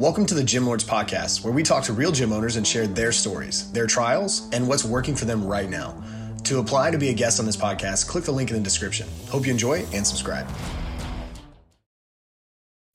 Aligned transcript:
Welcome 0.00 0.26
to 0.26 0.34
the 0.34 0.42
Gym 0.42 0.66
Lords 0.66 0.82
Podcast, 0.82 1.44
where 1.44 1.52
we 1.52 1.62
talk 1.62 1.84
to 1.84 1.92
real 1.92 2.10
gym 2.10 2.32
owners 2.32 2.56
and 2.56 2.66
share 2.66 2.88
their 2.88 3.12
stories, 3.12 3.70
their 3.70 3.86
trials, 3.86 4.50
and 4.52 4.66
what's 4.66 4.84
working 4.84 5.14
for 5.14 5.24
them 5.24 5.46
right 5.46 5.70
now. 5.70 6.02
To 6.42 6.58
apply 6.58 6.90
to 6.90 6.98
be 6.98 7.10
a 7.10 7.14
guest 7.14 7.38
on 7.38 7.46
this 7.46 7.56
podcast, 7.56 8.08
click 8.08 8.24
the 8.24 8.32
link 8.32 8.50
in 8.50 8.56
the 8.56 8.62
description. 8.62 9.06
Hope 9.28 9.46
you 9.46 9.52
enjoy 9.52 9.86
and 9.92 10.04
subscribe. 10.04 10.48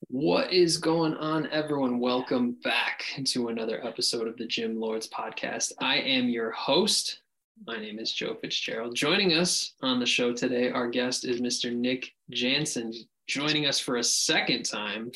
What 0.08 0.52
is 0.52 0.76
going 0.76 1.14
on, 1.14 1.46
everyone? 1.46 2.00
Welcome 2.00 2.58
back 2.62 3.02
to 3.28 3.48
another 3.48 3.82
episode 3.82 4.28
of 4.28 4.36
the 4.36 4.46
Gym 4.46 4.78
Lords 4.78 5.08
Podcast. 5.08 5.72
I 5.80 6.00
am 6.00 6.28
your 6.28 6.50
host. 6.50 7.22
My 7.66 7.78
name 7.78 7.98
is 7.98 8.12
Joe 8.12 8.36
Fitzgerald. 8.42 8.94
Joining 8.94 9.32
us 9.32 9.72
on 9.80 10.00
the 10.00 10.06
show 10.06 10.34
today, 10.34 10.70
our 10.70 10.90
guest 10.90 11.24
is 11.24 11.40
Mr. 11.40 11.74
Nick 11.74 12.10
Jansen, 12.28 12.92
joining 13.26 13.64
us 13.64 13.80
for 13.80 13.96
a 13.96 14.04
second 14.04 14.64
time 14.64 15.12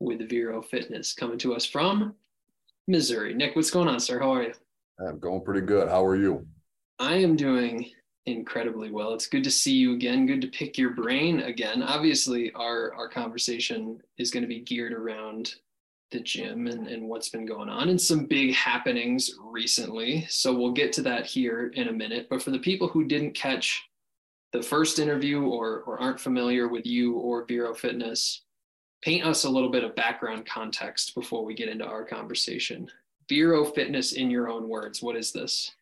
with 0.00 0.28
Vero 0.28 0.62
Fitness, 0.62 1.12
coming 1.12 1.38
to 1.38 1.54
us 1.54 1.64
from 1.64 2.14
Missouri. 2.88 3.34
Nick, 3.34 3.54
what's 3.54 3.70
going 3.70 3.88
on, 3.88 4.00
sir? 4.00 4.18
How 4.18 4.32
are 4.34 4.42
you? 4.42 4.54
I'm 5.06 5.18
going 5.18 5.42
pretty 5.42 5.66
good. 5.66 5.88
How 5.88 6.04
are 6.04 6.16
you? 6.16 6.46
I 6.98 7.14
am 7.14 7.36
doing 7.36 7.90
incredibly 8.26 8.90
well. 8.90 9.14
It's 9.14 9.26
good 9.26 9.44
to 9.44 9.50
see 9.50 9.74
you 9.74 9.94
again. 9.94 10.26
Good 10.26 10.40
to 10.42 10.48
pick 10.48 10.76
your 10.76 10.90
brain 10.90 11.40
again. 11.40 11.82
Obviously, 11.82 12.52
our 12.52 12.92
our 12.94 13.08
conversation 13.08 14.00
is 14.18 14.30
going 14.30 14.42
to 14.42 14.48
be 14.48 14.60
geared 14.60 14.92
around 14.92 15.54
the 16.10 16.20
gym 16.20 16.66
and, 16.66 16.88
and 16.88 17.08
what's 17.08 17.28
been 17.28 17.46
going 17.46 17.68
on 17.68 17.88
and 17.88 18.00
some 18.00 18.26
big 18.26 18.52
happenings 18.52 19.30
recently. 19.44 20.26
So 20.28 20.52
we'll 20.52 20.72
get 20.72 20.92
to 20.94 21.02
that 21.02 21.24
here 21.24 21.68
in 21.74 21.86
a 21.86 21.92
minute. 21.92 22.26
But 22.28 22.42
for 22.42 22.50
the 22.50 22.58
people 22.58 22.88
who 22.88 23.04
didn't 23.04 23.34
catch 23.34 23.88
the 24.52 24.62
first 24.62 24.98
interview 24.98 25.42
or 25.42 25.82
or 25.86 26.00
aren't 26.00 26.20
familiar 26.20 26.68
with 26.68 26.84
you 26.84 27.14
or 27.14 27.44
Vero 27.46 27.74
Fitness, 27.74 28.42
paint 29.02 29.24
us 29.24 29.44
a 29.44 29.50
little 29.50 29.70
bit 29.70 29.84
of 29.84 29.96
background 29.96 30.46
context 30.46 31.14
before 31.14 31.44
we 31.44 31.54
get 31.54 31.68
into 31.68 31.86
our 31.86 32.04
conversation. 32.04 32.88
Vero 33.28 33.64
Fitness, 33.64 34.12
in 34.12 34.30
your 34.30 34.48
own 34.48 34.68
words, 34.68 35.02
what 35.02 35.16
is 35.16 35.32
this? 35.32 35.72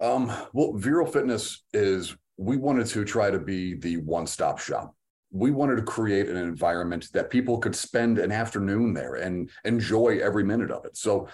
Um, 0.00 0.32
well, 0.52 0.72
Vero 0.74 1.06
Fitness 1.06 1.62
is 1.72 2.16
we 2.36 2.56
wanted 2.56 2.86
to 2.86 3.04
try 3.04 3.30
to 3.30 3.38
be 3.38 3.74
the 3.74 3.98
one-stop 3.98 4.58
shop. 4.58 4.94
We 5.30 5.50
wanted 5.50 5.76
to 5.76 5.82
create 5.82 6.28
an 6.28 6.36
environment 6.36 7.08
that 7.12 7.30
people 7.30 7.58
could 7.58 7.74
spend 7.74 8.18
an 8.18 8.30
afternoon 8.30 8.94
there 8.94 9.16
and 9.16 9.50
enjoy 9.64 10.18
every 10.22 10.44
minute 10.44 10.70
of 10.70 10.84
it. 10.84 10.96
So 10.96 11.28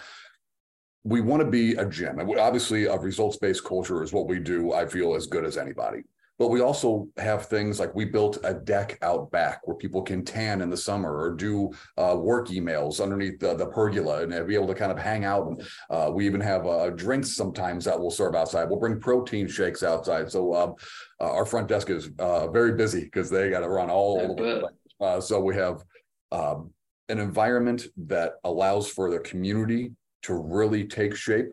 we 1.05 1.21
want 1.21 1.41
to 1.43 1.51
be 1.51 1.75
a 1.75 1.85
gym. 1.85 2.19
And 2.19 2.39
obviously, 2.39 2.87
a 2.87 2.97
results-based 2.97 3.65
culture 3.65 4.03
is 4.03 4.13
what 4.13 4.27
we 4.27 4.39
do. 4.39 4.73
I 4.73 4.87
feel 4.87 5.15
as 5.15 5.27
good 5.27 5.45
as 5.45 5.57
anybody. 5.57 6.05
But 6.41 6.49
we 6.49 6.63
also 6.63 7.07
have 7.19 7.45
things 7.45 7.79
like 7.79 7.95
we 7.95 8.07
built 8.07 8.39
a 8.45 8.55
deck 8.55 8.97
out 9.03 9.31
back 9.31 9.61
where 9.67 9.77
people 9.77 10.01
can 10.01 10.25
tan 10.25 10.63
in 10.63 10.71
the 10.71 10.77
summer 10.77 11.15
or 11.15 11.35
do 11.35 11.71
uh, 11.99 12.17
work 12.19 12.49
emails 12.49 12.99
underneath 12.99 13.39
the, 13.39 13.55
the, 13.55 13.67
pergola 13.67 14.23
and 14.23 14.49
be 14.49 14.55
able 14.55 14.69
to 14.69 14.75
kind 14.75 14.91
of 14.91 14.99
hang 14.99 15.27
out. 15.27 15.47
And 15.49 15.63
uh, 15.91 16.11
we 16.11 16.25
even 16.25 16.41
have 16.41 16.67
uh, 16.67 16.89
drinks 16.91 17.37
sometimes 17.37 17.85
that 17.85 18.01
we'll 18.01 18.11
serve 18.11 18.35
outside. 18.35 18.71
We'll 18.71 18.81
bring 18.81 18.99
protein 18.99 19.49
shakes 19.49 19.83
outside. 19.83 20.33
So 20.33 20.55
um, 20.55 20.75
uh, 21.21 21.31
our 21.31 21.45
front 21.45 21.69
desk 21.69 21.91
is 21.91 22.09
uh, 22.19 22.49
very 22.49 22.73
busy 22.73 23.05
because 23.05 23.29
they 23.29 23.51
got 23.51 23.61
to 23.61 23.69
run 23.69 23.91
all 23.91 24.19
over. 24.19 24.63
Uh, 24.99 25.21
so 25.21 25.41
we 25.41 25.55
have 25.57 25.85
um, 26.33 26.73
an 27.11 27.19
environment 27.19 27.85
that 28.07 28.37
allows 28.45 28.89
for 28.89 29.11
the 29.11 29.19
community 29.19 29.93
to 30.23 30.33
really 30.33 30.87
take 30.87 31.15
shape, 31.15 31.49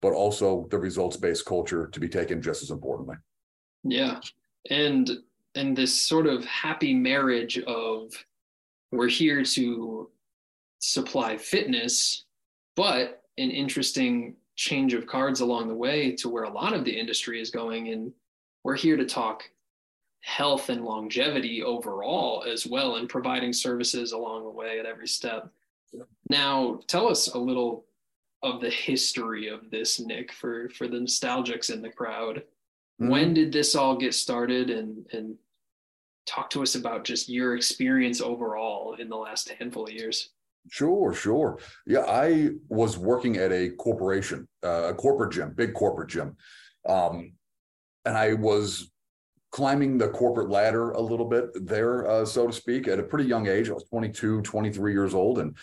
but 0.00 0.12
also 0.12 0.66
the 0.72 0.78
results 0.78 1.16
based 1.16 1.46
culture 1.46 1.86
to 1.92 2.00
be 2.00 2.08
taken 2.08 2.42
just 2.42 2.64
as 2.64 2.70
importantly. 2.70 3.14
Yeah. 3.84 4.20
And 4.70 5.10
and 5.54 5.76
this 5.76 6.00
sort 6.00 6.26
of 6.26 6.44
happy 6.44 6.94
marriage 6.94 7.58
of 7.58 8.12
we're 8.90 9.08
here 9.08 9.42
to 9.42 10.08
supply 10.78 11.36
fitness, 11.36 12.24
but 12.74 13.22
an 13.38 13.50
interesting 13.50 14.36
change 14.56 14.94
of 14.94 15.06
cards 15.06 15.40
along 15.40 15.68
the 15.68 15.74
way 15.74 16.12
to 16.12 16.28
where 16.28 16.44
a 16.44 16.52
lot 16.52 16.74
of 16.74 16.84
the 16.84 16.98
industry 16.98 17.40
is 17.40 17.50
going. 17.50 17.88
And 17.88 18.12
we're 18.64 18.76
here 18.76 18.96
to 18.96 19.06
talk 19.06 19.44
health 20.20 20.68
and 20.68 20.84
longevity 20.84 21.62
overall 21.62 22.44
as 22.44 22.66
well 22.66 22.96
and 22.96 23.08
providing 23.08 23.52
services 23.52 24.12
along 24.12 24.44
the 24.44 24.50
way 24.50 24.78
at 24.78 24.86
every 24.86 25.08
step. 25.08 25.50
Now, 26.30 26.80
tell 26.86 27.08
us 27.08 27.28
a 27.28 27.38
little 27.38 27.84
of 28.42 28.60
the 28.60 28.70
history 28.70 29.48
of 29.48 29.70
this, 29.70 30.00
Nick, 30.00 30.32
for 30.32 30.68
for 30.70 30.88
the 30.88 30.98
nostalgics 30.98 31.70
in 31.70 31.82
the 31.82 31.90
crowd. 31.90 32.42
Mm-hmm. 33.00 33.10
When 33.10 33.34
did 33.34 33.52
this 33.52 33.74
all 33.74 33.96
get 33.96 34.14
started 34.14 34.70
and 34.70 35.06
and 35.12 35.36
talk 36.26 36.50
to 36.50 36.62
us 36.62 36.74
about 36.74 37.04
just 37.04 37.28
your 37.28 37.56
experience 37.56 38.20
overall 38.20 38.94
in 38.94 39.08
the 39.08 39.16
last 39.16 39.48
handful 39.58 39.84
of 39.84 39.92
years? 39.92 40.30
Sure, 40.70 41.12
sure. 41.12 41.58
Yeah, 41.86 42.04
I 42.06 42.50
was 42.68 42.96
working 42.96 43.36
at 43.36 43.52
a 43.52 43.70
corporation, 43.70 44.46
uh, 44.62 44.90
a 44.90 44.94
corporate 44.94 45.32
gym, 45.32 45.52
big 45.54 45.74
corporate 45.74 46.08
gym. 46.08 46.36
Um, 46.88 47.32
and 48.04 48.16
I 48.16 48.34
was 48.34 48.90
climbing 49.50 49.98
the 49.98 50.08
corporate 50.08 50.50
ladder 50.50 50.92
a 50.92 51.00
little 51.00 51.28
bit 51.28 51.66
there, 51.66 52.06
uh, 52.08 52.24
so 52.24 52.46
to 52.46 52.52
speak, 52.52 52.88
at 52.88 53.00
a 53.00 53.02
pretty 53.02 53.28
young 53.28 53.48
age. 53.48 53.68
I 53.68 53.72
was 53.72 53.84
22, 53.84 54.42
23 54.42 54.92
years 54.92 55.14
old. 55.14 55.40
And 55.40 55.56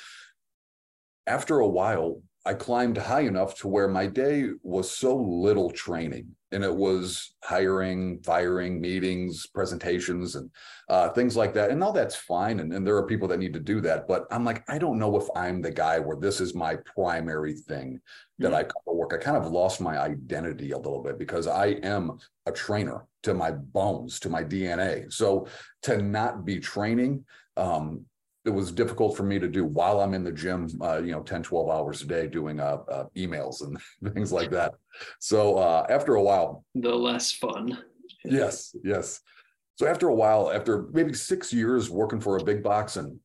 after 1.26 1.60
a 1.60 1.68
while, 1.68 2.22
I 2.46 2.54
climbed 2.54 2.98
high 2.98 3.22
enough 3.22 3.56
to 3.60 3.68
where 3.68 3.88
my 3.88 4.08
day 4.08 4.50
was 4.64 4.92
so 4.92 5.16
little 5.16 5.72
training 5.72 6.36
and 6.52 6.64
it 6.64 6.74
was 6.74 7.36
hiring, 7.44 8.20
firing, 8.24 8.82
meetings, 8.82 9.46
presentations, 9.48 10.36
and 10.36 10.50
uh, 10.90 11.10
things 11.10 11.36
like 11.36 11.54
that. 11.54 11.70
And 11.70 11.84
all 11.84 11.94
that's 11.94 12.16
fine. 12.16 12.60
And, 12.60 12.74
and 12.74 12.86
there 12.86 12.96
are 12.96 13.06
people 13.06 13.28
that 13.28 13.40
need 13.40 13.54
to 13.54 13.60
do 13.60 13.80
that. 13.82 14.08
But 14.08 14.26
I'm 14.32 14.44
like, 14.44 14.64
I 14.70 14.78
don't 14.78 14.98
know 14.98 15.16
if 15.18 15.28
I'm 15.36 15.62
the 15.62 15.72
guy 15.72 16.00
where 16.00 16.18
this 16.18 16.42
is 16.42 16.56
my 16.56 16.78
primary 16.96 17.54
thing 17.54 18.00
that 18.40 18.48
mm-hmm. 18.48 18.56
I 18.56 18.64
come 18.64 18.82
to 18.88 18.94
work. 18.94 19.14
I 19.14 19.18
kind 19.18 19.38
of 19.38 19.52
lost 19.52 19.80
my 19.80 20.00
identity 20.00 20.72
a 20.72 20.78
little 20.78 21.04
bit 21.04 21.20
because 21.20 21.46
I 21.46 21.68
am 21.84 22.18
a 22.46 22.52
trainer 22.52 23.06
to 23.24 23.34
my 23.34 23.52
bones, 23.52 24.20
to 24.22 24.30
my 24.30 24.44
DNA. 24.44 25.12
So 25.14 25.48
to 25.84 26.02
not 26.02 26.46
be 26.46 26.60
training, 26.60 27.26
um, 27.58 28.06
it 28.46 28.50
was 28.50 28.72
difficult 28.72 29.18
for 29.18 29.24
me 29.24 29.38
to 29.40 29.48
do 29.48 29.66
while 29.66 30.00
I'm 30.00 30.14
in 30.14 30.24
the 30.24 30.32
gym, 30.32 30.70
uh, 30.82 30.98
you 30.98 31.12
know, 31.12 31.22
10, 31.22 31.44
12 31.44 31.70
hours 31.70 32.02
a 32.02 32.06
day 32.06 32.28
doing 32.28 32.60
uh, 32.60 32.78
uh, 32.90 33.06
emails 33.16 33.62
and 33.62 33.78
things 34.14 34.32
like 34.32 34.50
that. 34.52 34.76
So 35.20 35.58
uh, 35.58 35.86
after 35.90 36.16
a 36.16 36.24
while, 36.24 36.64
the 36.76 36.96
less 36.96 37.32
fun. 37.32 37.78
Yes, 38.24 38.76
yes. 38.84 39.22
So 39.76 39.88
after 39.88 40.10
a 40.10 40.16
while, 40.16 40.52
after 40.52 40.88
maybe 40.92 41.14
six 41.14 41.54
years 41.54 41.90
working 41.90 42.20
for 42.20 42.38
a 42.38 42.44
big 42.44 42.64
box 42.64 42.98
and 42.98 43.20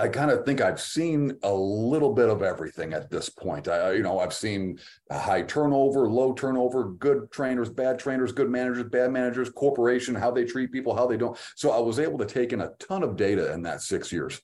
I 0.00 0.08
kind 0.08 0.30
of 0.30 0.46
think 0.46 0.62
I've 0.62 0.80
seen 0.80 1.36
a 1.42 1.52
little 1.52 2.14
bit 2.14 2.30
of 2.30 2.42
everything 2.42 2.94
at 2.94 3.10
this 3.10 3.28
point. 3.28 3.68
I, 3.68 3.92
you 3.92 4.02
know, 4.02 4.18
I've 4.18 4.32
seen 4.32 4.78
high 5.12 5.42
turnover, 5.42 6.08
low 6.08 6.32
turnover, 6.32 6.92
good 6.92 7.30
trainers, 7.30 7.68
bad 7.68 7.98
trainers, 7.98 8.32
good 8.32 8.48
managers, 8.48 8.84
bad 8.84 9.12
managers, 9.12 9.50
corporation, 9.50 10.14
how 10.14 10.30
they 10.30 10.46
treat 10.46 10.72
people, 10.72 10.96
how 10.96 11.06
they 11.06 11.18
don't. 11.18 11.36
So 11.54 11.70
I 11.70 11.80
was 11.80 11.98
able 11.98 12.16
to 12.16 12.24
take 12.24 12.54
in 12.54 12.62
a 12.62 12.70
ton 12.78 13.02
of 13.02 13.16
data 13.16 13.52
in 13.52 13.60
that 13.64 13.82
six 13.82 14.10
years. 14.10 14.40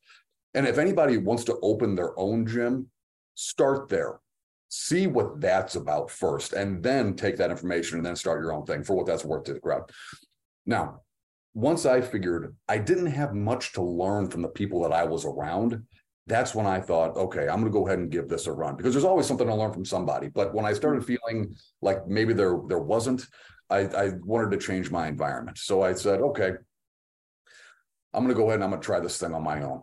And 0.53 0.67
if 0.67 0.77
anybody 0.77 1.17
wants 1.17 1.45
to 1.45 1.59
open 1.63 1.95
their 1.95 2.19
own 2.19 2.47
gym, 2.47 2.91
start 3.35 3.89
there. 3.89 4.21
See 4.69 5.07
what 5.07 5.41
that's 5.41 5.77
about 5.77 6.11
first, 6.11 6.53
and 6.53 6.83
then 6.83 7.15
take 7.15 7.39
that 7.39 7.51
information 7.51 7.97
and 7.97 8.05
then 8.05 8.17
start 8.17 8.43
your 8.43 8.53
own 8.53 8.67
thing 8.67 8.85
for 8.85 8.95
what 8.95 9.07
that's 9.07 9.25
worth 9.25 9.45
to 9.45 9.55
the 9.55 9.61
crowd. 9.61 9.91
Now, 10.67 11.01
once 11.57 11.87
I 11.87 12.03
figured 12.03 12.55
I 12.69 12.77
didn't 12.77 13.07
have 13.07 13.35
much 13.35 13.73
to 13.73 13.83
learn 13.83 14.29
from 14.29 14.43
the 14.43 14.49
people 14.49 14.83
that 14.83 14.93
I 14.93 15.05
was 15.05 15.25
around, 15.25 15.83
that's 16.27 16.55
when 16.55 16.67
I 16.67 16.81
thought, 16.81 17.17
okay, 17.17 17.49
I'm 17.49 17.61
going 17.61 17.65
to 17.65 17.71
go 17.71 17.87
ahead 17.87 17.99
and 17.99 18.11
give 18.11 18.29
this 18.29 18.47
a 18.47 18.53
run 18.53 18.77
because 18.77 18.93
there's 18.93 19.07
always 19.07 19.25
something 19.25 19.47
to 19.47 19.55
learn 19.55 19.73
from 19.73 19.87
somebody. 19.87 20.29
But 20.29 20.53
when 20.53 20.67
I 20.67 20.75
started 20.75 21.03
mm-hmm. 21.03 21.15
feeling 21.15 21.57
like 21.81 22.07
maybe 22.07 22.35
there 22.35 22.61
there 22.69 22.79
wasn't, 22.79 23.27
I, 23.71 23.79
I 23.79 24.11
wanted 24.23 24.51
to 24.51 24.59
change 24.59 24.91
my 24.91 25.09
environment. 25.09 25.57
So 25.57 25.81
I 25.81 25.95
said, 25.95 26.21
okay, 26.21 26.53
I'm 28.13 28.23
going 28.23 28.29
to 28.29 28.35
go 28.35 28.49
ahead 28.49 28.57
and 28.57 28.65
I'm 28.65 28.71
going 28.71 28.83
to 28.83 28.87
try 28.87 29.01
this 29.01 29.17
thing 29.17 29.33
on 29.33 29.43
my 29.43 29.63
own. 29.63 29.81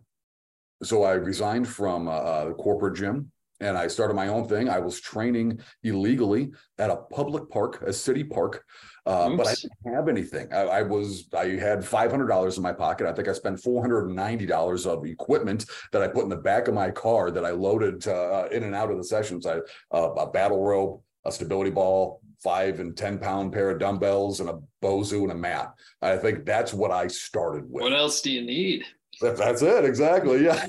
So 0.84 1.01
I 1.01 1.13
resigned 1.13 1.67
from 1.67 2.08
uh, 2.08 2.46
the 2.46 2.53
corporate 2.53 2.97
gym 2.97 3.31
and 3.64 3.78
I 3.78 3.88
started 3.88 4.14
my 4.14 4.28
own 4.28 4.48
thing. 4.48 4.70
I 4.70 4.80
was 4.80 5.00
training 5.00 5.60
illegally 5.84 6.52
at 6.78 6.90
a 6.90 6.98
public 6.98 7.50
park, 7.50 7.82
a 7.82 7.94
city 7.94 8.24
park, 8.24 8.66
uh, 9.06 9.30
but 9.36 9.48
I 9.48 9.54
didn't 9.56 9.96
have 9.96 10.08
anything. 10.10 10.52
I, 10.54 10.62
I, 10.62 10.82
was 10.82 11.28
I 11.34 11.48
had 11.52 11.84
five 11.86 12.12
hundred 12.12 12.28
dollars 12.28 12.58
in 12.58 12.64
my 12.64 12.74
pocket. 12.74 13.08
I 13.08 13.14
think 13.14 13.28
I 13.28 13.34
spent 13.34 13.60
four 13.60 13.82
hundred 13.82 14.08
and 14.08 14.16
ninety 14.16 14.46
dollars 14.46 14.86
of 14.86 15.06
equipment 15.06 15.66
that 15.92 16.02
I 16.02 16.08
put 16.08 16.24
in 16.24 16.30
the 16.30 16.36
back 16.36 16.68
of 16.68 16.74
my 16.74 16.92
car 16.92 17.32
that 17.32 17.46
I 17.46 17.52
loaded 17.52 18.08
uh, 18.08 18.48
in 18.52 18.64
and 18.64 18.76
out 18.76 18.92
of 18.92 18.98
the 18.98 19.04
sessions. 19.04 19.46
I 19.46 19.60
uh, 19.92 20.12
a 20.14 20.30
battle 20.30 20.64
rope, 20.64 21.04
a 21.26 21.32
stability 21.32 21.72
ball, 21.72 22.22
five 22.44 22.80
and 22.80 22.96
ten 22.96 23.18
pound 23.18 23.54
pair 23.54 23.70
of 23.70 23.80
dumbbells, 23.80 24.42
and 24.42 24.50
a 24.50 24.60
Bosu 24.82 25.24
and 25.24 25.32
a 25.32 25.36
mat. 25.36 25.74
I 26.02 26.18
think 26.18 26.46
that's 26.46 26.74
what 26.74 26.92
I 26.92 27.08
started 27.08 27.64
with. 27.70 27.84
What 27.84 27.94
else 27.94 28.22
do 28.22 28.32
you 28.32 28.42
need? 28.42 28.84
That, 29.22 29.38
that's 29.38 29.62
it 29.62 29.86
exactly. 29.86 30.44
Yeah. 30.44 30.68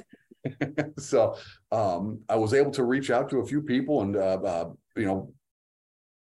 so 0.99 1.37
um, 1.73 2.20
I 2.29 2.37
was 2.37 2.55
able 2.55 2.70
to 2.73 2.85
reach 2.85 3.11
out 3.11 3.29
to 3.31 3.38
a 3.38 3.46
few 3.46 3.62
people 3.62 4.02
and 4.02 4.17
uh, 4.17 4.38
uh, 4.44 4.70
you 4.96 5.06
know 5.06 5.32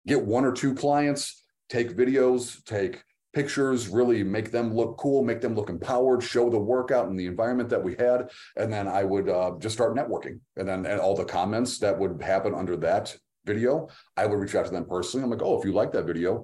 get 0.08 0.22
one 0.24 0.46
or 0.46 0.52
two 0.52 0.74
clients, 0.74 1.44
take 1.70 1.96
videos, 1.96 2.64
take 2.66 3.04
pictures, 3.34 3.88
really 3.88 4.24
make 4.24 4.52
them 4.52 4.74
look 4.74 4.98
cool, 4.98 5.24
make 5.24 5.42
them 5.42 5.56
look 5.56 5.70
empowered, 5.70 6.24
show 6.24 6.50
the 6.50 6.60
workout 6.60 7.08
and 7.08 7.20
the 7.20 7.28
environment 7.28 7.70
that 7.70 7.84
we 7.84 7.96
had. 8.00 8.30
And 8.58 8.72
then 8.74 8.88
I 8.88 9.04
would 9.04 9.30
uh, 9.30 9.52
just 9.60 9.76
start 9.76 9.96
networking. 9.96 10.40
And 10.58 10.68
then 10.68 10.86
and 10.86 11.00
all 11.00 11.16
the 11.16 11.26
comments 11.26 11.78
that 11.80 11.98
would 11.98 12.22
happen 12.22 12.56
under 12.56 12.76
that 12.78 13.16
video, 13.46 13.88
I 14.18 14.26
would 14.26 14.40
reach 14.40 14.56
out 14.56 14.66
to 14.66 14.72
them 14.72 14.86
personally. 14.86 15.24
I'm 15.24 15.30
like, 15.30 15.44
oh, 15.44 15.60
if 15.60 15.66
you 15.66 15.74
like 15.74 15.92
that 15.92 16.06
video, 16.06 16.44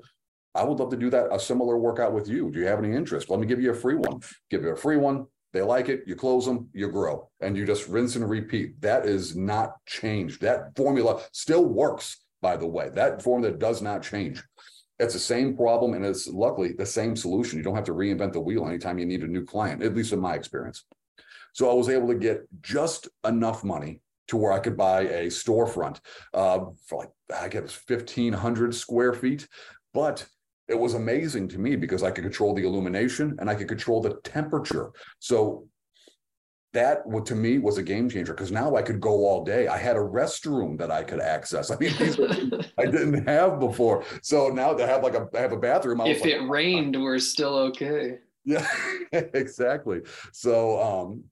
I 0.53 0.63
would 0.63 0.79
love 0.79 0.91
to 0.91 0.97
do 0.97 1.09
that, 1.09 1.33
a 1.33 1.39
similar 1.39 1.77
workout 1.77 2.13
with 2.13 2.29
you. 2.29 2.49
Do 2.49 2.59
you 2.59 2.67
have 2.67 2.79
any 2.79 2.95
interest? 2.95 3.29
Let 3.29 3.39
me 3.39 3.47
give 3.47 3.61
you 3.61 3.71
a 3.71 3.75
free 3.75 3.95
one. 3.95 4.21
Give 4.49 4.63
you 4.63 4.69
a 4.69 4.75
free 4.75 4.97
one. 4.97 5.25
They 5.55 5.61
like 5.61 5.87
it, 5.87 6.03
you 6.05 6.17
close 6.17 6.45
them, 6.45 6.67
you 6.73 6.89
grow, 6.89 7.29
and 7.39 7.55
you 7.55 7.65
just 7.65 7.87
rinse 7.87 8.17
and 8.17 8.29
repeat. 8.29 8.81
That 8.81 9.05
is 9.05 9.37
not 9.37 9.77
changed. 9.85 10.41
That 10.41 10.75
formula 10.75 11.21
still 11.31 11.63
works, 11.63 12.25
by 12.41 12.57
the 12.57 12.67
way. 12.67 12.89
That 12.89 13.21
formula 13.21 13.55
does 13.55 13.81
not 13.81 14.03
change. 14.03 14.43
It's 14.99 15.13
the 15.13 15.19
same 15.19 15.55
problem, 15.55 15.93
and 15.93 16.05
it's 16.05 16.27
luckily 16.27 16.73
the 16.73 16.85
same 16.85 17.15
solution. 17.15 17.57
You 17.57 17.63
don't 17.63 17.75
have 17.75 17.85
to 17.85 17.93
reinvent 17.93 18.33
the 18.33 18.41
wheel 18.41 18.67
anytime 18.67 18.99
you 18.99 19.05
need 19.05 19.23
a 19.23 19.27
new 19.27 19.45
client, 19.45 19.81
at 19.81 19.95
least 19.95 20.11
in 20.11 20.19
my 20.19 20.35
experience. 20.35 20.83
So 21.53 21.71
I 21.71 21.73
was 21.73 21.87
able 21.87 22.09
to 22.09 22.15
get 22.15 22.45
just 22.61 23.07
enough 23.25 23.63
money 23.63 24.01
to 24.27 24.35
where 24.35 24.51
I 24.51 24.59
could 24.59 24.75
buy 24.75 25.03
a 25.03 25.27
storefront 25.27 26.01
uh, 26.33 26.65
for 26.85 26.99
like 26.99 27.11
I 27.33 27.47
guess 27.47 27.71
fifteen 27.71 28.33
hundred 28.33 28.75
square 28.75 29.13
feet, 29.13 29.47
but 29.93 30.27
it 30.67 30.77
was 30.77 30.95
amazing 30.95 31.47
to 31.49 31.59
me 31.59 31.75
because 31.75 32.03
I 32.03 32.11
could 32.11 32.23
control 32.23 32.53
the 32.53 32.63
illumination 32.63 33.35
and 33.39 33.49
I 33.49 33.55
could 33.55 33.67
control 33.67 34.01
the 34.01 34.15
temperature. 34.23 34.91
So 35.19 35.67
that 36.73 37.03
to 37.25 37.35
me 37.35 37.57
was 37.57 37.77
a 37.77 37.83
game 37.83 38.09
changer 38.09 38.33
because 38.33 38.51
now 38.51 38.75
I 38.75 38.81
could 38.81 38.99
go 38.99 39.25
all 39.25 39.43
day. 39.43 39.67
I 39.67 39.77
had 39.77 39.95
a 39.95 39.99
restroom 39.99 40.77
that 40.77 40.91
I 40.91 41.03
could 41.03 41.21
access. 41.21 41.71
I 41.71 41.77
mean, 41.77 41.93
I 42.77 42.85
didn't 42.85 43.27
have 43.27 43.59
before. 43.59 44.03
So 44.21 44.49
now 44.49 44.73
to 44.73 44.85
have 44.85 45.01
like 45.01 45.15
a 45.15 45.27
I 45.35 45.39
have 45.39 45.53
a 45.53 45.57
bathroom. 45.57 46.01
I 46.01 46.07
if 46.09 46.25
it 46.25 46.41
like, 46.41 46.49
rained, 46.49 47.01
we're 47.01 47.19
still 47.19 47.55
okay. 47.69 48.19
Yeah, 48.43 48.67
exactly. 49.11 50.01
So 50.33 50.81
um, 50.81 51.23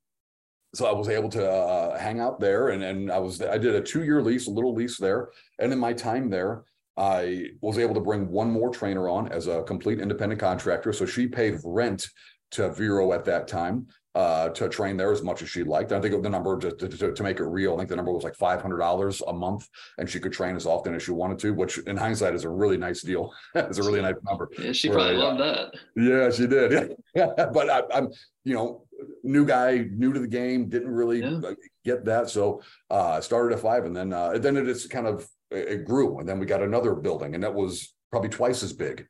so 0.74 0.86
I 0.86 0.92
was 0.92 1.10
able 1.10 1.30
to 1.30 1.52
uh, 1.52 2.00
hang 2.00 2.20
out 2.20 2.40
there, 2.40 2.70
and 2.70 2.84
and 2.84 3.12
I 3.12 3.20
was 3.20 3.42
I 3.42 3.58
did 3.58 3.76
a 3.76 3.82
two 3.82 4.04
year 4.04 4.22
lease, 4.22 4.48
a 4.48 4.52
little 4.52 4.74
lease 4.74 4.98
there, 4.98 5.30
and 5.60 5.72
in 5.72 5.80
my 5.80 5.94
time 5.94 6.30
there, 6.30 6.64
I 6.98 7.48
was 7.62 7.78
able 7.78 7.96
to 7.96 8.02
bring 8.02 8.30
one 8.30 8.52
more 8.52 8.70
trainer 8.70 9.10
on 9.10 9.32
as 9.32 9.48
a 9.48 9.64
complete 9.64 10.00
independent 10.00 10.40
contractor. 10.40 10.94
So 10.94 11.06
she 11.06 11.28
paid 11.28 11.60
rent 11.64 12.08
to 12.52 12.72
Vero 12.72 13.14
at 13.14 13.26
that 13.26 13.48
time 13.48 13.88
uh, 14.16 14.50
to 14.50 14.70
train 14.70 14.96
there 14.96 15.12
as 15.12 15.24
much 15.24 15.42
as 15.42 15.50
she 15.50 15.64
liked. 15.64 15.92
I 15.92 16.00
think 16.00 16.22
the 16.22 16.30
number 16.30 16.58
to, 16.60 16.72
to, 16.72 17.14
to, 17.14 17.24
make 17.24 17.40
it 17.40 17.46
real, 17.46 17.74
I 17.74 17.78
think 17.78 17.90
the 17.90 17.96
number 17.96 18.12
was 18.12 18.24
like 18.24 18.38
$500 18.38 19.22
a 19.28 19.34
month 19.34 19.68
and 19.98 20.08
she 20.08 20.20
could 20.20 20.34
train 20.34 20.56
as 20.56 20.68
often 20.68 20.94
as 20.94 21.02
she 21.02 21.12
wanted 21.12 21.40
to, 21.40 21.52
which 21.52 21.80
in 21.80 21.98
hindsight 21.98 22.36
is 22.36 22.44
a 22.44 22.50
really 22.50 22.78
nice 22.78 23.02
deal. 23.02 23.34
it's 23.56 23.80
a 23.80 23.84
really 23.84 24.02
nice 24.02 24.16
number. 24.24 24.50
Yeah, 24.60 24.72
she 24.72 24.90
probably 24.90 25.16
loved 25.16 25.40
that. 25.40 25.74
Yeah, 25.96 26.30
she 26.30 26.46
did. 26.46 26.96
Yeah. 27.16 27.28
but 27.54 27.70
I, 27.70 27.82
I'm, 27.92 28.10
you 28.44 28.54
know, 28.54 28.86
new 29.24 29.46
guy, 29.48 29.88
new 29.92 30.14
to 30.14 30.20
the 30.20 30.28
game, 30.28 30.70
didn't 30.70 30.92
really 30.92 31.22
yeah. 31.22 31.54
get 31.84 32.06
that. 32.06 32.30
So 32.30 32.62
uh, 32.92 33.20
started 33.20 33.56
at 33.56 33.62
five 33.62 33.86
and 33.86 33.96
then, 33.96 34.14
uh, 34.14 34.38
then 34.38 34.58
it 34.58 34.68
is 34.68 34.86
kind 34.86 35.08
of 35.08 35.28
it 35.54 35.86
grew. 35.86 36.20
And 36.20 36.28
then 36.28 36.40
we 36.40 36.46
got 36.46 36.62
another 36.62 36.96
building 36.96 37.36
and 37.36 37.44
that 37.44 37.54
was 37.54 37.94
probably 38.12 38.30
twice 38.30 38.64
as 38.64 38.74
big. 38.74 39.06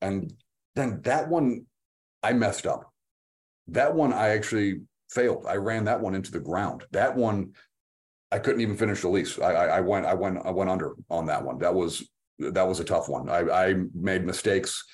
And 0.00 0.32
then 0.76 1.00
that 1.02 1.28
one 1.28 1.66
i 2.22 2.32
messed 2.32 2.66
up. 2.66 2.92
That 3.68 3.94
one 3.94 4.12
i 4.12 4.30
actually 4.30 4.80
failed. 5.10 5.46
I 5.48 5.56
ran 5.56 5.84
that 5.84 6.00
one 6.00 6.14
into 6.14 6.30
the 6.30 6.40
ground. 6.40 6.84
That 6.92 7.16
one 7.16 7.52
i 8.32 8.38
couldn't 8.38 8.60
even 8.60 8.76
finish 8.76 9.02
the 9.02 9.08
lease. 9.08 9.38
I 9.38 9.52
i, 9.52 9.64
I 9.78 9.80
went 9.80 10.06
i 10.06 10.14
went 10.14 10.38
i 10.44 10.50
went 10.50 10.70
under 10.70 10.94
on 11.08 11.26
that 11.26 11.44
one. 11.44 11.58
That 11.58 11.74
was 11.74 12.08
that 12.38 12.66
was 12.66 12.80
a 12.80 12.84
tough 12.84 13.08
one. 13.08 13.28
I 13.28 13.40
i 13.40 13.74
made 13.94 14.24
mistakes. 14.24 14.84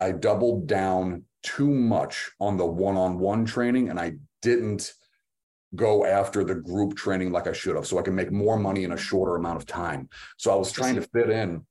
I 0.00 0.12
doubled 0.12 0.66
down 0.66 1.24
too 1.42 1.70
much 1.70 2.30
on 2.40 2.56
the 2.56 2.66
one-on-one 2.66 3.44
training 3.44 3.90
and 3.90 4.00
i 4.00 4.12
didn't 4.40 4.92
go 5.74 6.04
after 6.04 6.44
the 6.44 6.54
group 6.54 6.96
training 6.96 7.32
like 7.32 7.46
I 7.46 7.52
should 7.52 7.76
have 7.76 7.86
so 7.86 7.98
I 7.98 8.02
can 8.02 8.14
make 8.14 8.30
more 8.30 8.58
money 8.58 8.84
in 8.84 8.92
a 8.92 8.96
shorter 8.96 9.36
amount 9.36 9.56
of 9.56 9.66
time. 9.66 10.08
So 10.36 10.52
I 10.52 10.56
was 10.56 10.72
trying 10.72 10.94
to 10.96 11.02
fit 11.02 11.30
in 11.30 11.64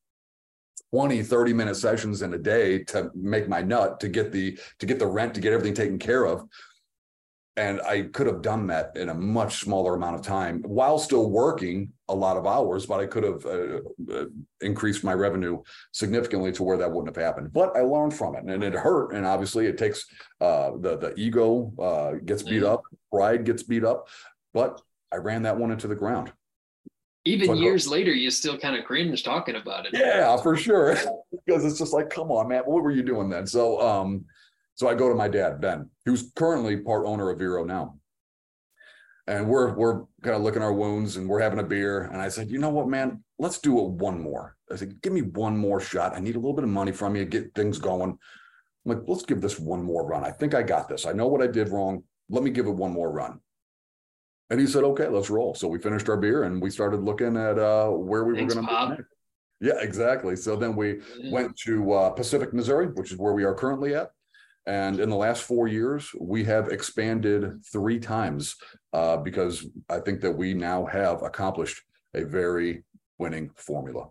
20 0.94 1.24
30 1.24 1.54
minute 1.54 1.76
sessions 1.76 2.22
in 2.22 2.34
a 2.34 2.38
day 2.38 2.84
to 2.84 3.10
make 3.16 3.50
my 3.50 3.62
nut 3.62 4.00
to 4.00 4.08
get 4.08 4.32
the 4.32 4.58
to 4.80 4.86
get 4.86 5.00
the 5.00 5.08
rent 5.08 5.34
to 5.34 5.42
get 5.42 5.54
everything 5.54 5.74
taken 5.74 5.98
care 5.98 6.26
of 6.26 6.44
and 7.56 7.82
I 7.82 8.04
could 8.04 8.26
have 8.26 8.42
done 8.42 8.68
that 8.68 8.96
in 8.96 9.10
a 9.10 9.14
much 9.14 9.60
smaller 9.60 9.94
amount 9.94 10.16
of 10.16 10.22
time 10.24 10.64
while 10.64 10.98
still 10.98 11.30
working 11.30 11.92
a 12.10 12.16
lot 12.16 12.36
of 12.36 12.48
hours, 12.48 12.88
but 12.88 13.00
I 13.00 13.06
could 13.06 13.24
have 13.24 13.46
uh, 13.46 13.80
uh, 14.12 14.26
increased 14.62 15.04
my 15.04 15.14
revenue 15.14 15.62
significantly 15.92 16.52
to 16.54 16.64
where 16.64 16.78
that 16.78 16.92
wouldn't 16.92 17.16
have 17.16 17.24
happened. 17.24 17.54
But 17.54 17.76
I 17.78 17.82
learned 17.82 18.16
from 18.16 18.36
it, 18.36 18.46
and 18.46 18.64
it 18.64 18.74
hurt. 18.74 19.14
And 19.14 19.26
obviously, 19.26 19.68
it 19.68 19.78
takes 19.78 20.06
uh, 20.42 20.72
the 20.80 20.98
the 20.98 21.14
ego 21.16 21.72
uh, 21.80 22.14
gets 22.26 22.42
beat 22.42 22.64
up, 22.64 22.82
pride 23.12 23.44
gets 23.46 23.62
beat 23.62 23.84
up. 23.84 24.08
But 24.54 24.82
I 25.12 25.18
ran 25.18 25.44
that 25.44 25.58
one 25.58 25.72
into 25.72 25.88
the 25.88 25.96
ground. 25.96 26.32
Even 27.26 27.48
so 27.48 27.54
years 27.54 27.88
later, 27.88 28.12
you 28.12 28.30
still 28.32 28.58
kind 28.58 28.76
of 28.76 28.84
cringe 28.84 29.24
talking 29.24 29.56
about 29.56 29.86
it. 29.86 29.94
Yeah, 29.94 30.36
for 30.38 30.58
sure, 30.58 30.96
because 31.46 31.64
it's 31.66 31.78
just 31.78 31.94
like, 31.94 32.10
come 32.10 32.32
on, 32.32 32.48
man, 32.50 32.64
what 32.66 32.84
were 32.84 32.92
you 32.92 33.04
doing 33.04 33.30
then? 33.30 33.46
So, 33.46 33.80
um, 33.80 34.26
so 34.76 34.88
I 34.88 34.96
go 34.96 35.10
to 35.10 35.16
my 35.16 35.28
dad, 35.28 35.62
Ben, 35.62 35.90
who's 36.06 36.32
currently 36.36 36.78
part 36.78 37.06
owner 37.06 37.30
of 37.30 37.40
Vero 37.40 37.64
now. 37.64 37.98
And 39.26 39.48
we're 39.48 39.74
we're 39.74 40.04
kind 40.22 40.36
of 40.36 40.42
licking 40.42 40.62
our 40.62 40.74
wounds 40.74 41.16
and 41.16 41.30
we're 41.30 41.40
having 41.40 41.60
a 41.60 41.64
beer. 41.64 42.04
And 42.04 42.22
I 42.22 42.28
said, 42.28 42.52
you 42.52 42.60
know 42.60 42.70
what, 42.70 42.90
man, 42.90 43.24
let's 43.40 43.60
do 43.60 43.80
it 43.80 43.92
one 43.92 44.20
more. 44.20 44.58
I 44.72 44.76
said, 44.76 45.02
give 45.02 45.14
me 45.14 45.22
one 45.22 45.58
more 45.58 45.80
shot. 45.80 46.16
I 46.16 46.20
need 46.20 46.36
a 46.36 46.40
little 46.40 46.54
bit 46.54 46.66
of 46.66 46.70
money 46.70 46.92
from 46.92 47.16
you, 47.16 47.24
to 47.24 47.30
get 47.30 47.54
things 47.56 47.78
going. 47.78 48.10
I'm 48.12 48.18
like, 48.86 49.04
let's 49.08 49.24
give 49.24 49.40
this 49.40 49.60
one 49.60 49.82
more 49.82 50.06
run. 50.06 50.26
I 50.26 50.32
think 50.32 50.54
I 50.54 50.62
got 50.62 50.90
this. 50.90 51.06
I 51.06 51.14
know 51.14 51.28
what 51.28 51.42
I 51.42 51.48
did 51.48 51.70
wrong. 51.70 52.04
Let 52.30 52.44
me 52.44 52.50
give 52.50 52.68
it 52.68 52.72
one 52.72 52.92
more 52.92 53.12
run. 53.12 53.40
And 54.50 54.60
he 54.60 54.68
said, 54.68 54.84
okay, 54.84 55.08
let's 55.08 55.30
roll. 55.30 55.56
So 55.56 55.68
we 55.68 55.80
finished 55.80 56.10
our 56.10 56.18
beer 56.18 56.44
and 56.44 56.62
we 56.62 56.70
started 56.70 57.02
looking 57.02 57.38
at 57.38 57.58
uh, 57.58 57.88
where 57.90 58.26
we 58.26 58.36
Thanks, 58.36 58.56
were 58.56 58.62
going 58.62 58.98
to 58.98 59.06
Yeah, 59.62 59.80
exactly. 59.80 60.36
So 60.36 60.58
then 60.58 60.76
we 60.76 61.00
yeah. 61.18 61.32
went 61.32 61.56
to 61.60 61.94
uh, 61.94 62.10
Pacific, 62.10 62.54
Missouri, 62.54 62.88
which 62.88 63.12
is 63.12 63.18
where 63.18 63.34
we 63.34 63.46
are 63.46 63.56
currently 63.56 63.96
at. 63.96 64.12
And 64.66 65.00
in 65.00 65.10
the 65.10 65.16
last 65.16 65.44
four 65.44 65.68
years, 65.68 66.10
we 66.20 66.44
have 66.46 66.70
expanded 66.70 67.64
three 67.66 68.00
times 68.00 68.56
uh, 68.94 69.18
because 69.18 69.68
I 69.90 70.00
think 70.00 70.22
that 70.22 70.32
we 70.32 70.54
now 70.54 70.86
have 70.86 71.22
accomplished 71.22 71.82
a 72.14 72.24
very 72.24 72.84
winning 73.18 73.50
formula. 73.56 74.08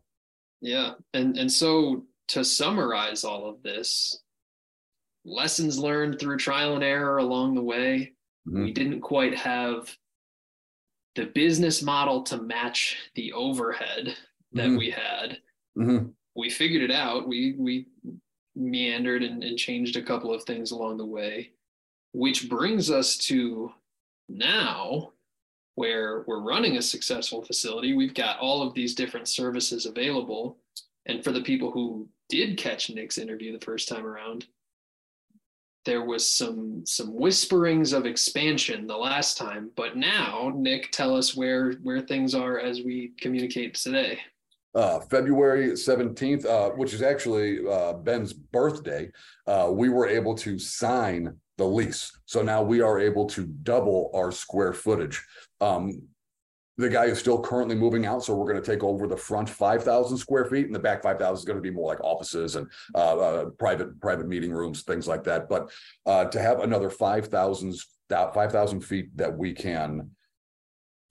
Yeah. 0.61 0.93
And 1.15 1.39
and 1.39 1.51
so 1.51 2.05
to 2.29 2.45
summarize 2.45 3.25
all 3.25 3.49
of 3.49 3.63
this, 3.63 4.23
lessons 5.25 5.79
learned 5.79 6.19
through 6.19 6.37
trial 6.37 6.75
and 6.75 6.85
error 6.85 7.19
along 7.19 7.55
the 7.55 7.63
way. 7.63 8.13
Mm-hmm. 8.47 8.65
We 8.65 8.73
didn't 8.73 9.01
quite 9.01 9.37
have 9.37 9.95
the 11.15 11.27
business 11.27 11.83
model 11.83 12.23
to 12.25 12.43
match 12.43 12.97
the 13.15 13.32
overhead 13.32 14.17
that 14.53 14.69
mm-hmm. 14.69 14.77
we 14.77 14.91
had. 14.91 15.39
Mm-hmm. 15.77 16.09
We 16.35 16.51
figured 16.51 16.82
it 16.82 16.91
out. 16.91 17.29
We 17.29 17.55
we 17.59 17.87
meandered 18.55 19.23
and, 19.23 19.43
and 19.43 19.59
changed 19.59 19.97
a 19.97 20.03
couple 20.03 20.32
of 20.32 20.44
things 20.44 20.71
along 20.71 20.97
the 20.97 21.06
way, 21.06 21.51
which 22.13 22.49
brings 22.49 22.91
us 22.91 23.17
to 23.17 23.73
now 24.29 25.13
where 25.75 26.25
we're 26.27 26.43
running 26.43 26.77
a 26.77 26.82
successful 26.82 27.43
facility. 27.43 27.94
We've 27.94 28.15
got 28.15 28.39
all 28.39 28.63
of 28.63 28.75
these 28.75 28.94
different 28.94 29.29
services 29.29 29.87
available. 29.87 30.59
And 31.06 31.25
for 31.25 31.32
the 31.32 31.43
people 31.43 31.71
who 31.71 32.09
did 32.29 32.59
catch 32.59 32.91
Nick's 32.91 33.19
interview 33.19 33.53
the 33.53 33.65
first 33.65 33.89
time 33.89 34.06
around, 34.06 34.47
there 35.85 36.05
was 36.05 36.29
some 36.29 36.87
some 36.87 37.13
whisperings 37.13 37.93
of 37.93 38.06
expansion 38.06 38.87
the 38.87 38.97
last 38.97 39.37
time, 39.37 39.71
but 39.75 39.97
now 39.97 40.53
Nick, 40.55 40.93
tell 40.93 41.17
us 41.17 41.35
where 41.35 41.73
where 41.82 42.01
things 42.01 42.37
are 42.37 42.61
as 42.61 42.82
we 42.82 43.13
communicate 43.21 43.75
today 43.75 44.21
uh, 44.74 45.00
February 45.00 45.72
17th, 45.72 46.46
uh, 46.46 46.70
which 46.70 46.94
is 46.94 47.02
actually 47.02 47.60
uh, 47.69 47.94
Ben's 47.94 48.32
birthday, 48.32 49.10
uh, 49.46 49.69
we 49.70 49.88
were 49.88 50.08
able 50.08 50.34
to 50.36 50.58
sign 50.58 51.36
the 51.58 51.64
lease. 51.64 52.12
So 52.26 52.43
now 52.43 52.62
we 52.62 52.81
are 52.81 52.98
able 52.98 53.26
to 53.26 53.46
double 53.46 54.10
our 54.14 54.32
square 54.32 54.72
footage. 54.72 55.22
Um, 55.60 56.02
the 56.79 56.88
guy 56.88 57.05
is 57.05 57.19
still 57.19 57.38
currently 57.38 57.76
moving 57.76 58.06
out, 58.06 58.24
so 58.24 58.34
we're 58.34 58.50
going 58.50 58.62
to 58.62 58.70
take 58.70 58.82
over 58.82 59.06
the 59.06 59.17
front 59.17 59.48
5,000 59.48 60.17
square 60.17 60.46
feet, 60.46 60.67
and 60.67 60.74
the 60.74 60.79
back 60.79 61.02
5,000 61.02 61.34
is 61.34 61.44
going 61.44 61.58
to 61.58 61.62
be 61.62 61.70
more 61.70 61.88
like 61.88 62.02
offices 62.02 62.56
and 62.56 62.67
uh, 62.94 63.19
uh, 63.19 63.44
private 63.58 64.00
private 64.00 64.26
meeting 64.26 64.52
rooms, 64.52 64.82
things 64.82 65.06
like 65.06 65.22
that. 65.24 65.50
But 65.50 65.70
to 66.32 66.41
have 66.41 66.60
another 66.60 66.88
5,000 66.88 67.74
5,000 68.08 68.81
feet 68.81 69.17
that 69.17 69.36
we 69.36 69.52
can 69.52 70.10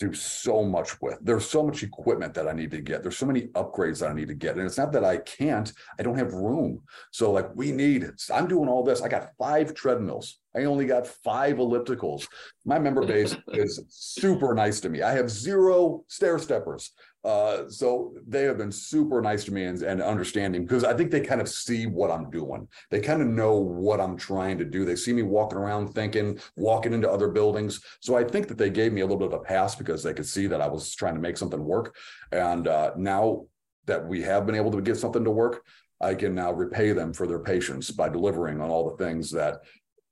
do 0.01 0.13
so 0.13 0.63
much 0.63 0.99
with. 1.01 1.19
There's 1.21 1.47
so 1.47 1.63
much 1.63 1.83
equipment 1.83 2.33
that 2.33 2.47
I 2.47 2.53
need 2.53 2.71
to 2.71 2.81
get. 2.81 3.03
There's 3.03 3.17
so 3.17 3.27
many 3.27 3.47
upgrades 3.49 3.99
that 3.99 4.09
I 4.09 4.13
need 4.13 4.27
to 4.29 4.33
get. 4.33 4.57
And 4.57 4.65
it's 4.65 4.77
not 4.77 4.91
that 4.93 5.05
I 5.05 5.17
can't, 5.17 5.71
I 5.99 6.03
don't 6.03 6.17
have 6.17 6.33
room. 6.33 6.81
So 7.11 7.31
like 7.31 7.49
we 7.55 7.71
need, 7.71 8.09
I'm 8.33 8.47
doing 8.47 8.67
all 8.67 8.83
this. 8.83 9.01
I 9.01 9.07
got 9.07 9.29
five 9.37 9.73
treadmills 9.73 10.39
I 10.55 10.65
only 10.65 10.85
got 10.85 11.07
five 11.07 11.57
ellipticals. 11.57 12.27
My 12.65 12.79
member 12.79 13.05
base 13.05 13.35
is 13.49 13.83
super 13.89 14.53
nice 14.53 14.79
to 14.81 14.89
me. 14.89 15.01
I 15.01 15.13
have 15.13 15.29
zero 15.29 16.03
stair 16.07 16.39
steppers. 16.39 16.91
Uh, 17.23 17.69
so 17.69 18.15
they 18.27 18.43
have 18.43 18.57
been 18.57 18.71
super 18.71 19.21
nice 19.21 19.43
to 19.43 19.53
me 19.53 19.65
and, 19.65 19.81
and 19.83 20.01
understanding 20.01 20.63
because 20.63 20.83
I 20.83 20.95
think 20.95 21.11
they 21.11 21.21
kind 21.21 21.39
of 21.39 21.47
see 21.47 21.85
what 21.85 22.09
I'm 22.09 22.31
doing. 22.31 22.67
They 22.89 22.99
kind 22.99 23.21
of 23.21 23.27
know 23.27 23.55
what 23.57 24.01
I'm 24.01 24.17
trying 24.17 24.57
to 24.57 24.65
do. 24.65 24.85
They 24.85 24.95
see 24.95 25.13
me 25.13 25.21
walking 25.21 25.59
around 25.59 25.89
thinking, 25.89 26.39
walking 26.55 26.93
into 26.93 27.11
other 27.11 27.27
buildings. 27.27 27.81
So 27.99 28.17
I 28.17 28.23
think 28.23 28.47
that 28.47 28.57
they 28.57 28.71
gave 28.71 28.91
me 28.91 29.01
a 29.01 29.05
little 29.05 29.19
bit 29.19 29.27
of 29.27 29.39
a 29.39 29.43
pass 29.43 29.75
because 29.75 30.01
they 30.01 30.13
could 30.13 30.25
see 30.25 30.47
that 30.47 30.61
I 30.61 30.67
was 30.67 30.95
trying 30.95 31.13
to 31.13 31.21
make 31.21 31.37
something 31.37 31.63
work. 31.63 31.95
And 32.31 32.67
uh, 32.67 32.93
now 32.97 33.45
that 33.85 34.03
we 34.03 34.23
have 34.23 34.47
been 34.47 34.55
able 34.55 34.71
to 34.71 34.81
get 34.81 34.97
something 34.97 35.23
to 35.23 35.31
work, 35.31 35.63
I 35.99 36.15
can 36.15 36.33
now 36.33 36.51
repay 36.51 36.93
them 36.93 37.13
for 37.13 37.27
their 37.27 37.39
patience 37.39 37.91
by 37.91 38.09
delivering 38.09 38.59
on 38.61 38.71
all 38.71 38.89
the 38.89 39.03
things 39.03 39.29
that 39.31 39.59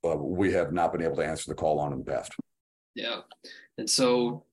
uh, 0.05 0.15
we 0.15 0.51
have 0.53 0.71
not 0.71 0.91
been 0.91 1.01
able 1.01 1.15
to 1.15 1.25
answer 1.25 1.45
the 1.49 1.55
call 1.55 1.79
on 1.79 1.91
in 1.91 1.99
the 1.99 2.05
past. 2.05 2.33
Yeah. 2.93 3.21
And 3.79 3.89
so 3.89 4.45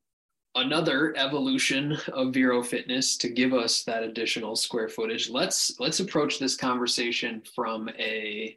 another 0.57 1.17
evolution 1.17 1.97
of 2.13 2.33
Vero 2.33 2.63
Fitness 2.63 3.17
to 3.19 3.29
give 3.29 3.53
us 3.53 3.85
that 3.85 4.03
additional 4.03 4.57
square 4.57 4.89
footage. 4.89 5.31
Let's 5.31 5.79
let's 5.79 6.01
approach 6.01 6.39
this 6.39 6.57
conversation 6.57 7.43
from 7.55 7.89
a 7.99 8.57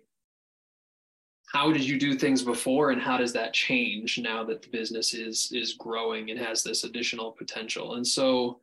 how 1.52 1.72
did 1.72 1.84
you 1.84 2.00
do 2.00 2.14
things 2.16 2.44
before 2.44 2.92
and 2.92 3.02
how 3.02 3.18
does 3.18 3.34
that 3.34 3.54
change 3.54 4.20
now 4.20 4.44
that 4.46 4.62
the 4.62 4.70
business 4.70 5.14
is 5.14 5.52
is 5.52 5.74
growing 5.74 6.32
and 6.32 6.40
has 6.40 6.64
this 6.64 6.84
additional 6.84 7.32
potential. 7.32 7.96
And 7.96 8.08
so 8.08 8.62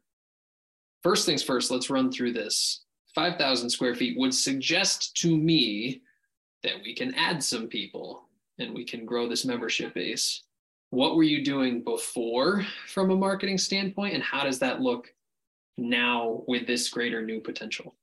first 1.03 1.27
things 1.27 1.43
first, 1.43 1.71
let's 1.71 1.91
run 1.91 2.11
through 2.11 2.33
this. 2.33 2.85
5,000 3.15 3.71
square 3.71 3.95
feet 3.95 4.19
would 4.19 4.35
suggest 4.35 5.17
to 5.17 5.37
me 5.37 6.03
that 6.63 6.75
we 6.83 6.95
can 6.95 7.15
add 7.15 7.43
some 7.43 7.67
people 7.67 8.29
and 8.59 8.75
we 8.75 8.85
can 8.85 9.07
grow 9.07 9.29
this 9.29 9.45
membership 9.45 9.95
base. 9.95 10.43
What 10.97 11.15
were 11.15 11.25
you 11.25 11.45
doing 11.45 11.83
before 11.83 12.65
from 12.87 13.11
a 13.11 13.15
marketing 13.15 13.59
standpoint, 13.59 14.15
and 14.15 14.23
how 14.23 14.45
does 14.45 14.59
that 14.61 14.81
look 14.81 15.13
now 15.77 16.43
with 16.49 16.67
this 16.67 16.89
greater 16.89 17.21
new 17.21 17.39
potential? 17.39 17.95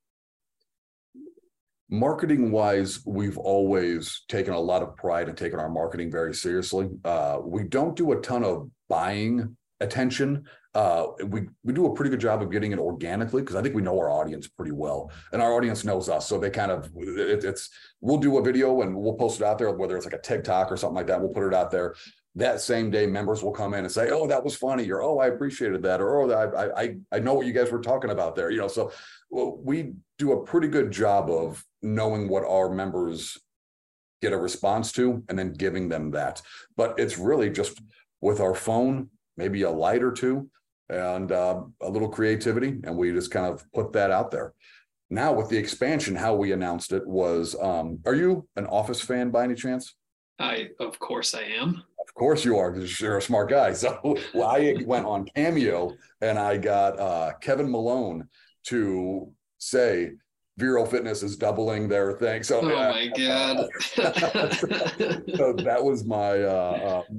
Marketing 1.90 2.52
wise, 2.52 3.04
we've 3.04 3.40
always 3.40 4.22
taken 4.28 4.54
a 4.54 4.60
lot 4.60 4.84
of 4.84 4.96
pride 4.96 5.28
and 5.28 5.36
taken 5.36 5.60
our 5.60 5.70
marketing 5.70 6.12
very 6.12 6.36
seriously. 6.36 6.88
Uh, 7.04 7.40
we 7.44 7.64
don't 7.64 7.96
do 7.96 8.12
a 8.12 8.22
ton 8.22 8.44
of 8.44 8.70
buying 8.90 9.58
attention 9.80 10.46
uh, 10.76 11.06
we 11.28 11.42
we 11.64 11.72
do 11.72 11.86
a 11.86 11.94
pretty 11.94 12.10
good 12.10 12.20
job 12.20 12.42
of 12.42 12.50
getting 12.50 12.72
it 12.72 12.80
organically 12.80 13.44
because 13.44 13.56
I 13.56 13.62
think 13.62 13.76
we 13.76 13.84
know 13.84 13.98
our 14.00 14.10
audience 14.10 14.48
pretty 14.48 14.72
well, 14.72 15.12
and 15.32 15.40
our 15.40 15.54
audience 15.54 15.84
knows 15.84 16.10
us. 16.10 16.28
So 16.28 16.40
they 16.40 16.50
kind 16.50 16.72
of 16.72 16.90
it, 16.96 17.44
it's 17.44 17.70
we'll 18.02 18.18
do 18.18 18.40
a 18.40 18.44
video 18.44 18.82
and 18.82 18.96
we'll 18.96 19.14
post 19.14 19.40
it 19.40 19.46
out 19.46 19.60
there, 19.60 19.72
whether 19.72 19.96
it's 19.96 20.06
like 20.06 20.16
a 20.16 20.22
TikTok 20.22 20.72
or 20.72 20.78
something 20.78 20.96
like 20.96 21.08
that. 21.08 21.22
We'll 21.22 21.30
put 21.30 21.46
it 21.46 21.54
out 21.54 21.70
there. 21.70 21.94
That 22.36 22.62
same 22.62 22.90
day, 22.90 23.06
members 23.06 23.44
will 23.44 23.52
come 23.52 23.74
in 23.74 23.82
and 23.82 23.92
say, 23.92 24.10
"Oh, 24.10 24.26
that 24.28 24.44
was 24.44 24.56
funny," 24.56 24.90
or 24.90 25.04
"Oh, 25.04 25.20
I 25.20 25.28
appreciated 25.28 25.84
that," 25.84 26.02
or 26.02 26.22
"Oh, 26.22 26.32
I 26.32 26.84
I 26.84 26.98
I 27.12 27.20
know 27.20 27.36
what 27.36 27.46
you 27.46 27.54
guys 27.54 27.72
were 27.72 27.82
talking 27.82 28.10
about 28.10 28.36
there." 28.36 28.50
You 28.50 28.60
know, 28.60 28.68
so 28.68 28.92
we 29.30 29.94
do 30.18 30.32
a 30.32 30.44
pretty 30.44 30.68
good 30.68 30.92
job 30.92 31.30
of 31.30 31.64
knowing 31.82 32.28
what 32.28 32.44
our 32.44 32.70
members 32.70 33.38
get 34.22 34.34
a 34.34 34.38
response 34.38 34.92
to 34.94 35.24
and 35.30 35.38
then 35.38 35.54
giving 35.54 35.90
them 35.90 36.12
that. 36.12 36.42
But 36.76 36.98
it's 36.98 37.18
really 37.18 37.50
just 37.50 37.82
with 38.22 38.40
our 38.40 38.56
phone, 38.56 39.10
maybe 39.38 39.64
a 39.64 39.70
light 39.70 40.02
or 40.02 40.12
two 40.12 40.50
and 40.90 41.32
uh, 41.32 41.62
a 41.82 41.90
little 41.90 42.10
creativity, 42.10 42.80
and 42.84 42.98
we 42.98 43.12
just 43.12 43.32
kind 43.32 43.46
of 43.46 43.64
put 43.74 43.94
that 43.94 44.12
out 44.12 44.32
there. 44.32 44.54
Now 45.10 45.34
with 45.34 45.50
the 45.50 45.58
expansion, 45.58 46.16
how 46.16 46.36
we 46.36 46.54
announced 46.54 46.92
it 46.92 47.06
was, 47.06 47.56
um, 47.62 48.00
are 48.06 48.16
you 48.16 48.48
an 48.56 48.66
Office 48.66 49.02
fan 49.02 49.30
by 49.30 49.44
any 49.44 49.56
chance? 49.56 49.94
I, 50.40 50.70
of 50.80 50.98
course, 51.00 51.36
I 51.36 51.44
am. 51.44 51.84
Of 52.08 52.14
course 52.14 52.46
you 52.46 52.58
are, 52.58 52.72
because 52.72 53.00
you're 53.00 53.18
a 53.18 53.22
smart 53.22 53.50
guy. 53.50 53.74
So 53.84 54.18
I 54.36 54.76
went 54.86 55.06
on 55.06 55.26
Cameo 55.36 55.94
and 56.22 56.38
I 56.38 56.58
got 56.58 57.00
uh, 57.00 57.34
Kevin 57.42 57.70
Malone 57.70 58.28
to 58.66 59.32
say 59.58 60.12
Vero 60.58 60.86
Fitness 60.86 61.24
is 61.24 61.36
doubling 61.36 61.88
their 61.88 62.14
thing. 62.14 62.44
So, 62.44 62.62
oh 62.62 62.70
my 62.70 63.08
god! 63.18 63.68
so 63.96 65.54
that 65.54 65.80
was 65.82 66.06
my 66.06 66.44
uh, 66.44 67.04
uh, 67.10 67.14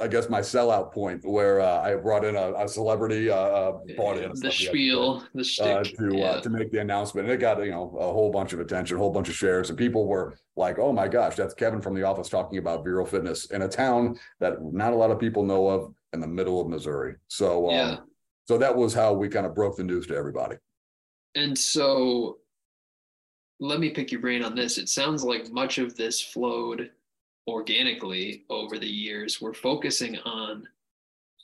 I 0.00 0.08
guess 0.08 0.28
my 0.28 0.40
sellout 0.40 0.92
point 0.92 1.24
where 1.24 1.60
uh, 1.60 1.82
I 1.82 1.94
brought 1.96 2.24
in 2.24 2.34
a, 2.34 2.54
a 2.54 2.68
celebrity, 2.68 3.30
uh, 3.30 3.36
uh 3.36 3.78
brought 3.96 4.18
in 4.18 4.32
the 4.34 4.50
spiel, 4.50 5.24
the 5.34 5.58
uh, 5.60 5.84
to 5.84 6.22
uh, 6.22 6.40
to 6.40 6.50
make 6.50 6.72
the 6.72 6.80
announcement. 6.80 7.26
And 7.26 7.34
it 7.34 7.38
got 7.38 7.62
you 7.64 7.70
know 7.70 7.94
a 7.98 8.12
whole 8.12 8.30
bunch 8.30 8.52
of 8.52 8.60
attention, 8.60 8.96
a 8.96 9.00
whole 9.00 9.10
bunch 9.10 9.28
of 9.28 9.34
shares, 9.34 9.68
and 9.68 9.78
people 9.78 10.06
were 10.06 10.38
like, 10.56 10.78
"Oh 10.78 10.92
my 10.92 11.06
gosh, 11.06 11.36
that's 11.36 11.54
Kevin 11.54 11.82
from 11.82 11.94
the 11.94 12.02
office 12.02 12.28
talking 12.28 12.58
about 12.58 12.82
Vero 12.82 13.04
Fitness 13.04 13.46
in 13.46 13.62
a 13.62 13.68
town 13.68 14.18
that 14.40 14.62
not 14.62 14.92
a 14.92 14.96
lot 14.96 15.10
of 15.10 15.18
people 15.18 15.44
know 15.44 15.68
of 15.68 15.94
in 16.12 16.20
the 16.20 16.26
middle 16.26 16.60
of 16.60 16.68
Missouri." 16.68 17.16
So 17.28 17.68
um, 17.68 17.74
yeah. 17.74 17.96
so 18.48 18.56
that 18.56 18.74
was 18.74 18.94
how 18.94 19.12
we 19.12 19.28
kind 19.28 19.46
of 19.46 19.54
broke 19.54 19.76
the 19.76 19.84
news 19.84 20.06
to 20.06 20.16
everybody. 20.16 20.56
And 21.34 21.56
so, 21.56 22.38
let 23.60 23.80
me 23.80 23.90
pick 23.90 24.10
your 24.10 24.20
brain 24.20 24.42
on 24.42 24.54
this. 24.54 24.78
It 24.78 24.88
sounds 24.88 25.22
like 25.22 25.52
much 25.52 25.78
of 25.78 25.94
this 25.94 26.20
flowed 26.20 26.90
organically 27.46 28.44
over 28.50 28.78
the 28.78 28.88
years. 28.88 29.40
We're 29.40 29.54
focusing 29.54 30.18
on 30.18 30.66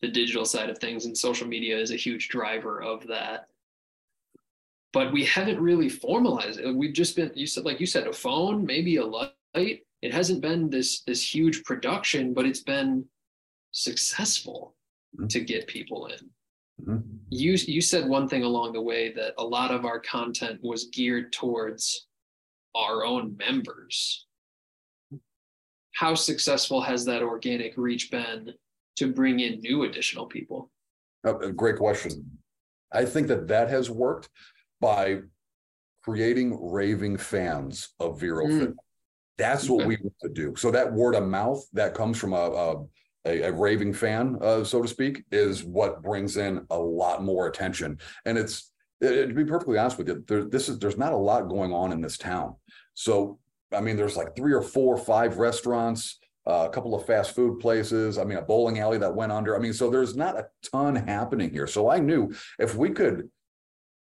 the 0.03 0.09
digital 0.09 0.45
side 0.45 0.71
of 0.71 0.79
things, 0.79 1.07
and 1.07 1.17
social 1.17 1.47
media 1.47 1.79
is 1.79 1.91
a 1.91 1.97
huge 1.97 2.29
driver 2.29 2.83
of 2.83 3.07
that. 3.07 3.49
But 4.93 5.13
we 5.13 5.25
haven't 5.25 5.61
really 5.61 5.89
formalized 5.89 6.61
it. 6.61 6.75
We've 6.75 6.95
just 6.95 7.17
been, 7.17 7.31
you 7.35 7.47
said, 7.47 7.65
like 7.65 7.81
you 7.81 7.87
said, 7.87 8.07
a 8.07 8.13
phone, 8.13 8.65
maybe 8.65 8.97
a 8.97 9.05
light. 9.05 9.33
It 9.55 10.13
hasn't 10.13 10.43
been 10.43 10.71
this 10.71 11.03
this 11.03 11.23
huge 11.35 11.65
production, 11.65 12.35
but 12.35 12.47
it's 12.47 12.63
been 12.63 13.05
successful 13.73 14.75
mm-hmm. 15.17 15.27
to 15.29 15.41
get 15.41 15.67
people 15.67 16.07
in. 16.07 16.31
Mm-hmm. 16.83 17.17
You 17.31 17.53
you 17.53 17.81
said 17.81 18.09
one 18.09 18.29
thing 18.29 18.45
along 18.45 18.73
the 18.73 18.83
way 18.83 19.13
that 19.13 19.35
a 19.39 19.45
lot 19.45 19.71
of 19.71 19.85
our 19.85 19.99
content 20.01 20.61
was 20.63 20.89
geared 20.93 21.33
towards 21.33 22.07
our 22.75 23.05
own 23.05 23.37
members 23.39 24.27
how 25.97 26.15
successful 26.15 26.83
has 26.83 27.07
that 27.07 27.23
organic 27.23 27.73
reach 27.79 28.11
been 28.11 28.53
to 28.97 29.13
bring 29.13 29.41
in 29.41 29.61
new 29.61 29.85
additional 29.85 30.27
people? 30.27 30.71
Great 31.57 31.79
question. 31.79 32.39
I 32.93 33.07
think 33.07 33.29
that 33.29 33.49
that 33.49 33.71
has 33.71 33.89
worked 33.89 34.29
by 34.81 35.21
creating 36.05 36.59
raving 36.61 37.17
fans 37.17 37.95
of 37.99 38.21
Vero 38.21 38.47
mm. 38.47 38.75
That's 39.39 39.69
what 39.69 39.87
we 39.87 39.97
want 39.97 40.15
to 40.23 40.31
do. 40.31 40.55
So 40.57 40.71
that 40.71 40.91
word 40.91 41.15
of 41.15 41.29
mouth 41.29 41.63
that 41.75 41.93
comes 41.93 42.19
from 42.19 42.33
a, 42.33 42.37
a, 42.37 42.85
a, 43.27 43.43
a 43.49 43.53
raving 43.53 43.93
fan, 43.93 44.39
uh, 44.41 44.65
so 44.65 44.81
to 44.81 44.89
speak, 44.89 45.25
is 45.31 45.63
what 45.63 46.03
brings 46.03 46.39
in 46.39 46.65
a 46.71 46.79
lot 46.79 47.23
more 47.23 47.47
attention. 47.47 47.99
And 48.25 48.39
it's 48.39 48.73
it, 49.03 49.27
to 49.27 49.35
be 49.35 49.45
perfectly 49.45 49.77
honest 49.77 49.99
with 49.99 50.09
you, 50.09 50.25
there, 50.27 50.45
this 50.45 50.71
is 50.71 50.79
there's 50.79 50.97
not 50.97 51.13
a 51.13 51.19
lot 51.19 51.49
going 51.49 51.73
on 51.75 51.93
in 51.93 52.01
this 52.01 52.17
town. 52.17 52.57
So 52.95 53.39
I 53.73 53.81
mean, 53.81 53.97
there's 53.97 54.17
like 54.17 54.37
three 54.37 54.53
or 54.53 54.63
four, 54.63 54.97
five 54.97 55.39
restaurants, 55.39 56.19
uh, 56.47 56.67
a 56.69 56.71
couple 56.71 56.95
of 56.95 57.07
fast 57.07 57.35
food 57.35 57.59
places. 57.59 58.19
I 58.19 58.25
mean, 58.25 58.39
a 58.39 58.43
bowling 58.43 58.79
alley 58.79 58.99
that 58.99 59.15
went 59.15 59.33
under. 59.33 59.57
I 59.57 59.59
mean, 59.59 59.73
so 59.73 59.91
there's 59.91 60.17
not 60.17 60.39
a 60.39 60.47
ton 60.71 60.95
happening 60.95 61.51
here. 61.51 61.67
So 61.67 61.91
I 61.91 61.99
knew 61.99 62.33
if 62.59 62.77
we 62.77 62.91
could 62.91 63.29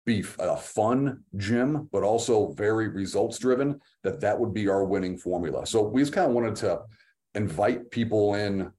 be 0.04 0.24
a 0.40 0.56
fun 0.56 1.22
gym, 1.36 1.88
but 1.92 2.02
also 2.02 2.52
very 2.54 2.88
results 2.88 3.38
driven, 3.38 3.80
that 4.02 4.20
that 4.20 4.38
would 4.38 4.52
be 4.52 4.68
our 4.68 4.84
winning 4.84 5.16
formula. 5.16 5.64
So 5.66 5.82
we 5.82 6.02
just 6.02 6.12
kind 6.12 6.28
of 6.28 6.34
wanted 6.34 6.56
to 6.56 6.80
invite 7.34 7.90
people 7.90 8.34
in 8.34 8.72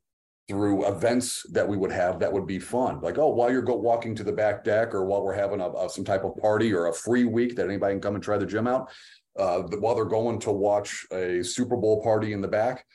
through 0.49 0.85
events 0.85 1.45
that 1.51 1.67
we 1.67 1.77
would 1.77 1.91
have 1.91 2.19
that 2.19 2.31
would 2.31 2.45
be 2.45 2.59
fun. 2.59 2.99
Like, 2.99 3.17
oh, 3.17 3.29
while 3.29 3.49
you're 3.49 3.61
go 3.61 3.75
walking 3.75 4.13
to 4.15 4.23
the 4.23 4.31
back 4.33 4.65
deck 4.65 4.93
or 4.93 5.05
while 5.05 5.23
we're 5.23 5.33
having 5.33 5.61
a, 5.61 5.69
a, 5.69 5.89
some 5.89 6.03
type 6.03 6.25
of 6.25 6.35
party 6.35 6.73
or 6.73 6.87
a 6.87 6.93
free 6.93 7.23
week 7.23 7.55
that 7.55 7.67
anybody 7.67 7.93
can 7.93 8.01
come 8.01 8.15
and 8.15 8.23
try 8.23 8.37
the 8.37 8.45
gym 8.45 8.67
out, 8.67 8.91
uh, 9.37 9.61
while 9.79 9.95
they're 9.95 10.05
going 10.05 10.39
to 10.39 10.51
watch 10.51 11.05
a 11.11 11.43
Super 11.43 11.75
Bowl 11.75 12.03
party 12.03 12.33
in 12.33 12.41
the 12.41 12.47
back, 12.47 12.85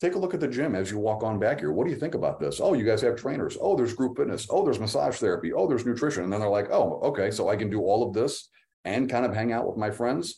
take 0.00 0.14
a 0.14 0.18
look 0.18 0.34
at 0.34 0.40
the 0.40 0.48
gym 0.48 0.74
as 0.74 0.90
you 0.90 0.98
walk 0.98 1.22
on 1.22 1.38
back 1.38 1.60
here. 1.60 1.72
What 1.72 1.84
do 1.86 1.92
you 1.92 1.98
think 1.98 2.14
about 2.14 2.40
this? 2.40 2.60
Oh, 2.60 2.74
you 2.74 2.84
guys 2.84 3.02
have 3.02 3.16
trainers. 3.16 3.56
Oh, 3.60 3.76
there's 3.76 3.94
group 3.94 4.16
fitness. 4.16 4.46
Oh, 4.50 4.64
there's 4.64 4.80
massage 4.80 5.18
therapy. 5.18 5.52
Oh, 5.52 5.68
there's 5.68 5.86
nutrition. 5.86 6.24
And 6.24 6.32
then 6.32 6.40
they're 6.40 6.48
like, 6.48 6.70
oh, 6.70 7.00
okay, 7.04 7.30
so 7.30 7.48
I 7.48 7.56
can 7.56 7.70
do 7.70 7.82
all 7.82 8.06
of 8.06 8.14
this 8.14 8.48
and 8.84 9.08
kind 9.08 9.24
of 9.24 9.34
hang 9.34 9.52
out 9.52 9.66
with 9.66 9.76
my 9.76 9.90
friends. 9.90 10.36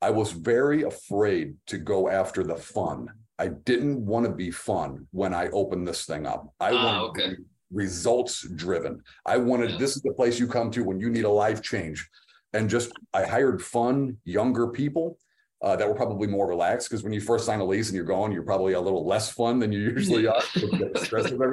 I 0.00 0.10
was 0.10 0.32
very 0.32 0.82
afraid 0.82 1.56
to 1.66 1.78
go 1.78 2.08
after 2.08 2.42
the 2.42 2.56
fun. 2.56 3.08
I 3.38 3.48
didn't 3.48 4.04
want 4.04 4.26
to 4.26 4.32
be 4.32 4.50
fun 4.50 5.06
when 5.10 5.34
I 5.34 5.48
opened 5.48 5.86
this 5.86 6.06
thing 6.06 6.26
up. 6.26 6.52
I 6.58 6.70
ah, 6.72 6.84
wanted 6.84 7.08
okay. 7.08 7.36
results 7.70 8.48
driven. 8.54 9.02
I 9.26 9.36
wanted 9.36 9.72
yeah. 9.72 9.78
this 9.78 9.96
is 9.96 10.02
the 10.02 10.14
place 10.14 10.38
you 10.38 10.46
come 10.46 10.70
to 10.70 10.84
when 10.84 11.00
you 11.00 11.10
need 11.10 11.24
a 11.24 11.30
life 11.30 11.60
change 11.60 12.08
and 12.52 12.68
just 12.68 12.92
I 13.14 13.24
hired 13.24 13.62
fun 13.62 14.18
younger 14.24 14.68
people 14.68 15.18
uh, 15.62 15.76
that 15.76 15.88
were 15.88 15.94
probably 15.94 16.26
more 16.26 16.48
relaxed 16.48 16.90
because 16.90 17.04
when 17.04 17.12
you 17.12 17.20
first 17.20 17.46
sign 17.46 17.60
a 17.60 17.64
lease 17.64 17.88
and 17.88 17.94
you're 17.94 18.04
going, 18.04 18.32
you're 18.32 18.42
probably 18.42 18.72
a 18.72 18.80
little 18.80 19.06
less 19.06 19.30
fun 19.30 19.60
than 19.60 19.70
you 19.70 19.78
usually 19.78 20.26
are. 20.26 20.42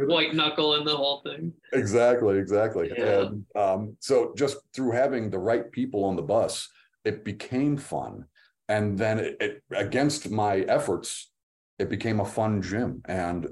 White 0.07 0.33
knuckle 0.33 0.75
in 0.75 0.83
the 0.83 0.95
whole 0.95 1.21
thing. 1.21 1.53
Exactly, 1.73 2.39
exactly. 2.39 2.91
Yeah. 2.97 3.21
And 3.21 3.45
um, 3.55 3.97
so 3.99 4.33
just 4.35 4.57
through 4.73 4.91
having 4.91 5.29
the 5.29 5.37
right 5.37 5.71
people 5.71 6.03
on 6.05 6.15
the 6.15 6.23
bus, 6.23 6.67
it 7.05 7.23
became 7.23 7.77
fun. 7.77 8.25
And 8.67 8.97
then 8.97 9.19
it, 9.19 9.37
it, 9.39 9.63
against 9.75 10.29
my 10.31 10.61
efforts, 10.61 11.31
it 11.77 11.89
became 11.89 12.19
a 12.19 12.25
fun 12.25 12.63
gym. 12.63 13.01
And 13.05 13.47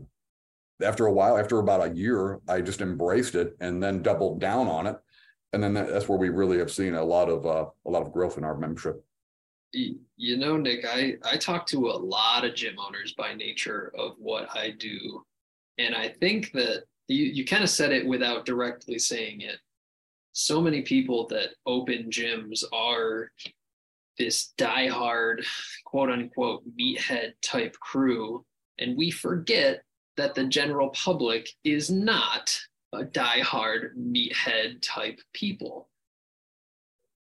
after 0.81 1.05
a 1.05 1.13
while, 1.13 1.37
after 1.37 1.59
about 1.59 1.87
a 1.87 1.95
year, 1.95 2.39
I 2.47 2.61
just 2.61 2.81
embraced 2.81 3.35
it 3.35 3.55
and 3.59 3.81
then 3.81 4.01
doubled 4.01 4.39
down 4.39 4.67
on 4.67 4.87
it. 4.87 4.97
And 5.53 5.63
then 5.63 5.73
that's 5.73 6.09
where 6.09 6.17
we 6.17 6.29
really 6.29 6.57
have 6.57 6.71
seen 6.71 6.95
a 6.95 7.03
lot 7.03 7.29
of 7.29 7.45
uh, 7.45 7.65
a 7.85 7.89
lot 7.89 8.01
of 8.01 8.11
growth 8.11 8.37
in 8.37 8.43
our 8.43 8.57
membership. 8.57 9.03
You 9.73 10.37
know, 10.37 10.57
Nick, 10.57 10.85
I 10.85 11.15
I 11.23 11.37
talk 11.37 11.65
to 11.67 11.89
a 11.89 11.97
lot 11.97 12.45
of 12.45 12.55
gym 12.55 12.75
owners 12.79 13.13
by 13.13 13.33
nature 13.33 13.91
of 13.97 14.13
what 14.17 14.49
I 14.55 14.71
do, 14.71 15.25
and 15.77 15.95
I 15.95 16.09
think 16.09 16.51
that 16.53 16.83
you 17.07 17.25
you 17.25 17.45
kind 17.45 17.63
of 17.63 17.69
said 17.69 17.91
it 17.91 18.05
without 18.05 18.45
directly 18.45 18.99
saying 18.99 19.41
it. 19.41 19.57
So 20.33 20.61
many 20.61 20.81
people 20.81 21.27
that 21.27 21.49
open 21.65 22.09
gyms 22.11 22.63
are 22.71 23.31
this 24.17 24.53
diehard, 24.57 25.45
quote 25.85 26.09
unquote, 26.09 26.63
meathead 26.77 27.33
type 27.41 27.75
crew. 27.79 28.45
And 28.79 28.97
we 28.97 29.11
forget 29.11 29.81
that 30.17 30.35
the 30.35 30.45
general 30.45 30.89
public 30.89 31.49
is 31.63 31.89
not 31.89 32.59
diehard 33.05 33.95
meathead 33.97 34.81
type 34.81 35.19
people. 35.33 35.89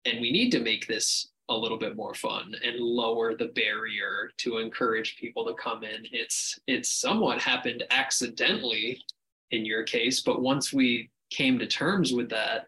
And 0.04 0.20
we 0.20 0.32
need 0.32 0.50
to 0.52 0.60
make 0.60 0.86
this 0.86 1.28
a 1.48 1.56
little 1.56 1.78
bit 1.78 1.96
more 1.96 2.14
fun 2.14 2.54
and 2.64 2.78
lower 2.78 3.34
the 3.34 3.48
barrier 3.48 4.30
to 4.38 4.58
encourage 4.58 5.16
people 5.16 5.44
to 5.46 5.54
come 5.54 5.82
in. 5.82 6.06
It's 6.12 6.58
it's 6.66 6.90
somewhat 6.90 7.40
happened 7.40 7.84
accidentally 7.90 9.02
in 9.50 9.66
your 9.66 9.82
case, 9.82 10.20
but 10.20 10.42
once 10.42 10.72
we 10.72 11.10
came 11.30 11.58
to 11.58 11.66
terms 11.66 12.12
with 12.12 12.30
that, 12.30 12.66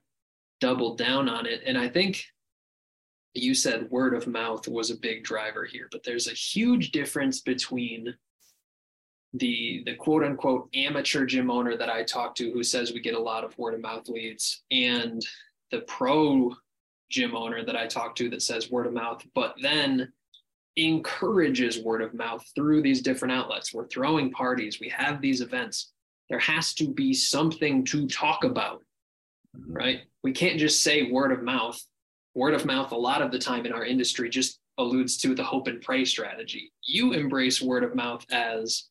doubled 0.61 0.99
down 0.99 1.29
on 1.29 1.47
it. 1.47 1.63
And 1.65 1.79
I 1.79 1.89
think 1.89 2.25
you 3.35 3.55
said 3.55 3.91
word 3.91 4.15
of 4.15 4.27
mouth 4.27 4.69
was 4.69 4.91
a 4.91 4.97
big 4.97 5.25
driver 5.25 5.65
here, 5.65 5.89
but 5.91 6.03
there's 6.03 6.29
a 6.29 6.35
huge 6.35 6.91
difference 6.91 7.41
between 7.41 8.15
the 9.35 9.83
the 9.87 9.95
quote 9.95 10.23
unquote 10.23 10.69
amateur 10.75 11.25
gym 11.25 11.51
owner 11.51 11.77
that 11.77 11.89
I 11.89 12.03
talk 12.03 12.35
to 12.37 12.51
who 12.51 12.63
says 12.63 12.93
we 12.93 13.01
get 13.01 13.15
a 13.15 13.21
lot 13.21 13.45
of 13.45 13.57
word 13.59 13.75
of 13.75 13.81
mouth 13.81 14.09
leads 14.09 14.63
and 14.71 15.25
the 15.71 15.81
pro 15.83 16.55
gym 17.11 17.35
owner 17.35 17.65
that 17.65 17.77
I 17.77 17.87
talk 17.87 18.15
to 18.17 18.29
that 18.31 18.43
says 18.43 18.71
word 18.71 18.87
of 18.87 18.93
mouth, 18.93 19.23
but 19.35 19.55
then 19.61 20.13
encourages 20.77 21.83
word 21.83 22.01
of 22.01 22.15
mouth 22.15 22.45
through 22.55 22.83
these 22.83 23.03
different 23.03 23.33
outlets. 23.33 23.75
We're 23.75 23.89
throwing 23.89 24.31
parties, 24.31 24.81
we 24.81 24.89
have 24.91 25.21
these 25.21 25.41
events. 25.41 25.93
There 26.31 26.39
has 26.39 26.73
to 26.75 26.89
be 26.89 27.13
something 27.13 27.85
to 27.87 28.07
talk 28.07 28.45
about, 28.45 28.83
mm-hmm. 29.57 29.73
right? 29.73 30.01
We 30.23 30.33
can't 30.33 30.59
just 30.59 30.83
say 30.83 31.11
word 31.11 31.33
of 31.33 31.43
mouth 31.43 31.83
word 32.35 32.55
of 32.55 32.65
mouth 32.65 32.93
a 32.93 32.97
lot 32.97 33.23
of 33.23 33.31
the 33.31 33.39
time 33.39 33.67
in 33.67 33.73
our 33.73 33.85
industry 33.85 34.29
just 34.29 34.59
alludes 34.79 35.19
to 35.19 35.35
the 35.35 35.45
hope 35.45 35.67
and 35.67 35.83
pray 35.83 36.05
strategy. 36.05 36.73
You 36.83 37.13
embrace 37.13 37.61
word 37.61 37.85
of 37.85 37.95
mouth 37.95 38.25
as 38.31 38.85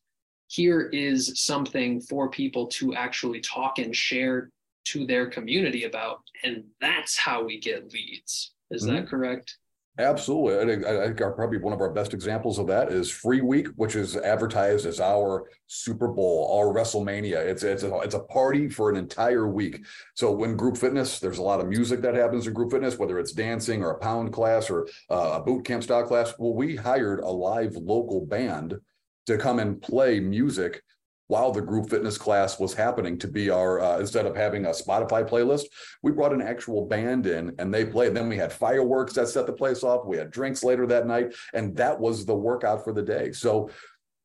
here 0.52 0.90
is 0.92 1.32
something 1.36 1.98
for 1.98 2.28
people 2.28 2.66
to 2.66 2.94
actually 2.94 3.40
talk 3.40 3.78
and 3.78 3.96
share 3.96 4.50
to 4.84 5.06
their 5.06 5.30
community 5.30 5.84
about. 5.84 6.20
And 6.44 6.64
that's 6.78 7.16
how 7.16 7.42
we 7.42 7.58
get 7.58 7.90
leads. 7.90 8.52
Is 8.70 8.84
mm-hmm. 8.84 8.96
that 8.96 9.08
correct? 9.08 9.56
Absolutely. 9.98 10.58
I 10.58 10.66
think, 10.66 10.86
I 10.86 11.06
think 11.06 11.20
our, 11.22 11.32
probably 11.32 11.56
one 11.56 11.72
of 11.72 11.80
our 11.80 11.90
best 11.92 12.12
examples 12.12 12.58
of 12.58 12.66
that 12.66 12.92
is 12.92 13.10
Free 13.10 13.40
Week, 13.40 13.68
which 13.76 13.96
is 13.96 14.14
advertised 14.16 14.84
as 14.84 15.00
our 15.00 15.48
Super 15.68 16.08
Bowl, 16.08 16.54
our 16.54 16.74
WrestleMania. 16.74 17.36
It's 17.36 17.62
it's 17.62 17.82
a, 17.82 17.94
it's 18.00 18.14
a 18.14 18.24
party 18.24 18.68
for 18.68 18.90
an 18.90 18.96
entire 18.96 19.48
week. 19.48 19.84
So 20.14 20.32
when 20.32 20.56
group 20.56 20.76
fitness, 20.76 21.18
there's 21.18 21.38
a 21.38 21.42
lot 21.42 21.60
of 21.60 21.68
music 21.68 22.02
that 22.02 22.14
happens 22.14 22.46
in 22.46 22.52
group 22.52 22.72
fitness, 22.72 22.98
whether 22.98 23.18
it's 23.18 23.32
dancing 23.32 23.82
or 23.82 23.92
a 23.92 23.98
pound 23.98 24.34
class 24.34 24.68
or 24.68 24.86
uh, 25.10 25.38
a 25.38 25.42
boot 25.42 25.64
camp 25.64 25.82
style 25.82 26.06
class. 26.06 26.34
Well, 26.38 26.54
we 26.54 26.76
hired 26.76 27.20
a 27.20 27.30
live 27.30 27.74
local 27.76 28.26
band 28.26 28.78
to 29.26 29.38
come 29.38 29.58
and 29.58 29.80
play 29.80 30.20
music 30.20 30.82
while 31.28 31.50
the 31.50 31.62
group 31.62 31.88
fitness 31.88 32.18
class 32.18 32.58
was 32.58 32.74
happening 32.74 33.16
to 33.18 33.28
be 33.28 33.48
our 33.48 33.80
uh, 33.80 33.98
instead 33.98 34.26
of 34.26 34.36
having 34.36 34.66
a 34.66 34.70
spotify 34.70 35.26
playlist 35.26 35.64
we 36.02 36.12
brought 36.12 36.32
an 36.32 36.42
actual 36.42 36.86
band 36.86 37.26
in 37.26 37.54
and 37.58 37.72
they 37.72 37.84
played. 37.84 38.14
Then 38.14 38.28
we 38.28 38.36
had 38.36 38.52
fireworks 38.52 39.14
that 39.14 39.28
set 39.28 39.46
the 39.46 39.52
place 39.52 39.82
off. 39.82 40.04
We 40.04 40.16
had 40.16 40.30
drinks 40.30 40.64
later 40.64 40.86
that 40.88 41.06
night. 41.06 41.34
And 41.54 41.76
that 41.76 41.98
was 41.98 42.26
the 42.26 42.34
workout 42.34 42.84
for 42.84 42.92
the 42.92 43.02
day. 43.02 43.32
So 43.32 43.70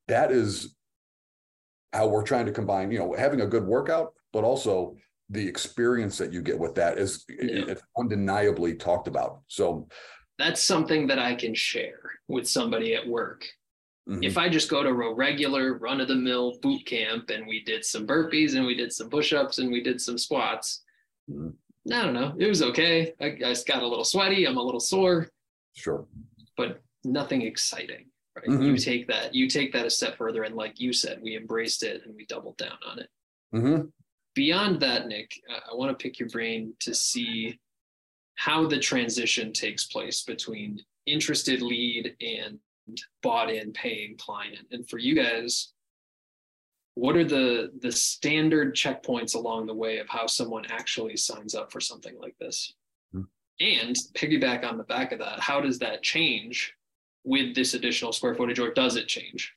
that 0.08 0.32
is 0.32 0.76
how 1.94 2.08
we're 2.08 2.24
trying 2.24 2.46
to 2.46 2.52
combine 2.52 2.92
you 2.92 3.00
know 3.00 3.16
having 3.18 3.42
a 3.42 3.48
good 3.48 3.66
workout 3.66 4.14
but 4.34 4.44
also 4.44 4.96
the 5.30 5.48
experience 5.48 6.18
that 6.18 6.34
you 6.34 6.42
get 6.42 6.60
with 6.60 6.76
that 6.76 6.98
is 6.98 7.24
yeah. 7.30 7.64
it's 7.68 7.82
undeniably 7.98 8.76
talked 8.76 9.08
about. 9.08 9.42
So 9.48 9.88
that's 10.38 10.62
something 10.62 11.08
that 11.08 11.18
i 11.18 11.34
can 11.34 11.56
share 11.56 12.00
with 12.28 12.48
somebody 12.48 12.94
at 12.94 13.08
work 13.08 13.44
Mm-hmm. 14.08 14.24
If 14.24 14.38
I 14.38 14.48
just 14.48 14.70
go 14.70 14.84
to 14.84 14.90
a 14.90 15.14
regular 15.14 15.78
run 15.78 16.00
of 16.00 16.08
the 16.08 16.16
mill 16.16 16.58
boot 16.62 16.86
camp 16.86 17.30
and 17.30 17.46
we 17.46 17.64
did 17.64 17.84
some 17.84 18.08
burpees 18.08 18.56
and 18.56 18.66
we 18.66 18.76
did 18.76 18.94
some 18.94 19.10
push 19.10 19.34
ups 19.34 19.58
and 19.58 19.70
we 19.72 19.84
did 19.84 20.00
some 20.00 20.18
squats, 20.18 20.84
mm-hmm. 21.30 21.50
I 21.92 22.04
don't 22.04 22.14
know. 22.14 22.34
It 22.38 22.48
was 22.48 22.62
okay. 22.62 23.14
I, 23.20 23.26
I 23.26 23.56
got 23.68 23.84
a 23.84 23.88
little 23.88 24.06
sweaty. 24.06 24.46
I'm 24.46 24.58
a 24.58 24.62
little 24.62 24.80
sore. 24.80 25.28
Sure. 25.74 26.06
But 26.56 26.82
nothing 27.04 27.42
exciting. 27.42 28.06
Right. 28.36 28.48
Mm-hmm. 28.48 28.64
You 28.64 28.78
take 28.78 29.08
that, 29.08 29.34
you 29.34 29.50
take 29.50 29.74
that 29.74 29.86
a 29.86 29.90
step 29.90 30.18
further. 30.18 30.44
And 30.44 30.56
like 30.56 30.80
you 30.80 30.94
said, 30.94 31.20
we 31.22 31.36
embraced 31.36 31.84
it 31.84 32.04
and 32.06 32.16
we 32.16 32.26
doubled 32.26 32.58
down 32.58 32.78
on 32.90 33.00
it. 33.00 33.10
Mm-hmm. 33.54 33.88
Beyond 34.36 34.80
that, 34.82 35.08
Nick, 35.08 35.32
I 35.50 35.74
want 35.74 35.98
to 35.98 36.02
pick 36.02 36.20
your 36.20 36.30
brain 36.30 36.74
to 36.82 36.94
see 36.94 37.60
how 38.36 38.68
the 38.68 38.80
transition 38.80 39.52
takes 39.52 39.88
place 39.88 40.24
between 40.24 40.80
interested 41.08 41.62
lead 41.62 42.16
and 42.22 42.60
bought 43.22 43.50
in 43.50 43.72
paying 43.74 44.18
client. 44.18 44.68
And 44.72 44.88
for 44.90 44.98
you 44.98 45.16
guys 45.16 45.74
what 46.98 47.16
are 47.16 47.24
the 47.24 47.72
the 47.82 47.92
standard 47.92 48.76
checkpoints 48.76 49.36
along 49.36 49.68
the 49.68 49.74
way 49.74 50.00
of 50.00 50.10
how 50.10 50.26
someone 50.26 50.66
actually 50.70 51.16
signs 51.16 51.54
up 51.54 51.72
for 51.72 51.80
something 51.80 52.18
like 52.20 52.36
this? 52.40 52.74
Mm-hmm. 53.16 53.86
and 53.86 53.96
piggyback 54.16 54.68
on 54.68 54.78
the 54.78 54.84
back 54.84 55.12
of 55.12 55.20
that 55.20 55.40
how 55.40 55.62
does 55.62 55.80
that 55.80 56.02
change 56.02 56.74
with 57.24 57.56
this 57.56 57.74
additional 57.74 58.12
square 58.12 58.36
footage 58.36 58.60
or 58.60 58.74
does 58.74 58.96
it 58.96 59.08
change? 59.08 59.54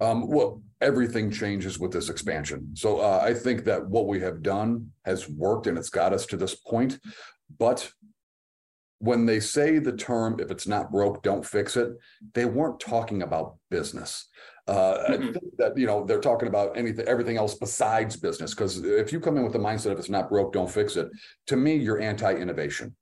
Um, 0.00 0.26
well 0.26 0.62
everything 0.80 1.30
changes 1.30 1.78
with 1.78 1.92
this 1.92 2.08
expansion. 2.08 2.70
So 2.74 2.98
uh, 2.98 3.20
i 3.22 3.34
think 3.34 3.64
that 3.64 3.86
what 3.86 4.06
we 4.06 4.18
have 4.20 4.42
done 4.42 4.90
has 5.04 5.28
worked 5.28 5.66
and 5.66 5.76
it's 5.76 5.90
got 5.90 6.14
us 6.14 6.24
to 6.26 6.38
this 6.38 6.54
point 6.54 6.98
but 7.58 7.90
when 8.98 9.26
they 9.26 9.40
say 9.40 9.78
the 9.78 9.92
term 9.92 10.38
if 10.40 10.50
it's 10.50 10.66
not 10.66 10.90
broke 10.90 11.22
don't 11.22 11.44
fix 11.44 11.76
it 11.76 11.90
they 12.32 12.44
weren't 12.44 12.80
talking 12.80 13.22
about 13.22 13.56
business 13.70 14.28
uh, 14.68 14.98
mm-hmm. 15.10 15.36
that 15.58 15.76
you 15.76 15.86
know 15.86 16.04
they're 16.04 16.20
talking 16.20 16.48
about 16.48 16.76
anything 16.76 17.06
everything 17.06 17.36
else 17.36 17.54
besides 17.54 18.16
business 18.16 18.54
because 18.54 18.82
if 18.82 19.12
you 19.12 19.20
come 19.20 19.36
in 19.36 19.44
with 19.44 19.52
the 19.52 19.58
mindset 19.58 19.92
if 19.92 19.98
it's 19.98 20.08
not 20.08 20.28
broke 20.28 20.52
don't 20.52 20.70
fix 20.70 20.96
it 20.96 21.08
to 21.46 21.56
me 21.56 21.76
you're 21.76 22.00
anti-innovation 22.00 22.94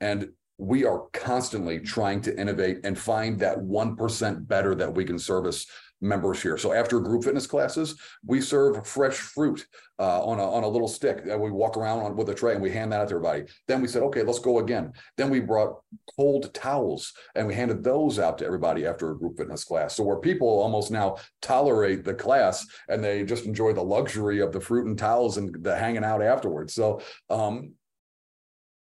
and 0.00 0.28
we 0.58 0.84
are 0.84 1.04
constantly 1.12 1.78
trying 1.78 2.20
to 2.22 2.38
innovate 2.38 2.78
and 2.84 2.98
find 2.98 3.38
that 3.38 3.58
1% 3.58 4.48
better 4.48 4.74
that 4.74 4.94
we 4.94 5.04
can 5.04 5.18
service 5.18 5.66
members 6.00 6.42
here. 6.42 6.58
So 6.58 6.72
after 6.72 7.00
group 7.00 7.24
fitness 7.24 7.46
classes, 7.46 7.98
we 8.24 8.40
serve 8.40 8.86
fresh 8.86 9.16
fruit 9.16 9.66
uh, 9.98 10.22
on, 10.22 10.38
a, 10.38 10.50
on 10.50 10.62
a 10.62 10.68
little 10.68 10.88
stick 10.88 11.22
and 11.28 11.40
we 11.40 11.50
walk 11.50 11.76
around 11.76 12.00
on, 12.00 12.16
with 12.16 12.28
a 12.28 12.34
tray 12.34 12.52
and 12.52 12.62
we 12.62 12.70
hand 12.70 12.92
that 12.92 13.00
out 13.00 13.08
to 13.08 13.14
everybody. 13.14 13.44
Then 13.66 13.80
we 13.80 13.88
said, 13.88 14.02
okay, 14.02 14.22
let's 14.22 14.38
go 14.38 14.58
again. 14.58 14.92
Then 15.16 15.30
we 15.30 15.40
brought 15.40 15.80
cold 16.16 16.52
towels 16.52 17.12
and 17.34 17.46
we 17.46 17.54
handed 17.54 17.82
those 17.82 18.18
out 18.18 18.38
to 18.38 18.46
everybody 18.46 18.86
after 18.86 19.10
a 19.10 19.18
group 19.18 19.38
fitness 19.38 19.64
class. 19.64 19.96
So 19.96 20.04
where 20.04 20.18
people 20.18 20.48
almost 20.48 20.90
now 20.90 21.16
tolerate 21.40 22.04
the 22.04 22.14
class 22.14 22.66
and 22.88 23.02
they 23.02 23.24
just 23.24 23.46
enjoy 23.46 23.72
the 23.72 23.82
luxury 23.82 24.40
of 24.40 24.52
the 24.52 24.60
fruit 24.60 24.86
and 24.86 24.98
towels 24.98 25.38
and 25.38 25.64
the 25.64 25.76
hanging 25.76 26.04
out 26.04 26.22
afterwards. 26.22 26.74
So 26.74 27.00
um, 27.30 27.72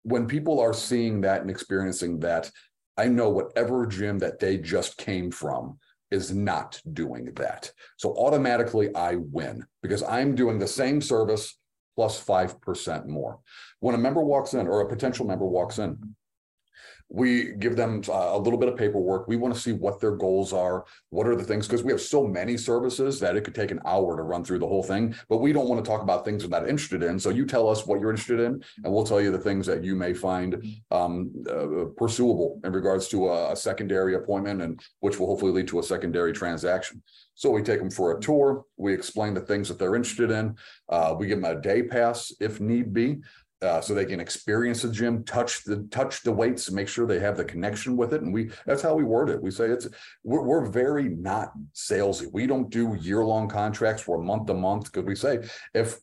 when 0.02 0.26
people 0.26 0.58
are 0.58 0.74
seeing 0.74 1.20
that 1.20 1.42
and 1.42 1.50
experiencing 1.50 2.18
that, 2.20 2.50
I 2.96 3.06
know 3.06 3.28
whatever 3.28 3.86
gym 3.86 4.18
that 4.18 4.40
they 4.40 4.56
just 4.58 4.96
came 4.96 5.30
from 5.30 5.78
is 6.10 6.34
not 6.34 6.80
doing 6.92 7.32
that. 7.36 7.70
So 7.96 8.14
automatically 8.16 8.94
I 8.94 9.16
win 9.16 9.64
because 9.82 10.02
I'm 10.02 10.34
doing 10.34 10.58
the 10.58 10.66
same 10.66 11.00
service 11.00 11.58
plus 11.96 12.24
5% 12.24 13.06
more. 13.06 13.40
When 13.80 13.94
a 13.94 13.98
member 13.98 14.22
walks 14.22 14.54
in 14.54 14.68
or 14.68 14.80
a 14.80 14.88
potential 14.88 15.26
member 15.26 15.46
walks 15.46 15.78
in, 15.78 16.14
we 17.10 17.52
give 17.58 17.74
them 17.74 18.02
uh, 18.08 18.30
a 18.32 18.38
little 18.38 18.58
bit 18.58 18.68
of 18.68 18.76
paperwork. 18.76 19.28
We 19.28 19.36
want 19.36 19.54
to 19.54 19.60
see 19.60 19.72
what 19.72 20.00
their 20.00 20.14
goals 20.14 20.52
are. 20.52 20.84
What 21.10 21.26
are 21.26 21.36
the 21.36 21.44
things? 21.44 21.66
Because 21.66 21.82
we 21.82 21.92
have 21.92 22.00
so 22.00 22.26
many 22.26 22.56
services 22.56 23.18
that 23.20 23.36
it 23.36 23.44
could 23.44 23.54
take 23.54 23.70
an 23.70 23.80
hour 23.86 24.16
to 24.16 24.22
run 24.22 24.44
through 24.44 24.58
the 24.58 24.66
whole 24.66 24.82
thing. 24.82 25.14
But 25.28 25.38
we 25.38 25.52
don't 25.52 25.68
want 25.68 25.82
to 25.82 25.88
talk 25.88 26.02
about 26.02 26.24
things 26.24 26.44
we're 26.44 26.50
not 26.50 26.68
interested 26.68 27.02
in. 27.02 27.18
So 27.18 27.30
you 27.30 27.46
tell 27.46 27.68
us 27.68 27.86
what 27.86 28.00
you're 28.00 28.10
interested 28.10 28.40
in, 28.40 28.62
and 28.84 28.92
we'll 28.92 29.04
tell 29.04 29.20
you 29.20 29.30
the 29.30 29.38
things 29.38 29.66
that 29.66 29.82
you 29.82 29.96
may 29.96 30.12
find 30.12 30.62
um, 30.90 31.32
uh, 31.48 31.86
pursuable 31.96 32.60
in 32.64 32.72
regards 32.72 33.08
to 33.08 33.28
a, 33.28 33.52
a 33.52 33.56
secondary 33.56 34.14
appointment, 34.14 34.60
and 34.60 34.80
which 35.00 35.18
will 35.18 35.28
hopefully 35.28 35.52
lead 35.52 35.68
to 35.68 35.78
a 35.78 35.82
secondary 35.82 36.32
transaction. 36.32 37.02
So 37.34 37.50
we 37.50 37.62
take 37.62 37.78
them 37.78 37.90
for 37.90 38.16
a 38.16 38.20
tour. 38.20 38.64
We 38.76 38.92
explain 38.92 39.32
the 39.32 39.40
things 39.40 39.68
that 39.68 39.78
they're 39.78 39.94
interested 39.94 40.30
in. 40.30 40.56
Uh, 40.88 41.14
we 41.16 41.28
give 41.28 41.40
them 41.40 41.56
a 41.56 41.60
day 41.60 41.84
pass 41.84 42.32
if 42.40 42.60
need 42.60 42.92
be. 42.92 43.18
Uh, 43.62 43.80
so 43.80 43.92
they 43.94 44.04
can 44.04 44.20
experience 44.20 44.82
the 44.82 44.90
gym, 44.90 45.24
touch 45.24 45.64
the 45.64 45.78
touch 45.90 46.22
the 46.22 46.32
weights, 46.32 46.70
make 46.70 46.88
sure 46.88 47.06
they 47.06 47.18
have 47.18 47.36
the 47.36 47.44
connection 47.44 47.96
with 47.96 48.14
it. 48.14 48.22
And 48.22 48.32
we 48.32 48.50
that's 48.66 48.82
how 48.82 48.94
we 48.94 49.04
word 49.04 49.30
it. 49.30 49.42
We 49.42 49.50
say 49.50 49.66
it's 49.66 49.88
we're, 50.22 50.42
we're 50.42 50.66
very 50.66 51.08
not 51.08 51.52
salesy. 51.74 52.28
We 52.32 52.46
don't 52.46 52.70
do 52.70 52.96
year 53.00 53.24
long 53.24 53.48
contracts. 53.48 54.06
We're 54.06 54.18
month 54.18 54.46
to 54.46 54.54
month 54.54 54.84
because 54.84 55.04
we 55.04 55.16
say 55.16 55.40
if 55.74 55.98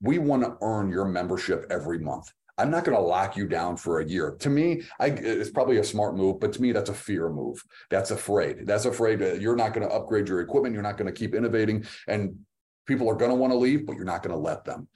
we 0.00 0.18
want 0.18 0.42
to 0.42 0.56
earn 0.60 0.90
your 0.90 1.06
membership 1.06 1.66
every 1.70 1.98
month. 1.98 2.32
I'm 2.58 2.72
not 2.72 2.84
going 2.84 2.96
to 2.96 3.02
lock 3.02 3.36
you 3.36 3.46
down 3.46 3.76
for 3.76 4.00
a 4.00 4.04
year. 4.04 4.32
To 4.40 4.50
me, 4.50 4.82
I, 4.98 5.06
it's 5.06 5.50
probably 5.50 5.78
a 5.78 5.84
smart 5.84 6.16
move, 6.16 6.40
but 6.40 6.52
to 6.54 6.62
me, 6.62 6.72
that's 6.72 6.90
a 6.90 6.94
fear 6.94 7.28
move. 7.28 7.62
That's 7.88 8.10
afraid. 8.10 8.66
That's 8.66 8.84
afraid 8.84 9.20
that 9.20 9.40
you're 9.40 9.54
not 9.54 9.74
going 9.74 9.88
to 9.88 9.94
upgrade 9.94 10.28
your 10.28 10.40
equipment. 10.40 10.74
You're 10.74 10.82
not 10.82 10.96
going 10.96 11.06
to 11.06 11.16
keep 11.16 11.36
innovating, 11.36 11.84
and 12.08 12.36
people 12.84 13.08
are 13.08 13.14
going 13.14 13.30
to 13.30 13.36
want 13.36 13.52
to 13.52 13.56
leave, 13.56 13.86
but 13.86 13.94
you're 13.94 14.04
not 14.04 14.24
going 14.24 14.34
to 14.34 14.40
let 14.40 14.64
them 14.64 14.88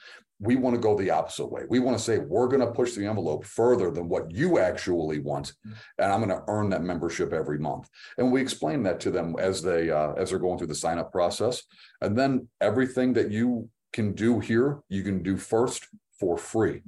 we 0.43 0.57
want 0.57 0.75
to 0.75 0.81
go 0.81 0.97
the 0.97 1.11
opposite 1.11 1.47
way. 1.47 1.63
We 1.69 1.79
want 1.79 1.97
to 1.97 2.03
say 2.03 2.19
we're 2.19 2.49
going 2.49 2.67
to 2.67 2.73
push 2.73 2.95
the 2.95 3.07
envelope 3.07 3.45
further 3.45 3.93
than 3.93 4.09
what 4.09 4.31
you 4.31 4.59
actually 4.59 5.21
want, 5.21 5.53
and 5.99 6.13
I'm 6.13 6.19
going 6.19 6.37
to 6.37 6.45
earn 6.49 6.69
that 6.71 6.83
membership 6.83 7.33
every 7.33 7.59
month. 7.59 7.89
And 8.19 8.33
we 8.33 8.43
explain 8.43 8.83
that 8.83 8.99
to 9.01 9.13
them 9.13 9.37
as 9.39 9.63
they 9.63 9.91
uh, 9.91 10.13
as 10.15 10.31
they're 10.31 10.41
going 10.41 10.59
through 10.59 10.67
the 10.67 10.75
sign 10.75 10.99
up 10.99 11.13
process. 11.13 11.63
And 12.01 12.19
then 12.19 12.49
everything 12.61 13.13
that 13.13 13.31
you 13.31 13.71
can 13.93 14.13
do 14.15 14.41
here, 14.41 14.83
you 14.89 15.05
can 15.05 15.23
do 15.23 15.37
first 15.37 15.87
for 16.19 16.37
free 16.37 16.83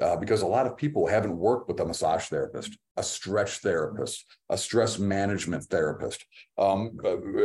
uh, 0.00 0.16
because 0.16 0.42
a 0.42 0.46
lot 0.46 0.66
of 0.66 0.76
people 0.76 1.06
haven't 1.06 1.36
worked 1.36 1.68
with 1.68 1.80
a 1.80 1.84
massage 1.84 2.26
therapist, 2.26 2.76
a 2.96 3.02
stretch 3.02 3.58
therapist, 3.58 4.24
a 4.50 4.58
stress 4.58 4.98
management 4.98 5.64
therapist. 5.64 6.24
Um, 6.58 6.98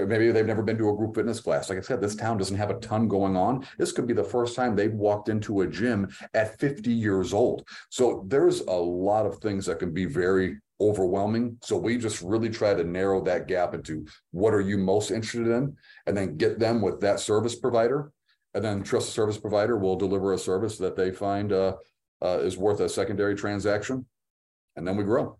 maybe 0.07 0.31
they've 0.31 0.45
never 0.45 0.63
been 0.63 0.77
to 0.77 0.89
a 0.89 0.95
group 0.95 1.15
fitness 1.15 1.39
class. 1.39 1.69
Like 1.69 1.79
I 1.79 1.81
said, 1.81 2.01
this 2.01 2.15
town 2.15 2.38
doesn't 2.38 2.57
have 2.57 2.69
a 2.69 2.79
ton 2.79 3.07
going 3.07 3.35
on. 3.35 3.65
This 3.77 3.91
could 3.91 4.07
be 4.07 4.13
the 4.13 4.23
first 4.23 4.55
time 4.55 4.75
they've 4.75 4.93
walked 4.93 5.29
into 5.29 5.62
a 5.62 5.67
gym 5.67 6.09
at 6.33 6.59
50 6.59 6.91
years 6.91 7.33
old. 7.33 7.67
So 7.89 8.25
there's 8.27 8.62
a 8.62 8.71
lot 8.71 9.25
of 9.25 9.39
things 9.39 9.65
that 9.65 9.79
can 9.79 9.93
be 9.93 10.05
very 10.05 10.57
overwhelming. 10.81 11.57
So 11.62 11.77
we 11.77 11.97
just 11.97 12.21
really 12.21 12.49
try 12.49 12.73
to 12.73 12.83
narrow 12.83 13.21
that 13.25 13.47
gap 13.47 13.73
into 13.73 14.05
what 14.31 14.53
are 14.53 14.62
you 14.62 14.77
most 14.77 15.12
interested 15.12 15.47
in, 15.47 15.75
and 16.05 16.15
then 16.15 16.38
get 16.38 16.59
them 16.59 16.81
with 16.81 17.01
that 17.01 17.19
service 17.19 17.55
provider. 17.55 18.12
And 18.53 18.63
then 18.63 18.81
trust 18.81 19.07
the 19.07 19.12
service 19.12 19.38
provider 19.38 19.77
will 19.77 19.95
deliver 19.95 20.33
a 20.33 20.38
service 20.38 20.77
that 20.77 20.95
they 20.95 21.12
find 21.12 21.53
uh, 21.53 21.73
uh, 22.21 22.39
is 22.39 22.57
worth 22.57 22.79
a 22.79 22.89
secondary 22.89 23.35
transaction, 23.35 24.05
and 24.79 24.87
then 24.87 24.95
we 24.95 25.03
grow. 25.03 25.37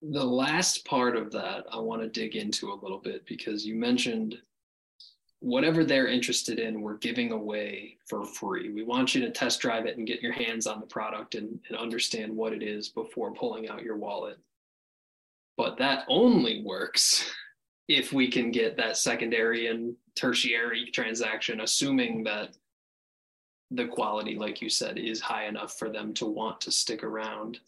The 0.00 0.24
last 0.24 0.84
part 0.84 1.16
of 1.16 1.32
that 1.32 1.64
I 1.72 1.78
want 1.80 2.02
to 2.02 2.08
dig 2.08 2.36
into 2.36 2.72
a 2.72 2.80
little 2.80 3.00
bit 3.00 3.26
because 3.26 3.66
you 3.66 3.74
mentioned 3.74 4.38
whatever 5.40 5.84
they're 5.84 6.06
interested 6.06 6.60
in, 6.60 6.82
we're 6.82 6.98
giving 6.98 7.32
away 7.32 7.96
for 8.08 8.24
free. 8.24 8.70
We 8.70 8.84
want 8.84 9.14
you 9.14 9.20
to 9.22 9.30
test 9.30 9.60
drive 9.60 9.86
it 9.86 9.98
and 9.98 10.06
get 10.06 10.22
your 10.22 10.32
hands 10.32 10.68
on 10.68 10.78
the 10.78 10.86
product 10.86 11.34
and, 11.34 11.58
and 11.68 11.76
understand 11.76 12.34
what 12.34 12.52
it 12.52 12.62
is 12.62 12.88
before 12.90 13.34
pulling 13.34 13.68
out 13.68 13.82
your 13.82 13.96
wallet. 13.96 14.38
But 15.56 15.76
that 15.78 16.04
only 16.08 16.62
works 16.62 17.28
if 17.88 18.12
we 18.12 18.30
can 18.30 18.52
get 18.52 18.76
that 18.76 18.96
secondary 18.96 19.66
and 19.66 19.96
tertiary 20.14 20.90
transaction, 20.92 21.60
assuming 21.60 22.22
that 22.24 22.56
the 23.72 23.86
quality, 23.86 24.36
like 24.36 24.62
you 24.62 24.70
said, 24.70 24.96
is 24.96 25.20
high 25.20 25.46
enough 25.46 25.76
for 25.76 25.90
them 25.90 26.14
to 26.14 26.26
want 26.26 26.60
to 26.60 26.70
stick 26.70 27.02
around. 27.02 27.58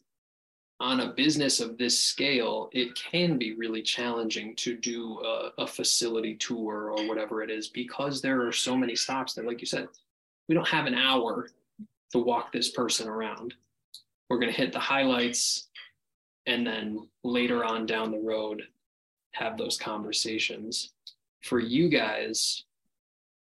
On 0.81 1.01
a 1.01 1.13
business 1.13 1.59
of 1.59 1.77
this 1.77 1.99
scale, 1.99 2.71
it 2.73 2.95
can 2.95 3.37
be 3.37 3.55
really 3.55 3.83
challenging 3.83 4.55
to 4.57 4.77
do 4.77 5.21
a, 5.21 5.51
a 5.59 5.67
facility 5.67 6.37
tour 6.37 6.93
or 6.93 7.09
whatever 7.09 7.43
it 7.43 7.51
is 7.51 7.69
because 7.69 8.21
there 8.21 8.47
are 8.47 8.53
so 8.53 8.77
many 8.77 8.95
stops 8.95 9.35
that, 9.35 9.45
like 9.45 9.61
you 9.61 9.67
said, 9.67 9.89
we 10.49 10.55
don't 10.55 10.69
have 10.69 10.87
an 10.87 10.95
hour 10.95 11.49
to 12.13 12.19
walk 12.19 12.53
this 12.53 12.71
person 12.71 13.09
around. 13.09 13.55
We're 14.31 14.39
going 14.39 14.53
to 14.53 14.57
hit 14.57 14.73
the 14.73 14.79
highlights 14.79 15.69
and 16.47 16.67
then 16.67 17.09
later 17.25 17.65
on 17.65 17.85
down 17.85 18.13
the 18.13 18.21
road 18.21 18.63
have 19.33 19.59
those 19.59 19.77
conversations. 19.77 20.93
For 21.43 21.59
you 21.59 21.89
guys, 21.89 22.65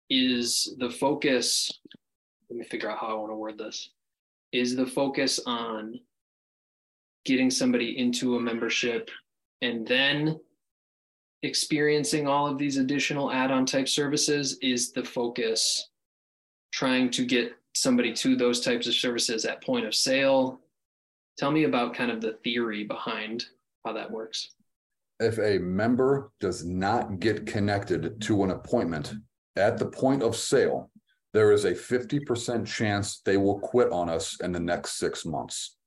is 0.10 0.76
the 0.78 0.90
focus 0.90 1.72
let 2.52 2.58
me 2.60 2.66
figure 2.66 2.92
out 2.92 2.98
how 2.98 3.08
I 3.08 3.14
want 3.14 3.32
to 3.32 3.36
word 3.36 3.58
this. 3.58 3.92
Is 4.52 4.76
the 4.76 4.86
focus 4.86 5.40
on 5.46 6.02
getting 7.26 7.50
somebody 7.52 7.98
into 7.98 8.36
a 8.36 8.40
membership 8.40 9.10
and 9.62 9.88
then 9.88 10.40
experiencing 11.44 12.28
all 12.28 12.48
of 12.48 12.58
these 12.58 12.78
additional 12.78 13.32
add-on 13.32 13.66
type 13.66 13.88
services 13.88 14.58
is 14.62 14.92
the 14.92 15.04
focus. 15.04 15.90
Trying 16.72 17.10
to 17.12 17.26
get 17.26 17.54
somebody 17.74 18.14
to 18.14 18.36
those 18.36 18.62
types 18.62 18.88
of 18.88 18.94
services 18.94 19.46
at 19.46 19.64
point 19.64 19.86
of 19.86 19.96
sale. 19.96 20.62
Tell 21.38 21.52
me 21.52 21.64
about 21.64 21.94
kind 21.94 22.12
of 22.12 22.22
the 22.22 22.38
theory 22.44 22.84
behind 22.84 23.46
how 23.86 23.94
that 23.94 24.10
works. 24.10 24.52
If 25.20 25.38
a 25.38 25.60
member 25.60 26.32
does 26.40 26.66
not 26.66 27.20
get 27.20 27.46
connected 27.46 28.20
to 28.22 28.44
an 28.44 28.52
appointment 28.52 29.14
at 29.56 29.78
the 29.78 29.86
point 29.86 30.24
of 30.24 30.36
sale 30.36 30.92
there 31.34 31.52
is 31.52 31.66
a 31.66 31.72
50% 31.72 32.66
chance 32.66 33.22
they 33.24 33.38
will 33.38 33.60
quit 33.60 33.92
on 33.92 34.10
us 34.10 34.40
in 34.42 34.52
the 34.52 34.60
next 34.60 34.98
six 34.98 35.26
months. 35.26 35.78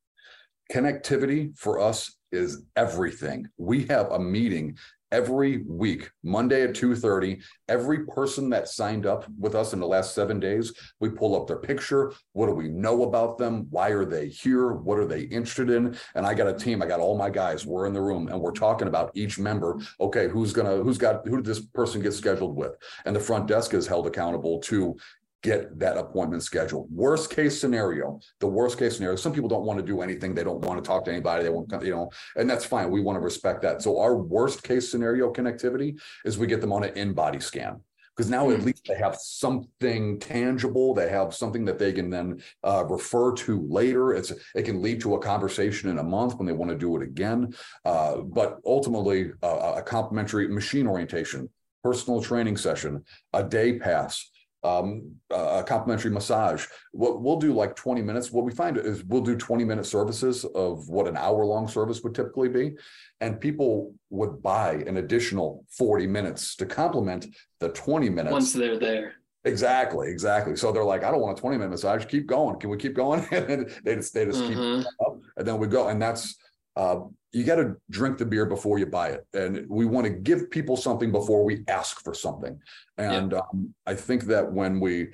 Connectivity 0.73 1.57
for 1.59 1.81
us 1.81 2.17
is 2.33 2.63
everything. 2.77 3.49
We 3.59 3.85
have 3.87 4.11
a 4.11 4.19
meeting 4.19 4.77
every 5.15 5.63
week, 5.69 6.11
Monday 6.25 6.63
at 6.63 6.75
2:30. 6.75 7.41
Every 7.69 8.05
person 8.05 8.51
that 8.51 8.69
signed 8.69 9.07
up 9.07 9.25
with 9.39 9.55
us 9.55 9.73
in 9.73 9.79
the 9.79 9.87
last 9.87 10.13
seven 10.13 10.41
days, 10.41 10.73
we 10.99 11.09
pull 11.09 11.37
up 11.37 11.47
their 11.47 11.59
picture. 11.59 12.13
What 12.33 12.47
do 12.47 12.53
we 12.53 12.69
know 12.69 13.05
about 13.05 13.39
them? 13.39 13.69
Why 13.71 13.91
are 13.91 14.05
they 14.05 14.27
here? 14.27 14.73
What 14.73 14.99
are 14.99 15.07
they 15.07 15.23
interested 15.23 15.71
in? 15.71 15.97
And 16.17 16.27
I 16.27 16.35
got 16.35 16.49
a 16.49 16.53
team. 16.53 16.83
I 16.83 16.87
got 16.87 16.99
all 16.99 17.17
my 17.17 17.31
guys. 17.31 17.65
We're 17.65 17.87
in 17.87 17.93
the 17.93 18.03
room 18.03 18.27
and 18.27 18.41
we're 18.41 18.51
talking 18.51 18.89
about 18.89 19.13
each 19.15 19.39
member. 19.39 19.79
Okay, 20.01 20.27
who's 20.27 20.53
gonna 20.53 20.79
who's 20.79 20.99
got 20.99 21.27
who 21.29 21.37
did 21.37 21.47
this 21.47 21.61
person 21.61 22.03
get 22.03 22.15
scheduled 22.15 22.57
with? 22.57 22.73
And 23.05 23.15
the 23.15 23.21
front 23.21 23.47
desk 23.47 23.73
is 23.73 23.87
held 23.87 24.09
accountable 24.09 24.59
to 24.63 24.97
get 25.45 25.79
that 25.79 25.99
appointment 25.99 26.43
scheduled. 26.43 26.91
Worst 26.91 27.31
case 27.31 27.61
scenario, 27.61 28.19
the 28.41 28.47
worst 28.47 28.79
case 28.79 28.97
scenario, 28.97 29.15
some 29.15 29.33
people 29.33 29.49
don't 29.49 29.67
want 29.67 29.79
to 29.79 29.85
do 29.85 30.01
anything. 30.01 30.35
They 30.35 30.43
don't 30.43 30.65
want 30.65 30.83
to 30.83 30.89
talk 30.89 31.05
to 31.05 31.13
anybody. 31.13 31.45
They 31.45 31.51
won't, 31.51 31.71
you 31.83 31.95
know, 31.95 32.11
and 32.35 32.49
that's 32.49 32.65
fine. 32.65 32.91
We 32.91 33.03
want 33.03 33.17
to 33.17 33.21
respect 33.21 33.61
that. 33.63 33.83
So 33.83 34.01
our 34.01 34.17
worst 34.17 34.63
case 34.63 34.91
scenario 34.91 35.31
connectivity 35.33 36.01
is 36.25 36.39
we 36.39 36.47
get 36.47 36.63
them 36.63 36.73
on 36.73 36.83
an 36.83 36.95
InBody 36.95 37.43
scan 37.43 37.81
because 38.17 38.31
now 38.31 38.51
at 38.51 38.61
hmm. 38.61 38.67
least 38.67 38.87
they 38.89 38.97
have 38.97 39.17
something 39.17 40.19
tangible. 40.19 40.95
They 40.95 41.11
have 41.11 41.35
something 41.35 41.67
that 41.67 41.79
they 41.79 41.93
can 41.93 42.09
then 42.09 42.43
uh, 42.63 42.85
refer 42.89 43.35
to 43.35 43.61
later. 43.69 44.15
It's 44.15 44.33
it 44.55 44.63
can 44.63 44.81
lead 44.81 45.03
to 45.03 45.15
a 45.17 45.19
conversation 45.21 45.91
in 45.91 45.99
a 45.99 46.03
month 46.03 46.37
when 46.37 46.47
they 46.47 46.55
want 46.55 46.71
to 46.71 46.79
do 46.79 46.97
it 46.97 47.03
again. 47.03 47.55
Uh, 47.85 48.23
but 48.23 48.61
ultimately, 48.65 49.33
uh, 49.43 49.75
a 49.77 49.83
complimentary 49.83 50.49
machine 50.49 50.87
orientation, 50.87 51.51
personal 51.83 52.23
training 52.23 52.57
session, 52.57 53.05
a 53.35 53.45
day 53.45 53.79
pass, 53.79 54.31
um, 54.65 55.15
a 55.31 55.63
complimentary 55.63 56.11
massage. 56.11 56.67
What 56.93 57.23
we'll 57.23 57.39
do 57.39 57.53
like 57.53 57.77
20 57.77 58.03
minutes. 58.03 58.33
What 58.33 58.45
we 58.45 58.53
find 58.53 58.79
is 58.79 59.05
we'll 59.05 59.21
do 59.21 59.37
20 59.37 59.65
minute 59.65 59.87
services 59.87 60.45
of 60.45 60.89
what 60.89 61.07
an 61.07 61.17
hour 61.17 61.45
long 61.45 61.69
service 61.69 62.03
would 62.03 62.15
typically 62.15 62.49
be. 62.49 62.73
And 63.21 63.41
people 63.41 63.95
would 64.11 64.43
buy 64.43 64.85
an 64.87 64.97
additional 64.97 65.65
40 65.71 66.07
minutes 66.07 66.57
to 66.57 66.67
complement 66.67 67.27
the 67.61 67.69
20 67.69 68.09
minutes. 68.09 68.33
Once 68.33 68.53
they're 68.53 68.79
there. 68.79 69.15
Exactly, 69.45 70.09
exactly. 70.09 70.57
So 70.57 70.73
they're 70.73 70.83
like, 70.83 71.05
I 71.05 71.11
don't 71.11 71.21
want 71.21 71.39
a 71.39 71.41
20 71.41 71.59
minute 71.59 71.71
massage. 71.71 72.07
Keep 72.07 72.27
going. 72.27 72.59
Can 72.59 72.71
we 72.71 72.79
keep 72.79 72.95
going? 72.95 73.27
and 73.31 73.71
they 73.85 73.97
just, 73.97 74.15
they 74.15 74.25
just 74.25 74.41
mm-hmm. 74.41 74.79
keep 74.79 74.87
up. 75.07 75.21
And 75.37 75.47
then 75.47 75.59
we 75.59 75.67
go. 75.67 75.89
And 75.89 76.01
that's 76.01 76.37
uh, 76.77 77.01
you 77.33 77.45
got 77.45 77.57
to 77.57 77.77
drink 77.91 78.19
the 78.19 78.25
beer 78.25 78.47
before 78.47 78.79
you 78.79 78.87
buy 78.87 79.09
it. 79.09 79.27
And 79.35 79.67
we 79.69 79.87
want 79.87 80.07
to 80.07 80.13
give 80.13 80.51
people 80.51 80.77
something 80.77 81.11
before 81.11 81.45
we 81.45 81.65
ask 81.69 82.03
for 82.03 82.15
something. 82.15 82.59
And 82.97 83.33
yeah. 83.33 83.39
um, 83.39 83.75
I 83.87 83.95
think 83.95 84.25
that 84.25 84.53
when 84.53 84.79
we 84.79 85.09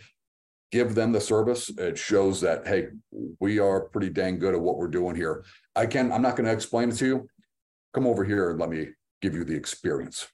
give 0.70 0.94
them 0.94 1.12
the 1.12 1.20
service, 1.20 1.70
it 1.78 1.98
shows 1.98 2.40
that, 2.42 2.66
hey, 2.66 2.88
we 3.40 3.58
are 3.58 3.80
pretty 3.80 4.10
dang 4.10 4.38
good 4.38 4.54
at 4.54 4.60
what 4.60 4.76
we're 4.76 4.88
doing 4.88 5.16
here. 5.16 5.44
I 5.74 5.86
can, 5.86 6.12
I'm 6.12 6.22
not 6.22 6.36
going 6.36 6.46
to 6.46 6.52
explain 6.52 6.90
it 6.90 6.96
to 6.96 7.06
you. 7.06 7.28
Come 7.94 8.06
over 8.06 8.24
here 8.24 8.50
and 8.50 8.60
let 8.60 8.68
me 8.68 8.88
give 9.22 9.34
you 9.34 9.44
the 9.44 9.56
experience. 9.56 10.28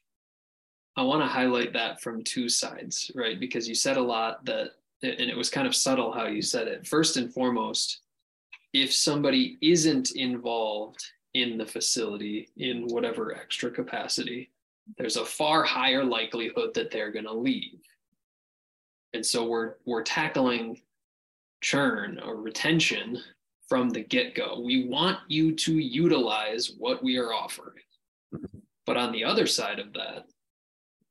I 0.97 1.03
want 1.03 1.23
to 1.23 1.27
highlight 1.27 1.73
that 1.75 2.01
from 2.01 2.25
two 2.25 2.49
sides, 2.49 3.11
right? 3.15 3.39
Because 3.39 3.69
you 3.69 3.75
said 3.75 3.97
a 3.97 4.03
lot 4.03 4.45
that, 4.47 4.71
and 5.03 5.31
it 5.31 5.37
was 5.37 5.51
kind 5.51 5.67
of 5.67 5.75
subtle 5.75 6.11
how 6.11 6.27
you 6.27 6.43
said 6.43 6.69
it. 6.69 6.87
First 6.87 7.17
and 7.17 7.33
foremost, 7.33 8.01
if 8.73 8.93
somebody 8.93 9.57
isn't 9.63 10.17
involved 10.17 11.03
in 11.37 11.59
the 11.59 11.67
facility 11.67 12.49
in 12.57 12.87
whatever 12.87 13.37
extra 13.37 13.71
capacity, 13.71 14.51
there's 14.97 15.17
a 15.17 15.25
far 15.25 15.63
higher 15.65 16.03
likelihood 16.03 16.73
that 16.75 16.91
they're 16.91 17.13
going 17.13 17.27
to 17.27 17.33
leave. 17.33 17.81
And 19.13 19.25
so 19.25 19.47
we're 19.47 19.75
we're 19.85 20.03
tackling 20.03 20.81
churn 21.63 22.21
or 22.25 22.37
retention 22.37 23.23
from 23.69 23.91
the 23.91 24.03
get-go. 24.03 24.61
We 24.61 24.89
want 24.89 25.19
you 25.29 25.55
to 25.55 25.75
utilize 25.75 26.73
what 26.79 27.03
we 27.03 27.19
are 27.19 27.33
offering. 27.33 27.83
But 28.87 28.97
on 28.97 29.13
the 29.13 29.25
other 29.25 29.47
side 29.47 29.81
of 29.81 29.93
that, 29.95 30.27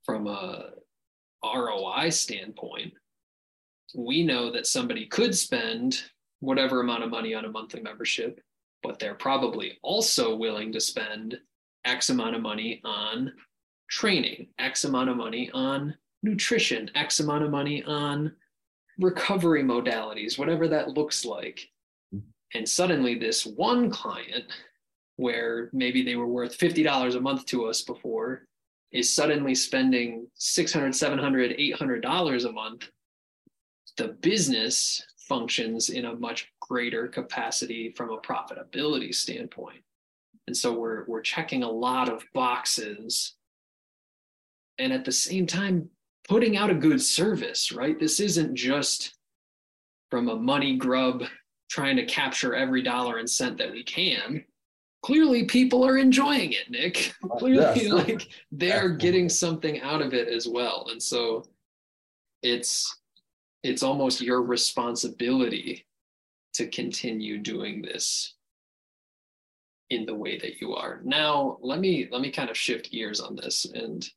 from 0.04 0.28
a 0.28 0.70
ROI 1.44 2.10
standpoint, 2.10 2.94
we 3.94 4.24
know 4.24 4.52
that 4.52 4.68
somebody 4.68 5.06
could 5.08 5.36
spend 5.36 6.04
whatever 6.40 6.82
amount 6.82 7.04
of 7.04 7.10
money 7.10 7.34
on 7.34 7.46
a 7.46 7.50
monthly 7.50 7.82
membership, 7.82 8.40
but 8.84 9.00
they're 9.00 9.16
probably 9.16 9.78
also 9.82 10.36
willing 10.36 10.72
to 10.74 10.80
spend 10.80 11.38
X 11.86 12.10
amount 12.10 12.36
of 12.36 12.42
money 12.42 12.82
on 12.84 13.34
training, 13.90 14.48
X 14.60 14.84
amount 14.84 15.10
of 15.10 15.18
money 15.18 15.50
on 15.54 15.96
nutrition, 16.24 16.90
X 16.96 17.20
amount 17.20 17.44
of 17.44 17.52
money 17.52 17.84
on 17.84 18.32
recovery 19.00 19.64
modalities, 19.64 20.38
whatever 20.38 20.68
that 20.68 20.90
looks 20.90 21.26
like. 21.26 21.70
Mm-hmm. 22.14 22.58
And 22.58 22.68
suddenly, 22.68 23.16
this 23.16 23.46
one 23.46 23.90
client, 23.90 24.46
where 25.18 25.70
maybe 25.72 26.04
they 26.04 26.16
were 26.16 26.28
worth 26.28 26.58
$50 26.58 27.16
a 27.16 27.20
month 27.22 27.46
to 27.48 27.66
us 27.66 27.82
before, 27.82 28.48
is 28.92 29.14
suddenly 29.14 29.56
spending 29.56 30.28
$600, 30.40 30.90
$700, 30.90 31.78
$800 31.78 32.46
a 32.46 32.52
month. 32.52 32.90
The 33.98 34.10
business 34.10 35.06
functions 35.28 35.90
in 35.90 36.06
a 36.06 36.16
much 36.16 36.52
greater 36.60 37.08
capacity 37.08 37.92
from 37.92 38.12
a 38.12 38.18
profitability 38.18 39.14
standpoint. 39.14 39.82
And 40.48 40.56
so 40.56 40.74
we're 40.74 41.06
we're 41.06 41.22
checking 41.22 41.64
a 41.64 41.70
lot 41.70 42.10
of 42.10 42.24
boxes 42.34 43.36
and 44.78 44.94
at 44.94 45.06
the 45.06 45.12
same 45.12 45.48
time 45.48 45.90
putting 46.28 46.58
out 46.58 46.70
a 46.70 46.76
good 46.76 47.02
service, 47.02 47.72
right? 47.72 48.00
This 48.00 48.20
isn't 48.20 48.56
just 48.56 49.16
from 50.10 50.30
a 50.30 50.36
money 50.36 50.76
grub 50.78 51.24
trying 51.70 51.96
to 51.98 52.06
capture 52.06 52.56
every 52.56 52.82
dollar 52.82 53.18
and 53.18 53.30
cent 53.30 53.58
that 53.58 53.72
we 53.72 53.84
can. 53.84 54.44
Clearly 55.04 55.46
people 55.46 55.86
are 55.86 55.98
enjoying 55.98 56.54
it, 56.54 56.70
Nick. 56.70 57.14
Uh, 57.24 57.36
Clearly 57.38 57.84
yes. 57.84 57.92
like 57.92 58.28
they're 58.52 58.90
getting 58.90 59.30
something 59.30 59.82
out 59.82 60.02
of 60.02 60.14
it 60.14 60.28
as 60.28 60.48
well. 60.48 60.88
And 60.92 61.02
so 61.02 61.46
it's 62.42 63.00
it's 63.66 63.84
almost 63.84 64.22
your 64.22 64.44
responsibility 64.44 65.88
to 66.54 66.68
continue 66.68 67.40
doing 67.40 67.82
this 67.82 68.36
in 69.90 70.06
the 70.06 70.14
way 70.14 70.38
that 70.38 70.62
you 70.62 70.76
are. 70.76 71.02
Now 71.04 71.58
let 71.62 71.80
me 71.80 72.08
let 72.12 72.22
me 72.22 72.32
kind 72.32 72.50
of 72.50 72.58
shift 72.58 72.92
gears 72.92 73.20
on 73.20 73.36
this 73.36 73.66
and 73.66 74.08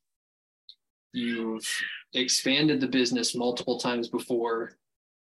you've 1.15 1.67
expanded 2.13 2.81
the 2.81 2.87
business 2.87 3.35
multiple 3.35 3.79
times 3.79 4.09
before. 4.09 4.73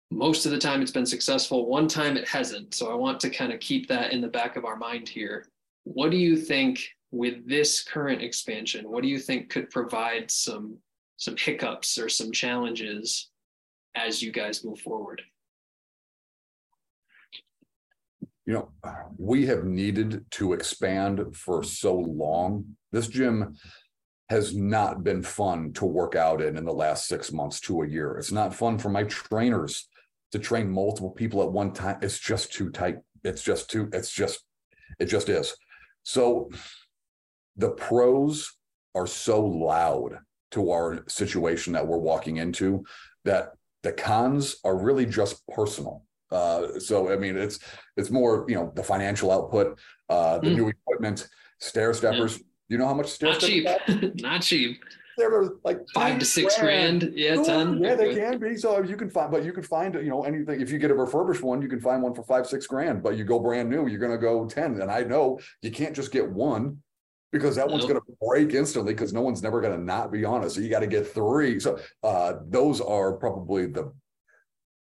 Most 0.10 0.46
of 0.46 0.52
the 0.52 0.58
time 0.58 0.82
it's 0.82 0.92
been 0.92 1.06
successful 1.06 1.68
one 1.68 1.88
time 1.88 2.16
it 2.16 2.28
hasn't. 2.28 2.74
So 2.74 2.92
i 2.92 2.96
want 2.96 3.20
to 3.22 3.30
kind 3.30 3.52
of 3.52 3.60
keep 3.60 3.90
that 3.90 4.14
in 4.14 4.22
the 4.22 4.28
back 4.28 4.56
of 4.56 4.64
our 4.64 4.78
mind 4.78 5.10
here. 5.10 5.48
What 5.84 6.12
do 6.12 6.18
you 6.18 6.38
think 6.38 6.80
with 7.12 7.48
this 7.48 7.84
current 7.84 8.24
expansion 8.24 8.90
what 8.90 9.04
do 9.04 9.08
you 9.08 9.20
think 9.20 9.48
could 9.50 9.70
provide 9.70 10.32
some 10.32 10.76
some 11.18 11.38
hiccups 11.38 12.00
or 12.00 12.10
some 12.10 12.32
challenges 12.32 13.30
as 13.96 14.22
you 14.22 14.32
guys 14.32 14.64
move 14.64 14.80
forward? 14.80 15.22
You 18.46 18.54
know, 18.54 18.72
we 19.18 19.46
have 19.46 19.64
needed 19.64 20.26
to 20.32 20.54
expand 20.54 21.36
for 21.36 21.64
so 21.64 21.96
long. 21.96 22.76
This 22.92 23.08
gym 23.08 23.56
has 24.30 24.56
not 24.56 25.04
been 25.04 25.22
fun 25.22 25.72
to 25.74 25.86
work 25.86 26.16
out 26.16 26.42
in 26.42 26.58
in 26.58 26.66
the 26.66 26.74
last 26.74 27.08
six 27.08 27.32
months 27.32 27.60
to 27.62 27.84
a 27.84 27.88
year. 27.88 28.18
It's 28.18 28.32
not 28.32 28.54
fun 28.54 28.78
for 28.78 28.90
my 28.90 29.04
trainers 29.04 29.88
to 30.32 30.40
train 30.40 30.70
multiple 30.70 31.12
people 31.12 31.42
at 31.44 31.52
one 31.52 31.72
time. 31.72 32.00
It's 32.02 32.20
just 32.20 32.52
too 32.52 32.70
tight. 32.70 32.98
It's 33.24 33.44
just 33.44 33.70
too, 33.70 33.90
it's 33.94 34.12
just, 34.12 34.44
it 35.00 35.06
just 35.06 35.30
is. 35.30 35.56
So 36.04 36.50
the 37.56 37.70
pros 37.70 38.52
are 38.96 39.08
so 39.08 39.46
loud 39.46 40.20
to 40.52 40.72
our 40.72 41.04
situation 41.08 41.74
that 41.74 41.88
we're 41.88 41.98
walking 41.98 42.38
into 42.38 42.84
that 43.24 43.54
the 43.84 43.92
cons 43.92 44.58
are 44.64 44.76
really 44.76 45.06
just 45.06 45.46
personal. 45.48 46.04
Uh, 46.32 46.80
so 46.80 47.12
I 47.12 47.18
mean, 47.18 47.38
it's 47.38 47.60
it's 47.96 48.10
more 48.10 48.46
you 48.48 48.56
know 48.56 48.72
the 48.76 48.84
financial 48.84 49.32
output, 49.32 49.80
uh, 50.10 50.40
the 50.40 50.50
mm. 50.50 50.56
new 50.56 50.68
equipment, 50.70 51.28
stair 51.60 51.94
steppers. 51.94 52.38
Yeah. 52.38 52.44
You 52.70 52.78
know 52.80 52.88
how 52.88 52.96
much 52.96 53.08
stair 53.08 53.34
not 53.34 53.40
cheap, 53.40 53.68
not 54.16 54.42
cheap. 54.42 54.84
They're 55.16 55.50
like 55.64 55.80
five 55.94 56.18
to 56.18 56.26
six 56.26 56.60
grand. 56.60 57.02
grand. 57.02 57.14
Yeah, 57.16 57.36
Ooh, 57.36 57.46
ten. 57.46 57.84
Yeah, 57.84 57.94
they 57.94 58.16
can 58.16 58.40
be. 58.40 58.58
So 58.58 58.82
you 58.82 58.98
can 58.98 59.12
find, 59.12 59.32
but 59.32 59.44
you 59.44 59.54
can 59.54 59.62
find 59.62 59.94
you 59.94 60.10
know 60.10 60.24
anything. 60.24 60.60
If 60.60 60.72
you 60.72 60.80
get 60.80 60.90
a 60.90 60.96
refurbished 60.96 61.44
one, 61.44 61.62
you 61.62 61.68
can 61.68 61.80
find 61.80 62.02
one 62.02 62.16
for 62.16 62.24
five 62.24 62.48
six 62.48 62.66
grand. 62.66 63.04
But 63.04 63.16
you 63.16 63.26
go 63.26 63.40
brand 63.40 63.70
new, 63.70 63.88
you're 63.88 64.00
gonna 64.00 64.18
go 64.18 64.48
ten. 64.48 64.82
And 64.82 64.90
I 64.90 65.04
know 65.04 65.40
you 65.62 65.70
can't 65.70 65.96
just 65.96 66.12
get 66.12 66.28
one 66.28 66.82
because 67.34 67.56
that 67.56 67.68
nope. 67.68 67.72
one's 67.72 67.86
going 67.86 68.00
to 68.00 68.18
break 68.22 68.54
instantly 68.54 68.94
because 68.94 69.12
no 69.12 69.22
one's 69.22 69.44
never 69.44 69.60
going 69.60 69.78
to 69.78 69.84
not 69.84 70.12
be 70.12 70.24
on 70.24 70.44
it. 70.44 70.52
So 70.52 70.62
you 70.62 70.70
got 70.70 70.80
to 70.80 70.88
get 70.88 71.08
three. 71.08 71.60
So 71.60 71.80
uh, 72.04 72.36
those 72.48 72.80
are 72.80 73.14
probably 73.14 73.66
the 73.66 73.92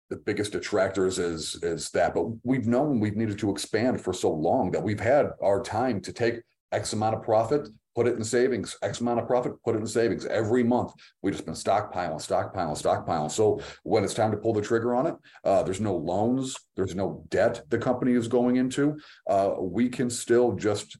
the 0.09 0.15
biggest 0.15 0.53
detractors 0.53 1.19
is 1.19 1.61
is 1.63 1.89
that. 1.89 2.13
But 2.13 2.27
we've 2.43 2.67
known 2.67 3.01
we've 3.01 3.17
needed 3.17 3.39
to 3.39 3.51
expand 3.51 3.99
for 3.99 4.13
so 4.13 4.31
long 4.31 4.71
that 4.71 4.83
we've 4.83 4.99
had 4.99 5.31
our 5.41 5.61
time 5.61 5.99
to 6.01 6.13
take 6.13 6.41
X 6.71 6.93
amount 6.93 7.15
of 7.15 7.23
profit, 7.23 7.67
put 7.95 8.07
it 8.07 8.15
in 8.15 8.23
savings, 8.23 8.77
X 8.83 9.01
amount 9.01 9.19
of 9.19 9.27
profit, 9.27 9.53
put 9.65 9.75
it 9.75 9.79
in 9.79 9.87
savings. 9.87 10.25
Every 10.25 10.63
month, 10.63 10.93
we've 11.21 11.33
just 11.33 11.45
been 11.45 11.55
stockpiling, 11.55 12.21
stockpiling, 12.21 12.81
stockpiling. 12.81 13.31
So 13.31 13.59
when 13.83 14.03
it's 14.03 14.13
time 14.13 14.31
to 14.31 14.37
pull 14.37 14.53
the 14.53 14.61
trigger 14.61 14.95
on 14.95 15.07
it, 15.07 15.15
uh, 15.43 15.63
there's 15.63 15.81
no 15.81 15.95
loans, 15.95 16.55
there's 16.75 16.95
no 16.95 17.25
debt 17.29 17.63
the 17.69 17.79
company 17.79 18.13
is 18.13 18.27
going 18.27 18.57
into. 18.57 18.97
Uh, 19.27 19.55
we 19.59 19.89
can 19.89 20.09
still 20.09 20.53
just 20.53 20.97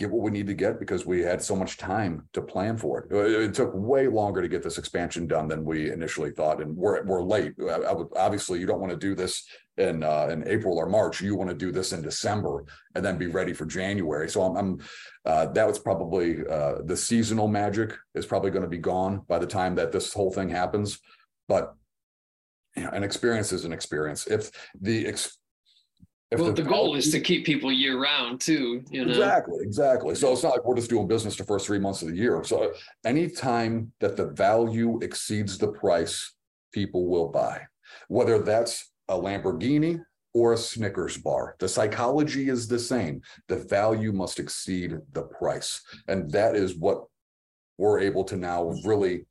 get 0.00 0.10
what 0.10 0.22
we 0.22 0.30
need 0.30 0.46
to 0.46 0.54
get 0.54 0.80
because 0.80 1.04
we 1.04 1.20
had 1.20 1.42
so 1.42 1.54
much 1.54 1.76
time 1.76 2.26
to 2.32 2.40
plan 2.40 2.78
for 2.78 3.00
it. 3.00 3.12
Uh, 3.12 3.44
it 3.44 3.54
took 3.54 3.70
way 3.74 4.08
longer 4.08 4.40
to 4.40 4.48
get 4.48 4.62
this 4.62 4.78
expansion 4.78 5.26
done 5.26 5.46
than 5.46 5.64
we 5.64 5.92
initially 5.92 6.30
thought, 6.30 6.62
and 6.62 6.74
we're 6.74 7.04
we're 7.04 7.22
late. 7.22 7.52
I 7.60 7.92
would, 7.92 8.08
obviously, 8.16 8.58
you 8.58 8.66
don't 8.66 8.80
want 8.80 8.92
to 8.92 8.98
do 8.98 9.14
this 9.14 9.44
in 9.76 10.02
uh, 10.02 10.28
in 10.30 10.48
April 10.48 10.78
or 10.78 10.88
March. 10.88 11.20
You 11.20 11.36
want 11.36 11.50
to 11.50 11.56
do 11.56 11.70
this 11.70 11.92
in 11.92 12.00
December 12.00 12.64
and 12.94 13.04
then 13.04 13.18
be 13.18 13.26
ready 13.26 13.52
for 13.52 13.66
January. 13.66 14.28
So 14.28 14.42
I'm, 14.42 14.56
I'm 14.56 14.80
uh, 15.26 15.46
that 15.52 15.66
was 15.66 15.78
probably 15.78 16.46
uh, 16.46 16.76
the 16.84 16.96
seasonal 16.96 17.46
magic 17.46 17.94
is 18.14 18.24
probably 18.24 18.50
going 18.50 18.62
to 18.62 18.68
be 18.68 18.78
gone 18.78 19.22
by 19.28 19.38
the 19.38 19.46
time 19.46 19.74
that 19.74 19.92
this 19.92 20.14
whole 20.14 20.32
thing 20.32 20.48
happens. 20.48 20.98
But 21.46 21.74
you 22.74 22.84
know, 22.84 22.90
an 22.90 23.04
experience 23.04 23.52
is 23.52 23.66
an 23.66 23.72
experience. 23.72 24.26
If 24.26 24.50
the 24.80 25.08
ex- 25.08 25.39
well, 26.32 26.52
the, 26.52 26.62
goal 26.62 26.94
is 26.94 27.10
to 27.10 27.20
keep 27.20 27.44
people 27.44 27.72
year 27.72 28.00
round 28.00 28.40
too. 28.40 28.84
You 28.90 29.04
know? 29.04 29.10
Exactly, 29.10 29.58
exactly. 29.62 30.14
So 30.14 30.32
it's 30.32 30.42
not 30.42 30.50
like 30.50 30.64
we're 30.64 30.76
just 30.76 30.90
doing 30.90 31.08
business 31.08 31.36
the 31.36 31.44
first 31.44 31.66
three 31.66 31.78
months 31.78 32.02
of 32.02 32.08
the 32.08 32.16
year. 32.16 32.42
So 32.44 32.72
anytime 33.04 33.92
that 34.00 34.16
the 34.16 34.26
value 34.26 34.98
exceeds 35.02 35.58
the 35.58 35.68
price, 35.68 36.34
people 36.72 37.08
will 37.08 37.28
buy, 37.28 37.62
whether 38.08 38.38
that's 38.38 38.90
a 39.08 39.14
Lamborghini 39.14 40.00
or 40.32 40.52
a 40.52 40.56
Snickers 40.56 41.18
bar. 41.18 41.56
The 41.58 41.68
psychology 41.68 42.48
is 42.48 42.68
the 42.68 42.78
same. 42.78 43.20
The 43.48 43.56
value 43.56 44.12
must 44.12 44.38
exceed 44.38 44.96
the 45.12 45.22
price. 45.22 45.82
And 46.06 46.30
that 46.30 46.54
is 46.54 46.76
what 46.76 47.04
we're 47.78 47.98
able 47.98 48.24
to 48.24 48.36
now 48.36 48.72
really 48.84 49.26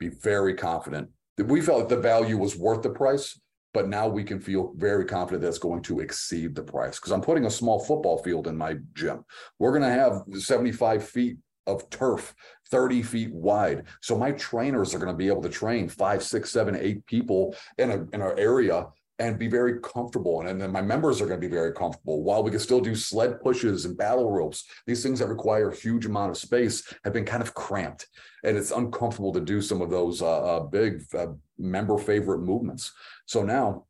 be 0.00 0.08
very 0.08 0.54
confident 0.54 1.08
that 1.36 1.46
we 1.46 1.60
felt 1.60 1.88
the 1.88 1.96
value 1.96 2.36
was 2.36 2.56
worth 2.56 2.82
the 2.82 2.90
price 2.90 3.38
but 3.78 3.88
now 3.88 4.08
we 4.08 4.24
can 4.24 4.40
feel 4.40 4.72
very 4.76 5.04
confident 5.04 5.40
that's 5.40 5.56
going 5.56 5.80
to 5.80 6.00
exceed 6.00 6.52
the 6.52 6.62
price 6.64 6.98
because 6.98 7.12
I'm 7.12 7.20
putting 7.20 7.46
a 7.46 7.50
small 7.50 7.78
football 7.78 8.18
field 8.18 8.48
in 8.48 8.56
my 8.56 8.74
gym. 8.94 9.24
We're 9.60 9.70
going 9.70 9.82
to 9.82 9.88
have 9.88 10.24
75 10.36 11.08
feet 11.08 11.36
of 11.68 11.88
turf, 11.88 12.34
30 12.72 13.02
feet 13.04 13.32
wide. 13.32 13.84
So 14.00 14.18
my 14.18 14.32
trainers 14.32 14.96
are 14.96 14.98
going 14.98 15.12
to 15.12 15.16
be 15.16 15.28
able 15.28 15.42
to 15.42 15.48
train 15.48 15.88
five, 15.88 16.24
six, 16.24 16.50
seven, 16.50 16.74
eight 16.74 17.06
people 17.06 17.54
in 17.78 17.92
a 17.92 18.04
in 18.12 18.20
an 18.20 18.36
area 18.36 18.88
and 19.18 19.38
be 19.38 19.48
very 19.48 19.80
comfortable. 19.80 20.40
And, 20.40 20.48
and 20.48 20.60
then 20.60 20.70
my 20.70 20.82
members 20.82 21.20
are 21.20 21.26
going 21.26 21.40
to 21.40 21.48
be 21.48 21.52
very 21.52 21.72
comfortable 21.72 22.22
while 22.22 22.42
we 22.42 22.50
can 22.50 22.60
still 22.60 22.80
do 22.80 22.94
sled 22.94 23.40
pushes 23.40 23.84
and 23.84 23.96
battle 23.96 24.30
ropes. 24.30 24.64
These 24.86 25.02
things 25.02 25.18
that 25.18 25.28
require 25.28 25.70
a 25.70 25.76
huge 25.76 26.06
amount 26.06 26.30
of 26.30 26.36
space 26.36 26.94
have 27.04 27.12
been 27.12 27.24
kind 27.24 27.42
of 27.42 27.54
cramped 27.54 28.06
and 28.44 28.56
it's 28.56 28.70
uncomfortable 28.70 29.32
to 29.32 29.40
do 29.40 29.60
some 29.60 29.80
of 29.80 29.90
those 29.90 30.22
uh, 30.22 30.56
uh, 30.56 30.60
big 30.60 31.02
uh, 31.14 31.28
member 31.58 31.98
favorite 31.98 32.40
movements. 32.40 32.92
So 33.26 33.42
now 33.42 33.86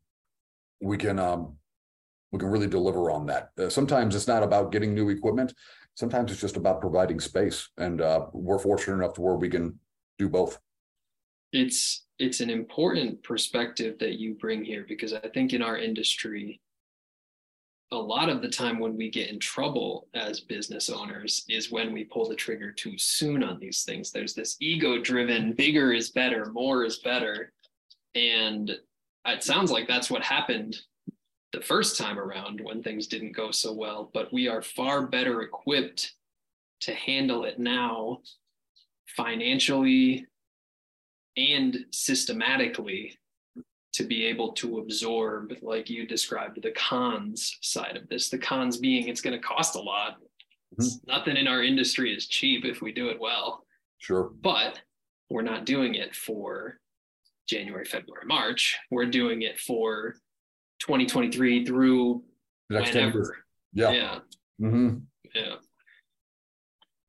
we 0.81 0.97
can 0.97 1.19
um, 1.19 1.57
we 2.31 2.39
can 2.39 2.49
really 2.49 2.67
deliver 2.67 3.11
on 3.11 3.25
that. 3.27 3.49
Uh, 3.57 3.69
sometimes 3.69 4.15
it's 4.15 4.27
not 4.27 4.43
about 4.43 4.71
getting 4.71 4.93
new 4.93 5.09
equipment. 5.09 5.53
Sometimes 5.95 6.31
it's 6.31 6.41
just 6.41 6.57
about 6.57 6.81
providing 6.81 7.19
space, 7.19 7.69
and 7.77 8.01
uh, 8.01 8.25
we're 8.33 8.59
fortunate 8.59 8.95
enough 8.95 9.13
to 9.13 9.21
where 9.21 9.35
we 9.35 9.49
can 9.49 9.79
do 10.17 10.29
both. 10.29 10.57
It's 11.51 12.05
it's 12.19 12.41
an 12.41 12.49
important 12.49 13.23
perspective 13.23 13.97
that 13.99 14.19
you 14.19 14.35
bring 14.35 14.63
here 14.63 14.85
because 14.87 15.13
I 15.13 15.27
think 15.33 15.53
in 15.53 15.61
our 15.61 15.77
industry, 15.77 16.59
a 17.91 17.95
lot 17.95 18.29
of 18.29 18.41
the 18.41 18.49
time 18.49 18.77
when 18.77 18.95
we 18.95 19.09
get 19.09 19.29
in 19.29 19.39
trouble 19.39 20.07
as 20.13 20.41
business 20.41 20.89
owners 20.89 21.43
is 21.49 21.71
when 21.71 21.91
we 21.91 22.03
pull 22.03 22.27
the 22.27 22.35
trigger 22.35 22.71
too 22.71 22.97
soon 22.97 23.43
on 23.43 23.59
these 23.59 23.83
things. 23.83 24.11
There's 24.11 24.35
this 24.35 24.57
ego 24.59 25.01
driven, 25.01 25.53
bigger 25.53 25.93
is 25.93 26.11
better, 26.11 26.45
more 26.51 26.85
is 26.85 26.99
better. 26.99 27.51
And 28.13 28.77
it 29.25 29.43
sounds 29.43 29.71
like 29.71 29.87
that's 29.87 30.11
what 30.11 30.21
happened 30.21 30.77
the 31.51 31.61
first 31.61 31.97
time 31.97 32.19
around 32.19 32.61
when 32.61 32.83
things 32.83 33.07
didn't 33.07 33.31
go 33.31 33.49
so 33.49 33.73
well, 33.73 34.11
but 34.13 34.31
we 34.31 34.47
are 34.47 34.61
far 34.61 35.07
better 35.07 35.41
equipped 35.41 36.13
to 36.81 36.93
handle 36.93 37.45
it 37.45 37.57
now 37.57 38.19
financially 39.07 40.27
and 41.39 41.85
systematically 41.91 43.17
to 43.93 44.03
be 44.03 44.25
able 44.25 44.53
to 44.53 44.79
absorb, 44.79 45.53
like 45.61 45.89
you 45.89 46.05
described, 46.05 46.61
the 46.61 46.71
cons 46.71 47.57
side 47.61 47.97
of 47.97 48.07
this. 48.09 48.29
The 48.29 48.37
cons 48.37 48.77
being 48.77 49.07
it's 49.07 49.21
going 49.21 49.39
to 49.39 49.45
cost 49.45 49.75
a 49.75 49.79
lot. 49.79 50.17
Mm-hmm. 50.79 51.11
Nothing 51.11 51.37
in 51.37 51.47
our 51.47 51.63
industry 51.63 52.13
is 52.13 52.27
cheap 52.27 52.65
if 52.65 52.81
we 52.81 52.91
do 52.91 53.09
it 53.09 53.19
well. 53.19 53.65
Sure. 53.97 54.31
But 54.41 54.81
we're 55.29 55.41
not 55.41 55.65
doing 55.65 55.95
it 55.95 56.15
for 56.15 56.79
January, 57.47 57.85
February, 57.85 58.25
March. 58.25 58.77
We're 58.91 59.05
doing 59.05 59.41
it 59.41 59.59
for 59.59 60.15
2023 60.79 61.65
through 61.65 62.23
whenever. 62.67 63.37
Yeah. 63.73 63.91
Yeah. 63.91 64.19
Mm-hmm. 64.61 64.97
Yeah. 65.33 65.55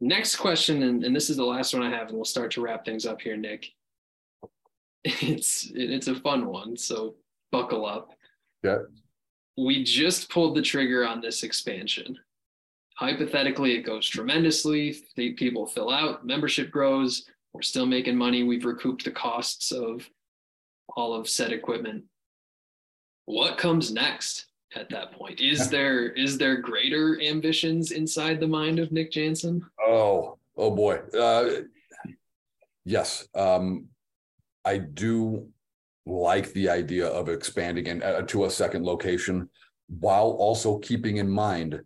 Next 0.01 0.37
question, 0.37 0.83
and, 0.83 1.05
and 1.05 1.15
this 1.15 1.29
is 1.29 1.37
the 1.37 1.45
last 1.45 1.75
one 1.75 1.83
I 1.83 1.91
have, 1.91 2.09
and 2.09 2.17
we'll 2.17 2.25
start 2.25 2.51
to 2.53 2.63
wrap 2.63 2.87
things 2.87 3.05
up 3.05 3.21
here, 3.21 3.37
Nick. 3.37 3.67
It's 5.05 5.71
it's 5.75 6.09
a 6.09 6.15
fun 6.15 6.47
one, 6.47 6.77
so 6.77 7.15
buckle 7.53 7.87
up. 7.87 8.11
Yeah. 8.63 8.79
We 9.57 9.83
just 9.83 10.31
pulled 10.31 10.57
the 10.57 10.63
trigger 10.63 11.07
on 11.07 11.21
this 11.21 11.43
expansion. 11.43 12.19
Hypothetically, 12.97 13.73
it 13.73 13.83
goes 13.83 14.07
tremendously. 14.07 14.97
People 15.17 15.67
fill 15.67 15.91
out, 15.91 16.27
membership 16.27 16.71
grows. 16.71 17.27
We're 17.53 17.63
still 17.63 17.87
making 17.87 18.17
money. 18.17 18.43
We've 18.43 18.65
recouped 18.65 19.05
the 19.05 19.11
costs 19.11 19.73
of 19.73 20.09
all 20.97 21.15
of 21.15 21.29
said 21.29 21.53
equipment. 21.53 22.05
What 23.25 23.59
comes 23.59 23.93
next 23.93 24.47
at 24.75 24.91
that 24.91 25.13
point? 25.13 25.41
Is 25.41 25.69
there 25.77 26.11
is 26.11 26.39
there 26.39 26.57
greater 26.57 27.21
ambitions 27.21 27.93
inside 27.93 28.41
the 28.41 28.49
mind 28.49 28.79
of 28.79 28.93
Nick 28.93 29.13
Jansen? 29.13 29.65
Oh, 29.81 30.39
oh 30.57 30.71
boy. 30.71 31.01
Uh, 31.19 31.63
yes. 32.85 33.29
Um, 33.35 33.90
I 34.65 34.79
do 34.79 35.49
like 36.07 36.53
the 36.53 36.69
idea 36.69 37.07
of 37.07 37.29
expanding 37.29 37.87
in, 37.87 38.03
uh, 38.03 38.23
to 38.23 38.45
a 38.45 38.51
second 38.51 38.85
location 38.85 39.49
while 39.89 40.31
also 40.31 40.79
keeping 40.79 41.19
in 41.19 41.29
mind 41.29 41.81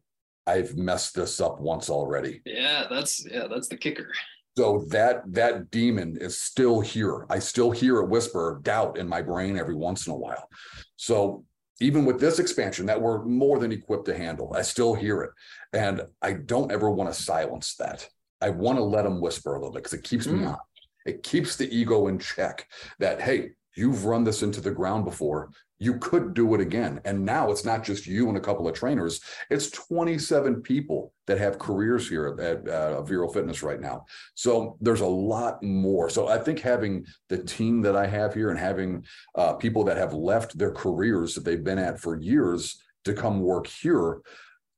I've 0.46 0.76
messed 0.76 1.14
this 1.14 1.40
up 1.40 1.60
once 1.60 1.88
already. 1.88 2.42
Yeah, 2.44 2.86
that's 2.90 3.26
yeah, 3.30 3.46
that's 3.48 3.68
the 3.68 3.76
kicker. 3.76 4.12
So 4.56 4.84
that 4.90 5.22
that 5.32 5.70
demon 5.70 6.16
is 6.20 6.40
still 6.40 6.80
here. 6.80 7.26
I 7.30 7.38
still 7.38 7.70
hear 7.70 8.00
a 8.00 8.06
whisper 8.06 8.52
of 8.52 8.62
doubt 8.62 8.98
in 8.98 9.08
my 9.08 9.22
brain 9.22 9.58
every 9.58 9.74
once 9.74 10.06
in 10.06 10.12
a 10.12 10.16
while. 10.16 10.48
So 10.96 11.44
even 11.80 12.04
with 12.04 12.20
this 12.20 12.38
expansion 12.38 12.86
that 12.86 13.00
we're 13.00 13.24
more 13.24 13.58
than 13.58 13.72
equipped 13.72 14.04
to 14.06 14.16
handle, 14.16 14.52
I 14.54 14.62
still 14.62 14.94
hear 14.94 15.22
it. 15.22 15.30
And 15.72 16.02
I 16.22 16.34
don't 16.34 16.70
ever 16.70 16.90
want 16.90 17.12
to 17.12 17.20
silence 17.20 17.74
that. 17.76 18.08
I 18.40 18.50
want 18.50 18.78
to 18.78 18.84
let 18.84 19.02
them 19.02 19.20
whisper 19.20 19.54
a 19.54 19.58
little 19.58 19.72
bit 19.72 19.82
because 19.82 19.98
it 19.98 20.04
keeps 20.04 20.26
mm. 20.26 20.38
me 20.38 20.44
on. 20.44 20.58
It 21.04 21.22
keeps 21.22 21.56
the 21.56 21.74
ego 21.74 22.06
in 22.08 22.18
check 22.18 22.68
that, 22.98 23.20
hey, 23.20 23.50
you've 23.76 24.04
run 24.04 24.24
this 24.24 24.42
into 24.42 24.60
the 24.60 24.70
ground 24.70 25.04
before 25.04 25.50
you 25.78 25.98
could 25.98 26.34
do 26.34 26.54
it 26.54 26.60
again. 26.60 27.00
And 27.04 27.24
now 27.24 27.50
it's 27.50 27.64
not 27.64 27.84
just 27.84 28.06
you 28.06 28.28
and 28.28 28.36
a 28.38 28.40
couple 28.40 28.68
of 28.68 28.74
trainers, 28.74 29.20
it's 29.50 29.70
27 29.70 30.62
people 30.62 31.12
that 31.26 31.38
have 31.38 31.58
careers 31.58 32.08
here 32.08 32.36
at 32.40 32.68
uh, 32.68 33.04
Fitness 33.04 33.62
right 33.62 33.80
now. 33.80 34.04
So 34.34 34.76
there's 34.80 35.00
a 35.00 35.06
lot 35.06 35.62
more. 35.62 36.08
So 36.08 36.28
I 36.28 36.38
think 36.38 36.60
having 36.60 37.04
the 37.28 37.38
team 37.38 37.82
that 37.82 37.96
I 37.96 38.06
have 38.06 38.34
here 38.34 38.50
and 38.50 38.58
having 38.58 39.04
uh, 39.34 39.54
people 39.54 39.84
that 39.84 39.96
have 39.96 40.14
left 40.14 40.56
their 40.56 40.72
careers 40.72 41.34
that 41.34 41.44
they've 41.44 41.64
been 41.64 41.78
at 41.78 42.00
for 42.00 42.16
years 42.16 42.80
to 43.04 43.12
come 43.12 43.40
work 43.40 43.66
here. 43.66 44.20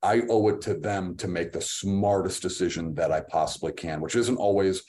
I 0.03 0.23
owe 0.29 0.49
it 0.49 0.61
to 0.63 0.75
them 0.75 1.17
to 1.17 1.29
make 1.29 1.53
the 1.53 1.61
smartest 1.61 2.43
decision 2.43 2.95
that 2.95 3.11
I 3.11 3.21
possibly 3.21 3.73
can, 3.73 4.01
which 4.01 4.15
isn't 4.15 4.37
always 4.37 4.83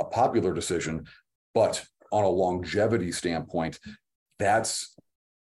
a 0.00 0.04
popular 0.04 0.52
decision, 0.52 1.06
but 1.54 1.84
on 2.10 2.24
a 2.24 2.28
longevity 2.28 3.12
standpoint, 3.12 3.78
that's 4.38 4.96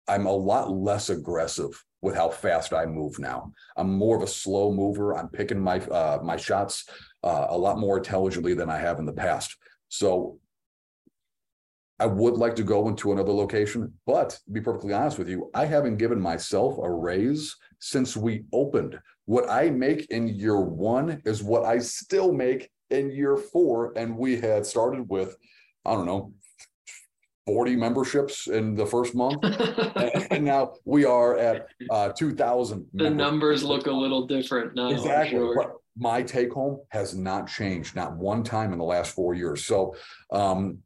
I'm 0.07 0.25
a 0.25 0.31
lot 0.31 0.71
less 0.71 1.09
aggressive 1.09 1.71
with 2.01 2.15
how 2.15 2.29
fast 2.29 2.73
I 2.73 2.85
move 2.85 3.19
now. 3.19 3.51
I'm 3.75 3.91
more 3.93 4.15
of 4.15 4.23
a 4.23 4.27
slow 4.27 4.71
mover. 4.71 5.15
I'm 5.15 5.29
picking 5.29 5.59
my 5.59 5.79
uh, 5.79 6.19
my 6.23 6.37
shots 6.37 6.85
uh, 7.23 7.47
a 7.49 7.57
lot 7.57 7.77
more 7.77 7.97
intelligently 7.97 8.53
than 8.53 8.69
I 8.69 8.77
have 8.77 8.99
in 8.99 9.05
the 9.05 9.13
past. 9.13 9.55
So 9.89 10.39
I 11.99 12.05
would 12.05 12.35
like 12.35 12.55
to 12.57 12.63
go 12.63 12.87
into 12.89 13.11
another 13.11 13.31
location, 13.33 13.91
but 14.05 14.29
to 14.29 14.51
be 14.51 14.61
perfectly 14.61 14.93
honest 14.93 15.17
with 15.17 15.29
you, 15.29 15.49
I 15.55 15.65
haven't 15.65 15.97
given 15.97 16.21
myself 16.21 16.77
a 16.77 16.91
raise 16.91 17.55
since 17.79 18.15
we 18.15 18.45
opened. 18.53 18.99
What 19.25 19.49
I 19.49 19.71
make 19.71 20.09
in 20.11 20.27
year 20.27 20.61
one 20.61 21.21
is 21.25 21.41
what 21.41 21.65
I 21.65 21.79
still 21.79 22.31
make 22.31 22.69
in 22.89 23.11
year 23.11 23.37
four, 23.37 23.93
and 23.95 24.17
we 24.17 24.37
had 24.37 24.65
started 24.65 25.09
with, 25.09 25.37
I 25.85 25.93
don't 25.93 26.05
know, 26.05 26.33
40 27.47 27.77
memberships 27.77 28.47
in 28.47 28.75
the 28.75 28.85
first 28.85 29.15
month 29.15 29.41
and 30.31 30.43
now 30.43 30.73
we 30.83 31.05
are 31.05 31.37
at 31.37 31.67
uh, 31.89 32.09
2000 32.09 32.85
the 32.93 33.03
members. 33.03 33.17
numbers 33.17 33.63
look 33.63 33.87
a 33.87 33.91
little 33.91 34.27
different 34.27 34.75
now 34.75 34.89
exactly 34.89 35.37
sure. 35.39 35.77
my 35.97 36.21
take 36.21 36.51
home 36.51 36.81
has 36.89 37.15
not 37.15 37.47
changed 37.47 37.95
not 37.95 38.17
one 38.17 38.43
time 38.43 38.73
in 38.73 38.77
the 38.77 38.83
last 38.83 39.15
four 39.15 39.33
years 39.33 39.65
so 39.65 39.95
um, 40.33 40.79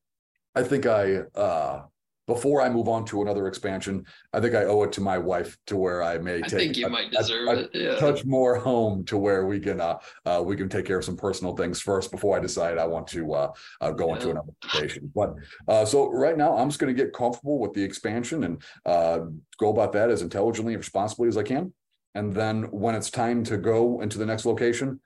i 0.56 0.62
think 0.62 0.86
i 0.86 1.16
uh, 1.36 1.82
before 2.28 2.62
I 2.62 2.70
move 2.70 2.88
on 2.88 3.04
to 3.06 3.22
another 3.22 3.48
expansion, 3.48 4.06
I 4.32 4.40
think 4.40 4.56
I 4.56 4.66
owe 4.66 4.84
it 4.84 4.92
to 4.94 5.02
my 5.02 5.18
wife 5.18 5.58
to 5.68 5.76
where 5.76 6.04
I 6.04 6.18
may 6.18 6.38
I 6.38 6.42
take. 6.42 6.52
think 6.52 6.78
you 6.78 6.86
a, 6.86 6.90
might 6.90 7.12
deserve 7.12 7.48
a, 7.48 7.52
a 7.52 7.56
it. 7.56 7.70
Yeah. 7.74 7.96
Touch 7.96 8.26
more 8.26 8.56
home 8.56 9.04
to 9.06 9.18
where 9.18 9.46
we 9.46 9.60
can 9.60 9.82
uh, 9.82 9.98
uh, 10.26 10.42
we 10.46 10.56
can 10.56 10.70
take 10.70 10.86
care 10.86 11.00
of 11.00 11.06
some 11.06 11.18
personal 11.18 11.56
things 11.56 11.82
first 11.82 12.12
before 12.12 12.38
I 12.38 12.40
decide 12.40 12.78
I 12.78 12.86
want 12.86 13.08
to 13.08 13.34
uh, 13.34 13.52
uh 13.82 13.92
go 13.92 14.08
yeah. 14.08 14.14
into 14.14 14.30
another 14.32 14.54
location. 14.64 15.12
But 15.14 15.36
uh, 15.68 15.86
so 15.86 16.10
right 16.12 16.38
now, 16.38 16.56
I'm 16.58 16.70
just 16.70 16.80
going 16.80 16.96
to 16.96 17.04
get 17.04 17.14
comfortable 17.14 17.60
with 17.60 17.74
the 17.74 17.84
expansion 17.84 18.44
and 18.44 18.62
uh, 18.86 19.22
go 19.60 19.70
about 19.70 19.92
that 19.94 20.10
as 20.10 20.22
intelligently 20.22 20.74
and 20.74 20.82
responsibly 20.82 21.28
as 21.28 21.38
I 21.38 21.44
can. 21.44 21.74
And 22.14 22.34
then 22.34 22.64
when 22.72 22.94
it's 22.96 23.10
time 23.10 23.44
to 23.46 23.58
go 23.58 24.02
into 24.02 24.18
the 24.18 24.26
next 24.26 24.46
location, 24.46 25.00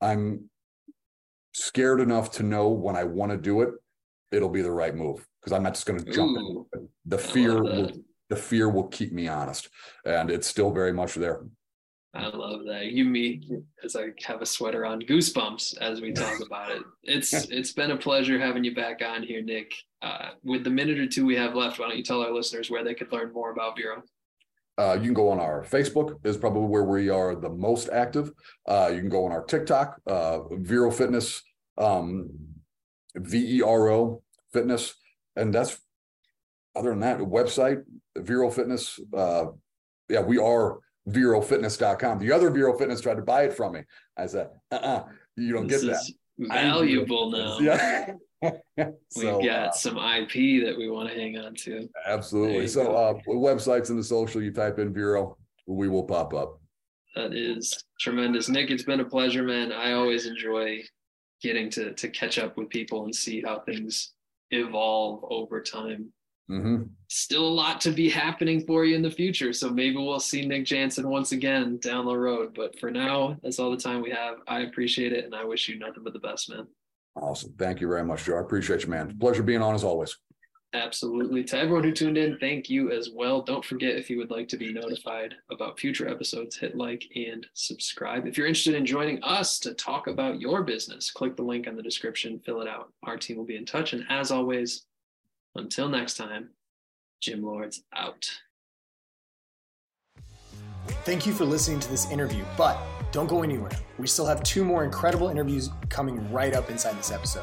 I'm 0.00 0.50
scared 1.52 2.00
enough 2.00 2.32
to 2.32 2.42
know 2.42 2.68
when 2.68 2.96
I 2.96 3.04
want 3.04 3.32
to 3.32 3.38
do 3.38 3.62
it, 3.62 3.70
it'll 4.32 4.48
be 4.48 4.62
the 4.62 4.70
right 4.70 4.94
move 4.94 5.26
because 5.40 5.52
I'm 5.52 5.62
not 5.62 5.74
just 5.74 5.86
going 5.86 6.02
to 6.02 6.10
jump 6.10 6.36
Ooh, 6.38 6.66
in. 6.74 6.88
The 7.06 7.18
fear 7.18 7.62
will, 7.62 7.90
the 8.28 8.36
fear 8.36 8.68
will 8.68 8.88
keep 8.88 9.12
me 9.12 9.28
honest, 9.28 9.68
and 10.04 10.30
it's 10.30 10.46
still 10.46 10.70
very 10.70 10.92
much 10.92 11.14
there. 11.14 11.42
I 12.12 12.26
love 12.26 12.64
that. 12.66 12.86
You 12.86 13.04
me 13.04 13.40
as 13.84 13.94
I 13.94 14.08
have 14.24 14.42
a 14.42 14.46
sweater 14.46 14.84
on, 14.84 15.00
goosebumps 15.02 15.78
as 15.78 16.00
we 16.00 16.12
talk 16.12 16.40
about 16.46 16.72
it. 16.72 16.82
It's 17.04 17.32
it's 17.32 17.72
been 17.72 17.92
a 17.92 17.96
pleasure 17.96 18.38
having 18.38 18.64
you 18.64 18.74
back 18.74 19.00
on 19.04 19.22
here, 19.22 19.42
Nick. 19.42 19.72
Uh, 20.02 20.30
with 20.42 20.64
the 20.64 20.70
minute 20.70 20.98
or 20.98 21.06
two 21.06 21.24
we 21.24 21.36
have 21.36 21.54
left, 21.54 21.78
why 21.78 21.88
don't 21.88 21.96
you 21.96 22.02
tell 22.02 22.22
our 22.22 22.32
listeners 22.32 22.70
where 22.70 22.82
they 22.82 22.94
could 22.94 23.12
learn 23.12 23.32
more 23.32 23.52
about 23.52 23.76
Vero? 23.76 24.02
Uh, 24.78 24.94
you 24.94 25.04
can 25.04 25.14
go 25.14 25.28
on 25.28 25.38
our 25.38 25.62
Facebook 25.62 26.16
is 26.24 26.38
probably 26.38 26.66
where 26.66 26.84
we 26.84 27.10
are 27.10 27.34
the 27.34 27.50
most 27.50 27.90
active. 27.90 28.32
Uh, 28.66 28.90
you 28.92 29.00
can 29.00 29.10
go 29.10 29.26
on 29.26 29.32
our 29.32 29.44
TikTok, 29.44 30.00
uh, 30.06 30.40
Vero 30.52 30.90
Fitness, 30.90 31.42
um, 31.76 32.30
V 33.14 33.58
E 33.58 33.62
R 33.62 33.90
O 33.90 34.22
Fitness 34.52 34.94
and 35.36 35.54
that's 35.54 35.78
other 36.76 36.90
than 36.90 37.00
that, 37.00 37.18
website, 37.18 37.82
Vero 38.16 38.50
Fitness. 38.50 39.00
Uh, 39.12 39.46
yeah, 40.08 40.20
we 40.20 40.38
are 40.38 40.78
VeroFitness.com. 41.08 42.18
The 42.18 42.32
other 42.32 42.50
Vero 42.50 42.76
Fitness 42.76 43.00
tried 43.00 43.16
to 43.16 43.22
buy 43.22 43.44
it 43.44 43.54
from 43.54 43.74
me. 43.74 43.82
I 44.16 44.26
said, 44.26 44.50
uh-uh, 44.70 45.04
you 45.36 45.52
don't 45.52 45.66
this 45.66 45.84
get 45.84 45.92
that. 45.92 46.12
Valuable 46.38 47.30
now. 47.30 47.58
Yeah. 47.60 48.12
so, 49.10 49.38
We've 49.38 49.46
got 49.46 49.68
uh, 49.68 49.72
some 49.72 49.98
IP 49.98 50.64
that 50.64 50.74
we 50.78 50.88
want 50.88 51.10
to 51.10 51.14
hang 51.14 51.36
on 51.36 51.54
to. 51.56 51.86
Absolutely. 52.06 52.68
So 52.68 52.94
uh, 52.94 53.14
websites 53.28 53.90
in 53.90 53.96
the 53.98 54.04
social, 54.04 54.42
you 54.42 54.50
type 54.50 54.78
in 54.78 54.94
Vero, 54.94 55.36
we 55.66 55.88
will 55.88 56.04
pop 56.04 56.32
up. 56.32 56.58
That 57.16 57.34
is 57.34 57.84
tremendous. 57.98 58.48
Nick, 58.48 58.70
it's 58.70 58.84
been 58.84 59.00
a 59.00 59.04
pleasure, 59.04 59.42
man. 59.42 59.72
I 59.72 59.92
always 59.92 60.24
enjoy 60.24 60.80
getting 61.42 61.68
to 61.70 61.92
to 61.94 62.08
catch 62.08 62.38
up 62.38 62.56
with 62.56 62.70
people 62.70 63.04
and 63.04 63.14
see 63.14 63.42
how 63.42 63.60
things 63.60 64.14
evolve 64.50 65.24
over 65.30 65.60
time. 65.60 66.12
Mm-hmm. 66.50 66.82
Still 67.08 67.46
a 67.46 67.48
lot 67.48 67.80
to 67.82 67.92
be 67.92 68.10
happening 68.10 68.66
for 68.66 68.84
you 68.84 68.96
in 68.96 69.02
the 69.02 69.10
future. 69.10 69.52
So 69.52 69.70
maybe 69.70 69.96
we'll 69.96 70.18
see 70.18 70.44
Nick 70.44 70.64
Jansen 70.64 71.08
once 71.08 71.30
again 71.32 71.78
down 71.78 72.06
the 72.06 72.16
road. 72.16 72.54
But 72.56 72.78
for 72.78 72.90
now, 72.90 73.36
that's 73.42 73.60
all 73.60 73.70
the 73.70 73.76
time 73.76 74.02
we 74.02 74.10
have. 74.10 74.36
I 74.48 74.60
appreciate 74.60 75.12
it 75.12 75.24
and 75.24 75.34
I 75.34 75.44
wish 75.44 75.68
you 75.68 75.78
nothing 75.78 76.02
but 76.02 76.12
the 76.12 76.18
best, 76.18 76.50
man. 76.50 76.66
Awesome. 77.14 77.54
Thank 77.58 77.80
you 77.80 77.88
very 77.88 78.04
much, 78.04 78.24
Joe. 78.24 78.36
I 78.36 78.40
appreciate 78.40 78.82
you, 78.82 78.88
man. 78.88 79.16
Pleasure 79.18 79.42
being 79.42 79.62
on 79.62 79.74
as 79.74 79.84
always. 79.84 80.16
Absolutely. 80.72 81.42
To 81.44 81.58
everyone 81.58 81.82
who 81.82 81.90
tuned 81.90 82.16
in, 82.16 82.38
thank 82.38 82.70
you 82.70 82.92
as 82.92 83.10
well. 83.12 83.42
Don't 83.42 83.64
forget 83.64 83.96
if 83.96 84.08
you 84.08 84.18
would 84.18 84.30
like 84.30 84.46
to 84.48 84.56
be 84.56 84.72
notified 84.72 85.34
about 85.50 85.80
future 85.80 86.08
episodes, 86.08 86.56
hit 86.56 86.76
like 86.76 87.04
and 87.16 87.44
subscribe. 87.54 88.26
If 88.26 88.38
you're 88.38 88.46
interested 88.46 88.74
in 88.74 88.86
joining 88.86 89.20
us 89.24 89.58
to 89.60 89.74
talk 89.74 90.06
about 90.06 90.40
your 90.40 90.62
business, 90.62 91.10
click 91.10 91.36
the 91.36 91.42
link 91.42 91.66
in 91.66 91.74
the 91.74 91.82
description, 91.82 92.40
fill 92.44 92.60
it 92.60 92.68
out. 92.68 92.92
Our 93.02 93.16
team 93.16 93.36
will 93.36 93.44
be 93.44 93.56
in 93.56 93.66
touch. 93.66 93.94
And 93.94 94.04
as 94.08 94.30
always, 94.30 94.86
until 95.56 95.88
next 95.88 96.16
time, 96.16 96.50
Gym 97.20 97.42
Lords 97.42 97.82
out. 97.96 98.30
Thank 101.04 101.26
you 101.26 101.32
for 101.32 101.44
listening 101.44 101.80
to 101.80 101.90
this 101.90 102.08
interview, 102.12 102.44
but 102.56 102.78
don't 103.10 103.28
go 103.28 103.42
anywhere. 103.42 103.72
We 103.98 104.06
still 104.06 104.26
have 104.26 104.42
two 104.44 104.64
more 104.64 104.84
incredible 104.84 105.30
interviews 105.30 105.70
coming 105.88 106.32
right 106.32 106.54
up 106.54 106.70
inside 106.70 106.96
this 106.96 107.10
episode. 107.10 107.42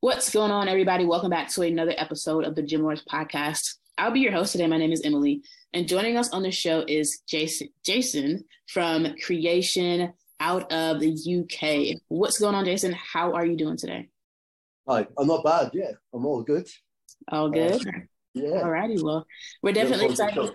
What's 0.00 0.30
going 0.30 0.52
on, 0.52 0.68
everybody? 0.68 1.04
Welcome 1.04 1.30
back 1.30 1.48
to 1.48 1.62
another 1.62 1.92
episode 1.96 2.44
of 2.44 2.54
the 2.54 2.62
Gym 2.62 2.84
Lords 2.84 3.02
podcast. 3.10 3.78
I'll 3.98 4.12
be 4.12 4.20
your 4.20 4.30
host 4.30 4.52
today. 4.52 4.68
My 4.68 4.78
name 4.78 4.92
is 4.92 5.02
Emily, 5.04 5.42
and 5.72 5.88
joining 5.88 6.16
us 6.16 6.30
on 6.30 6.44
the 6.44 6.52
show 6.52 6.84
is 6.86 7.22
Jason. 7.26 7.70
Jason 7.84 8.44
from 8.68 9.16
Creation 9.24 10.12
out 10.38 10.70
of 10.70 11.00
the 11.00 11.10
UK. 11.10 12.00
What's 12.06 12.38
going 12.38 12.54
on, 12.54 12.64
Jason? 12.64 12.92
How 12.92 13.34
are 13.34 13.44
you 13.44 13.56
doing 13.56 13.76
today? 13.76 14.08
Hi, 14.88 15.04
I'm 15.18 15.26
not 15.26 15.42
bad. 15.42 15.72
Yeah, 15.74 15.90
I'm 16.14 16.24
all 16.24 16.44
good. 16.44 16.68
All 17.32 17.50
good. 17.50 17.84
Uh, 17.84 17.90
yeah. 18.34 18.62
Alrighty. 18.62 19.02
Well, 19.02 19.26
we're 19.64 19.72
definitely 19.72 20.06
excited. 20.06 20.52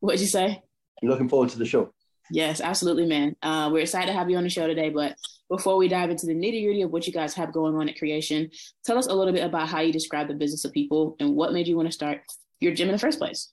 What'd 0.00 0.20
you 0.20 0.26
say? 0.26 0.62
Looking 1.02 1.30
forward 1.30 1.48
to 1.48 1.58
the 1.58 1.64
show. 1.64 1.94
Yes, 2.30 2.60
absolutely, 2.60 3.06
man. 3.06 3.34
Uh, 3.42 3.70
we're 3.72 3.80
excited 3.80 4.08
to 4.08 4.18
have 4.18 4.28
you 4.28 4.36
on 4.36 4.44
the 4.44 4.50
show 4.50 4.66
today. 4.66 4.90
But 4.90 5.16
before 5.48 5.76
we 5.76 5.88
dive 5.88 6.10
into 6.10 6.26
the 6.26 6.34
nitty 6.34 6.64
gritty 6.64 6.82
of 6.82 6.90
what 6.90 7.06
you 7.06 7.12
guys 7.12 7.34
have 7.34 7.52
going 7.52 7.74
on 7.74 7.88
at 7.88 7.98
Creation, 7.98 8.50
tell 8.84 8.98
us 8.98 9.06
a 9.06 9.14
little 9.14 9.32
bit 9.32 9.44
about 9.44 9.68
how 9.68 9.80
you 9.80 9.92
describe 9.92 10.28
the 10.28 10.34
business 10.34 10.64
of 10.64 10.72
people 10.72 11.16
and 11.20 11.34
what 11.34 11.52
made 11.52 11.68
you 11.68 11.76
want 11.76 11.88
to 11.88 11.92
start 11.92 12.22
your 12.60 12.74
gym 12.74 12.88
in 12.88 12.92
the 12.92 12.98
first 12.98 13.18
place. 13.18 13.52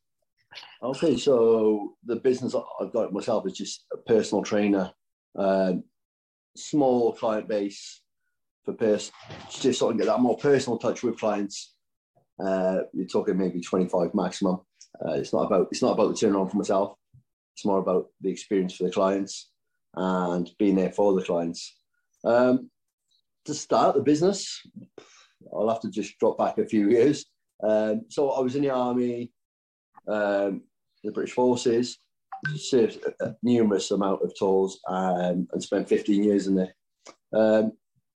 Okay, 0.83 1.17
so 1.17 1.93
the 2.05 2.17
business 2.17 2.55
I've 2.79 2.93
got 2.93 3.13
myself 3.13 3.45
is 3.47 3.53
just 3.53 3.85
a 3.93 3.97
personal 3.97 4.43
trainer, 4.43 4.91
um, 5.37 5.83
small 6.55 7.13
client 7.13 7.47
base 7.47 8.01
for 8.63 8.73
person, 8.73 9.13
just 9.49 9.79
sort 9.79 9.93
of 9.93 9.97
get 9.97 10.07
that 10.07 10.19
more 10.19 10.37
personal 10.37 10.77
touch 10.77 11.03
with 11.03 11.19
clients. 11.19 11.73
Uh, 12.43 12.79
you're 12.93 13.07
talking 13.07 13.37
maybe 13.37 13.61
25 13.61 14.13
maximum. 14.13 14.59
Uh, 15.05 15.13
it's 15.13 15.33
not 15.33 15.45
about 15.45 15.67
it's 15.71 15.81
not 15.81 15.93
about 15.93 16.09
the 16.09 16.13
turnaround 16.27 16.51
for 16.51 16.57
myself. 16.57 16.97
It's 17.55 17.65
more 17.65 17.79
about 17.79 18.07
the 18.21 18.29
experience 18.29 18.75
for 18.75 18.83
the 18.83 18.91
clients 18.91 19.51
and 19.95 20.49
being 20.57 20.75
there 20.75 20.91
for 20.91 21.13
the 21.13 21.23
clients. 21.23 21.80
Um, 22.23 22.69
to 23.45 23.53
start 23.53 23.95
the 23.95 24.01
business, 24.01 24.61
I'll 25.53 25.69
have 25.69 25.81
to 25.81 25.89
just 25.89 26.17
drop 26.19 26.37
back 26.37 26.57
a 26.57 26.65
few 26.65 26.89
years. 26.89 27.25
Um, 27.63 28.03
so 28.09 28.31
I 28.31 28.39
was 28.39 28.55
in 28.55 28.63
the 28.63 28.69
army, 28.69 29.31
um, 30.07 30.61
the 31.03 31.11
British 31.11 31.33
Forces, 31.33 31.97
served 32.55 32.99
a 33.19 33.35
numerous 33.43 33.91
amount 33.91 34.21
of 34.23 34.33
tours 34.37 34.79
um, 34.87 35.47
and 35.51 35.61
spent 35.61 35.89
15 35.89 36.23
years 36.23 36.47
in 36.47 36.55
there. 36.55 36.75
Um, 37.33 37.73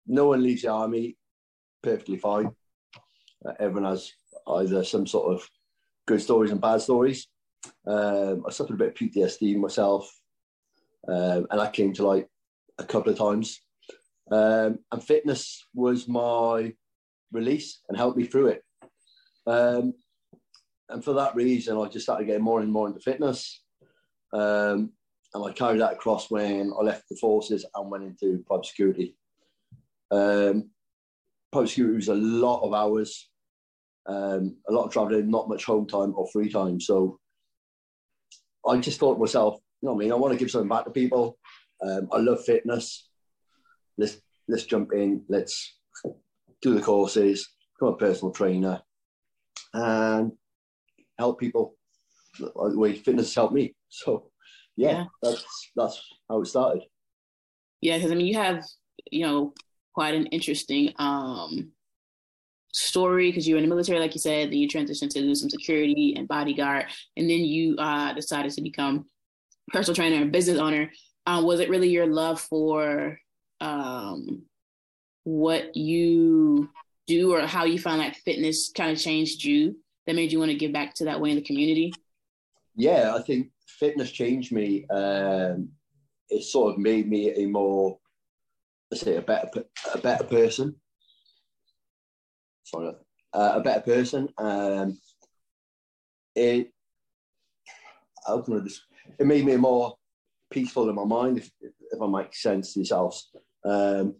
no 0.08 0.28
one 0.28 0.44
leaves 0.44 0.62
the 0.64 0.70
army 0.70 1.18
perfectly 1.82 2.18
fine. 2.18 2.52
Uh, 3.46 3.54
everyone 3.60 3.90
has 3.92 4.12
either 4.48 4.84
some 4.84 5.06
sort 5.06 5.34
of 5.34 5.48
good 6.08 6.22
stories 6.22 6.52
and 6.52 6.62
bad 6.62 6.82
stories. 6.82 7.28
Um, 7.88 8.44
I 8.48 8.52
suffered 8.52 8.74
a 8.74 8.78
bit 8.78 8.90
of 8.90 8.94
PTSD 8.96 9.58
myself, 9.58 10.10
um, 11.08 11.48
and 11.50 11.60
that 11.60 11.74
came 11.74 11.94
to 11.94 12.08
light 12.08 12.28
a 12.78 12.84
couple 12.84 13.12
of 13.12 13.18
times. 13.18 13.62
Um, 14.34 14.80
and 14.92 15.04
fitness 15.04 15.64
was 15.76 16.08
my 16.08 16.74
release 17.32 17.82
and 17.88 17.96
helped 17.96 18.18
me 18.18 18.26
through 18.26 18.48
it. 18.48 18.64
Um, 19.46 19.94
and 20.90 21.04
for 21.04 21.14
that 21.14 21.36
reason, 21.36 21.78
I 21.78 21.88
just 21.88 22.06
started 22.06 22.26
getting 22.26 22.44
more 22.44 22.60
and 22.60 22.72
more 22.72 22.88
into 22.88 23.00
fitness. 23.00 23.62
Um, 24.34 24.94
and 25.36 25.46
I 25.46 25.52
carried 25.52 25.82
that 25.82 25.94
across 25.94 26.32
when 26.32 26.74
I 26.80 26.82
left 26.82 27.10
the 27.10 27.16
forces 27.18 27.64
and 27.76 27.92
went 27.92 28.06
into 28.06 28.44
private 28.48 28.66
security. 28.66 29.16
Um, 30.10 30.72
private 31.52 31.70
security 31.70 31.98
was 31.98 32.08
a 32.08 32.16
lot 32.16 32.64
of 32.64 32.74
hours, 32.74 33.30
um, 34.08 34.58
a 34.68 34.72
lot 34.72 34.86
of 34.86 34.92
traveling, 34.92 35.30
not 35.30 35.48
much 35.48 35.66
home 35.66 35.86
time 35.86 36.14
or 36.16 36.28
free 36.34 36.52
time. 36.52 36.82
So 36.82 37.20
I 38.68 38.78
just 38.78 39.00
thought 39.00 39.16
to 39.16 39.20
myself, 39.20 39.60
you 39.82 39.88
know 39.88 39.94
what 39.94 40.02
I 40.02 40.06
mean? 40.06 40.12
I 40.12 40.16
want 40.16 40.34
to 40.34 40.40
give 40.40 40.50
something 40.50 40.70
back 40.70 40.86
to 40.86 40.92
people. 40.92 41.38
Um, 41.84 42.10
I 42.12 42.18
love 42.18 42.44
fitness. 42.44 43.10
Let's 43.96 44.18
let's 44.48 44.66
jump 44.66 44.94
in. 44.94 45.24
Let's 45.30 45.78
do 46.62 46.74
the 46.74 46.82
courses. 46.82 47.50
Become 47.80 47.94
a 47.94 47.98
personal 47.98 48.32
trainer 48.32 48.82
and 49.74 50.32
help 51.18 51.40
people. 51.40 51.76
The 52.40 52.52
way 52.78 52.94
fitness 52.94 53.36
helped 53.36 53.54
me. 53.54 53.76
So 53.90 54.32
yeah, 54.76 54.92
yeah. 54.92 55.06
that's 55.22 55.72
that's 55.76 56.02
how 56.28 56.42
it 56.42 56.48
started. 56.48 56.84
Yeah, 57.82 57.98
because 57.98 58.12
I 58.12 58.16
mean, 58.16 58.26
you 58.26 58.36
have 58.36 58.64
you 59.12 59.26
know 59.26 59.54
quite 59.94 60.16
an 60.16 60.26
interesting 60.28 60.94
um 60.98 61.72
story 62.74 63.30
because 63.30 63.48
you 63.48 63.54
were 63.54 63.60
in 63.60 63.64
the 63.64 63.70
military, 63.70 64.00
like 64.00 64.16
you 64.16 64.20
said, 64.20 64.48
then 64.48 64.58
you 64.58 64.68
transitioned 64.68 65.12
to 65.12 65.22
do 65.22 65.36
some 65.36 65.50
security 65.50 66.16
and 66.18 66.28
bodyguard, 66.28 66.86
and 67.18 67.30
then 67.30 67.40
you 67.40 67.76
uh, 67.78 68.14
decided 68.14 68.52
to 68.54 68.62
become 68.62 69.06
personal 69.72 69.96
trainer 69.96 70.22
and 70.22 70.32
business 70.32 70.58
owner. 70.58 70.92
Uh, 71.26 71.42
was 71.44 71.60
it 71.60 71.70
really 71.70 71.90
your 71.90 72.08
love 72.08 72.42
for 72.42 73.18
um, 73.64 74.44
what 75.24 75.76
you 75.76 76.70
do 77.08 77.34
or 77.34 77.42
how 77.42 77.66
you 77.66 77.80
found 77.80 78.02
that 78.02 78.16
fitness 78.18 78.72
kind 78.76 78.92
of 78.92 79.00
changed 79.00 79.44
you 79.44 79.78
that 80.06 80.16
made 80.16 80.32
you 80.32 80.40
want 80.40 80.52
to 80.52 80.58
give 80.58 80.74
back 80.74 80.94
to 80.96 81.06
that 81.06 81.20
way 81.20 81.32
in 81.32 81.36
the 81.36 81.42
community? 81.42 81.94
Yeah, 82.76 83.16
I 83.16 83.22
think 83.22 83.50
fitness 83.68 84.12
changed 84.12 84.52
me. 84.52 84.86
Um, 84.88 85.70
it 86.30 86.44
sort 86.44 86.74
of 86.74 86.80
made 86.80 87.10
me 87.10 87.32
a 87.32 87.46
more, 87.48 87.98
let's 88.92 89.04
say, 89.04 89.18
a 89.18 89.22
better 89.22 89.50
a 89.94 89.98
better 89.98 90.24
person 90.24 90.76
sorry, 92.74 92.94
uh, 93.34 93.52
a 93.56 93.62
better 93.62 93.82
person. 93.82 94.30
Um, 94.38 94.98
it, 96.36 96.72
how 98.26 98.42
can 98.42 98.60
I 98.60 98.64
just, 98.64 98.82
it 99.20 99.28
made 99.28 99.46
me 99.46 99.56
more 99.58 99.96
peaceful 100.50 100.90
in 100.90 100.96
my 100.96 101.06
mind, 101.06 101.38
if, 101.38 101.52
if 101.62 102.02
I 102.02 102.08
make 102.08 102.36
sense 102.36 102.74
to 102.74 102.80
yourselves. 102.80 103.30
Um, 103.66 104.16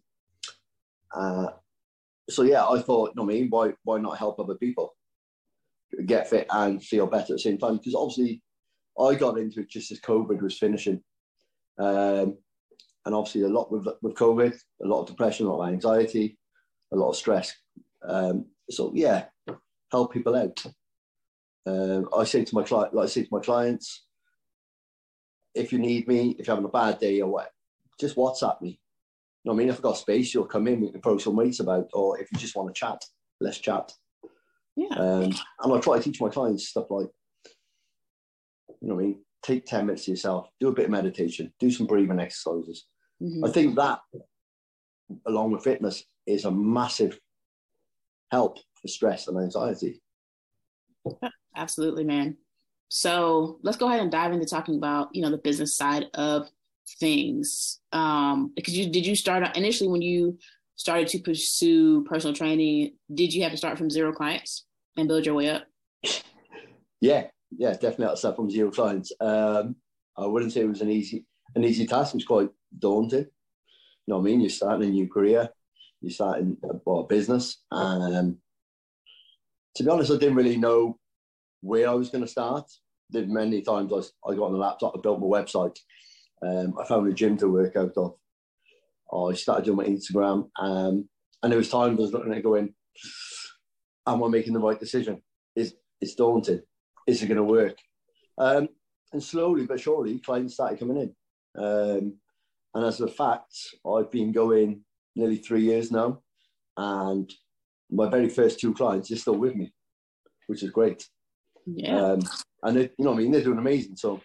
uh, 1.14 1.48
so 2.30 2.44
yeah, 2.44 2.66
I 2.66 2.82
thought, 2.82 3.14
I 3.20 3.24
mean, 3.24 3.48
why 3.50 3.74
why 3.84 4.00
not 4.00 4.18
help 4.18 4.40
other 4.40 4.56
people 4.56 4.96
get 6.06 6.30
fit 6.30 6.48
and 6.50 6.84
feel 6.84 7.08
better 7.08 7.34
at 7.34 7.38
the 7.38 7.40
same 7.40 7.58
time? 7.58 7.78
Because 7.78 7.96
obviously, 7.96 8.42
I 9.00 9.16
got 9.16 9.38
into 9.38 9.62
it 9.62 9.70
just 9.70 9.92
as 9.92 10.00
COVID 10.00 10.42
was 10.42 10.58
finishing, 10.58 11.02
um, 11.78 12.38
and 13.06 13.14
obviously 13.14 13.42
a 13.42 13.50
lot 13.50 13.72
with 13.72 13.88
with 14.02 14.16
COVID, 14.16 14.56
a 14.84 14.88
lot 14.88 15.02
of 15.02 15.08
depression, 15.08 15.46
a 15.46 15.54
lot 15.54 15.68
of 15.68 15.74
anxiety, 15.74 16.38
a 16.92 16.96
lot 16.96 17.10
of 17.10 17.16
stress 17.16 17.54
um, 18.08 18.46
so 18.70 18.92
yeah, 18.94 19.26
help 19.92 20.14
people 20.14 20.36
out. 20.36 20.64
Um, 21.66 22.10
I 22.16 22.24
say 22.26 22.44
to 22.44 22.56
my 22.56 22.64
client, 22.64 22.94
like 22.94 23.06
I 23.06 23.10
say 23.10 23.24
to 23.24 23.30
my 23.32 23.40
clients, 23.40 24.06
if 25.56 25.72
you 25.72 25.80
need 25.80 26.08
me, 26.08 26.36
if 26.38 26.48
you're 26.48 26.56
having 26.56 26.68
a 26.68 26.72
bad 26.72 27.00
day 27.00 27.22
or 27.22 27.32
what, 27.32 27.50
just 28.00 28.16
WhatsApp 28.16 28.62
me. 28.62 28.80
You 29.44 29.52
know 29.52 29.54
I 29.54 29.58
mean? 29.58 29.70
If 29.70 29.76
I've 29.76 29.82
got 29.82 29.98
space, 29.98 30.34
you'll 30.34 30.46
come 30.46 30.68
in, 30.68 30.82
we 30.82 30.92
can 30.92 31.02
throw 31.02 31.18
some 31.18 31.36
weights 31.36 31.60
about, 31.60 31.90
or 31.94 32.20
if 32.20 32.32
you 32.32 32.38
just 32.38 32.56
want 32.56 32.74
to 32.74 32.80
chat, 32.80 33.04
let's 33.42 33.60
chat. 33.60 33.92
Yeah. 34.76 34.96
Um, 34.96 35.34
and 35.62 35.74
I 35.74 35.80
try 35.80 35.98
to 35.98 36.04
teach 36.04 36.22
my 36.22 36.30
clients 36.30 36.70
stuff 36.70 36.90
like, 36.90 37.08
you 38.82 38.88
know 38.88 38.96
what 38.96 39.04
I 39.04 39.08
mean? 39.08 39.20
Take 39.44 39.66
10 39.66 39.86
minutes 39.86 40.06
to 40.06 40.12
yourself, 40.12 40.48
do 40.60 40.70
a 40.70 40.74
bit 40.74 40.86
of 40.86 40.92
meditation, 40.92 41.54
do 41.60 41.70
some 41.70 41.86
breathing 41.86 42.20
exercises. 42.20 42.86
Mm-hmm. 43.22 43.46
I 43.46 43.50
think 43.50 43.76
that, 43.76 44.00
along 45.28 45.52
with 45.52 45.64
fitness, 45.64 46.04
is 46.26 46.46
a 46.46 46.52
massive 46.52 47.20
help 48.32 48.58
for 48.82 48.88
stress 48.88 49.28
and 49.28 49.38
anxiety. 49.38 50.02
Absolutely, 51.56 52.04
man. 52.04 52.38
So 52.90 53.60
let's 53.64 53.78
go 53.78 53.88
ahead 53.88 54.02
and 54.02 54.12
dive 54.12 54.34
into 54.34 54.46
talking 54.46 54.76
about 54.76 55.10
you 55.14 55.22
know 55.22 55.32
the 55.32 55.38
business 55.38 55.76
side 55.76 56.06
of 56.14 56.50
things. 57.00 57.80
Um, 57.92 58.52
because 58.56 58.78
you 58.78 58.90
did 58.90 59.06
you 59.06 59.16
start 59.16 59.44
out 59.44 59.58
initially 59.58 59.90
when 59.90 60.02
you 60.02 60.38
started 60.76 61.08
to 61.10 61.20
pursue 61.20 62.04
personal 62.04 62.36
training? 62.36 62.94
Did 63.14 63.34
you 63.34 63.44
have 63.44 63.52
to 63.52 63.58
start 63.58 63.78
from 63.78 63.90
zero 63.90 64.12
clients 64.12 64.66
and 64.98 65.08
build 65.08 65.26
your 65.26 65.36
way 65.36 65.50
up? 65.50 65.64
Yeah, 67.02 67.28
yeah, 67.58 67.74
definitely. 67.74 68.08
I 68.08 68.16
start 68.16 68.36
from 68.36 68.50
zero 68.50 68.72
clients. 68.72 69.12
Um, 69.20 69.76
I 70.18 70.26
wouldn't 70.26 70.54
say 70.54 70.62
it 70.62 70.70
was 70.70 70.82
an 70.82 70.90
easy 70.90 71.26
an 71.56 71.64
easy 71.64 71.86
task. 71.86 72.14
It 72.14 72.18
was 72.18 72.26
quite 72.26 72.50
daunting. 72.80 73.20
You 73.20 74.12
know 74.12 74.18
what 74.18 74.24
I 74.24 74.26
mean? 74.26 74.42
You're 74.42 74.50
starting 74.50 74.90
a 74.90 74.92
new 74.92 75.08
career 75.08 75.50
you're 76.04 76.12
starting 76.12 76.58
a 76.64 77.04
business. 77.04 77.64
And 77.72 78.38
to 79.76 79.84
be 79.84 79.90
honest, 79.90 80.12
I 80.12 80.18
didn't 80.18 80.36
really 80.36 80.58
know 80.58 81.00
where 81.62 81.90
I 81.90 81.94
was 81.94 82.10
going 82.10 82.24
to 82.24 82.30
start. 82.30 82.70
Did 83.12 83.30
many 83.30 83.62
times 83.62 83.92
I, 83.94 84.30
I 84.30 84.36
got 84.36 84.48
on 84.48 84.52
the 84.52 84.58
laptop, 84.58 84.96
I 84.96 85.02
built 85.02 85.22
my 85.22 85.28
website. 85.28 85.78
Um, 86.44 86.76
I 86.80 86.86
found 86.86 87.08
a 87.08 87.14
gym 87.14 87.38
to 87.38 87.48
work 87.48 87.76
out 87.76 87.94
of. 87.98 88.16
I 89.14 89.34
started 89.36 89.66
doing 89.66 89.78
my 89.78 89.86
Instagram, 89.86 90.50
um, 90.60 91.08
and 91.42 91.52
there 91.52 91.58
was 91.58 91.70
times 91.70 92.00
I 92.00 92.02
was 92.02 92.14
looking 92.14 92.34
at 92.34 92.44
going, 92.44 92.74
"Am 94.08 94.24
I 94.24 94.28
making 94.28 94.54
the 94.54 94.60
right 94.60 94.80
decision?" 94.80 95.22
It's 95.56 95.74
it's 96.02 96.16
daunting. 96.16 96.62
is 97.08 97.22
it 97.22 97.28
going 97.28 97.38
to 97.38 97.44
work? 97.44 97.78
Um, 98.38 98.70
and 99.12 99.22
slowly 99.22 99.66
but 99.66 99.80
surely, 99.80 100.20
clients 100.20 100.56
started 100.56 100.80
coming 100.80 100.98
in. 100.98 101.16
Um, 101.64 102.16
and 102.74 102.86
as 102.86 103.00
a 103.02 103.08
fact, 103.08 103.56
I've 103.86 104.12
been 104.12 104.32
going 104.32 104.84
nearly 105.16 105.38
three 105.38 105.62
years 105.62 105.92
now, 105.92 106.22
and 106.76 107.32
my 107.92 108.10
very 108.10 108.30
first 108.30 108.60
two 108.60 108.74
clients 108.74 109.12
are 109.12 109.16
still 109.16 109.36
with 109.36 109.56
me, 109.56 109.72
which 110.48 110.64
is 110.64 110.72
great. 110.72 111.08
Yeah. 111.66 111.96
Um, 111.96 112.22
and 112.64 112.78
they, 112.78 112.84
you 112.98 113.06
know, 113.06 113.12
what 113.12 113.20
I 113.20 113.22
mean, 113.22 113.32
they're 113.32 113.44
doing 113.44 113.60
amazing. 113.60 113.96
So, 113.98 114.22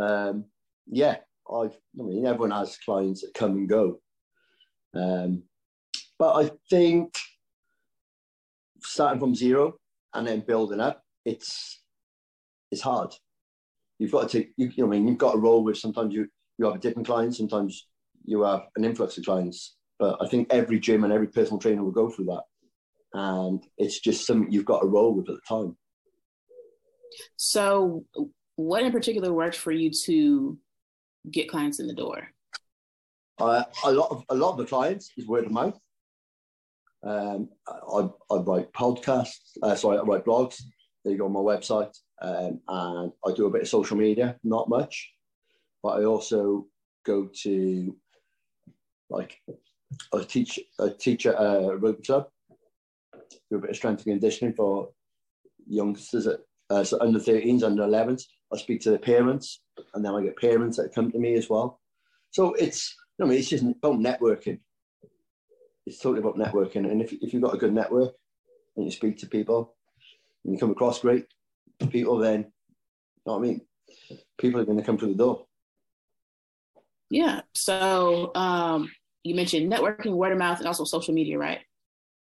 um, 0.00 0.46
yeah, 0.88 1.18
I, 1.52 1.66
I 1.66 2.02
mean, 2.02 2.26
everyone 2.26 2.50
has 2.50 2.76
clients 2.78 3.22
that 3.22 3.34
come 3.34 3.52
and 3.52 3.68
go. 3.68 4.00
Um, 4.94 5.42
but 6.18 6.34
I 6.34 6.50
think 6.70 7.14
starting 8.82 9.20
from 9.20 9.34
zero 9.34 9.74
and 10.14 10.26
then 10.26 10.40
building 10.40 10.80
up, 10.80 11.02
it's 11.24 11.82
it's 12.70 12.80
hard. 12.82 13.14
You've 13.98 14.12
got 14.12 14.28
to 14.28 14.38
take, 14.38 14.52
you, 14.56 14.70
you 14.74 14.84
know, 14.84 14.92
I 14.92 14.96
mean, 14.96 15.08
you've 15.08 15.18
got 15.18 15.32
to 15.32 15.38
roll 15.38 15.62
with. 15.62 15.78
Sometimes 15.78 16.14
you 16.14 16.28
you 16.58 16.66
have 16.66 16.74
a 16.74 16.78
different 16.78 17.06
client. 17.06 17.36
Sometimes 17.36 17.86
you 18.24 18.42
have 18.42 18.62
an 18.76 18.84
influx 18.84 19.18
of 19.18 19.24
clients. 19.24 19.76
But 19.98 20.18
I 20.20 20.28
think 20.28 20.48
every 20.50 20.78
gym 20.78 21.04
and 21.04 21.12
every 21.12 21.28
personal 21.28 21.58
trainer 21.58 21.82
will 21.82 21.90
go 21.90 22.10
through 22.10 22.26
that, 22.26 22.42
and 23.14 23.62
it's 23.78 24.00
just 24.00 24.26
something 24.26 24.52
you've 24.52 24.66
got 24.66 24.80
to 24.80 24.86
roll 24.86 25.14
with 25.14 25.28
at 25.30 25.36
the 25.36 25.40
time. 25.48 25.76
So, 27.36 28.04
what 28.56 28.82
in 28.82 28.92
particular 28.92 29.32
worked 29.32 29.56
for 29.56 29.72
you 29.72 29.90
to 30.04 30.58
get 31.30 31.48
clients 31.48 31.80
in 31.80 31.86
the 31.86 31.94
door? 31.94 32.28
Uh, 33.38 33.64
a 33.84 33.92
lot 33.92 34.10
of 34.10 34.24
a 34.30 34.34
lot 34.34 34.52
of 34.52 34.58
the 34.58 34.64
clients 34.64 35.10
is 35.16 35.26
word 35.26 35.44
of 35.44 35.52
mouth. 35.52 35.78
Um, 37.02 37.48
I, 37.68 38.08
I 38.30 38.36
write 38.38 38.72
podcasts, 38.72 39.56
uh, 39.62 39.74
sorry, 39.74 39.98
I 39.98 40.02
write 40.02 40.24
blogs. 40.24 40.60
They 41.04 41.14
go 41.14 41.26
on 41.26 41.32
my 41.32 41.40
website, 41.40 41.94
um, 42.22 42.60
and 42.68 43.12
I 43.24 43.32
do 43.34 43.46
a 43.46 43.50
bit 43.50 43.62
of 43.62 43.68
social 43.68 43.96
media, 43.96 44.36
not 44.42 44.68
much, 44.68 45.12
but 45.82 46.00
I 46.00 46.04
also 46.04 46.66
go 47.04 47.28
to 47.42 47.96
like 49.10 49.38
I 50.12 50.22
teach 50.22 50.58
I 50.80 50.88
teach 50.98 51.26
at 51.26 51.34
a 51.34 51.76
rugby 51.76 52.02
club, 52.02 52.28
do 53.50 53.56
a 53.56 53.60
bit 53.60 53.70
of 53.70 53.76
strength 53.76 54.04
and 54.06 54.14
conditioning 54.14 54.54
for 54.54 54.88
youngsters 55.68 56.26
at 56.26 56.40
uh, 56.70 56.82
so 56.82 56.98
under 57.00 57.20
13s, 57.20 57.62
under 57.62 57.82
11s. 57.82 58.24
I 58.52 58.56
speak 58.58 58.80
to 58.82 58.90
the 58.90 58.98
parents, 58.98 59.60
and 59.94 60.04
then 60.04 60.14
I 60.14 60.22
get 60.22 60.36
parents 60.36 60.76
that 60.76 60.94
come 60.94 61.10
to 61.10 61.18
me 61.18 61.34
as 61.34 61.48
well. 61.50 61.80
So 62.30 62.54
it's, 62.54 62.94
you 63.18 63.24
know, 63.24 63.26
I 63.26 63.30
mean, 63.30 63.38
it's 63.38 63.48
just 63.48 63.64
about 63.64 63.98
networking. 63.98 64.60
It's 65.86 65.98
totally 65.98 66.20
about 66.20 66.36
networking. 66.36 66.90
And 66.90 67.00
if, 67.00 67.12
if 67.12 67.32
you've 67.32 67.42
got 67.42 67.54
a 67.54 67.58
good 67.58 67.72
network 67.72 68.14
and 68.76 68.84
you 68.84 68.90
speak 68.90 69.18
to 69.18 69.26
people 69.26 69.74
and 70.44 70.52
you 70.52 70.58
come 70.58 70.70
across 70.70 71.00
great 71.00 71.26
people, 71.90 72.18
then, 72.18 72.40
you 72.40 73.22
know 73.26 73.32
what 73.32 73.38
I 73.38 73.42
mean? 73.42 73.60
People 74.38 74.60
are 74.60 74.64
going 74.64 74.78
to 74.78 74.84
come 74.84 74.98
through 74.98 75.10
the 75.10 75.14
door. 75.14 75.46
Yeah. 77.10 77.42
So 77.54 78.32
um, 78.34 78.90
you 79.22 79.34
mentioned 79.34 79.72
networking, 79.72 80.12
word 80.12 80.32
of 80.32 80.38
mouth, 80.38 80.58
and 80.58 80.66
also 80.66 80.84
social 80.84 81.14
media, 81.14 81.38
right? 81.38 81.60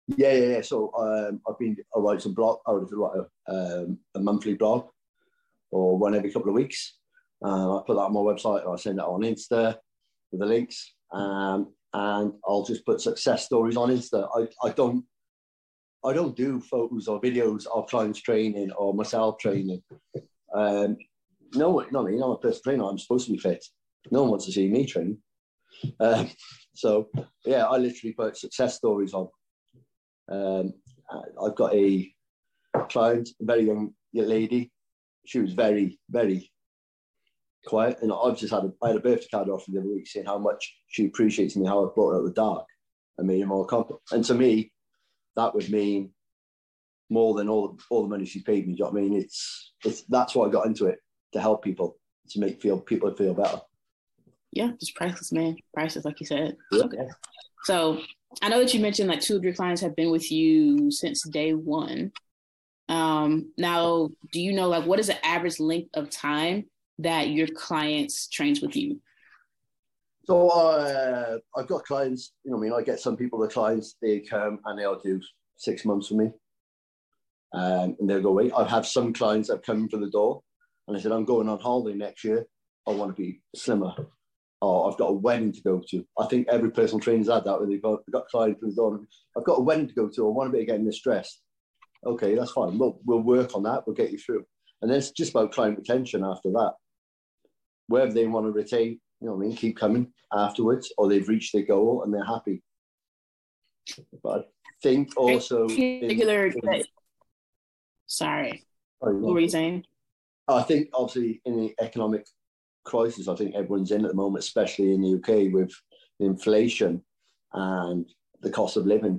Yeah, 0.08 0.32
yeah, 0.32 0.46
yeah. 0.46 0.60
So 0.62 0.92
um, 0.98 1.40
I've 1.48 1.58
been 1.58 1.76
I 1.94 1.98
write 2.00 2.22
some 2.22 2.34
blog. 2.34 2.58
I 2.66 2.72
write 2.72 3.20
a, 3.48 3.52
um, 3.52 3.98
a 4.14 4.20
monthly 4.20 4.54
blog, 4.54 4.88
or 5.72 5.98
one 5.98 6.14
every 6.14 6.30
couple 6.30 6.50
of 6.50 6.54
weeks. 6.54 6.98
Uh, 7.44 7.78
I 7.78 7.82
put 7.86 7.94
that 7.94 8.02
on 8.02 8.12
my 8.12 8.20
website. 8.20 8.70
I 8.70 8.76
send 8.76 8.98
it 8.98 9.04
on 9.04 9.22
Insta 9.22 9.76
with 10.30 10.40
the 10.40 10.46
links, 10.46 10.94
um, 11.12 11.72
and 11.92 12.32
I'll 12.46 12.64
just 12.64 12.86
put 12.86 13.00
success 13.00 13.46
stories 13.46 13.76
on 13.76 13.90
Insta. 13.90 14.28
I, 14.34 14.66
I 14.66 14.70
don't 14.72 15.04
I 16.04 16.12
don't 16.12 16.36
do 16.36 16.60
photos 16.60 17.06
or 17.06 17.20
videos 17.20 17.66
of 17.66 17.88
clients 17.88 18.20
training 18.20 18.72
or 18.72 18.92
myself 18.92 19.38
training. 19.38 19.82
Um, 20.54 20.96
no, 21.54 21.84
no, 21.90 22.08
you 22.08 22.18
know, 22.18 22.26
I'm 22.26 22.30
a 22.32 22.38
personal 22.38 22.62
trainer. 22.62 22.84
I'm 22.84 22.98
supposed 22.98 23.26
to 23.26 23.32
be 23.32 23.38
fit. 23.38 23.64
No 24.10 24.22
one 24.22 24.30
wants 24.30 24.46
to 24.46 24.52
see 24.52 24.68
me 24.68 24.86
train. 24.86 25.18
Um, 26.00 26.28
so 26.74 27.08
yeah, 27.44 27.66
I 27.66 27.76
literally 27.76 28.14
put 28.14 28.36
success 28.36 28.76
stories 28.76 29.14
on. 29.14 29.28
Um, 30.28 30.72
I've 31.44 31.54
got 31.54 31.74
a 31.74 32.12
client, 32.88 33.28
a 33.40 33.44
very 33.44 33.66
young 33.66 33.92
lady. 34.12 34.71
She 35.24 35.40
was 35.40 35.52
very, 35.52 35.98
very 36.10 36.50
quiet. 37.66 37.98
And 38.02 38.12
I've 38.12 38.38
just 38.38 38.52
had 38.52 38.64
a, 38.64 38.72
I 38.82 38.88
had 38.88 38.96
a 38.96 39.00
birthday 39.00 39.28
card 39.30 39.48
off 39.48 39.64
the 39.66 39.78
other 39.78 39.88
week 39.88 40.06
saying 40.06 40.26
how 40.26 40.38
much 40.38 40.74
she 40.88 41.06
appreciates 41.06 41.56
me, 41.56 41.66
how 41.66 41.84
I 41.84 41.92
brought 41.94 42.10
her 42.10 42.16
out 42.16 42.20
of 42.20 42.26
the 42.26 42.32
dark 42.32 42.66
and 43.18 43.26
made 43.26 43.40
her 43.40 43.46
more 43.46 43.66
confident. 43.66 44.00
And 44.10 44.24
to 44.24 44.34
me, 44.34 44.72
that 45.36 45.54
would 45.54 45.70
mean 45.70 46.10
more 47.10 47.34
than 47.34 47.48
all 47.48 47.68
the, 47.68 47.82
all 47.90 48.02
the 48.02 48.08
money 48.08 48.24
she's 48.24 48.42
paid 48.42 48.66
me. 48.66 48.74
Do 48.74 48.78
you 48.78 48.84
know 48.84 48.90
what 48.90 48.98
I 48.98 49.02
mean? 49.02 49.16
It's 49.16 49.72
it's 49.84 50.02
that's 50.08 50.34
why 50.34 50.46
I 50.46 50.50
got 50.50 50.66
into 50.66 50.86
it 50.86 50.98
to 51.32 51.40
help 51.40 51.62
people 51.62 51.96
to 52.30 52.40
make 52.40 52.60
feel 52.60 52.80
people 52.80 53.14
feel 53.14 53.34
better. 53.34 53.60
Yeah, 54.52 54.72
just 54.78 54.94
priceless, 54.94 55.32
man. 55.32 55.56
Priceless, 55.74 56.04
like 56.04 56.20
you 56.20 56.26
said. 56.26 56.56
Yeah. 56.70 56.84
Okay. 56.84 57.08
So 57.64 58.00
I 58.42 58.48
know 58.48 58.60
that 58.60 58.74
you 58.74 58.80
mentioned 58.80 59.08
like 59.08 59.20
two 59.20 59.36
of 59.36 59.44
your 59.44 59.54
clients 59.54 59.80
have 59.82 59.96
been 59.96 60.10
with 60.10 60.30
you 60.30 60.90
since 60.90 61.26
day 61.28 61.52
one. 61.52 62.12
Um, 62.88 63.52
now, 63.56 64.10
do 64.32 64.40
you 64.40 64.52
know 64.52 64.68
like 64.68 64.86
what 64.86 64.98
is 64.98 65.06
the 65.06 65.26
average 65.26 65.60
length 65.60 65.90
of 65.94 66.10
time 66.10 66.64
that 66.98 67.30
your 67.30 67.48
clients 67.48 68.28
trains 68.28 68.60
with 68.60 68.76
you? 68.76 69.00
So 70.24 70.48
uh, 70.50 71.38
I've 71.56 71.66
got 71.66 71.84
clients. 71.84 72.32
You 72.44 72.52
know, 72.52 72.58
I 72.58 72.60
mean, 72.60 72.72
I 72.72 72.82
get 72.82 73.00
some 73.00 73.16
people, 73.16 73.38
the 73.38 73.48
clients, 73.48 73.96
they 74.00 74.20
come 74.20 74.60
and 74.64 74.78
they'll 74.78 75.00
do 75.00 75.20
six 75.56 75.84
months 75.84 76.10
with 76.10 76.20
me, 76.20 76.32
um, 77.54 77.96
and 77.98 78.08
they'll 78.08 78.22
go 78.22 78.30
away. 78.30 78.52
I've 78.52 78.70
had 78.70 78.86
some 78.86 79.12
clients 79.12 79.48
that 79.48 79.64
come 79.64 79.88
for 79.88 79.98
the 79.98 80.10
door, 80.10 80.42
and 80.86 80.96
I 80.96 81.00
said, 81.00 81.12
I'm 81.12 81.24
going 81.24 81.48
on 81.48 81.58
holiday 81.58 81.96
next 81.96 82.24
year. 82.24 82.46
I 82.86 82.92
want 82.92 83.16
to 83.16 83.22
be 83.22 83.40
slimmer. 83.54 83.94
Or 84.60 84.88
I've 84.88 84.98
got 84.98 85.08
a 85.10 85.12
wedding 85.12 85.52
to 85.52 85.60
go 85.62 85.82
to. 85.90 86.06
I 86.20 86.26
think 86.26 86.46
every 86.48 86.70
personal 86.70 87.00
trainer's 87.00 87.28
had 87.28 87.44
that 87.44 87.58
where 87.58 87.68
they've 87.68 87.82
got, 87.82 87.98
they've 88.06 88.12
got 88.12 88.28
clients 88.28 88.60
for 88.60 88.68
the 88.68 88.74
door. 88.74 89.00
I've 89.36 89.44
got 89.44 89.58
a 89.58 89.62
wedding 89.62 89.88
to 89.88 89.94
go 89.94 90.08
to. 90.08 90.26
I 90.28 90.30
want 90.30 90.52
to 90.52 90.56
be 90.56 90.64
getting 90.64 90.86
this 90.86 91.00
dressed. 91.00 91.41
Okay, 92.04 92.34
that's 92.34 92.52
fine. 92.52 92.78
We'll, 92.78 92.98
we'll 93.04 93.20
work 93.20 93.54
on 93.54 93.62
that. 93.64 93.86
We'll 93.86 93.94
get 93.96 94.10
you 94.10 94.18
through. 94.18 94.44
And 94.80 94.90
then 94.90 94.98
it's 94.98 95.10
just 95.12 95.30
about 95.30 95.52
client 95.52 95.78
retention 95.78 96.24
after 96.24 96.50
that. 96.50 96.72
Wherever 97.86 98.12
they 98.12 98.26
want 98.26 98.46
to 98.46 98.50
retain, 98.52 99.00
you 99.20 99.26
know 99.28 99.34
what 99.34 99.44
I 99.44 99.48
mean, 99.48 99.56
keep 99.56 99.76
coming 99.76 100.12
afterwards, 100.32 100.92
or 100.98 101.08
they've 101.08 101.28
reached 101.28 101.52
their 101.52 101.62
goal 101.64 102.02
and 102.02 102.12
they're 102.12 102.24
happy. 102.24 102.62
But 104.22 104.48
I 104.66 104.70
think 104.82 105.16
also 105.16 105.68
particular. 105.68 106.46
in- 106.46 106.54
in- 106.72 106.84
Sorry, 108.06 108.64
oh, 109.00 109.06
sorry, 109.06 109.20
what 109.20 109.32
were 109.34 109.40
you 109.40 109.48
saying? 109.48 109.84
Oh, 110.48 110.56
I 110.56 110.62
think 110.64 110.90
obviously 110.92 111.40
in 111.46 111.56
the 111.56 111.74
economic 111.80 112.26
crisis, 112.84 113.26
I 113.28 113.34
think 113.36 113.54
everyone's 113.54 113.90
in 113.90 114.04
at 114.04 114.10
the 114.10 114.16
moment, 114.16 114.44
especially 114.44 114.92
in 114.92 115.00
the 115.00 115.14
UK 115.14 115.50
with 115.52 115.72
inflation 116.20 117.02
and 117.54 118.04
the 118.42 118.50
cost 118.50 118.76
of 118.76 118.86
living 118.86 119.18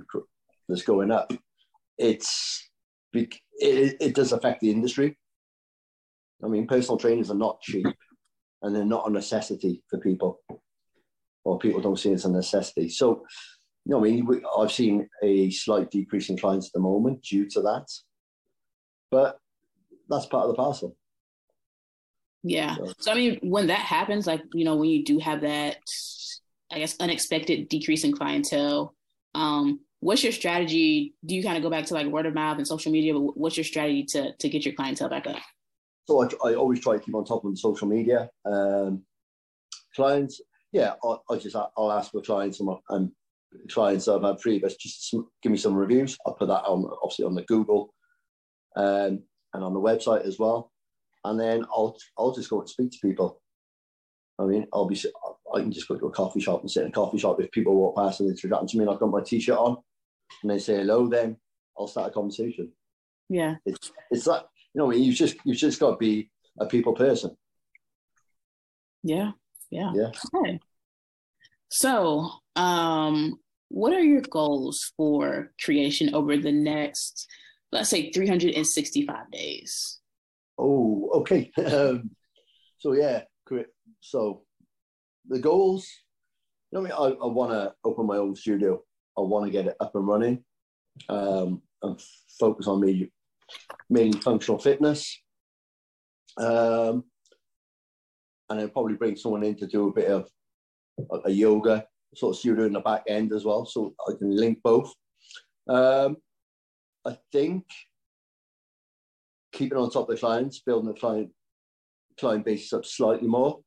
that's 0.68 0.82
going 0.82 1.10
up. 1.10 1.32
It's 1.98 2.68
it, 3.14 3.96
it 4.00 4.14
does 4.14 4.32
affect 4.32 4.60
the 4.60 4.70
industry. 4.70 5.16
I 6.42 6.48
mean, 6.48 6.66
personal 6.66 6.98
trainers 6.98 7.30
are 7.30 7.36
not 7.36 7.60
cheap, 7.62 7.86
and 8.62 8.74
they're 8.74 8.84
not 8.84 9.08
a 9.08 9.12
necessity 9.12 9.82
for 9.88 9.98
people, 10.00 10.40
or 11.44 11.58
people 11.58 11.80
don't 11.80 11.98
see 11.98 12.10
it 12.10 12.14
as 12.14 12.24
a 12.24 12.30
necessity. 12.30 12.88
So, 12.88 13.24
you 13.86 13.92
know, 13.92 13.98
I 13.98 14.02
mean, 14.02 14.26
we, 14.26 14.40
I've 14.58 14.72
seen 14.72 15.08
a 15.22 15.50
slight 15.50 15.90
decrease 15.90 16.28
in 16.28 16.36
clients 16.38 16.68
at 16.68 16.72
the 16.74 16.80
moment 16.80 17.22
due 17.22 17.48
to 17.50 17.62
that, 17.62 17.86
but 19.10 19.38
that's 20.08 20.26
part 20.26 20.44
of 20.44 20.50
the 20.50 20.56
parcel. 20.62 20.96
Yeah. 22.42 22.76
So- 22.76 22.92
So 22.98 23.12
I 23.12 23.14
mean, 23.14 23.38
when 23.42 23.68
that 23.68 23.78
happens, 23.80 24.26
like 24.26 24.42
you 24.52 24.64
know, 24.64 24.76
when 24.76 24.90
you 24.90 25.04
do 25.04 25.18
have 25.18 25.40
that, 25.42 25.78
I 26.70 26.78
guess, 26.80 26.96
unexpected 27.00 27.68
decrease 27.68 28.04
in 28.04 28.12
clientele, 28.12 28.94
um, 29.34 29.80
what's 30.04 30.22
your 30.22 30.32
strategy? 30.32 31.14
Do 31.24 31.34
you 31.34 31.42
kind 31.42 31.56
of 31.56 31.62
go 31.62 31.70
back 31.70 31.86
to 31.86 31.94
like 31.94 32.06
word 32.08 32.26
of 32.26 32.34
mouth 32.34 32.58
and 32.58 32.68
social 32.68 32.92
media? 32.92 33.14
But 33.14 33.38
what's 33.38 33.56
your 33.56 33.64
strategy 33.64 34.04
to 34.10 34.34
to 34.36 34.48
get 34.50 34.66
your 34.66 34.74
clientele 34.74 35.08
back 35.08 35.26
up? 35.26 35.38
So 36.06 36.22
I, 36.22 36.50
I 36.50 36.54
always 36.54 36.80
try 36.80 36.98
to 36.98 37.02
keep 37.02 37.14
on 37.14 37.24
top 37.24 37.44
of 37.44 37.58
social 37.58 37.88
media. 37.88 38.28
Um, 38.44 39.02
clients, 39.96 40.42
yeah, 40.72 40.92
I, 41.02 41.16
I 41.30 41.36
just 41.36 41.56
I'll 41.56 41.90
ask 41.90 42.12
for 42.12 42.20
clients 42.20 42.60
and, 42.60 42.66
my, 42.66 42.76
and 42.90 43.10
clients 43.70 44.06
I've 44.06 44.22
had 44.22 44.40
previous 44.40 44.76
just 44.76 45.10
to 45.10 45.26
give 45.42 45.50
me 45.50 45.56
some 45.56 45.74
reviews. 45.74 46.18
I'll 46.26 46.34
put 46.34 46.48
that 46.48 46.64
on 46.64 46.84
obviously 47.02 47.24
on 47.24 47.34
the 47.34 47.42
Google 47.44 47.94
um, 48.76 49.22
and 49.54 49.64
on 49.64 49.72
the 49.72 49.80
website 49.80 50.26
as 50.26 50.38
well, 50.38 50.70
and 51.24 51.40
then 51.40 51.64
I'll 51.74 51.96
I'll 52.18 52.34
just 52.34 52.50
go 52.50 52.60
and 52.60 52.68
speak 52.68 52.90
to 52.90 52.98
people. 53.00 53.40
I 54.38 54.44
mean, 54.44 54.66
I'll 54.74 54.86
be 54.86 55.00
I 55.54 55.60
can 55.60 55.72
just 55.72 55.88
go 55.88 55.96
to 55.96 56.06
a 56.06 56.10
coffee 56.10 56.40
shop 56.40 56.60
and 56.60 56.70
sit 56.70 56.82
in 56.82 56.88
a 56.88 56.92
coffee 56.92 57.18
shop 57.18 57.40
if 57.40 57.50
people 57.52 57.74
walk 57.74 57.96
past 57.96 58.20
and 58.20 58.28
they're 58.28 58.36
chatting 58.36 58.68
to 58.68 58.76
me 58.76 58.82
and 58.82 58.90
I've 58.90 58.98
got 58.98 59.10
my 59.10 59.22
t-shirt 59.22 59.56
on 59.56 59.78
and 60.42 60.50
they 60.50 60.58
say 60.58 60.76
hello. 60.76 61.08
Then 61.08 61.36
I'll 61.78 61.86
start 61.88 62.10
a 62.10 62.14
conversation 62.14 62.70
Yeah. 63.28 63.56
it's 63.66 63.90
it's 64.10 64.26
like 64.26 64.42
you 64.74 64.78
know 64.78 64.90
you've 64.92 65.16
just 65.16 65.36
you've 65.44 65.56
just 65.56 65.80
got 65.80 65.92
to 65.92 65.96
be 65.96 66.30
a 66.60 66.66
people 66.66 66.92
person 66.92 67.36
Yeah. 69.02 69.32
Yeah. 69.70 69.92
Yeah. 69.94 70.10
Okay. 70.34 70.60
So, 71.68 72.30
um, 72.54 73.40
what 73.68 73.92
are 73.92 74.00
your 74.04 74.20
goals 74.20 74.92
for 74.96 75.52
creation 75.62 76.14
over 76.14 76.36
the 76.36 76.52
next, 76.52 77.26
let's 77.72 77.90
say, 77.90 78.12
365 78.12 79.30
days? 79.32 79.98
Oh, 80.56 81.10
okay. 81.14 81.50
um, 81.66 82.10
so 82.78 82.92
yeah. 82.92 83.22
So 84.00 84.44
the 85.28 85.40
goals. 85.40 85.88
You 86.70 86.80
know, 86.80 86.86
I, 86.96 87.08
mean? 87.08 87.18
I, 87.20 87.24
I 87.24 87.26
want 87.26 87.52
to 87.52 87.74
open 87.84 88.06
my 88.06 88.16
own 88.18 88.36
studio. 88.36 88.82
I 89.16 89.20
want 89.20 89.46
to 89.46 89.50
get 89.50 89.66
it 89.66 89.76
up 89.80 89.94
and 89.94 90.06
running, 90.06 90.44
um, 91.08 91.62
and 91.82 92.00
focus 92.38 92.66
on 92.66 92.80
me 92.80 93.10
mainly 93.90 94.20
functional 94.20 94.58
fitness. 94.58 95.20
Um, 96.36 97.04
and 98.50 98.60
then 98.60 98.70
probably 98.70 98.94
bring 98.94 99.16
someone 99.16 99.44
in 99.44 99.56
to 99.56 99.66
do 99.66 99.88
a 99.88 99.92
bit 99.92 100.10
of 100.10 100.28
a, 101.24 101.30
yoga 101.30 101.86
sort 102.14 102.34
of 102.34 102.38
studio 102.38 102.66
in 102.66 102.72
the 102.72 102.80
back 102.80 103.04
end 103.08 103.32
as 103.32 103.44
well, 103.44 103.64
so 103.64 103.94
I 104.06 104.12
can 104.18 104.36
link 104.36 104.58
both. 104.62 104.92
Um, 105.68 106.16
I 107.06 107.16
think 107.32 107.64
keeping 109.52 109.78
on 109.78 109.90
top 109.90 110.08
of 110.08 110.14
the 110.14 110.20
clients, 110.20 110.60
building 110.60 110.88
the 110.88 110.98
client 110.98 111.30
client 112.18 112.44
base 112.44 112.72
up 112.72 112.84
slightly 112.84 113.26
more, 113.26 113.60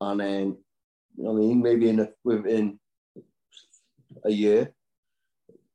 and 0.00 0.20
then 0.20 0.56
I 1.20 1.32
mean 1.32 1.62
maybe 1.62 1.88
in 1.88 2.00
a, 2.00 2.08
within 2.24 2.78
a 4.24 4.30
year, 4.30 4.72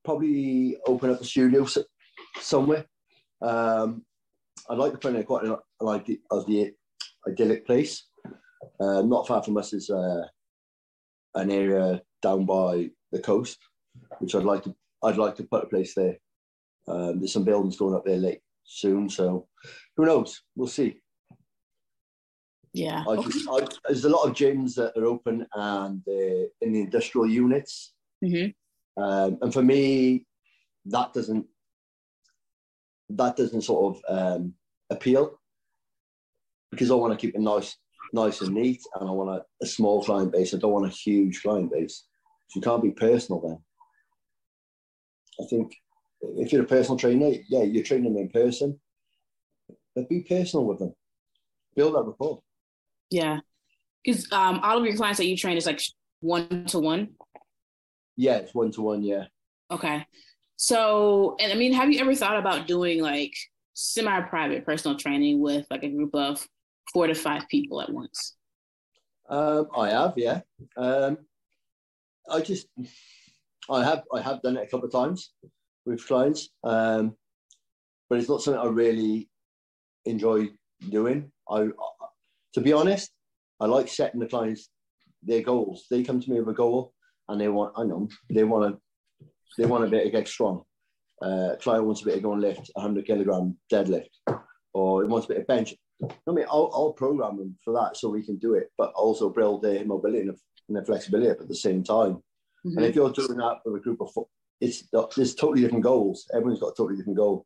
probably 0.04 0.78
open 0.88 1.10
up 1.10 1.22
a 1.22 1.26
studio 1.26 1.68
somewhere. 2.40 2.86
Um, 3.42 4.04
I'd 4.70 4.78
like 4.78 4.92
to 4.94 4.98
put 4.98 5.16
in 5.16 5.24
quite 5.24 5.46
an, 5.46 5.56
like 5.80 6.08
of 6.30 6.46
the 6.46 6.72
idyllic 7.28 7.66
place. 7.66 8.08
Uh, 8.80 9.02
not 9.02 9.28
far 9.28 9.44
from 9.44 9.58
us 9.58 9.74
is 9.74 9.90
uh, 9.90 10.24
an 11.36 11.52
area 11.52 12.02
down 12.22 12.46
by 12.46 12.90
the 13.12 13.20
coast, 13.20 13.58
which 14.20 14.36
I'd 14.36 14.44
like 14.44 14.64
to 14.64 14.76
I'd 15.04 15.18
like 15.18 15.36
to 15.38 15.44
put 15.44 15.64
a 15.64 15.68
place 15.68 15.96
there. 15.96 16.18
Um, 16.88 17.20
there's 17.20 17.34
some 17.34 17.44
buildings 17.44 17.78
going 17.78 17.96
up 17.96 18.06
there 18.06 18.18
late 18.18 18.42
soon, 18.64 19.10
so 19.10 19.48
who 19.98 20.06
knows? 20.06 20.42
We'll 20.56 20.68
see. 20.68 21.00
Yeah, 22.74 23.04
I 23.08 23.16
just, 23.18 23.50
I, 23.50 23.68
there's 23.88 24.06
a 24.06 24.10
lot 24.10 24.28
of 24.28 24.36
gyms 24.36 24.76
that 24.76 24.98
are 24.98 25.06
open 25.06 25.46
and 25.54 26.02
uh, 26.08 26.46
in 26.62 26.72
the 26.72 26.82
industrial 26.82 27.28
units, 27.28 27.94
mm-hmm. 28.24 28.52
Um, 28.98 29.38
and 29.42 29.54
for 29.54 29.62
me, 29.62 30.26
that 30.86 31.14
doesn't 31.14 31.46
that 33.10 33.36
doesn't 33.36 33.62
sort 33.62 33.98
of 33.98 34.04
um, 34.08 34.54
appeal 34.90 35.40
because 36.72 36.92
I 36.92 36.96
want 36.96 37.12
to 37.12 37.18
keep 37.18 37.36
it 37.36 37.42
nice, 37.42 37.76
nice 38.14 38.42
and 38.42 38.54
neat, 38.54 38.82
and 39.00 39.10
I 39.10 39.12
want 39.12 39.30
a, 39.30 39.64
a 39.64 39.68
small 39.68 40.04
client 40.04 40.32
base. 40.32 40.54
I 40.54 40.58
don't 40.58 40.72
want 40.72 40.86
a 40.86 40.96
huge 40.96 41.42
client 41.42 41.72
base. 41.72 42.06
So 42.48 42.58
you 42.58 42.62
can't 42.62 42.84
be 42.84 42.92
personal 42.92 43.42
then. 43.42 43.60
I 45.40 45.48
think 45.50 45.74
if 46.22 46.52
you're 46.52 46.64
a 46.64 46.68
personal 46.68 46.98
trainer, 46.98 47.32
yeah, 47.50 47.64
you're 47.64 47.84
training 47.84 48.14
them 48.14 48.24
in 48.24 48.30
person, 48.30 48.80
but 49.96 50.10
be 50.10 50.22
personal 50.22 50.66
with 50.66 50.80
them. 50.80 50.94
Build 51.76 51.96
that 51.96 52.04
rapport. 52.04 52.42
Yeah. 53.10 53.40
Because 54.04 54.32
um, 54.32 54.60
all 54.64 54.78
of 54.78 54.86
your 54.86 54.96
clients 54.96 55.18
that 55.18 55.28
you 55.28 55.38
train 55.38 55.58
is 55.58 55.66
like 55.66 55.82
one 56.22 56.66
to 56.66 56.80
one? 56.80 57.10
Yeah, 58.18 58.38
it's 58.38 58.54
one 58.54 58.72
to 58.72 58.82
one, 58.82 59.04
yeah. 59.04 59.26
Okay. 59.72 60.06
So, 60.58 61.36
and 61.40 61.52
I 61.52 61.56
mean, 61.56 61.74
have 61.74 61.92
you 61.92 62.00
ever 62.00 62.14
thought 62.14 62.38
about 62.38 62.68
doing 62.68 63.02
like 63.02 63.34
semi 63.74 64.22
private 64.22 64.66
personal 64.66 64.98
training 64.98 65.40
with 65.40 65.66
like 65.72 65.84
a 65.84 65.90
group 65.90 66.14
of 66.14 66.46
four 66.94 67.08
to 67.08 67.16
five 67.16 67.48
people 67.50 67.82
at 67.82 67.92
once? 67.92 68.36
Um, 69.30 69.68
I 69.76 69.90
have, 69.90 70.14
yeah. 70.18 70.42
Um, 70.78 71.18
I 72.30 72.42
just, 72.42 72.68
I 73.70 73.84
have, 73.84 74.04
I 74.14 74.22
have 74.22 74.42
done 74.42 74.58
it 74.58 74.64
a 74.64 74.68
couple 74.68 74.86
of 74.86 74.92
times 74.92 75.32
with 75.86 76.06
clients, 76.06 76.50
um, 76.64 77.16
but 78.10 78.20
it's 78.20 78.30
not 78.30 78.42
something 78.42 78.62
I 78.62 78.68
really 78.68 79.30
enjoy 80.06 80.50
doing. 80.90 81.32
I, 81.50 81.70
to 82.54 82.62
be 82.62 82.74
honest, 82.74 83.12
I 83.60 83.66
like 83.66 83.88
setting 83.88 84.20
the 84.20 84.28
clients 84.28 84.70
their 85.24 85.42
goals. 85.42 85.86
They 85.90 86.04
come 86.04 86.20
to 86.20 86.30
me 86.30 86.40
with 86.40 86.50
a 86.50 86.54
goal, 86.54 86.94
and 87.32 87.40
they 87.40 87.48
want, 87.48 87.74
I 87.78 87.84
know, 87.84 88.10
they 88.30 88.44
want 88.44 88.76
to, 88.76 89.26
they 89.58 89.66
want 89.66 89.86
a 89.86 89.88
bit 89.88 90.04
to 90.04 90.10
get 90.10 90.28
strong. 90.28 90.64
Uh, 91.22 91.56
client 91.62 91.86
wants 91.86 92.02
a 92.02 92.06
bit 92.06 92.16
to 92.16 92.22
go 92.22 92.34
and 92.34 92.42
lift 92.42 92.70
100 92.74 93.06
kilogram 93.06 93.58
deadlift, 93.72 94.10
or 94.74 95.04
he 95.04 95.10
wants 95.10 95.26
a 95.26 95.30
bit 95.30 95.38
of 95.38 95.48
bench. 95.48 95.74
I 96.04 96.32
mean, 96.32 96.46
I'll, 96.50 96.70
I'll 96.74 96.94
program 96.94 97.38
them 97.38 97.58
for 97.64 97.74
that 97.74 97.96
so 97.96 98.10
we 98.10 98.24
can 98.24 98.38
do 98.38 98.56
it, 98.56 98.70
but 98.78 98.92
also 98.94 99.30
build 99.30 99.62
their 99.62 99.86
mobility 99.86 100.28
and, 100.28 100.38
their 100.68 100.86
flexibility 100.86 101.30
up 101.30 101.42
at 101.42 101.48
the 101.48 101.56
same 101.56 101.84
time. 101.84 102.16
Mm-hmm. 102.66 102.78
And 102.78 102.86
if 102.86 102.96
you're 102.96 103.12
doing 103.12 103.38
that 103.38 103.58
with 103.66 103.76
a 103.76 103.84
group 103.84 104.02
of, 104.02 104.12
four, 104.14 104.28
it's 104.60 104.88
there's 105.16 105.36
totally 105.36 105.62
different 105.62 105.84
goals. 105.84 106.30
Everyone's 106.34 106.60
got 106.60 106.70
a 106.70 106.76
totally 106.76 106.98
different 106.98 107.18
goal, 107.18 107.46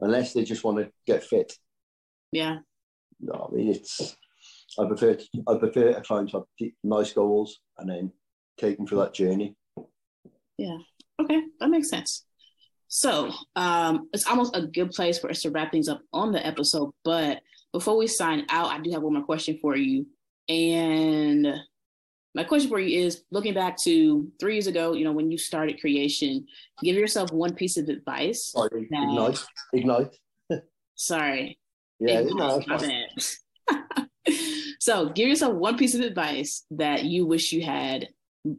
unless 0.00 0.32
they 0.32 0.44
just 0.44 0.64
want 0.64 0.78
to 0.78 0.90
get 1.06 1.22
fit. 1.22 1.52
Yeah. 2.32 2.58
No, 3.20 3.48
I 3.50 3.54
mean 3.54 3.68
it's. 3.68 4.16
I 4.78 4.86
prefer 4.86 5.14
to, 5.14 5.24
I 5.46 5.54
prefer 5.56 5.90
a 5.90 6.02
client 6.02 6.30
to 6.30 6.38
have 6.60 6.70
nice 6.84 7.12
goals 7.12 7.60
and 7.78 7.88
then 7.88 8.12
take 8.58 8.76
them 8.76 8.86
through 8.86 8.98
that 8.98 9.14
journey. 9.14 9.54
Yeah. 10.58 10.78
Okay, 11.20 11.42
that 11.60 11.68
makes 11.68 11.88
sense. 11.88 12.24
So 12.88 13.32
um, 13.56 14.08
it's 14.12 14.26
almost 14.26 14.56
a 14.56 14.62
good 14.62 14.90
place 14.90 15.18
for 15.18 15.30
us 15.30 15.42
to 15.42 15.50
wrap 15.50 15.72
things 15.72 15.88
up 15.88 16.00
on 16.12 16.32
the 16.32 16.44
episode. 16.46 16.92
But 17.04 17.40
before 17.72 17.96
we 17.96 18.06
sign 18.06 18.46
out, 18.48 18.70
I 18.70 18.80
do 18.80 18.90
have 18.92 19.02
one 19.02 19.14
more 19.14 19.24
question 19.24 19.58
for 19.60 19.76
you. 19.76 20.06
And 20.48 21.46
my 22.34 22.44
question 22.44 22.68
for 22.68 22.78
you 22.78 23.04
is 23.04 23.24
looking 23.30 23.54
back 23.54 23.76
to 23.78 24.30
three 24.38 24.54
years 24.54 24.66
ago, 24.66 24.92
you 24.92 25.04
know, 25.04 25.12
when 25.12 25.30
you 25.30 25.38
started 25.38 25.80
creation, 25.80 26.46
give 26.82 26.96
yourself 26.96 27.32
one 27.32 27.54
piece 27.54 27.76
of 27.76 27.88
advice. 27.88 28.52
Sorry, 28.52 28.86
that, 28.90 29.02
ignite. 29.02 29.44
Ignite. 29.72 30.16
sorry. 30.94 31.58
Yeah, 31.98 32.20
ignite. 32.20 32.66
so 34.80 35.08
give 35.08 35.28
yourself 35.28 35.54
one 35.54 35.76
piece 35.76 35.94
of 35.94 36.02
advice 36.02 36.64
that 36.70 37.04
you 37.04 37.26
wish 37.26 37.52
you 37.52 37.62
had 37.62 38.08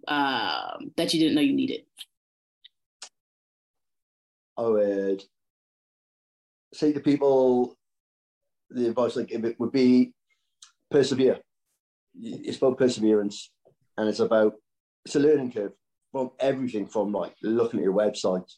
um, 0.07 0.91
that 0.95 1.13
you 1.13 1.19
didn't 1.19 1.35
know 1.35 1.41
you 1.41 1.53
needed. 1.53 1.81
I 4.57 4.61
would 4.63 5.23
say 6.73 6.91
to 6.93 6.99
people, 6.99 7.77
the 8.69 8.89
advice 8.89 9.17
I 9.17 9.23
give 9.23 9.45
it 9.45 9.59
would 9.59 9.71
be 9.71 10.13
persevere. 10.91 11.39
It's 12.19 12.57
about 12.57 12.77
perseverance, 12.77 13.51
and 13.97 14.09
it's 14.09 14.19
about 14.19 14.53
it's 15.05 15.15
a 15.15 15.19
learning 15.19 15.51
curve 15.51 15.73
from 16.11 16.31
everything 16.39 16.88
from 16.88 17.11
like 17.11 17.35
looking 17.43 17.79
at 17.79 17.83
your 17.83 17.93
website. 17.93 18.49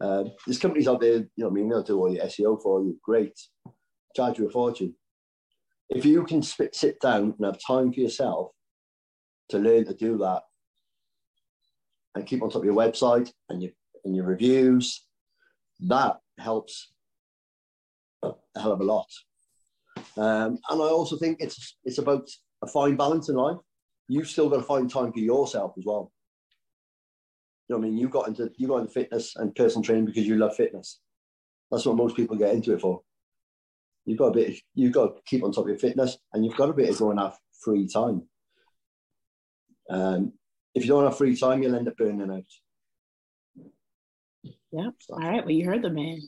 Um, 0.00 0.32
there's 0.46 0.58
companies 0.58 0.88
out 0.88 1.00
there, 1.00 1.18
you 1.18 1.30
know, 1.36 1.48
I 1.48 1.50
mean, 1.50 1.68
they'll 1.68 1.82
do 1.82 1.98
all 1.98 2.12
your 2.12 2.24
SEO 2.26 2.62
for 2.62 2.82
you. 2.82 2.98
Great, 3.02 3.38
charge 4.14 4.38
you 4.38 4.48
a 4.48 4.50
fortune. 4.50 4.94
If 5.88 6.04
you 6.04 6.24
can 6.24 6.42
sit 6.42 7.00
down 7.00 7.34
and 7.38 7.46
have 7.46 7.58
time 7.66 7.92
for 7.92 8.00
yourself 8.00 8.50
to 9.48 9.58
learn 9.58 9.86
to 9.86 9.94
do 9.94 10.18
that, 10.18 10.42
and 12.18 12.26
keep 12.26 12.42
on 12.42 12.50
top 12.50 12.62
of 12.62 12.66
your 12.66 12.74
website 12.74 13.30
and 13.48 13.62
your 13.62 13.72
and 14.04 14.14
your 14.14 14.26
reviews 14.26 15.06
that 15.80 16.18
helps 16.38 16.92
a 18.22 18.32
hell 18.56 18.72
of 18.72 18.80
a 18.80 18.84
lot. 18.84 19.06
Um, 20.16 20.58
and 20.68 20.82
I 20.82 20.86
also 20.86 21.16
think 21.16 21.38
it's 21.40 21.76
it's 21.84 21.98
about 21.98 22.28
a 22.62 22.66
fine 22.66 22.96
balance 22.96 23.28
in 23.28 23.36
life. 23.36 23.58
You've 24.08 24.28
still 24.28 24.48
got 24.48 24.56
to 24.56 24.62
find 24.62 24.90
time 24.90 25.12
for 25.12 25.20
yourself 25.20 25.74
as 25.78 25.84
well. 25.84 26.12
You 27.68 27.76
know, 27.76 27.82
I 27.82 27.82
mean, 27.84 27.98
you 27.98 28.08
got 28.08 28.28
into 28.28 28.50
you 28.56 28.66
got 28.68 28.78
into 28.78 28.92
fitness 28.92 29.36
and 29.36 29.54
personal 29.54 29.84
training 29.84 30.06
because 30.06 30.26
you 30.26 30.36
love 30.36 30.56
fitness. 30.56 31.00
That's 31.70 31.84
what 31.84 31.96
most 31.96 32.16
people 32.16 32.36
get 32.36 32.54
into 32.54 32.72
it 32.72 32.80
for. 32.80 33.02
You've 34.06 34.18
got 34.18 34.28
a 34.28 34.32
bit. 34.32 34.58
You've 34.74 34.92
got 34.92 35.16
to 35.16 35.22
keep 35.26 35.44
on 35.44 35.52
top 35.52 35.64
of 35.64 35.68
your 35.68 35.78
fitness, 35.78 36.16
and 36.32 36.44
you've 36.44 36.56
got 36.56 36.70
a 36.70 36.74
bit 36.74 36.88
of 36.88 36.98
going 36.98 37.18
have 37.18 37.38
free 37.62 37.86
time. 37.86 38.22
Um, 39.90 40.32
if 40.74 40.84
you 40.84 40.88
don't 40.88 41.04
have 41.04 41.18
free 41.18 41.36
time, 41.36 41.62
you'll 41.62 41.74
end 41.74 41.88
up 41.88 41.96
burning 41.96 42.30
out. 42.30 42.44
Yep. 44.72 44.94
All 45.10 45.18
right. 45.18 45.44
Well, 45.44 45.50
you 45.50 45.64
heard 45.64 45.82
the 45.82 45.90
man. 45.90 46.20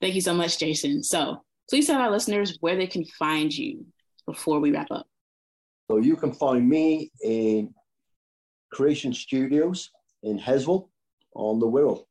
Thank 0.00 0.14
you 0.14 0.20
so 0.20 0.34
much, 0.34 0.58
Jason. 0.58 1.02
So 1.02 1.42
please 1.70 1.86
tell 1.86 2.00
our 2.00 2.10
listeners 2.10 2.58
where 2.60 2.76
they 2.76 2.86
can 2.86 3.04
find 3.18 3.56
you 3.56 3.86
before 4.26 4.60
we 4.60 4.72
wrap 4.72 4.90
up. 4.90 5.06
So 5.90 5.98
you 5.98 6.16
can 6.16 6.32
find 6.32 6.68
me 6.68 7.10
in 7.22 7.72
Creation 8.72 9.14
Studios 9.14 9.90
in 10.22 10.38
Heswall 10.38 10.88
on 11.34 11.58
the 11.58 11.66
Wirral 11.66 12.04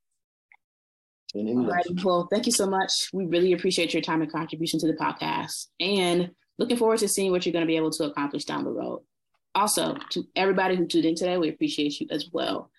in 1.34 1.48
England. 1.48 1.70
All 1.70 1.76
right. 1.76 2.04
Well, 2.04 2.28
thank 2.32 2.46
you 2.46 2.52
so 2.52 2.66
much. 2.66 3.10
We 3.14 3.26
really 3.26 3.54
appreciate 3.54 3.94
your 3.94 4.02
time 4.02 4.22
and 4.22 4.32
contribution 4.32 4.80
to 4.80 4.88
the 4.88 4.94
podcast 4.94 5.68
and 5.80 6.32
looking 6.58 6.78
forward 6.78 7.00
to 7.00 7.08
seeing 7.08 7.32
what 7.32 7.46
you're 7.46 7.54
going 7.54 7.66
to 7.66 7.68
be 7.68 7.78
able 7.78 7.92
to 7.92 8.06
accomplish 8.06 8.46
down 8.46 8.64
the 8.64 8.72
road. 8.72 9.02
Also, 9.56 9.98
to 10.12 10.28
everybody 10.36 10.76
who 10.76 10.86
tuned 10.86 11.06
in 11.06 11.16
today, 11.16 11.38
we 11.38 11.50
appreciate 11.50 12.00
you 12.00 12.08
as 12.12 12.30
well. 12.32 12.70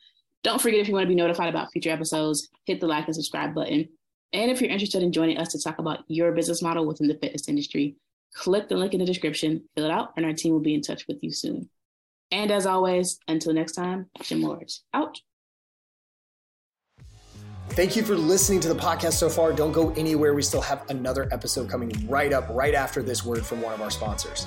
Don't 0.45 0.61
forget 0.61 0.81
if 0.81 0.89
you 0.89 0.95
want 0.95 1.05
to 1.05 1.09
be 1.09 1.15
notified 1.15 1.49
about 1.49 1.73
future 1.73 1.91
episodes, 1.91 2.49
hit 2.65 2.81
the 2.81 2.87
like 2.87 3.07
and 3.07 3.15
subscribe 3.15 3.55
button. 3.55 3.89
And 4.33 4.51
if 4.51 4.61
you're 4.61 4.71
interested 4.71 5.03
in 5.03 5.13
joining 5.13 5.39
us 5.39 5.49
to 5.53 5.61
talk 5.61 5.79
about 5.79 6.01
your 6.07 6.33
business 6.33 6.63
model 6.63 6.87
within 6.87 7.09
the 7.09 7.15
fitness 7.15 7.49
industry, 7.49 7.97
click 8.35 8.69
the 8.69 8.77
link 8.77 8.93
in 8.93 9.01
the 9.01 9.07
description, 9.07 9.65
fill 9.75 9.87
it 9.87 9.91
out, 9.91 10.13
and 10.17 10.25
our 10.25 10.33
team 10.33 10.53
will 10.53 10.61
be 10.61 10.75
in 10.75 10.83
touch 10.83 11.07
with 11.09 11.19
you 11.23 11.33
soon. 11.33 11.69
And 12.31 12.51
as 12.51 12.67
always, 12.67 13.19
until 13.27 13.55
next 13.55 13.73
time, 13.73 14.11
Gym 14.23 14.43
Lords 14.43 14.85
out. 14.93 15.21
Thank 17.71 17.97
you 17.97 18.03
for 18.03 18.17
listening 18.17 18.61
to 18.61 18.69
the 18.69 18.75
podcast 18.75 19.13
so 19.13 19.29
far. 19.29 19.53
Don't 19.53 19.73
go 19.73 19.91
anywhere. 19.93 20.35
We 20.35 20.43
still 20.43 20.61
have 20.61 20.89
another 20.91 21.29
episode 21.33 21.71
coming 21.71 21.93
right 22.09 22.33
up, 22.33 22.49
right 22.51 22.75
after 22.75 23.03
this 23.03 23.25
word 23.25 23.47
from 23.47 23.63
one 23.63 23.73
of 23.73 23.81
our 23.81 23.91
sponsors. 23.91 24.47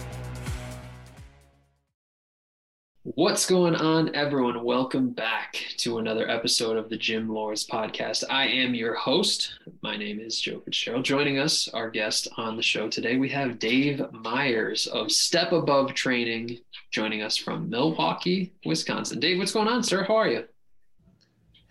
What's 3.03 3.47
going 3.47 3.73
on, 3.73 4.13
everyone? 4.13 4.63
Welcome 4.63 5.09
back 5.09 5.55
to 5.77 5.97
another 5.97 6.29
episode 6.29 6.77
of 6.77 6.87
the 6.87 6.97
Gym 6.97 7.27
Lords 7.27 7.65
podcast. 7.65 8.23
I 8.29 8.45
am 8.45 8.75
your 8.75 8.93
host. 8.93 9.55
My 9.81 9.97
name 9.97 10.19
is 10.19 10.39
Joe 10.39 10.59
Fitzgerald. 10.59 11.03
Joining 11.03 11.39
us, 11.39 11.67
our 11.69 11.89
guest 11.89 12.27
on 12.37 12.55
the 12.55 12.61
show 12.61 12.87
today, 12.87 13.17
we 13.17 13.27
have 13.29 13.57
Dave 13.57 14.03
Myers 14.11 14.85
of 14.85 15.11
Step 15.11 15.51
Above 15.51 15.95
Training 15.95 16.59
joining 16.91 17.23
us 17.23 17.37
from 17.37 17.71
Milwaukee, 17.71 18.53
Wisconsin. 18.67 19.19
Dave, 19.19 19.39
what's 19.39 19.53
going 19.53 19.67
on, 19.67 19.81
sir? 19.81 20.03
How 20.03 20.17
are 20.17 20.27
you? 20.27 20.45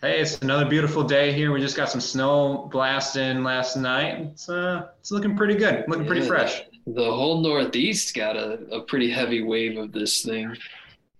Hey, 0.00 0.20
it's 0.20 0.36
another 0.38 0.68
beautiful 0.68 1.04
day 1.04 1.32
here. 1.32 1.52
We 1.52 1.60
just 1.60 1.76
got 1.76 1.90
some 1.90 2.00
snow 2.00 2.68
blasting 2.72 3.44
last 3.44 3.76
night. 3.76 4.18
It's 4.18 4.48
uh, 4.48 4.88
it's 4.98 5.12
looking 5.12 5.36
pretty 5.36 5.54
good. 5.54 5.84
Looking 5.86 6.08
pretty 6.08 6.26
fresh. 6.26 6.62
The 6.88 7.04
whole 7.04 7.40
Northeast 7.40 8.16
got 8.16 8.36
a, 8.36 8.54
a 8.72 8.80
pretty 8.80 9.12
heavy 9.12 9.44
wave 9.44 9.78
of 9.78 9.92
this 9.92 10.22
thing 10.22 10.56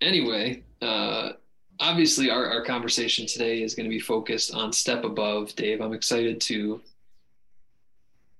anyway, 0.01 0.63
uh, 0.81 1.33
obviously 1.79 2.29
our, 2.29 2.45
our 2.45 2.63
conversation 2.63 3.25
today 3.25 3.61
is 3.61 3.75
going 3.75 3.85
to 3.85 3.89
be 3.89 3.99
focused 3.99 4.53
on 4.53 4.71
step 4.71 5.03
above. 5.03 5.53
Dave 5.55 5.81
i'm 5.81 5.93
excited 5.93 6.39
to 6.39 6.81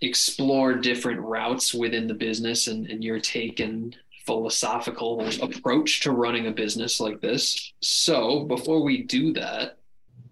explore 0.02 0.74
different 0.74 1.20
routes 1.20 1.74
within 1.74 2.08
the 2.08 2.14
business 2.14 2.68
and, 2.68 2.88
and 2.88 3.04
your 3.04 3.20
take 3.20 3.60
and 3.60 3.96
philosophical 4.26 5.28
approach 5.42 6.02
to 6.02 6.12
running 6.12 6.48
a 6.48 6.52
business 6.52 7.00
like 7.00 7.22
this. 7.22 7.74
So 7.82 8.46
before 8.46 8.84
we 8.84 9.04
do 9.04 9.34
that 9.34 9.78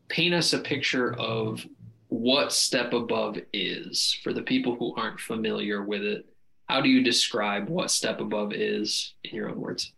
paint 0.08 0.34
us 0.34 0.54
a 0.54 0.60
picture 0.60 1.14
of 1.14 1.64
what 2.08 2.52
step 2.52 2.94
above 2.94 3.38
is 3.54 4.18
for 4.24 4.34
the 4.34 4.42
people 4.42 4.76
who 4.76 4.96
aren't 4.96 5.20
familiar 5.20 5.84
with 5.84 6.02
it. 6.02 6.26
How 6.68 6.82
do 6.82 6.90
you 6.90 7.04
describe 7.04 7.70
what 7.70 7.92
step 7.92 8.20
above 8.20 8.54
is 8.54 9.14
in 9.24 9.36
your 9.36 9.50
own 9.50 9.60
words 9.60 9.92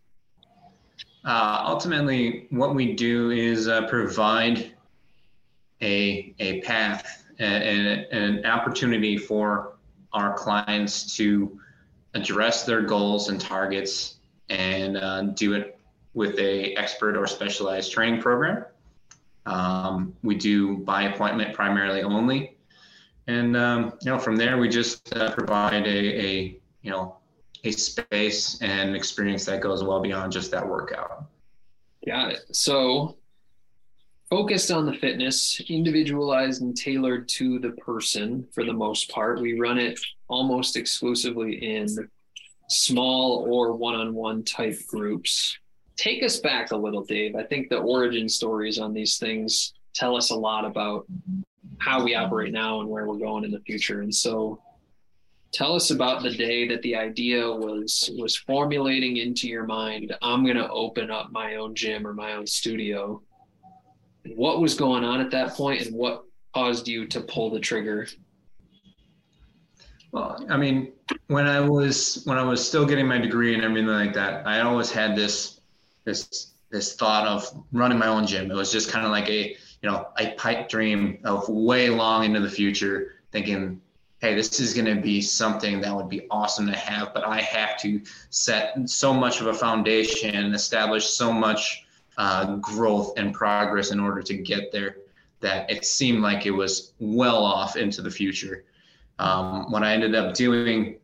uh, 1.24 1.62
ultimately, 1.66 2.46
what 2.50 2.74
we 2.74 2.94
do 2.94 3.30
is 3.30 3.68
uh, 3.68 3.86
provide 3.86 4.72
a, 5.80 6.34
a 6.38 6.60
path 6.62 7.24
and, 7.38 8.06
an 8.12 8.46
opportunity 8.46 9.16
for 9.16 9.74
our 10.12 10.34
clients 10.34 11.16
to 11.16 11.58
address 12.14 12.64
their 12.64 12.82
goals 12.82 13.28
and 13.28 13.40
targets 13.40 14.16
and 14.48 14.96
uh, 14.96 15.22
do 15.22 15.54
it 15.54 15.78
with 16.14 16.38
a 16.38 16.74
expert 16.74 17.16
or 17.16 17.26
specialized 17.26 17.90
training 17.92 18.20
program. 18.20 18.64
Um, 19.46 20.14
we 20.22 20.34
do 20.34 20.76
by 20.78 21.04
appointment 21.04 21.54
primarily 21.54 22.02
only. 22.02 22.56
And, 23.26 23.56
um, 23.56 23.92
you 24.02 24.10
know, 24.10 24.18
from 24.18 24.36
there, 24.36 24.58
we 24.58 24.68
just 24.68 25.14
uh, 25.16 25.32
provide 25.32 25.86
a, 25.86 26.26
a, 26.26 26.60
you 26.82 26.90
know, 26.90 27.16
a 27.64 27.70
space 27.70 28.58
and 28.60 28.96
experience 28.96 29.44
that 29.44 29.60
goes 29.60 29.84
well 29.84 30.00
beyond 30.00 30.32
just 30.32 30.50
that 30.50 30.66
workout. 30.66 31.26
Got 32.06 32.32
it. 32.32 32.40
So 32.52 33.16
focused 34.28 34.70
on 34.70 34.86
the 34.86 34.94
fitness, 34.94 35.60
individualized 35.68 36.62
and 36.62 36.76
tailored 36.76 37.28
to 37.28 37.58
the 37.58 37.70
person 37.72 38.46
for 38.52 38.64
the 38.64 38.72
most 38.72 39.10
part. 39.10 39.40
We 39.40 39.60
run 39.60 39.78
it 39.78 40.00
almost 40.28 40.76
exclusively 40.76 41.76
in 41.76 41.86
small 42.68 43.46
or 43.48 43.74
one-on-one 43.74 44.44
type 44.44 44.78
groups. 44.88 45.56
Take 45.96 46.24
us 46.24 46.40
back 46.40 46.72
a 46.72 46.76
little, 46.76 47.04
Dave. 47.04 47.36
I 47.36 47.44
think 47.44 47.68
the 47.68 47.78
origin 47.78 48.28
stories 48.28 48.78
on 48.78 48.94
these 48.94 49.18
things 49.18 49.74
tell 49.94 50.16
us 50.16 50.30
a 50.30 50.34
lot 50.34 50.64
about 50.64 51.04
how 51.78 52.02
we 52.02 52.14
operate 52.14 52.52
now 52.52 52.80
and 52.80 52.88
where 52.88 53.06
we're 53.06 53.18
going 53.18 53.44
in 53.44 53.50
the 53.50 53.60
future. 53.60 54.00
And 54.00 54.14
so 54.14 54.60
tell 55.52 55.74
us 55.74 55.90
about 55.90 56.22
the 56.22 56.30
day 56.30 56.66
that 56.68 56.82
the 56.82 56.96
idea 56.96 57.46
was 57.46 58.10
was 58.18 58.36
formulating 58.36 59.18
into 59.18 59.48
your 59.48 59.64
mind 59.64 60.14
i'm 60.22 60.44
going 60.44 60.56
to 60.56 60.68
open 60.70 61.10
up 61.10 61.30
my 61.30 61.56
own 61.56 61.74
gym 61.74 62.06
or 62.06 62.14
my 62.14 62.32
own 62.34 62.46
studio. 62.46 63.22
What 64.36 64.60
was 64.60 64.74
going 64.74 65.04
on 65.04 65.20
at 65.20 65.30
that 65.32 65.54
point 65.54 65.82
and 65.86 65.96
what 65.96 66.24
caused 66.54 66.86
you 66.86 67.06
to 67.08 67.20
pull 67.20 67.50
the 67.50 67.60
trigger? 67.60 68.06
Well 70.12 70.44
i 70.48 70.56
mean 70.56 70.92
when 71.28 71.46
i 71.46 71.60
was 71.60 72.22
when 72.24 72.38
i 72.38 72.42
was 72.42 72.66
still 72.66 72.86
getting 72.86 73.06
my 73.06 73.18
degree 73.18 73.54
and 73.54 73.64
everything 73.64 73.86
like 73.86 74.12
that 74.14 74.46
i 74.46 74.60
always 74.60 74.90
had 74.90 75.16
this 75.16 75.60
this 76.04 76.52
this 76.72 76.94
thought 76.94 77.26
of 77.26 77.64
running 77.72 77.98
my 77.98 78.08
own 78.08 78.26
gym. 78.26 78.50
It 78.50 78.54
was 78.54 78.72
just 78.72 78.90
kind 78.90 79.04
of 79.04 79.12
like 79.12 79.28
a 79.28 79.50
you 79.82 79.90
know 79.90 80.08
a 80.18 80.32
pipe 80.32 80.68
dream 80.68 81.18
of 81.24 81.48
way 81.48 81.90
long 81.90 82.24
into 82.24 82.40
the 82.40 82.50
future 82.50 83.16
thinking 83.30 83.80
hey, 84.22 84.36
this 84.36 84.60
is 84.60 84.72
going 84.72 84.86
to 84.86 85.02
be 85.02 85.20
something 85.20 85.80
that 85.80 85.94
would 85.94 86.08
be 86.08 86.28
awesome 86.30 86.64
to 86.68 86.76
have, 86.76 87.12
but 87.12 87.26
I 87.26 87.40
have 87.40 87.76
to 87.80 88.00
set 88.30 88.88
so 88.88 89.12
much 89.12 89.40
of 89.40 89.48
a 89.48 89.52
foundation 89.52 90.36
and 90.36 90.54
establish 90.54 91.08
so 91.08 91.32
much 91.32 91.84
uh, 92.16 92.54
growth 92.56 93.14
and 93.16 93.34
progress 93.34 93.90
in 93.90 93.98
order 93.98 94.22
to 94.22 94.34
get 94.34 94.70
there 94.70 94.98
that 95.40 95.68
it 95.68 95.84
seemed 95.84 96.22
like 96.22 96.46
it 96.46 96.52
was 96.52 96.92
well 97.00 97.44
off 97.44 97.74
into 97.74 98.00
the 98.00 98.10
future. 98.12 98.62
Um, 99.18 99.72
what 99.72 99.82
I 99.82 99.92
ended 99.92 100.14
up 100.14 100.34
doing 100.34 101.00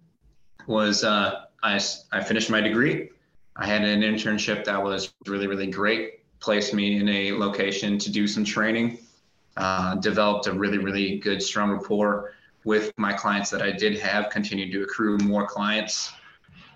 was 0.68 1.02
uh, 1.02 1.46
I, 1.60 1.80
I 2.12 2.22
finished 2.22 2.50
my 2.50 2.60
degree. 2.60 3.10
I 3.56 3.66
had 3.66 3.82
an 3.82 4.02
internship 4.02 4.62
that 4.66 4.80
was 4.80 5.12
really, 5.26 5.48
really 5.48 5.66
great, 5.66 6.20
placed 6.38 6.72
me 6.72 7.00
in 7.00 7.08
a 7.08 7.32
location 7.32 7.98
to 7.98 8.12
do 8.12 8.28
some 8.28 8.44
training, 8.44 8.98
uh, 9.56 9.96
developed 9.96 10.46
a 10.46 10.52
really, 10.52 10.78
really 10.78 11.18
good, 11.18 11.42
strong 11.42 11.72
rapport 11.72 12.34
with 12.64 12.92
my 12.96 13.12
clients 13.12 13.50
that 13.50 13.62
I 13.62 13.72
did 13.72 13.98
have, 13.98 14.30
continued 14.30 14.72
to 14.72 14.82
accrue 14.82 15.18
more 15.18 15.46
clients. 15.46 16.12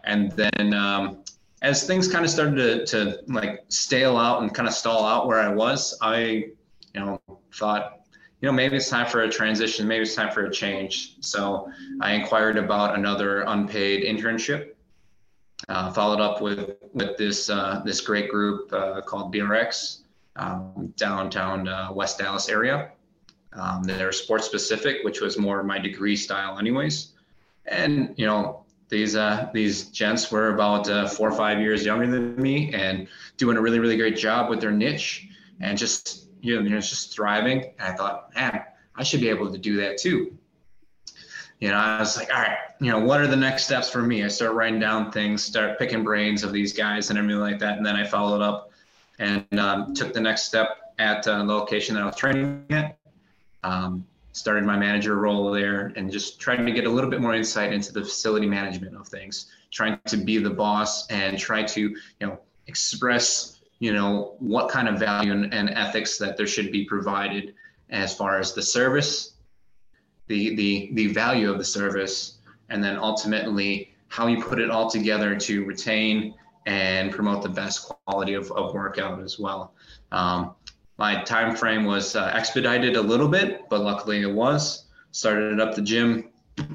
And 0.04 0.32
then 0.32 0.74
um, 0.74 1.22
as 1.62 1.86
things 1.86 2.08
kind 2.08 2.24
of 2.24 2.30
started 2.30 2.56
to, 2.56 2.86
to 2.86 3.18
like 3.26 3.64
stale 3.68 4.16
out 4.16 4.42
and 4.42 4.52
kind 4.52 4.68
of 4.68 4.74
stall 4.74 5.04
out 5.04 5.26
where 5.26 5.40
I 5.40 5.48
was, 5.48 5.96
I, 6.00 6.18
you 6.94 7.00
know, 7.00 7.20
thought, 7.54 8.00
you 8.40 8.46
know, 8.46 8.52
maybe 8.52 8.76
it's 8.76 8.88
time 8.88 9.06
for 9.06 9.22
a 9.22 9.28
transition. 9.30 9.86
Maybe 9.86 10.02
it's 10.02 10.14
time 10.14 10.32
for 10.32 10.46
a 10.46 10.50
change. 10.50 11.16
So 11.20 11.70
I 12.00 12.14
inquired 12.14 12.58
about 12.58 12.98
another 12.98 13.42
unpaid 13.42 14.04
internship. 14.04 14.70
Uh, 15.68 15.92
followed 15.92 16.20
up 16.20 16.42
with 16.42 16.74
with 16.92 17.16
this 17.16 17.48
uh, 17.48 17.80
this 17.84 18.00
great 18.00 18.28
group 18.28 18.72
uh, 18.72 19.00
called 19.02 19.32
BRX 19.32 19.98
um, 20.34 20.92
downtown 20.96 21.68
uh, 21.68 21.92
West 21.92 22.18
Dallas 22.18 22.48
area. 22.48 22.90
Um, 23.54 23.82
they're 23.82 24.12
sports 24.12 24.46
specific, 24.46 24.98
which 25.02 25.20
was 25.20 25.38
more 25.38 25.62
my 25.62 25.78
degree 25.78 26.16
style, 26.16 26.58
anyways. 26.58 27.12
And 27.66 28.14
you 28.16 28.26
know, 28.26 28.64
these 28.88 29.16
uh, 29.16 29.50
these 29.52 29.84
gents 29.84 30.30
were 30.30 30.54
about 30.54 30.88
uh, 30.88 31.08
four 31.08 31.28
or 31.28 31.36
five 31.36 31.60
years 31.60 31.84
younger 31.84 32.06
than 32.10 32.36
me, 32.36 32.72
and 32.72 33.08
doing 33.36 33.56
a 33.56 33.60
really 33.60 33.78
really 33.78 33.96
great 33.96 34.16
job 34.16 34.48
with 34.50 34.60
their 34.60 34.70
niche, 34.70 35.28
and 35.60 35.76
just 35.76 36.28
you 36.40 36.60
know, 36.60 36.80
just 36.80 37.14
thriving. 37.14 37.72
And 37.78 37.92
I 37.92 37.92
thought, 37.94 38.34
man, 38.34 38.64
I 38.96 39.02
should 39.02 39.20
be 39.20 39.28
able 39.28 39.50
to 39.52 39.58
do 39.58 39.76
that 39.76 39.98
too. 39.98 40.36
You 41.60 41.68
know, 41.68 41.76
I 41.76 42.00
was 42.00 42.16
like, 42.16 42.34
all 42.34 42.40
right, 42.40 42.58
you 42.80 42.90
know, 42.90 42.98
what 42.98 43.20
are 43.20 43.28
the 43.28 43.36
next 43.36 43.66
steps 43.66 43.88
for 43.88 44.02
me? 44.02 44.24
I 44.24 44.28
start 44.28 44.54
writing 44.54 44.80
down 44.80 45.12
things, 45.12 45.44
start 45.44 45.78
picking 45.78 46.02
brains 46.02 46.42
of 46.42 46.52
these 46.52 46.72
guys 46.72 47.10
and 47.10 47.18
everything 47.18 47.40
like 47.40 47.60
that, 47.60 47.76
and 47.76 47.86
then 47.86 47.94
I 47.94 48.04
followed 48.04 48.42
up 48.42 48.70
and 49.18 49.46
um, 49.60 49.94
took 49.94 50.12
the 50.12 50.20
next 50.20 50.42
step 50.42 50.94
at 50.98 51.26
uh, 51.28 51.38
the 51.38 51.52
location 51.52 51.94
that 51.94 52.02
I 52.02 52.06
was 52.06 52.16
training 52.16 52.64
at 52.70 52.98
um, 53.62 54.06
started 54.32 54.64
my 54.64 54.76
manager 54.76 55.16
role 55.16 55.50
there 55.50 55.92
and 55.96 56.10
just 56.10 56.40
trying 56.40 56.64
to 56.64 56.72
get 56.72 56.86
a 56.86 56.90
little 56.90 57.10
bit 57.10 57.20
more 57.20 57.34
insight 57.34 57.72
into 57.72 57.92
the 57.92 58.02
facility 58.02 58.46
management 58.46 58.96
of 58.96 59.06
things 59.06 59.50
trying 59.70 59.98
to 60.06 60.16
be 60.16 60.38
the 60.38 60.50
boss 60.50 61.06
and 61.08 61.38
try 61.38 61.62
to 61.62 61.80
you 61.80 62.26
know 62.26 62.38
express 62.66 63.60
you 63.78 63.92
know 63.92 64.36
what 64.38 64.70
kind 64.70 64.88
of 64.88 64.98
value 64.98 65.32
and, 65.32 65.52
and 65.52 65.70
ethics 65.70 66.18
that 66.18 66.36
there 66.36 66.46
should 66.46 66.72
be 66.72 66.84
provided 66.84 67.54
as 67.90 68.14
far 68.14 68.38
as 68.38 68.54
the 68.54 68.62
service 68.62 69.34
the 70.28 70.54
the 70.54 70.90
the 70.94 71.06
value 71.08 71.50
of 71.50 71.58
the 71.58 71.64
service 71.64 72.38
and 72.70 72.82
then 72.82 72.96
ultimately 72.96 73.92
how 74.08 74.26
you 74.26 74.42
put 74.42 74.58
it 74.58 74.70
all 74.70 74.90
together 74.90 75.36
to 75.36 75.64
retain 75.64 76.34
and 76.66 77.10
promote 77.10 77.42
the 77.42 77.48
best 77.48 77.88
quality 77.88 78.34
of, 78.34 78.50
of 78.52 78.74
workout 78.74 79.20
as 79.22 79.38
well. 79.38 79.74
Um, 80.12 80.54
my 81.02 81.20
time 81.24 81.56
frame 81.56 81.84
was 81.84 82.14
uh, 82.14 82.30
expedited 82.32 82.94
a 82.94 83.02
little 83.02 83.26
bit, 83.26 83.68
but 83.68 83.80
luckily 83.80 84.22
it 84.22 84.32
was. 84.32 84.84
Started 85.10 85.58
up 85.58 85.74
the 85.74 85.82
gym, 85.82 86.28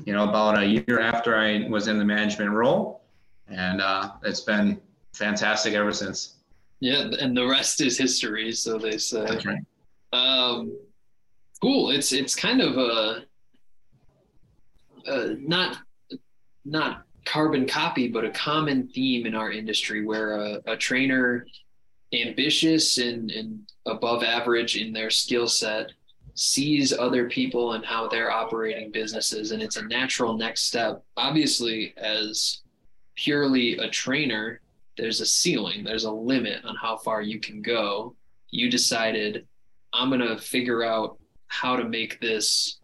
you 0.05 0.11
know, 0.11 0.27
about 0.27 0.61
a 0.61 0.65
year 0.65 0.99
after 0.99 1.37
I 1.37 1.65
was 1.69 1.87
in 1.87 1.97
the 1.97 2.03
management 2.03 2.51
role, 2.51 3.03
and 3.47 3.79
uh, 3.79 4.11
it's 4.23 4.41
been 4.41 4.81
fantastic 5.13 5.75
ever 5.75 5.93
since. 5.93 6.39
Yeah, 6.81 7.09
and 7.21 7.37
the 7.37 7.47
rest 7.47 7.79
is 7.79 7.97
history, 7.97 8.51
so 8.51 8.77
they 8.77 8.97
say. 8.97 9.23
That's 9.25 9.45
right. 9.45 9.63
Um, 10.11 10.77
cool. 11.61 11.91
It's 11.91 12.11
it's 12.11 12.35
kind 12.35 12.59
of 12.59 12.75
a, 12.77 13.23
a 15.05 15.35
not 15.39 15.77
not 16.65 17.03
carbon 17.23 17.65
copy, 17.65 18.09
but 18.09 18.25
a 18.25 18.31
common 18.31 18.89
theme 18.89 19.25
in 19.25 19.35
our 19.35 19.51
industry 19.53 20.03
where 20.05 20.35
a, 20.35 20.61
a 20.65 20.75
trainer 20.75 21.45
ambitious 22.13 22.97
and, 22.97 23.31
and 23.31 23.59
above 23.85 24.23
average 24.23 24.77
in 24.77 24.93
their 24.93 25.09
skill 25.09 25.47
set 25.47 25.91
sees 26.35 26.93
other 26.93 27.27
people 27.29 27.73
and 27.73 27.83
how 27.83 28.07
they're 28.07 28.31
operating 28.31 28.91
businesses 28.91 29.51
and 29.51 29.61
it's 29.61 29.77
a 29.77 29.87
natural 29.87 30.37
next 30.37 30.63
step. 30.63 31.03
Obviously 31.17 31.93
as 31.97 32.61
purely 33.15 33.77
a 33.77 33.89
trainer 33.89 34.61
there's 34.97 35.21
a 35.21 35.25
ceiling 35.25 35.83
there's 35.83 36.03
a 36.05 36.11
limit 36.11 36.63
on 36.63 36.75
how 36.75 36.97
far 36.97 37.21
you 37.21 37.39
can 37.39 37.61
go. 37.61 38.15
You 38.51 38.69
decided 38.69 39.45
i'm 39.93 40.09
going 40.09 40.21
to 40.21 40.37
figure 40.37 40.83
out 40.83 41.17
how 41.47 41.75
to 41.75 41.83
make 41.83 42.19
this 42.21 42.79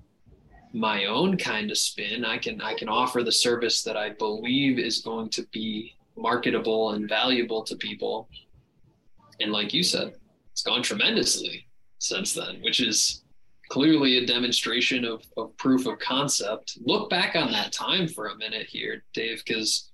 my 0.73 1.05
own 1.05 1.37
kind 1.37 1.69
of 1.69 1.77
spin. 1.77 2.25
I 2.25 2.39
can 2.39 2.59
i 2.59 2.73
can 2.73 2.89
offer 2.89 3.23
the 3.23 3.31
service 3.31 3.83
that 3.83 3.95
i 3.95 4.09
believe 4.09 4.79
is 4.79 5.01
going 5.01 5.29
to 5.29 5.43
be 5.51 5.95
marketable 6.17 6.91
and 6.91 7.07
valuable 7.07 7.63
to 7.63 7.75
people 7.75 8.27
and 9.39 9.51
like 9.51 9.73
you 9.73 9.83
said, 9.83 10.13
it's 10.51 10.63
gone 10.63 10.83
tremendously 10.83 11.67
since 11.99 12.33
then, 12.33 12.61
which 12.61 12.79
is 12.79 13.23
clearly 13.69 14.17
a 14.17 14.25
demonstration 14.25 15.05
of, 15.05 15.23
of 15.37 15.55
proof 15.57 15.87
of 15.87 15.99
concept. 15.99 16.77
Look 16.81 17.09
back 17.09 17.35
on 17.35 17.51
that 17.51 17.71
time 17.71 18.07
for 18.07 18.27
a 18.27 18.37
minute 18.37 18.67
here, 18.67 19.03
Dave, 19.13 19.43
because 19.45 19.91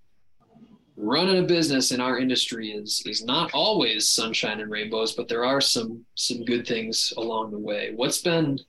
running 0.98 1.42
a 1.42 1.48
business 1.48 1.92
in 1.92 2.02
our 2.02 2.20
industry 2.20 2.72
is 2.72 3.02
is 3.06 3.24
not 3.24 3.52
always 3.54 4.10
sunshine 4.10 4.60
and 4.60 4.70
rainbows, 4.70 5.14
but 5.14 5.28
there 5.28 5.46
are 5.46 5.62
some 5.62 6.06
some 6.16 6.44
good 6.44 6.68
things 6.68 7.14
along 7.16 7.52
the 7.52 7.60
way. 7.60 7.94
What's 7.96 8.22
been 8.22 8.60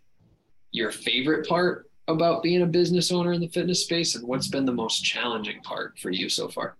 your 0.71 0.93
favorite 0.93 1.49
part 1.49 1.91
about 2.07 2.43
being 2.43 2.63
a 2.63 2.67
business 2.67 3.11
owner 3.11 3.33
in 3.33 3.41
the 3.41 3.49
fitness 3.49 3.83
space 3.83 4.15
and 4.15 4.27
what's 4.27 4.49
been 4.49 4.65
the 4.65 4.73
most 4.73 5.03
challenging 5.03 5.61
part 5.63 5.99
for 5.99 6.11
you 6.11 6.29
so 6.29 6.49
far? 6.49 6.77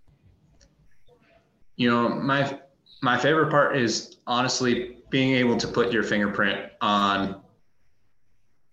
You 1.75 1.89
know, 1.89 2.09
my 2.09 2.59
my 3.01 3.17
favorite 3.17 3.49
part 3.49 3.75
is 3.75 4.17
honestly 4.27 4.97
being 5.09 5.33
able 5.35 5.57
to 5.57 5.67
put 5.67 5.91
your 5.91 6.03
fingerprint 6.03 6.71
on 6.81 7.41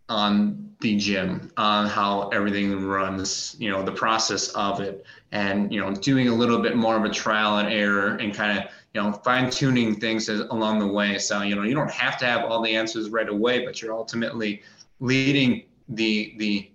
on 0.08 0.74
the 0.80 0.96
gym 0.96 1.50
on 1.56 1.86
how 1.88 2.28
everything 2.28 2.86
runs 2.86 3.56
you 3.58 3.70
know 3.70 3.82
the 3.82 3.92
process 3.92 4.48
of 4.50 4.80
it 4.80 5.04
and 5.32 5.72
you 5.72 5.80
know 5.80 5.92
doing 5.94 6.28
a 6.28 6.34
little 6.34 6.62
bit 6.62 6.76
more 6.76 6.96
of 6.96 7.04
a 7.04 7.10
trial 7.10 7.58
and 7.58 7.68
error 7.68 8.16
and 8.16 8.32
kind 8.32 8.58
of 8.58 8.64
you 8.94 9.02
know 9.02 9.12
fine 9.12 9.50
tuning 9.50 9.98
things 9.98 10.28
as, 10.28 10.40
along 10.40 10.78
the 10.78 10.86
way. 10.86 11.18
So 11.18 11.42
you 11.42 11.54
know 11.54 11.62
you 11.62 11.74
don't 11.74 11.90
have 11.90 12.18
to 12.18 12.26
have 12.26 12.44
all 12.44 12.62
the 12.62 12.74
answers 12.74 13.10
right 13.10 13.28
away 13.28 13.64
but 13.64 13.82
you're 13.82 13.92
ultimately 13.92 14.62
leading 15.00 15.64
the 15.88 16.34
the 16.38 16.70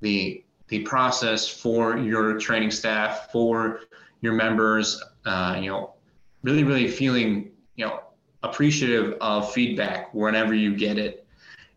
the 0.00 0.44
the 0.68 0.80
process 0.80 1.48
for 1.48 1.98
your 1.98 2.38
training 2.38 2.70
staff 2.70 3.30
for 3.30 3.80
your 4.20 4.32
members 4.32 5.02
uh, 5.26 5.58
you 5.60 5.68
know 5.70 5.94
really, 6.42 6.64
really 6.64 6.88
feeling, 6.88 7.50
you 7.76 7.86
know, 7.86 8.00
appreciative 8.42 9.16
of 9.20 9.52
feedback 9.52 10.12
whenever 10.12 10.54
you 10.54 10.76
get 10.76 10.98
it. 10.98 11.26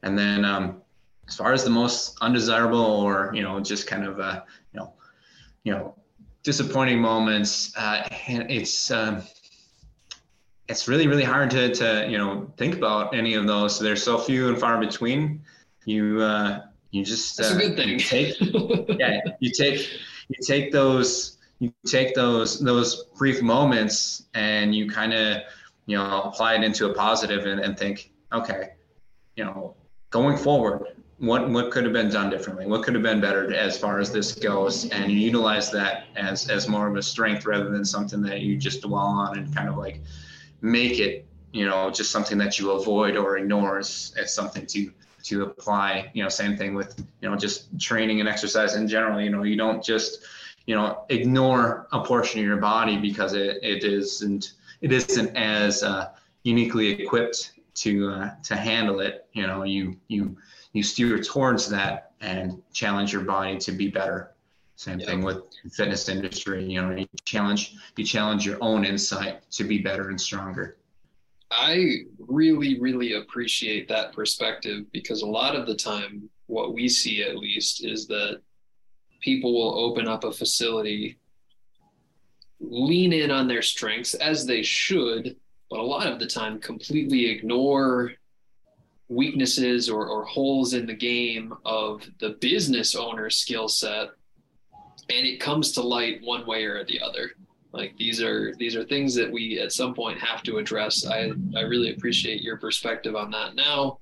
And 0.03 0.17
then 0.17 0.45
um, 0.45 0.81
as 1.27 1.35
far 1.35 1.53
as 1.53 1.63
the 1.63 1.69
most 1.69 2.17
undesirable 2.21 2.79
or, 2.79 3.31
you 3.33 3.41
know, 3.41 3.59
just 3.59 3.87
kind 3.87 4.05
of, 4.05 4.19
uh, 4.19 4.41
you 4.73 4.79
know, 4.79 4.93
you 5.63 5.71
know, 5.71 5.95
disappointing 6.43 6.99
moments, 6.99 7.75
uh, 7.77 8.07
it's, 8.27 8.91
um, 8.91 9.21
it's 10.67 10.87
really, 10.87 11.07
really 11.07 11.23
hard 11.23 11.51
to, 11.51 11.73
to, 11.73 12.07
you 12.09 12.17
know, 12.17 12.51
think 12.57 12.75
about 12.75 13.15
any 13.15 13.35
of 13.35 13.45
those. 13.45 13.79
They're 13.79 13.95
so 13.95 14.17
few 14.17 14.49
and 14.49 14.59
far 14.59 14.79
between. 14.79 15.41
You, 15.85 16.21
uh, 16.21 16.61
you 16.89 17.05
just, 17.05 17.37
That's 17.37 17.51
a 17.51 17.57
good 17.57 17.75
thing. 17.75 17.99
take, 17.99 18.35
yeah, 18.99 19.19
you 19.39 19.51
take, 19.51 19.87
you 20.29 20.37
take 20.43 20.71
those, 20.71 21.37
you 21.65 21.89
take 21.89 22.15
those 22.15 22.59
those 22.59 23.05
brief 23.17 23.41
moments 23.41 24.23
and 24.33 24.73
you 24.73 24.89
kind 24.89 25.13
of 25.13 25.41
you 25.85 25.97
know 25.97 26.23
apply 26.23 26.55
it 26.55 26.63
into 26.63 26.89
a 26.89 26.93
positive 26.93 27.45
and, 27.45 27.59
and 27.59 27.77
think 27.77 28.11
okay 28.31 28.69
you 29.35 29.43
know 29.43 29.75
going 30.09 30.37
forward 30.37 30.95
what 31.17 31.49
what 31.49 31.71
could 31.71 31.83
have 31.85 31.93
been 31.93 32.09
done 32.09 32.29
differently? 32.29 32.65
What 32.65 32.83
could 32.83 32.93
have 32.93 33.03
been 33.03 33.21
better 33.21 33.53
as 33.53 33.77
far 33.77 33.99
as 33.99 34.11
this 34.11 34.33
goes? 34.33 34.89
And 34.89 35.11
you 35.11 35.17
utilize 35.17 35.71
that 35.71 36.07
as 36.15 36.49
as 36.49 36.67
more 36.67 36.87
of 36.87 36.95
a 36.95 37.01
strength 37.01 37.45
rather 37.45 37.69
than 37.69 37.85
something 37.85 38.21
that 38.23 38.41
you 38.41 38.57
just 38.57 38.81
dwell 38.81 39.01
on 39.01 39.37
and 39.37 39.55
kind 39.55 39.69
of 39.69 39.77
like 39.77 40.01
make 40.61 40.99
it 40.99 41.25
you 41.53 41.65
know 41.65 41.89
just 41.89 42.11
something 42.11 42.37
that 42.39 42.59
you 42.59 42.71
avoid 42.71 43.15
or 43.15 43.37
ignore 43.37 43.79
as, 43.79 44.13
as 44.19 44.33
something 44.33 44.65
to 44.67 44.91
to 45.23 45.43
apply. 45.43 46.11
You 46.13 46.23
know 46.23 46.29
same 46.29 46.57
thing 46.57 46.73
with 46.73 47.01
you 47.21 47.29
know 47.29 47.37
just 47.37 47.79
training 47.79 48.19
and 48.19 48.27
exercise 48.27 48.75
in 48.75 48.87
general. 48.87 49.21
You 49.21 49.29
know 49.29 49.43
you 49.43 49.55
don't 49.55 49.81
just 49.81 50.25
you 50.65 50.75
know 50.75 51.05
ignore 51.09 51.87
a 51.91 52.03
portion 52.03 52.39
of 52.39 52.45
your 52.45 52.57
body 52.57 52.97
because 52.97 53.33
it, 53.33 53.59
it 53.61 53.83
isn't 53.83 54.53
it 54.81 54.91
isn't 54.91 55.35
as 55.35 55.83
uh, 55.83 56.09
uniquely 56.43 56.89
equipped 57.01 57.53
to 57.75 58.09
uh, 58.09 58.31
to 58.43 58.55
handle 58.55 58.99
it. 58.99 59.27
You 59.33 59.47
know 59.47 59.63
you 59.63 59.97
you 60.07 60.35
you 60.73 60.83
steer 60.83 61.21
towards 61.21 61.69
that 61.69 62.11
and 62.21 62.61
challenge 62.73 63.13
your 63.13 63.23
body 63.23 63.57
to 63.59 63.71
be 63.71 63.89
better. 63.89 64.31
Same 64.77 64.99
yeah. 64.99 65.05
thing 65.05 65.21
with 65.23 65.43
fitness 65.71 66.09
industry. 66.09 66.65
You 66.65 66.81
know 66.81 66.95
you 66.95 67.07
challenge 67.25 67.75
you 67.95 68.03
challenge 68.03 68.45
your 68.45 68.57
own 68.61 68.85
insight 68.85 69.49
to 69.51 69.63
be 69.63 69.79
better 69.79 70.09
and 70.09 70.19
stronger. 70.19 70.77
I 71.51 72.05
really 72.19 72.79
really 72.79 73.13
appreciate 73.13 73.87
that 73.89 74.13
perspective 74.13 74.91
because 74.91 75.21
a 75.21 75.27
lot 75.27 75.55
of 75.55 75.67
the 75.67 75.75
time 75.75 76.29
what 76.47 76.73
we 76.73 76.87
see 76.87 77.23
at 77.23 77.37
least 77.37 77.85
is 77.85 78.07
that 78.07 78.41
people 79.25 79.53
will 79.53 79.83
open 79.83 80.07
up 80.07 80.23
a 80.23 80.31
facility, 80.31 81.17
lean 82.59 83.11
in 83.11 83.31
on 83.31 83.47
their 83.47 83.63
strengths 83.63 84.13
as 84.13 84.45
they 84.45 84.61
should, 84.61 85.35
but 85.71 85.79
a 85.79 85.83
lot 85.83 86.05
of 86.05 86.19
the 86.19 86.27
time 86.27 86.59
completely 86.59 87.25
ignore 87.25 88.13
weaknesses 89.09 89.89
or, 89.89 90.07
or 90.07 90.23
holes 90.25 90.75
in 90.75 90.85
the 90.85 90.93
game 90.93 91.51
of 91.65 92.07
the 92.19 92.37
business 92.39 92.95
owner's 92.95 93.37
skill 93.37 93.67
set 93.67 94.09
and 95.09 95.25
it 95.25 95.39
comes 95.39 95.71
to 95.71 95.81
light 95.81 96.19
one 96.23 96.45
way 96.47 96.63
or 96.63 96.83
the 96.85 96.99
other. 97.01 97.31
Like 97.71 97.95
these 97.97 98.21
are 98.21 98.55
these 98.55 98.75
are 98.75 98.83
things 98.83 99.13
that 99.15 99.31
we 99.31 99.59
at 99.59 99.71
some 99.71 99.93
point 99.93 100.19
have 100.19 100.41
to 100.43 100.57
address. 100.57 101.05
I 101.05 101.31
i 101.55 101.61
really 101.61 101.93
appreciate 101.93 102.41
your 102.41 102.57
perspective 102.57 103.15
on 103.15 103.29
that 103.31 103.53
now 103.53 103.99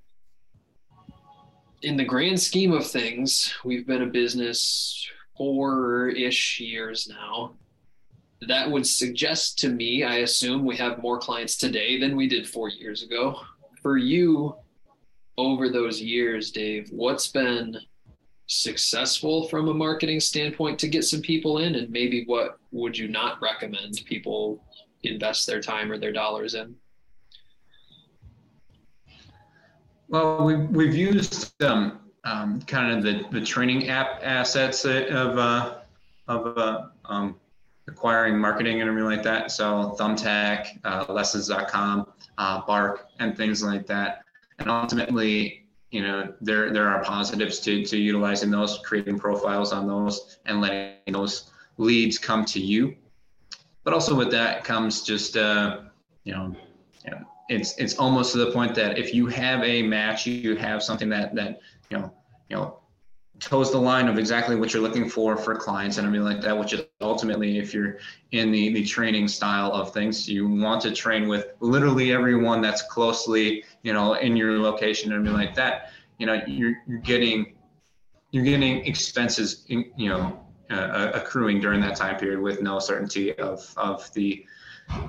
in 1.83 1.97
the 1.97 2.05
grand 2.05 2.41
scheme 2.41 2.71
of 2.71 2.87
things, 2.87 3.53
we've 3.65 3.85
been 3.85 4.03
a 4.03 4.07
business 4.07 5.05
four 5.37 6.09
ish 6.09 6.59
years 6.59 7.07
now. 7.09 7.55
That 8.47 8.69
would 8.69 8.87
suggest 8.87 9.59
to 9.59 9.69
me, 9.69 10.03
I 10.03 10.17
assume 10.17 10.65
we 10.65 10.77
have 10.77 11.01
more 11.01 11.19
clients 11.19 11.57
today 11.57 11.99
than 11.99 12.15
we 12.15 12.27
did 12.27 12.47
four 12.47 12.69
years 12.69 13.03
ago. 13.03 13.39
For 13.81 13.97
you, 13.97 14.55
over 15.37 15.69
those 15.69 16.01
years, 16.01 16.51
Dave, 16.51 16.89
what's 16.91 17.27
been 17.27 17.77
successful 18.47 19.47
from 19.49 19.67
a 19.67 19.73
marketing 19.73 20.19
standpoint 20.19 20.79
to 20.79 20.87
get 20.87 21.03
some 21.03 21.21
people 21.21 21.59
in? 21.59 21.75
And 21.75 21.89
maybe 21.89 22.23
what 22.25 22.57
would 22.71 22.97
you 22.97 23.07
not 23.09 23.41
recommend 23.41 24.01
people 24.05 24.63
invest 25.03 25.47
their 25.47 25.61
time 25.61 25.91
or 25.91 25.97
their 25.97 26.13
dollars 26.13 26.53
in? 26.53 26.75
Well, 30.13 30.45
we've, 30.45 30.69
we've 30.69 30.93
used 30.93 31.59
um, 31.63 31.99
um, 32.23 32.61
kind 32.61 32.95
of 32.95 33.01
the, 33.01 33.27
the 33.31 33.43
training 33.43 33.89
app 33.89 34.19
assets 34.21 34.85
of, 34.85 35.39
uh, 35.39 35.77
of 36.27 36.55
uh, 36.55 36.85
um, 37.05 37.35
acquiring 37.87 38.37
marketing 38.37 38.79
and 38.79 38.87
everything 38.87 39.09
like 39.09 39.23
that. 39.23 39.51
So 39.51 39.95
Thumbtack, 39.99 40.67
uh, 40.83 41.11
lessons.com, 41.11 42.05
uh, 42.37 42.61
Bark, 42.67 43.07
and 43.17 43.35
things 43.35 43.63
like 43.63 43.87
that. 43.87 44.23
And 44.59 44.69
ultimately, 44.69 45.65
you 45.89 46.03
know 46.03 46.31
there 46.41 46.71
there 46.71 46.87
are 46.89 47.03
positives 47.03 47.59
to 47.61 47.83
to 47.83 47.97
utilizing 47.97 48.51
those, 48.51 48.79
creating 48.85 49.17
profiles 49.17 49.73
on 49.73 49.87
those, 49.87 50.37
and 50.45 50.61
letting 50.61 51.11
those 51.11 51.49
leads 51.77 52.19
come 52.19 52.45
to 52.45 52.59
you. 52.59 52.95
But 53.83 53.95
also 53.95 54.13
with 54.13 54.29
that 54.29 54.63
comes 54.63 55.01
just 55.01 55.37
uh, 55.37 55.79
you 56.23 56.33
know, 56.33 56.55
you 57.03 57.11
know 57.11 57.25
it's 57.49 57.77
it's 57.77 57.97
almost 57.97 58.31
to 58.33 58.37
the 58.39 58.51
point 58.51 58.73
that 58.75 58.97
if 58.97 59.13
you 59.13 59.27
have 59.27 59.63
a 59.63 59.81
match, 59.83 60.25
you 60.25 60.55
have 60.55 60.81
something 60.81 61.09
that 61.09 61.35
that 61.35 61.59
you 61.89 61.97
know 61.97 62.13
you 62.49 62.55
know 62.55 62.79
toes 63.39 63.71
the 63.71 63.77
line 63.77 64.07
of 64.07 64.17
exactly 64.17 64.55
what 64.55 64.73
you're 64.73 64.81
looking 64.81 65.09
for 65.09 65.35
for 65.35 65.55
clients 65.55 65.97
and 65.97 66.07
everything 66.07 66.25
like 66.25 66.41
that, 66.41 66.57
which 66.57 66.73
is 66.73 66.85
ultimately 67.01 67.57
if 67.57 67.73
you're 67.73 67.97
in 68.31 68.51
the, 68.51 68.73
the 68.73 68.83
training 68.83 69.27
style 69.27 69.71
of 69.71 69.93
things, 69.93 70.29
you 70.29 70.47
want 70.47 70.81
to 70.81 70.91
train 70.91 71.27
with 71.27 71.47
literally 71.59 72.13
everyone 72.13 72.61
that's 72.61 72.83
closely, 72.83 73.63
you 73.81 73.91
know, 73.91 74.13
in 74.13 74.37
your 74.37 74.59
location 74.59 75.11
and 75.11 75.19
everything 75.19 75.45
like 75.45 75.55
that. 75.55 75.91
You 76.19 76.27
know, 76.27 76.41
you're, 76.47 76.75
you're 76.87 76.99
getting, 76.99 77.55
you're 78.31 78.45
getting 78.45 78.85
expenses, 78.85 79.65
in, 79.67 79.91
you 79.97 80.09
know, 80.09 80.39
uh, 80.69 81.11
accruing 81.13 81.59
during 81.59 81.81
that 81.81 81.95
time 81.95 82.17
period 82.17 82.39
with 82.39 82.61
no 82.61 82.79
certainty 82.79 83.37
of, 83.39 83.73
of 83.75 84.11
the, 84.13 84.45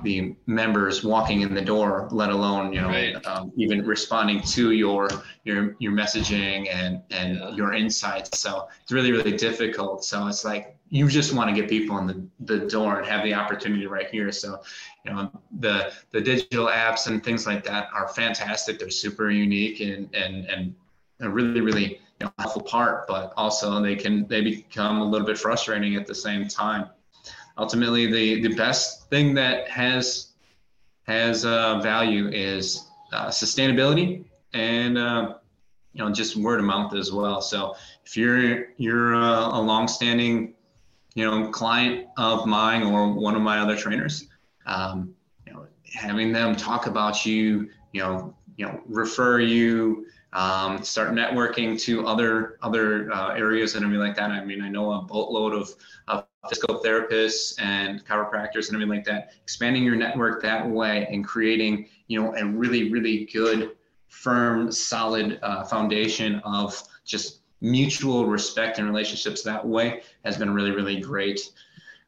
the 0.02 0.34
members 0.46 1.02
walking 1.02 1.40
in 1.40 1.54
the 1.54 1.62
door, 1.62 2.08
let 2.10 2.30
alone 2.30 2.72
you 2.72 2.80
know 2.80 2.88
right. 2.88 3.26
um, 3.26 3.52
even 3.56 3.84
responding 3.84 4.40
to 4.42 4.72
your 4.72 5.08
your 5.44 5.76
your 5.78 5.92
messaging 5.92 6.68
and 6.72 7.02
and 7.10 7.38
yeah. 7.38 7.50
your 7.50 7.72
insights. 7.72 8.38
So 8.38 8.68
it's 8.82 8.92
really 8.92 9.12
really 9.12 9.36
difficult. 9.36 10.04
So 10.04 10.26
it's 10.26 10.44
like 10.44 10.76
you 10.90 11.08
just 11.08 11.34
want 11.34 11.54
to 11.54 11.60
get 11.60 11.68
people 11.68 11.98
in 11.98 12.06
the, 12.06 12.26
the 12.40 12.66
door 12.66 12.98
and 12.98 13.06
have 13.06 13.24
the 13.24 13.34
opportunity 13.34 13.86
right 13.86 14.08
here. 14.10 14.30
So 14.30 14.60
you 15.04 15.12
know 15.12 15.30
the 15.58 15.92
the 16.10 16.20
digital 16.20 16.66
apps 16.66 17.06
and 17.06 17.22
things 17.22 17.46
like 17.46 17.64
that 17.64 17.88
are 17.92 18.08
fantastic. 18.08 18.78
They're 18.78 18.90
super 18.90 19.30
unique 19.30 19.80
and 19.80 20.14
and 20.14 20.46
and 20.46 20.74
a 21.20 21.28
really 21.28 21.60
really 21.60 22.00
you 22.20 22.26
know, 22.26 22.32
helpful 22.38 22.62
part, 22.62 23.06
but 23.08 23.32
also 23.36 23.80
they 23.82 23.96
can 23.96 24.26
they 24.28 24.40
become 24.40 25.00
a 25.00 25.04
little 25.04 25.26
bit 25.26 25.38
frustrating 25.38 25.96
at 25.96 26.06
the 26.06 26.14
same 26.14 26.46
time 26.48 26.90
ultimately 27.58 28.06
the 28.10 28.46
the 28.46 28.54
best 28.54 29.08
thing 29.10 29.34
that 29.34 29.68
has 29.68 30.32
has 31.06 31.44
uh, 31.44 31.80
value 31.80 32.28
is 32.28 32.88
uh, 33.12 33.28
sustainability 33.28 34.24
and 34.52 34.98
uh, 34.98 35.34
you 35.92 36.04
know 36.04 36.10
just 36.10 36.36
word 36.36 36.58
of 36.60 36.66
mouth 36.66 36.94
as 36.94 37.12
well. 37.12 37.40
So 37.40 37.76
if 38.04 38.16
you're 38.16 38.72
you're 38.76 39.14
a, 39.14 39.58
a 39.58 39.60
longstanding 39.60 40.54
you 41.14 41.24
know 41.24 41.48
client 41.50 42.08
of 42.16 42.46
mine 42.46 42.82
or 42.82 43.12
one 43.12 43.36
of 43.36 43.42
my 43.42 43.60
other 43.60 43.76
trainers, 43.76 44.28
um, 44.66 45.14
you 45.46 45.52
know 45.52 45.66
having 45.94 46.32
them 46.32 46.56
talk 46.56 46.86
about 46.86 47.24
you, 47.24 47.70
you 47.92 48.00
know 48.00 48.34
you 48.56 48.66
know 48.66 48.80
refer 48.86 49.40
you. 49.40 50.06
Um, 50.32 50.82
start 50.82 51.12
networking 51.12 51.80
to 51.82 52.08
other 52.08 52.58
other 52.60 53.12
uh, 53.12 53.34
areas 53.34 53.76
and 53.76 53.84
everything 53.84 54.04
like 54.04 54.16
that. 54.16 54.32
I 54.32 54.44
mean, 54.44 54.62
I 54.62 54.68
know 54.68 54.90
a 54.90 55.02
boatload 55.02 55.52
of, 55.52 55.70
of 56.08 56.26
physical 56.48 56.80
therapists 56.82 57.54
and 57.60 58.04
chiropractors 58.04 58.68
and 58.68 58.74
everything 58.76 58.88
like 58.88 59.04
that 59.04 59.32
expanding 59.42 59.82
your 59.82 59.96
network 59.96 60.42
that 60.42 60.68
way 60.68 61.06
and 61.10 61.24
creating 61.24 61.88
you 62.08 62.20
know 62.20 62.34
a 62.36 62.44
really 62.44 62.90
really 62.90 63.26
good 63.26 63.72
firm 64.08 64.70
solid 64.70 65.38
uh, 65.42 65.64
foundation 65.64 66.40
of 66.44 66.80
just 67.04 67.40
mutual 67.60 68.26
respect 68.26 68.78
and 68.78 68.86
relationships 68.86 69.42
that 69.42 69.64
way 69.66 70.02
has 70.24 70.36
been 70.36 70.52
really 70.52 70.70
really 70.70 71.00
great 71.00 71.40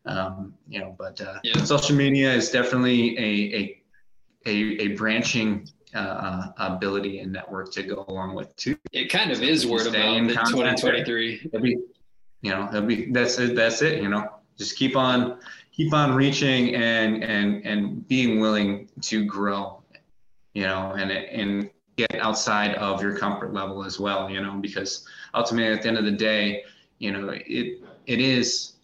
um, 0.07 0.55
you 0.69 0.79
know 0.79 0.95
but 0.99 1.21
uh, 1.21 1.39
yeah. 1.43 1.65
social 1.65 1.97
media 1.97 2.33
is 2.33 2.51
definitely 2.51 3.19
a 3.19 3.57
a 3.57 3.83
a, 4.47 4.53
a 4.83 4.89
branching 4.97 5.69
uh, 5.95 5.99
uh 5.99 6.53
ability 6.59 7.21
and 7.21 7.33
network 7.33 7.73
to 7.73 7.83
go 7.83 8.05
along 8.09 8.35
with 8.35 8.55
too. 8.57 8.77
It 8.93 9.11
kind 9.11 9.33
of 9.33 9.43
is 9.43 9.67
word 9.67 9.87
of 9.87 9.95
mouth 9.95 10.17
in 10.17 10.29
2023 10.29 11.51
you 12.47 12.53
know 12.53 12.69
that'll 12.71 12.87
be 12.87 13.11
that's 13.11 13.39
it 13.41 13.57
that's 13.57 13.83
it 13.83 14.01
you 14.01 14.09
know. 14.09 14.31
Just 14.57 14.77
keep 14.77 14.97
on 14.97 15.41
keep 15.73 15.93
on 15.93 16.15
reaching 16.15 16.77
and 16.77 17.25
and 17.25 17.67
and 17.67 18.07
being 18.07 18.39
willing 18.39 18.89
to 19.03 19.25
grow 19.25 19.83
you 20.55 20.63
know 20.63 20.93
and 20.93 21.11
and 21.11 21.69
get 21.97 22.15
outside 22.21 22.77
of 22.77 23.03
your 23.03 23.17
comfort 23.17 23.53
level 23.53 23.85
as 23.85 23.99
well 23.99 24.31
you 24.31 24.41
know 24.41 24.55
because 24.61 25.05
ultimately 25.35 25.73
at 25.73 25.83
the 25.83 25.89
end 25.89 25.99
of 25.99 26.05
the 26.05 26.19
day 26.31 26.63
you 26.99 27.11
know 27.11 27.31
it 27.31 27.83
it 28.07 28.21
is 28.21 28.75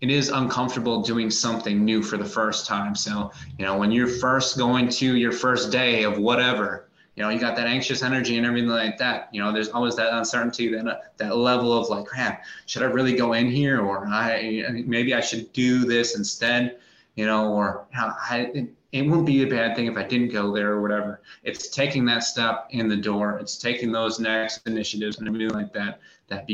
it 0.00 0.10
is 0.10 0.28
uncomfortable 0.28 1.00
doing 1.02 1.30
something 1.30 1.84
new 1.84 2.02
for 2.02 2.18
the 2.18 2.24
first 2.24 2.66
time. 2.66 2.94
So 2.94 3.30
you 3.58 3.64
know 3.64 3.78
when 3.78 3.92
you're 3.92 4.08
first 4.08 4.58
going 4.58 4.88
to 5.00 5.16
your 5.16 5.32
first 5.32 5.70
day 5.70 6.02
of 6.02 6.18
whatever 6.18 6.85
you 7.16 7.22
know, 7.22 7.30
you 7.30 7.40
got 7.40 7.56
that 7.56 7.66
anxious 7.66 8.02
energy 8.02 8.36
and 8.36 8.46
everything 8.46 8.68
like 8.68 8.98
that. 8.98 9.30
You 9.32 9.42
know, 9.42 9.50
there's 9.50 9.70
always 9.70 9.96
that 9.96 10.12
uncertainty, 10.12 10.68
that 10.68 10.86
uh, 10.86 10.98
that 11.16 11.36
level 11.36 11.72
of 11.72 11.88
like, 11.88 12.06
man, 12.14 12.36
should 12.66 12.82
I 12.82 12.86
really 12.86 13.16
go 13.16 13.32
in 13.32 13.50
here, 13.50 13.80
or 13.80 14.06
I 14.06 14.82
maybe 14.86 15.14
I 15.14 15.20
should 15.20 15.50
do 15.54 15.86
this 15.86 16.16
instead, 16.16 16.78
you 17.14 17.24
know, 17.24 17.52
or 17.54 17.86
I, 17.94 18.50
it, 18.54 18.68
it 18.92 19.02
wouldn't 19.02 19.26
be 19.26 19.42
a 19.42 19.46
bad 19.46 19.74
thing 19.74 19.86
if 19.86 19.96
I 19.96 20.02
didn't 20.02 20.28
go 20.28 20.54
there 20.54 20.72
or 20.72 20.82
whatever. 20.82 21.22
It's 21.42 21.68
taking 21.68 22.04
that 22.04 22.22
step 22.22 22.68
in 22.70 22.86
the 22.86 22.96
door. 22.96 23.38
It's 23.38 23.56
taking 23.56 23.92
those 23.92 24.20
next 24.20 24.66
initiatives 24.66 25.18
and 25.18 25.26
everything 25.26 25.50
like 25.50 25.72
that 25.72 26.00
that 26.28 26.46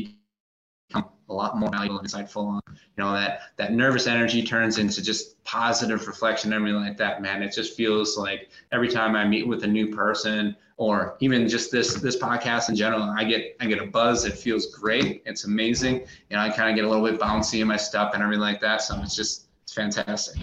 become 0.93 1.11
a 1.29 1.35
lot 1.35 1.59
more 1.59 1.71
valuable 1.71 1.99
and 1.99 2.09
insightful. 2.09 2.61
You 2.69 3.05
know 3.05 3.13
that 3.13 3.41
that 3.57 3.73
nervous 3.73 4.07
energy 4.07 4.43
turns 4.43 4.79
into 4.79 5.03
just 5.03 5.43
positive 5.45 6.07
reflection, 6.07 6.53
and 6.53 6.61
everything 6.61 6.81
like 6.81 6.97
that. 6.99 7.23
Man, 7.23 7.43
it 7.43 7.53
just 7.55 7.77
feels 7.77 8.17
like 8.17 8.51
every 8.71 8.89
time 8.89 9.17
I 9.17 9.25
meet 9.25 9.47
with 9.47 9.65
a 9.65 9.67
new 9.67 9.95
person, 9.95 10.57
or 10.77 11.17
even 11.21 11.49
just 11.49 11.71
this 11.71 11.95
this 11.95 12.17
podcast 12.17 12.69
in 12.69 12.77
general, 12.77 13.03
I 13.03 13.25
get 13.25 13.57
I 13.61 13.67
get 13.67 13.81
a 13.81 13.87
buzz. 13.87 14.25
It 14.25 14.37
feels 14.37 14.67
great. 14.67 15.23
It's 15.25 15.45
amazing. 15.45 16.01
You 16.31 16.37
know, 16.37 16.41
I 16.41 16.51
kind 16.51 16.71
of 16.71 16.77
get 16.77 16.85
a 16.85 16.89
little 16.89 17.05
bit 17.05 17.21
bouncy 17.21 17.61
in 17.61 17.69
my 17.69 17.77
step 17.77 18.13
and 18.15 18.23
everything 18.23 18.41
like 18.41 18.61
that. 18.61 18.83
So 18.83 19.01
it's 19.03 19.17
just 19.17 19.47
it's 19.63 19.73
fantastic. 19.73 20.41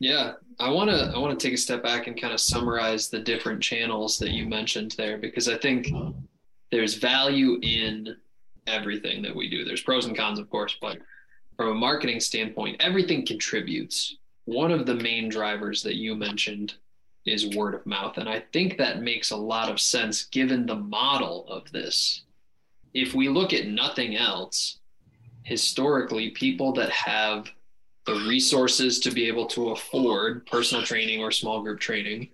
Yeah, 0.00 0.34
I 0.60 0.70
want 0.70 0.90
to 0.90 1.12
I 1.14 1.18
want 1.18 1.38
to 1.38 1.46
take 1.46 1.54
a 1.54 1.58
step 1.58 1.82
back 1.82 2.06
and 2.06 2.20
kind 2.20 2.32
of 2.32 2.40
summarize 2.40 3.08
the 3.08 3.18
different 3.18 3.62
channels 3.62 4.18
that 4.18 4.30
you 4.30 4.46
mentioned 4.46 4.94
there 4.96 5.18
because 5.18 5.48
I 5.48 5.58
think 5.58 5.88
there's 6.70 6.94
value 6.94 7.58
in 7.62 8.16
everything 8.68 9.22
that 9.22 9.34
we 9.34 9.48
do. 9.48 9.64
There's 9.64 9.82
pros 9.82 10.06
and 10.06 10.16
cons, 10.16 10.38
of 10.38 10.50
course, 10.50 10.76
but 10.80 10.98
from 11.56 11.70
a 11.70 11.74
marketing 11.74 12.20
standpoint, 12.20 12.76
everything 12.80 13.26
contributes. 13.26 14.16
One 14.44 14.70
of 14.70 14.86
the 14.86 14.94
main 14.94 15.28
drivers 15.28 15.82
that 15.82 15.96
you 15.96 16.14
mentioned 16.14 16.74
is 17.26 17.54
word 17.56 17.74
of 17.74 17.84
mouth. 17.86 18.16
And 18.16 18.28
I 18.28 18.44
think 18.52 18.78
that 18.78 19.02
makes 19.02 19.30
a 19.30 19.36
lot 19.36 19.70
of 19.70 19.80
sense 19.80 20.26
given 20.26 20.66
the 20.66 20.76
model 20.76 21.46
of 21.48 21.70
this. 21.72 22.22
If 22.94 23.14
we 23.14 23.28
look 23.28 23.52
at 23.52 23.66
nothing 23.66 24.16
else, 24.16 24.78
historically, 25.42 26.30
people 26.30 26.72
that 26.74 26.90
have 26.90 27.48
the 28.06 28.14
resources 28.14 29.00
to 29.00 29.10
be 29.10 29.28
able 29.28 29.46
to 29.46 29.70
afford 29.70 30.46
personal 30.46 30.84
training 30.84 31.20
or 31.20 31.30
small 31.30 31.62
group 31.62 31.78
training 31.78 32.28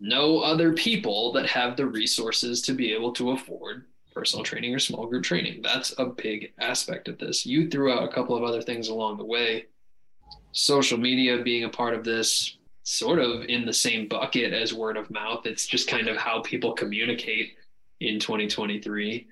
know 0.00 0.40
other 0.40 0.72
people 0.72 1.32
that 1.32 1.46
have 1.46 1.76
the 1.76 1.86
resources 1.86 2.62
to 2.62 2.72
be 2.72 2.92
able 2.92 3.12
to 3.12 3.30
afford 3.30 3.84
personal 4.14 4.44
training 4.44 4.74
or 4.74 4.78
small 4.78 5.06
group 5.06 5.24
training. 5.24 5.62
That's 5.62 5.94
a 5.98 6.06
big 6.06 6.52
aspect 6.58 7.08
of 7.08 7.18
this. 7.18 7.46
You 7.46 7.68
threw 7.68 7.92
out 7.92 8.04
a 8.04 8.12
couple 8.12 8.36
of 8.36 8.42
other 8.42 8.62
things 8.62 8.88
along 8.88 9.18
the 9.18 9.24
way. 9.24 9.66
Social 10.52 10.98
media 10.98 11.42
being 11.42 11.64
a 11.64 11.68
part 11.68 11.94
of 11.94 12.04
this, 12.04 12.56
sort 12.82 13.20
of 13.20 13.44
in 13.44 13.64
the 13.64 13.72
same 13.72 14.08
bucket 14.08 14.52
as 14.52 14.74
word 14.74 14.96
of 14.96 15.10
mouth. 15.10 15.46
It's 15.46 15.66
just 15.66 15.88
kind 15.88 16.08
of 16.08 16.16
how 16.16 16.40
people 16.40 16.72
communicate 16.72 17.56
in 18.00 18.18
2023. 18.18 19.26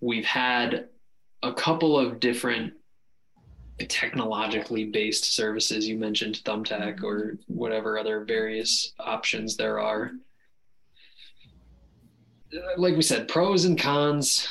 We've 0.00 0.24
had 0.24 0.88
a 1.42 1.52
couple 1.52 1.98
of 1.98 2.20
different 2.20 2.74
technologically 3.88 4.84
based 4.84 5.24
services. 5.24 5.88
You 5.88 5.96
mentioned 5.96 6.42
Thumbtack 6.44 7.02
or 7.02 7.38
whatever 7.46 7.98
other 7.98 8.24
various 8.24 8.92
options 8.98 9.56
there 9.56 9.80
are 9.80 10.12
like 12.76 12.96
we 12.96 13.02
said, 13.02 13.28
pros 13.28 13.64
and 13.64 13.78
cons. 13.78 14.48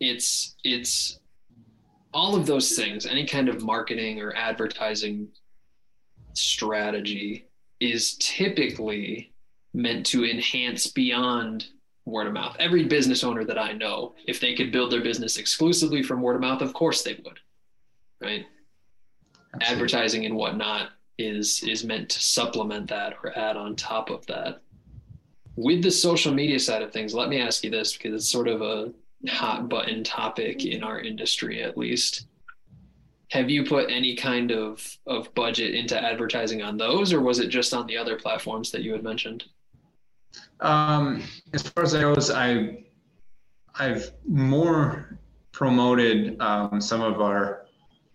It's 0.00 0.56
it's 0.62 1.18
all 2.12 2.36
of 2.36 2.46
those 2.46 2.76
things. 2.76 3.06
Any 3.06 3.26
kind 3.26 3.48
of 3.48 3.62
marketing 3.62 4.20
or 4.20 4.34
advertising 4.34 5.28
strategy 6.34 7.48
is 7.80 8.16
typically 8.18 9.32
meant 9.74 10.06
to 10.06 10.24
enhance 10.24 10.86
beyond 10.86 11.66
word 12.04 12.26
of 12.26 12.32
mouth. 12.32 12.56
Every 12.58 12.84
business 12.84 13.24
owner 13.24 13.44
that 13.44 13.58
I 13.58 13.72
know, 13.72 14.14
if 14.26 14.40
they 14.40 14.54
could 14.54 14.72
build 14.72 14.92
their 14.92 15.02
business 15.02 15.36
exclusively 15.36 16.02
from 16.02 16.22
word 16.22 16.36
of 16.36 16.40
mouth, 16.40 16.62
of 16.62 16.72
course 16.72 17.02
they 17.02 17.14
would. 17.24 17.38
Right? 18.20 18.46
Absolutely. 19.54 19.74
Advertising 19.74 20.26
and 20.26 20.36
whatnot 20.36 20.90
is 21.18 21.62
is 21.66 21.84
meant 21.84 22.10
to 22.10 22.22
supplement 22.22 22.88
that 22.88 23.14
or 23.22 23.36
add 23.38 23.56
on 23.56 23.74
top 23.74 24.10
of 24.10 24.24
that 24.26 24.60
with 25.56 25.82
the 25.82 25.90
social 25.90 26.32
media 26.32 26.60
side 26.60 26.82
of 26.82 26.92
things, 26.92 27.14
let 27.14 27.28
me 27.28 27.40
ask 27.40 27.64
you 27.64 27.70
this 27.70 27.96
because 27.96 28.14
it's 28.14 28.28
sort 28.28 28.46
of 28.46 28.60
a 28.62 28.92
hot 29.28 29.68
button 29.68 30.04
topic 30.04 30.64
in 30.64 30.82
our 30.84 31.00
industry, 31.00 31.62
at 31.62 31.76
least. 31.76 32.26
Have 33.30 33.50
you 33.50 33.64
put 33.64 33.90
any 33.90 34.14
kind 34.14 34.52
of, 34.52 34.86
of 35.06 35.34
budget 35.34 35.74
into 35.74 36.00
advertising 36.00 36.62
on 36.62 36.76
those, 36.76 37.12
or 37.12 37.20
was 37.20 37.40
it 37.40 37.48
just 37.48 37.74
on 37.74 37.86
the 37.86 37.96
other 37.96 38.16
platforms 38.16 38.70
that 38.70 38.82
you 38.82 38.92
had 38.92 39.02
mentioned? 39.02 39.44
Um, 40.60 41.22
as 41.52 41.62
far 41.62 41.84
as 41.84 41.92
that 41.92 42.02
goes, 42.02 42.30
I 42.30 42.84
I've 43.78 44.12
more 44.26 45.18
promoted 45.52 46.40
um, 46.40 46.80
some 46.80 47.02
of 47.02 47.20
our 47.20 47.66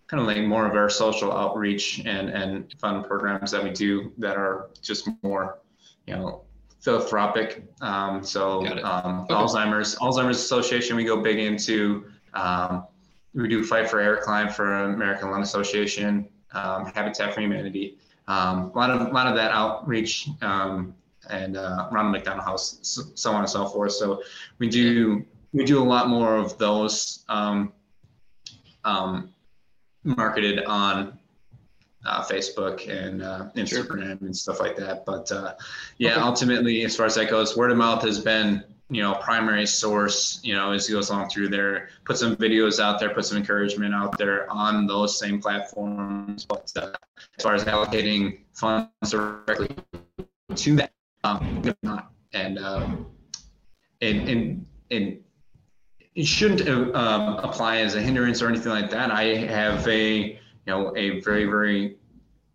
kind 0.06 0.20
of 0.20 0.26
like 0.26 0.44
more 0.44 0.66
of 0.66 0.74
our 0.74 0.88
social 0.88 1.32
outreach 1.32 2.00
and 2.04 2.30
and 2.30 2.74
fun 2.80 3.04
programs 3.04 3.50
that 3.50 3.62
we 3.62 3.70
do 3.70 4.12
that 4.18 4.36
are 4.36 4.70
just 4.80 5.08
more, 5.22 5.60
you 6.06 6.14
know, 6.14 6.44
philanthropic. 6.82 7.64
Um, 7.80 8.22
so 8.22 8.66
um, 8.84 9.20
okay. 9.20 9.34
Alzheimer's 9.34 9.96
Alzheimer's 9.96 10.38
Association 10.38 10.96
we 10.96 11.04
go 11.04 11.22
big 11.22 11.38
into. 11.38 12.04
Um, 12.34 12.86
we 13.34 13.48
do 13.48 13.64
fight 13.64 13.88
for 13.88 14.00
Air 14.00 14.18
Climb 14.18 14.50
for 14.50 14.84
American 14.84 15.30
Lung 15.30 15.42
Association, 15.42 16.28
um, 16.52 16.86
Habitat 16.86 17.34
for 17.34 17.40
Humanity. 17.40 17.96
Um, 18.28 18.72
a 18.74 18.78
lot 18.78 18.90
of 18.90 19.00
a 19.00 19.10
lot 19.10 19.26
of 19.26 19.36
that 19.36 19.52
outreach 19.52 20.28
um, 20.42 20.94
and 21.30 21.56
uh, 21.56 21.88
Ronald 21.90 22.12
McDonald 22.12 22.44
House, 22.44 22.78
so, 22.82 23.02
so, 23.14 23.32
on 23.32 23.40
and 23.40 23.48
so 23.48 23.66
forth. 23.66 23.92
So 23.92 24.22
we 24.58 24.68
do 24.68 25.24
we 25.52 25.64
do 25.64 25.82
a 25.82 25.84
lot 25.84 26.08
more 26.08 26.36
of 26.36 26.58
those 26.58 27.24
um, 27.28 27.72
um, 28.84 29.32
marketed 30.04 30.64
on 30.64 31.18
uh, 32.04 32.24
Facebook 32.24 32.88
and 32.88 33.22
uh, 33.22 33.48
Instagram 33.56 34.18
sure. 34.18 34.26
and 34.26 34.36
stuff 34.36 34.60
like 34.60 34.76
that. 34.76 35.04
But 35.04 35.30
uh, 35.30 35.54
yeah, 35.98 36.12
okay. 36.12 36.20
ultimately, 36.20 36.84
as 36.84 36.96
far 36.96 37.06
as 37.06 37.14
that 37.14 37.30
goes, 37.30 37.56
word 37.56 37.70
of 37.70 37.76
mouth 37.76 38.02
has 38.02 38.20
been 38.20 38.64
you 38.90 39.02
know 39.02 39.14
primary 39.14 39.66
source. 39.66 40.40
You 40.42 40.54
know, 40.54 40.72
as 40.72 40.86
he 40.86 40.92
goes 40.92 41.10
along 41.10 41.30
through 41.30 41.48
there, 41.48 41.90
put 42.04 42.18
some 42.18 42.36
videos 42.36 42.80
out 42.80 42.98
there, 42.98 43.10
put 43.10 43.24
some 43.24 43.38
encouragement 43.38 43.94
out 43.94 44.18
there 44.18 44.50
on 44.50 44.86
those 44.86 45.18
same 45.18 45.40
platforms. 45.40 46.44
But 46.44 46.72
uh, 46.76 46.92
as 47.38 47.42
far 47.42 47.54
as 47.54 47.64
allocating 47.64 48.40
funds 48.52 48.90
directly 49.10 49.68
to 50.54 50.76
that, 50.76 50.92
um, 51.24 51.62
not 51.82 52.10
and 52.32 52.58
um, 52.58 53.06
and 54.00 54.28
and 54.28 54.66
and 54.90 55.18
it 56.14 56.26
shouldn't 56.26 56.68
um, 56.68 57.38
apply 57.38 57.78
as 57.78 57.94
a 57.94 58.00
hindrance 58.00 58.42
or 58.42 58.48
anything 58.48 58.72
like 58.72 58.90
that. 58.90 59.10
I 59.10 59.34
have 59.36 59.86
a 59.88 60.38
you 60.66 60.72
know 60.72 60.96
a 60.96 61.20
very 61.20 61.44
very 61.44 61.96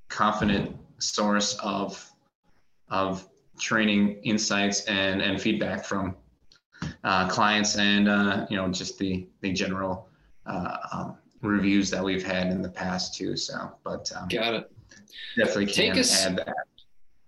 confident 0.09 0.75
source 0.99 1.57
of 1.61 2.11
of 2.89 3.27
training 3.59 4.19
insights 4.23 4.81
and 4.85 5.21
and 5.21 5.41
feedback 5.41 5.83
from 5.85 6.15
uh, 7.03 7.27
clients 7.27 7.77
and 7.77 8.07
uh, 8.07 8.45
you 8.49 8.57
know 8.57 8.69
just 8.69 8.97
the 8.97 9.27
the 9.41 9.51
general 9.51 10.07
uh, 10.45 10.77
um, 10.91 11.17
reviews 11.41 11.89
that 11.89 12.03
we've 12.03 12.23
had 12.23 12.47
in 12.47 12.61
the 12.61 12.69
past 12.69 13.15
too. 13.15 13.35
So, 13.35 13.71
but 13.83 14.11
um, 14.15 14.27
got 14.27 14.53
it. 14.53 14.71
Definitely 15.35 15.65
can 15.67 15.75
Take 15.75 15.97
us, 15.97 16.25
add 16.25 16.37
that. 16.37 16.53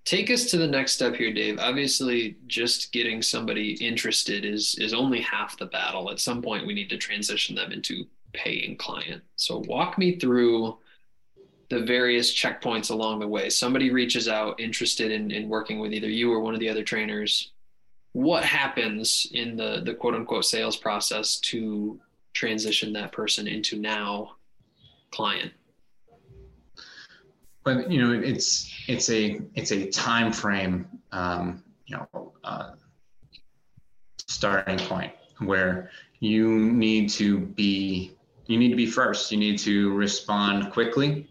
Take 0.05 0.32
us 0.32 0.45
to 0.45 0.57
the 0.57 0.67
next 0.67 0.93
step 0.93 1.15
here, 1.15 1.32
Dave. 1.34 1.59
Obviously, 1.59 2.38
just 2.47 2.91
getting 2.91 3.21
somebody 3.21 3.73
interested 3.73 4.45
is 4.45 4.75
is 4.80 4.93
only 4.93 5.21
half 5.21 5.57
the 5.57 5.67
battle. 5.67 6.09
At 6.09 6.19
some 6.19 6.41
point, 6.41 6.65
we 6.65 6.73
need 6.73 6.89
to 6.89 6.97
transition 6.97 7.55
them 7.55 7.71
into 7.71 8.05
paying 8.34 8.77
client. 8.77 9.21
So, 9.36 9.63
walk 9.67 9.97
me 9.97 10.17
through 10.17 10.77
the 11.69 11.82
various 11.82 12.34
checkpoints 12.34 12.89
along 12.89 13.19
the 13.19 13.27
way. 13.27 13.49
Somebody 13.49 13.91
reaches 13.91 14.27
out 14.27 14.59
interested 14.59 15.11
in, 15.11 15.32
in 15.32 15.47
working 15.49 15.80
with 15.80 15.93
either 15.93 16.09
you 16.09 16.32
or 16.32 16.39
one 16.39 16.53
of 16.53 16.59
the 16.59 16.69
other 16.69 16.84
trainers. 16.84 17.51
What 18.13 18.43
happens 18.43 19.27
in 19.34 19.55
the 19.55 19.82
the 19.86 19.93
quote 19.93 20.15
unquote 20.15 20.45
sales 20.45 20.75
process 20.75 21.38
to 21.41 21.99
transition 22.34 22.93
that 22.93 23.11
person 23.11 23.47
into 23.47 23.77
now 23.77 24.36
client? 25.11 25.51
but 27.63 27.91
you 27.91 28.01
know 28.01 28.11
it's 28.11 28.73
it's 28.88 29.09
a 29.09 29.41
it's 29.55 29.71
a 29.71 29.89
time 29.89 30.32
frame 30.32 30.88
um, 31.11 31.63
you 31.86 31.97
know 31.97 32.34
uh, 32.43 32.71
starting 34.27 34.77
point 34.77 35.11
where 35.39 35.91
you 36.19 36.47
need 36.49 37.09
to 37.09 37.39
be 37.39 38.15
you 38.50 38.58
need 38.58 38.70
to 38.70 38.76
be 38.76 38.88
first. 38.88 39.32
You 39.32 39.38
need 39.38 39.60
to 39.60 39.93
respond 39.93 40.72
quickly 40.72 41.30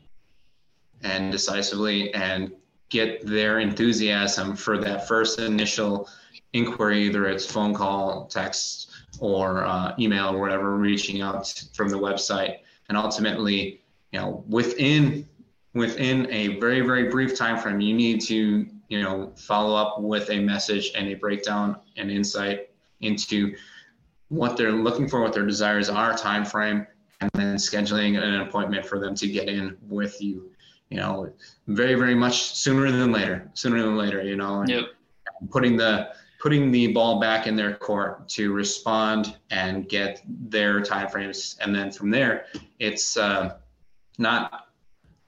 and 1.02 1.32
decisively 1.32 2.14
and 2.14 2.52
get 2.90 3.26
their 3.26 3.58
enthusiasm 3.58 4.54
for 4.54 4.78
that 4.78 5.08
first 5.08 5.40
initial 5.40 6.08
inquiry 6.52 7.04
either 7.04 7.26
it's 7.26 7.44
phone 7.44 7.74
call 7.74 8.26
text 8.26 8.92
or 9.18 9.64
uh, 9.64 9.94
email 9.98 10.28
or 10.28 10.40
whatever 10.40 10.76
reaching 10.76 11.20
out 11.20 11.52
from 11.74 11.88
the 11.88 11.98
website. 11.98 12.58
And 12.88 12.96
ultimately 12.96 13.82
you 14.12 14.20
know 14.20 14.44
within 14.48 15.28
within 15.74 16.30
a 16.30 16.58
very 16.60 16.80
very 16.80 17.08
brief 17.10 17.36
time 17.36 17.58
frame 17.58 17.80
you 17.80 17.94
need 17.94 18.20
to 18.22 18.66
you 18.88 19.02
know 19.02 19.32
follow 19.36 19.76
up 19.76 20.00
with 20.00 20.30
a 20.30 20.38
message 20.38 20.92
and 20.94 21.08
a 21.08 21.14
breakdown 21.14 21.76
and 21.96 22.10
insight 22.10 22.70
into 23.00 23.54
what 24.28 24.56
they're 24.56 24.72
looking 24.72 25.08
for 25.08 25.20
what 25.20 25.32
their 25.32 25.46
desires 25.46 25.88
are 25.90 26.16
time 26.16 26.44
frame 26.44 26.86
and 27.20 27.30
then 27.34 27.56
scheduling 27.56 28.20
an 28.22 28.40
appointment 28.40 28.86
for 28.86 28.98
them 28.98 29.14
to 29.14 29.28
get 29.28 29.48
in 29.48 29.76
with 29.88 30.20
you 30.20 30.50
you 30.90 30.96
know 30.96 31.30
very 31.66 31.94
very 31.94 32.14
much 32.14 32.54
sooner 32.54 32.90
than 32.90 33.12
later 33.12 33.50
sooner 33.54 33.82
than 33.82 33.96
later 33.96 34.22
you 34.22 34.36
know 34.36 34.64
yep. 34.66 34.84
putting 35.50 35.76
the 35.76 36.08
putting 36.40 36.70
the 36.70 36.92
ball 36.92 37.20
back 37.20 37.46
in 37.46 37.56
their 37.56 37.74
court 37.74 38.28
to 38.28 38.52
respond 38.52 39.36
and 39.50 39.88
get 39.88 40.22
their 40.26 40.80
time 40.80 41.08
frames 41.08 41.56
and 41.60 41.74
then 41.74 41.90
from 41.90 42.10
there 42.10 42.46
it's 42.78 43.16
uh, 43.16 43.56
not 44.18 44.67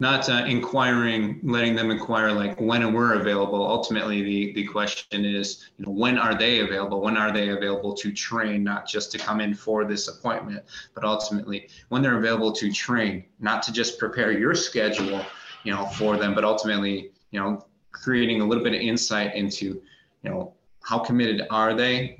not 0.01 0.30
uh, 0.30 0.44
inquiring, 0.46 1.38
letting 1.42 1.76
them 1.76 1.90
inquire 1.90 2.32
like 2.32 2.59
when 2.59 2.92
we're 2.92 3.20
available. 3.20 3.64
Ultimately, 3.64 4.22
the 4.22 4.53
the 4.55 4.66
question 4.66 5.26
is, 5.26 5.68
you 5.76 5.84
know, 5.84 5.92
when 5.92 6.16
are 6.18 6.34
they 6.34 6.61
available? 6.61 7.03
When 7.03 7.18
are 7.18 7.30
they 7.30 7.51
available 7.51 7.94
to 7.94 8.11
train, 8.11 8.64
not 8.64 8.88
just 8.88 9.12
to 9.12 9.18
come 9.18 9.40
in 9.40 9.55
for 9.55 9.84
this 9.84 10.09
appointment, 10.09 10.64
but 10.94 11.05
ultimately 11.05 11.68
when 11.90 12.01
they're 12.01 12.18
available 12.18 12.51
to 12.53 12.72
train, 12.72 13.24
not 13.38 13.62
to 13.64 13.72
just 13.72 13.98
prepare 13.98 14.32
your 14.32 14.55
schedule, 14.55 15.24
you 15.64 15.72
know, 15.72 15.86
for 15.86 16.16
them, 16.16 16.34
but 16.34 16.44
ultimately, 16.44 17.12
you 17.30 17.38
know, 17.38 17.66
creating 17.92 18.40
a 18.40 18.44
little 18.44 18.64
bit 18.64 18.72
of 18.72 18.80
insight 18.80 19.34
into, 19.34 19.82
you 20.22 20.30
know, 20.30 20.55
how 20.82 20.98
committed 20.98 21.46
are 21.51 21.74
they 21.74 22.19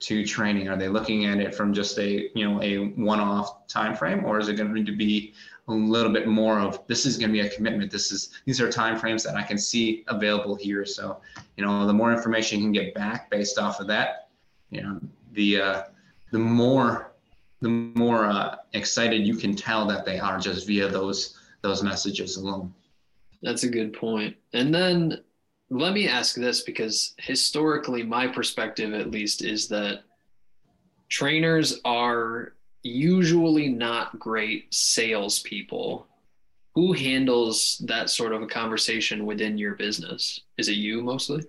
to 0.00 0.24
training? 0.24 0.68
Are 0.68 0.76
they 0.76 0.88
looking 0.88 1.26
at 1.26 1.38
it 1.38 1.54
from 1.54 1.72
just 1.72 1.98
a 1.98 2.30
you 2.34 2.48
know 2.48 2.62
a 2.62 2.88
one-off 3.00 3.66
time 3.66 3.94
frame, 3.96 4.24
or 4.24 4.38
is 4.38 4.48
it 4.48 4.54
going 4.54 4.84
to 4.84 4.96
be 4.96 5.34
a 5.68 5.72
little 5.72 6.12
bit 6.12 6.26
more 6.26 6.60
of 6.60 6.86
this 6.86 7.04
is 7.04 7.18
going 7.18 7.28
to 7.28 7.32
be 7.32 7.46
a 7.46 7.50
commitment 7.50 7.90
this 7.90 8.10
is 8.10 8.30
these 8.46 8.58
are 8.58 8.72
time 8.72 8.98
frames 8.98 9.22
that 9.22 9.36
i 9.36 9.42
can 9.42 9.58
see 9.58 10.02
available 10.08 10.54
here. 10.54 10.86
So 10.86 11.20
you 11.56 11.64
know 11.64 11.86
the 11.86 11.92
more 11.92 12.12
information 12.12 12.58
you 12.58 12.64
can 12.64 12.72
get 12.72 12.94
back 12.94 13.30
based 13.30 13.58
off 13.58 13.80
of 13.80 13.86
that 13.88 14.28
you 14.70 14.82
know 14.82 15.00
the 15.32 15.60
uh, 15.60 15.82
the 16.30 16.38
more 16.38 17.12
the 17.60 17.68
more 17.68 18.26
uh, 18.26 18.56
excited 18.72 19.26
you 19.26 19.36
can 19.36 19.54
tell 19.54 19.86
that 19.86 20.04
they 20.04 20.18
are 20.18 20.38
just 20.38 20.66
via 20.66 20.88
those 20.88 21.38
those 21.62 21.82
messages 21.82 22.36
alone. 22.36 22.72
That's 23.42 23.64
a 23.64 23.68
good 23.68 23.92
point. 23.92 24.36
And 24.52 24.74
then 24.74 25.22
let 25.70 25.92
me 25.92 26.08
ask 26.08 26.34
this 26.34 26.62
because 26.62 27.14
historically 27.18 28.02
my 28.02 28.26
perspective 28.26 28.94
at 28.94 29.10
least 29.10 29.44
is 29.44 29.68
that 29.68 30.00
trainers 31.08 31.80
are 31.84 32.54
usually 32.82 33.68
not 33.68 34.18
great 34.18 34.72
salespeople. 34.72 36.06
Who 36.74 36.92
handles 36.92 37.82
that 37.86 38.08
sort 38.08 38.32
of 38.32 38.42
a 38.42 38.46
conversation 38.46 39.26
within 39.26 39.58
your 39.58 39.74
business? 39.74 40.40
Is 40.56 40.68
it 40.68 40.76
you 40.76 41.02
mostly? 41.02 41.44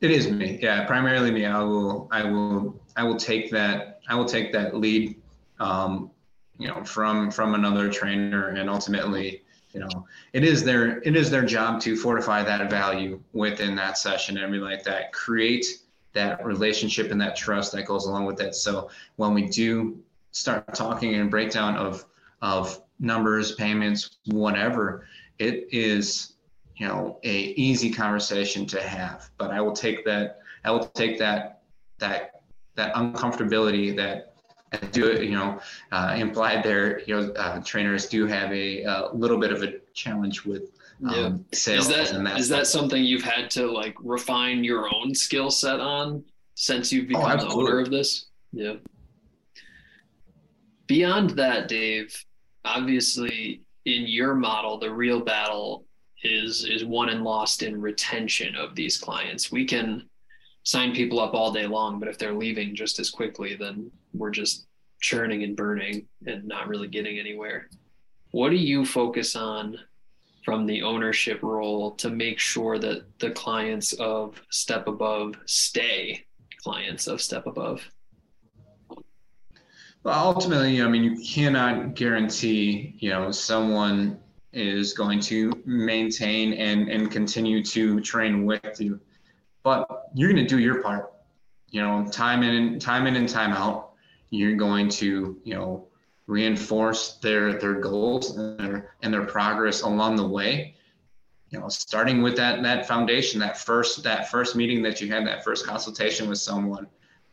It 0.00 0.10
is 0.10 0.30
me. 0.30 0.58
Yeah, 0.62 0.86
primarily 0.86 1.30
me. 1.30 1.44
I 1.44 1.62
will. 1.62 2.08
I 2.10 2.24
will. 2.24 2.80
I 2.96 3.04
will 3.04 3.16
take 3.16 3.50
that. 3.50 4.00
I 4.08 4.14
will 4.14 4.24
take 4.24 4.50
that 4.52 4.74
lead. 4.76 5.20
Um, 5.58 6.10
you 6.58 6.68
know, 6.68 6.82
from 6.84 7.30
from 7.30 7.54
another 7.54 7.92
trainer, 7.92 8.48
and 8.48 8.70
ultimately, 8.70 9.42
you 9.72 9.80
know, 9.80 10.06
it 10.32 10.44
is 10.44 10.64
their 10.64 10.98
it 11.02 11.16
is 11.16 11.30
their 11.30 11.44
job 11.44 11.80
to 11.82 11.96
fortify 11.96 12.42
that 12.42 12.68
value 12.70 13.20
within 13.32 13.76
that 13.76 13.98
session 13.98 14.36
and 14.36 14.44
everything 14.44 14.64
like 14.64 14.84
that. 14.84 15.12
Create 15.12 15.64
that 16.12 16.44
relationship 16.44 17.10
and 17.10 17.20
that 17.20 17.36
trust 17.36 17.72
that 17.72 17.84
goes 17.84 18.06
along 18.06 18.24
with 18.24 18.40
it. 18.40 18.54
So 18.54 18.90
when 19.16 19.32
we 19.32 19.46
do 19.46 19.98
start 20.32 20.74
talking 20.74 21.14
and 21.14 21.30
breakdown 21.30 21.76
of 21.76 22.04
of 22.42 22.82
numbers, 22.98 23.52
payments, 23.52 24.18
whatever, 24.26 25.06
it 25.38 25.68
is 25.70 26.34
you 26.76 26.88
know 26.88 27.18
a 27.22 27.38
easy 27.56 27.90
conversation 27.90 28.66
to 28.66 28.82
have. 28.82 29.30
But 29.38 29.52
I 29.52 29.60
will 29.60 29.74
take 29.74 30.04
that 30.06 30.40
I 30.64 30.72
will 30.72 30.86
take 30.86 31.18
that 31.18 31.62
that 31.98 32.42
that 32.74 32.94
uncomfortability 32.94 33.94
that 33.96 34.29
do 34.92 35.06
it, 35.06 35.24
you 35.24 35.32
know 35.32 35.60
uh, 35.92 36.14
implied 36.16 36.62
there 36.64 37.00
you 37.00 37.14
know 37.14 37.32
uh, 37.32 37.60
trainers 37.62 38.06
do 38.06 38.26
have 38.26 38.52
a, 38.52 38.82
a, 38.84 39.10
little 39.12 39.38
bit 39.38 39.52
of 39.52 39.62
a 39.62 39.74
challenge 39.94 40.44
with 40.44 40.70
um, 41.08 41.14
yeah. 41.14 41.56
sales 41.56 41.88
is 41.88 41.94
that, 41.94 42.12
and 42.12 42.26
that 42.26 42.38
is 42.38 42.48
that 42.48 42.66
something 42.66 43.02
you've 43.02 43.22
had 43.22 43.50
to 43.50 43.70
like 43.70 43.96
refine 44.00 44.62
your 44.62 44.88
own 44.94 45.14
skill 45.14 45.50
set 45.50 45.80
on 45.80 46.24
since 46.54 46.92
you've 46.92 47.06
oh, 47.06 47.18
become 47.18 47.40
oh, 47.40 47.48
the 47.48 47.54
owner 47.54 47.80
of 47.80 47.90
this 47.90 48.26
yeah 48.52 48.74
beyond 50.90 51.30
that, 51.30 51.68
Dave, 51.68 52.12
obviously 52.64 53.62
in 53.84 54.08
your 54.08 54.34
model, 54.34 54.76
the 54.76 54.92
real 54.92 55.20
battle 55.20 55.84
is 56.24 56.64
is 56.64 56.84
won 56.84 57.10
and 57.10 57.22
lost 57.22 57.62
in 57.62 57.80
retention 57.80 58.56
of 58.56 58.74
these 58.74 58.98
clients. 58.98 59.52
We 59.52 59.64
can 59.64 60.08
sign 60.64 60.92
people 60.92 61.20
up 61.20 61.32
all 61.32 61.52
day 61.52 61.68
long, 61.68 62.00
but 62.00 62.08
if 62.08 62.18
they're 62.18 62.34
leaving 62.34 62.74
just 62.74 62.98
as 62.98 63.08
quickly, 63.08 63.54
then 63.54 63.88
we're 64.12 64.30
just 64.30 64.66
churning 65.00 65.42
and 65.42 65.56
burning 65.56 66.06
and 66.26 66.46
not 66.46 66.68
really 66.68 66.88
getting 66.88 67.18
anywhere. 67.18 67.68
What 68.32 68.50
do 68.50 68.56
you 68.56 68.84
focus 68.84 69.34
on 69.34 69.78
from 70.44 70.66
the 70.66 70.82
ownership 70.82 71.42
role 71.42 71.92
to 71.92 72.10
make 72.10 72.38
sure 72.38 72.78
that 72.78 73.18
the 73.18 73.30
clients 73.30 73.92
of 73.94 74.40
Step 74.50 74.86
Above 74.88 75.34
stay 75.46 76.24
clients 76.62 77.06
of 77.06 77.20
Step 77.20 77.46
Above? 77.46 77.82
Well, 80.02 80.18
ultimately, 80.18 80.80
I 80.80 80.88
mean, 80.88 81.04
you 81.04 81.22
cannot 81.22 81.94
guarantee, 81.94 82.94
you 82.98 83.10
know, 83.10 83.30
someone 83.30 84.18
is 84.52 84.94
going 84.94 85.20
to 85.20 85.52
maintain 85.66 86.54
and, 86.54 86.88
and 86.88 87.10
continue 87.10 87.62
to 87.64 88.00
train 88.00 88.44
with 88.44 88.80
you, 88.80 88.98
but 89.62 90.08
you're 90.14 90.32
going 90.32 90.42
to 90.42 90.48
do 90.48 90.58
your 90.58 90.82
part. 90.82 91.12
You 91.68 91.82
know, 91.82 92.08
time 92.10 92.42
in, 92.42 92.80
time 92.80 93.06
in 93.06 93.14
and 93.14 93.28
time 93.28 93.52
out, 93.52 93.89
you're 94.30 94.56
going 94.56 94.88
to, 94.88 95.38
you 95.44 95.54
know, 95.54 95.86
reinforce 96.30 97.14
their 97.16 97.58
their 97.58 97.74
goals 97.74 98.36
and 98.36 98.58
their, 98.58 98.94
and 99.02 99.12
their 99.12 99.26
progress 99.26 99.82
along 99.82 100.14
the 100.16 100.26
way. 100.26 100.74
You 101.50 101.58
know 101.58 101.68
starting 101.68 102.22
with 102.22 102.36
that 102.36 102.62
that 102.62 102.86
foundation 102.86 103.40
that 103.40 103.58
first 103.58 104.04
that 104.04 104.30
first 104.30 104.54
meeting 104.54 104.82
that 104.84 105.00
you 105.00 105.08
had 105.12 105.26
that 105.26 105.42
first 105.42 105.66
consultation 105.66 106.28
with 106.28 106.38
someone 106.38 106.86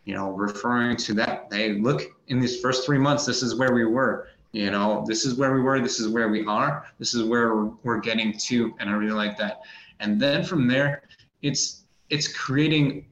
you 0.06 0.16
know 0.16 0.32
referring 0.32 0.98
to 0.98 1.14
that 1.14 1.48
hey 1.52 1.74
look 1.74 2.02
in 2.28 2.40
these 2.40 2.60
first 2.60 2.84
three 2.84 2.98
months 2.98 3.28
this 3.28 3.44
is 3.44 3.56
where 3.56 3.74
we 3.74 3.86
were. 3.86 4.30
You 4.54 4.72
know 4.72 5.06
this 5.08 5.24
is 5.26 5.36
where 5.36 5.54
we 5.54 5.62
were 5.62 5.80
this 5.80 6.00
is 6.00 6.08
where 6.08 6.30
we 6.30 6.44
are 6.46 6.88
this 6.98 7.14
is 7.14 7.24
where 7.24 7.56
we're, 7.56 7.72
we're 7.84 8.00
getting 8.00 8.36
to 8.36 8.74
and 8.80 8.90
i 8.90 8.94
really 8.94 9.14
like 9.14 9.38
that. 9.38 9.62
And 10.00 10.20
then 10.20 10.44
from 10.44 10.68
there 10.68 11.04
it's 11.44 11.84
it's 12.10 12.28
creating 12.28 13.06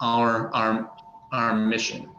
our 0.00 0.54
our 0.54 0.92
our 1.32 1.56
mission 1.56 2.13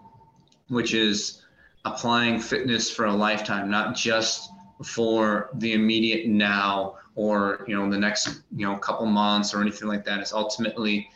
which 0.69 0.93
is 0.93 1.41
applying 1.85 2.39
fitness 2.39 2.89
for 2.89 3.05
a 3.05 3.13
lifetime, 3.13 3.69
not 3.69 3.95
just 3.95 4.49
for 4.83 5.49
the 5.55 5.73
immediate 5.73 6.27
now 6.27 6.95
or 7.15 7.63
you 7.67 7.75
know 7.75 7.89
the 7.89 7.97
next 7.97 8.41
you 8.55 8.67
know 8.67 8.75
couple 8.77 9.05
months 9.05 9.53
or 9.53 9.61
anything 9.61 9.87
like 9.87 10.03
that. 10.05 10.19
It's 10.19 10.33
ultimately 10.33 11.09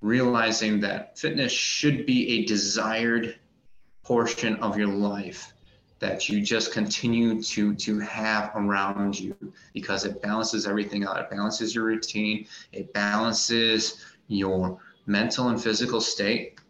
realizing 0.00 0.80
that 0.80 1.18
fitness 1.18 1.52
should 1.52 2.06
be 2.06 2.28
a 2.28 2.44
desired 2.44 3.36
portion 4.04 4.56
of 4.56 4.78
your 4.78 4.88
life 4.88 5.52
that 5.98 6.28
you 6.28 6.40
just 6.40 6.72
continue 6.72 7.42
to 7.42 7.74
to 7.74 7.98
have 7.98 8.52
around 8.54 9.18
you 9.18 9.34
because 9.74 10.04
it 10.04 10.22
balances 10.22 10.66
everything 10.66 11.04
out. 11.04 11.18
It 11.18 11.30
balances 11.30 11.74
your 11.74 11.84
routine. 11.84 12.46
It 12.72 12.92
balances 12.92 14.04
your 14.28 14.78
mental 15.06 15.48
and 15.48 15.60
physical 15.60 16.00
state 16.00 16.60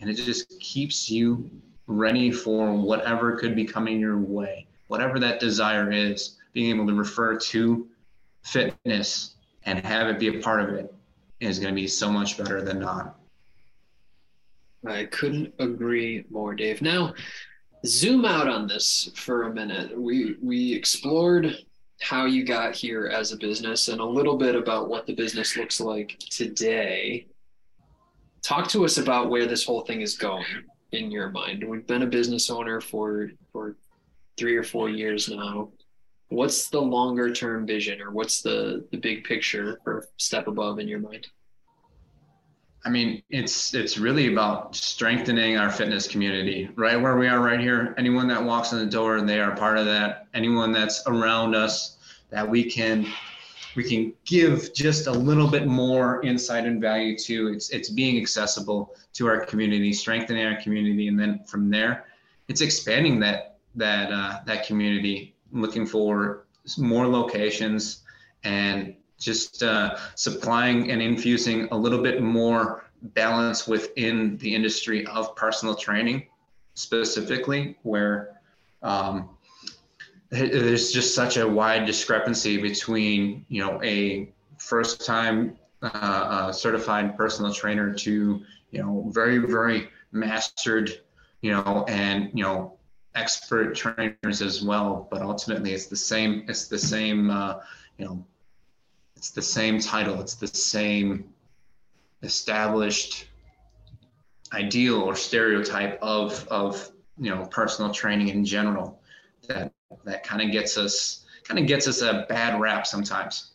and 0.00 0.10
it 0.10 0.14
just 0.14 0.58
keeps 0.60 1.10
you 1.10 1.50
ready 1.86 2.30
for 2.30 2.72
whatever 2.72 3.36
could 3.36 3.54
be 3.54 3.64
coming 3.64 4.00
your 4.00 4.18
way, 4.18 4.66
whatever 4.88 5.18
that 5.20 5.40
desire 5.40 5.90
is, 5.90 6.36
being 6.52 6.74
able 6.74 6.86
to 6.86 6.94
refer 6.94 7.36
to 7.36 7.86
fitness 8.42 9.34
and 9.64 9.84
have 9.84 10.08
it 10.08 10.18
be 10.18 10.28
a 10.28 10.42
part 10.42 10.60
of 10.60 10.74
it 10.74 10.92
is 11.40 11.58
going 11.58 11.74
to 11.74 11.80
be 11.80 11.88
so 11.88 12.10
much 12.10 12.38
better 12.38 12.62
than 12.62 12.78
not. 12.78 13.18
I 14.86 15.04
couldn't 15.06 15.52
agree 15.58 16.24
more, 16.30 16.54
Dave. 16.54 16.80
Now, 16.80 17.14
zoom 17.84 18.24
out 18.24 18.48
on 18.48 18.66
this 18.66 19.10
for 19.14 19.44
a 19.44 19.54
minute. 19.54 19.98
We 19.98 20.36
we 20.40 20.72
explored 20.72 21.64
how 22.00 22.26
you 22.26 22.44
got 22.44 22.74
here 22.74 23.06
as 23.06 23.32
a 23.32 23.36
business 23.36 23.88
and 23.88 24.00
a 24.00 24.04
little 24.04 24.36
bit 24.36 24.54
about 24.54 24.88
what 24.88 25.06
the 25.06 25.14
business 25.14 25.56
looks 25.56 25.80
like 25.80 26.18
today. 26.30 27.26
Talk 28.46 28.68
to 28.68 28.84
us 28.84 28.98
about 28.98 29.28
where 29.28 29.44
this 29.44 29.64
whole 29.64 29.80
thing 29.80 30.02
is 30.02 30.16
going 30.16 30.44
in 30.92 31.10
your 31.10 31.30
mind? 31.30 31.68
We've 31.68 31.84
been 31.84 32.02
a 32.02 32.06
business 32.06 32.48
owner 32.48 32.80
for 32.80 33.32
for 33.50 33.76
three 34.36 34.56
or 34.56 34.62
four 34.62 34.88
years 34.88 35.28
now. 35.28 35.70
What's 36.28 36.68
the 36.68 36.80
longer 36.80 37.34
term 37.34 37.66
vision, 37.66 38.00
or 38.00 38.12
what's 38.12 38.42
the 38.42 38.86
the 38.92 38.98
big 38.98 39.24
picture 39.24 39.80
or 39.84 40.06
Step 40.18 40.46
Above 40.46 40.78
in 40.78 40.86
your 40.86 41.00
mind? 41.00 41.26
I 42.84 42.88
mean, 42.88 43.20
it's 43.30 43.74
it's 43.74 43.98
really 43.98 44.32
about 44.32 44.76
strengthening 44.76 45.56
our 45.56 45.72
fitness 45.72 46.06
community, 46.06 46.70
right 46.76 47.02
where 47.02 47.16
we 47.16 47.26
are 47.26 47.40
right 47.40 47.58
here. 47.58 47.96
Anyone 47.98 48.28
that 48.28 48.44
walks 48.44 48.70
in 48.70 48.78
the 48.78 48.86
door, 48.86 49.16
and 49.16 49.28
they 49.28 49.40
are 49.40 49.56
part 49.56 49.76
of 49.76 49.86
that. 49.86 50.28
Anyone 50.34 50.70
that's 50.70 51.02
around 51.08 51.56
us, 51.56 51.98
that 52.30 52.48
we 52.48 52.62
can 52.70 53.08
we 53.76 53.84
can 53.84 54.14
give 54.24 54.72
just 54.72 55.06
a 55.06 55.12
little 55.12 55.48
bit 55.48 55.66
more 55.66 56.22
insight 56.22 56.64
and 56.64 56.80
value 56.80 57.16
to. 57.18 57.48
It's 57.48 57.70
it's 57.70 57.90
being 57.90 58.20
accessible 58.20 58.94
to 59.12 59.28
our 59.28 59.44
community, 59.44 59.92
strengthening 59.92 60.44
our 60.46 60.60
community, 60.60 61.08
and 61.08 61.20
then 61.20 61.40
from 61.46 61.70
there, 61.70 62.06
it's 62.48 62.62
expanding 62.62 63.20
that 63.20 63.58
that 63.74 64.10
uh, 64.10 64.40
that 64.46 64.66
community, 64.66 65.34
looking 65.52 65.86
for 65.86 66.46
more 66.78 67.06
locations, 67.06 68.02
and 68.44 68.96
just 69.18 69.62
uh, 69.62 69.96
supplying 70.14 70.90
and 70.90 71.00
infusing 71.02 71.68
a 71.70 71.76
little 71.76 72.02
bit 72.02 72.22
more 72.22 72.84
balance 73.02 73.68
within 73.68 74.36
the 74.38 74.54
industry 74.54 75.06
of 75.06 75.36
personal 75.36 75.74
training, 75.74 76.26
specifically 76.74 77.76
where. 77.82 78.32
Um, 78.82 79.35
there's 80.30 80.92
just 80.92 81.14
such 81.14 81.36
a 81.36 81.46
wide 81.46 81.86
discrepancy 81.86 82.56
between 82.60 83.44
you 83.48 83.64
know 83.64 83.80
a 83.82 84.32
first 84.58 85.04
time 85.06 85.56
uh, 85.82 85.86
uh, 85.86 86.52
certified 86.52 87.16
personal 87.16 87.52
trainer 87.52 87.94
to 87.94 88.42
you 88.70 88.82
know 88.82 89.06
very 89.08 89.38
very 89.38 89.88
mastered 90.12 91.00
you 91.42 91.52
know 91.52 91.84
and 91.88 92.30
you 92.34 92.42
know 92.42 92.76
expert 93.14 93.74
trainers 93.74 94.42
as 94.42 94.62
well. 94.62 95.08
But 95.10 95.22
ultimately 95.22 95.72
it's 95.72 95.86
the 95.86 95.96
same 95.96 96.44
it's 96.48 96.68
the 96.68 96.78
same 96.78 97.30
uh, 97.30 97.60
you 97.98 98.04
know 98.04 98.26
it's 99.16 99.30
the 99.30 99.42
same 99.42 99.78
title. 99.80 100.20
It's 100.20 100.34
the 100.34 100.48
same 100.48 101.32
established 102.22 103.28
ideal 104.52 105.00
or 105.00 105.14
stereotype 105.14 105.98
of 106.02 106.46
of 106.48 106.90
you 107.18 107.34
know 107.34 107.46
personal 107.46 107.90
training 107.92 108.28
in 108.28 108.44
general 108.44 109.00
that 109.48 109.72
that 110.04 110.24
kind 110.24 110.42
of 110.42 110.50
gets 110.50 110.78
us 110.78 111.24
kind 111.44 111.60
of 111.60 111.66
gets 111.66 111.86
us 111.86 112.02
a 112.02 112.26
bad 112.28 112.60
rap 112.60 112.86
sometimes. 112.86 113.52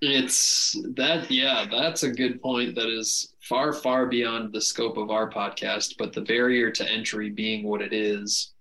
It's 0.00 0.76
that 0.96 1.30
yeah, 1.30 1.66
that's 1.70 2.02
a 2.02 2.10
good 2.10 2.42
point 2.42 2.74
that 2.74 2.88
is 2.88 3.34
far 3.40 3.72
far 3.72 4.06
beyond 4.06 4.52
the 4.52 4.60
scope 4.60 4.96
of 4.96 5.10
our 5.10 5.30
podcast, 5.30 5.94
but 5.98 6.12
the 6.12 6.20
barrier 6.20 6.70
to 6.72 6.90
entry 6.90 7.30
being 7.30 7.64
what 7.64 7.80
it 7.80 7.92
is, 7.92 8.52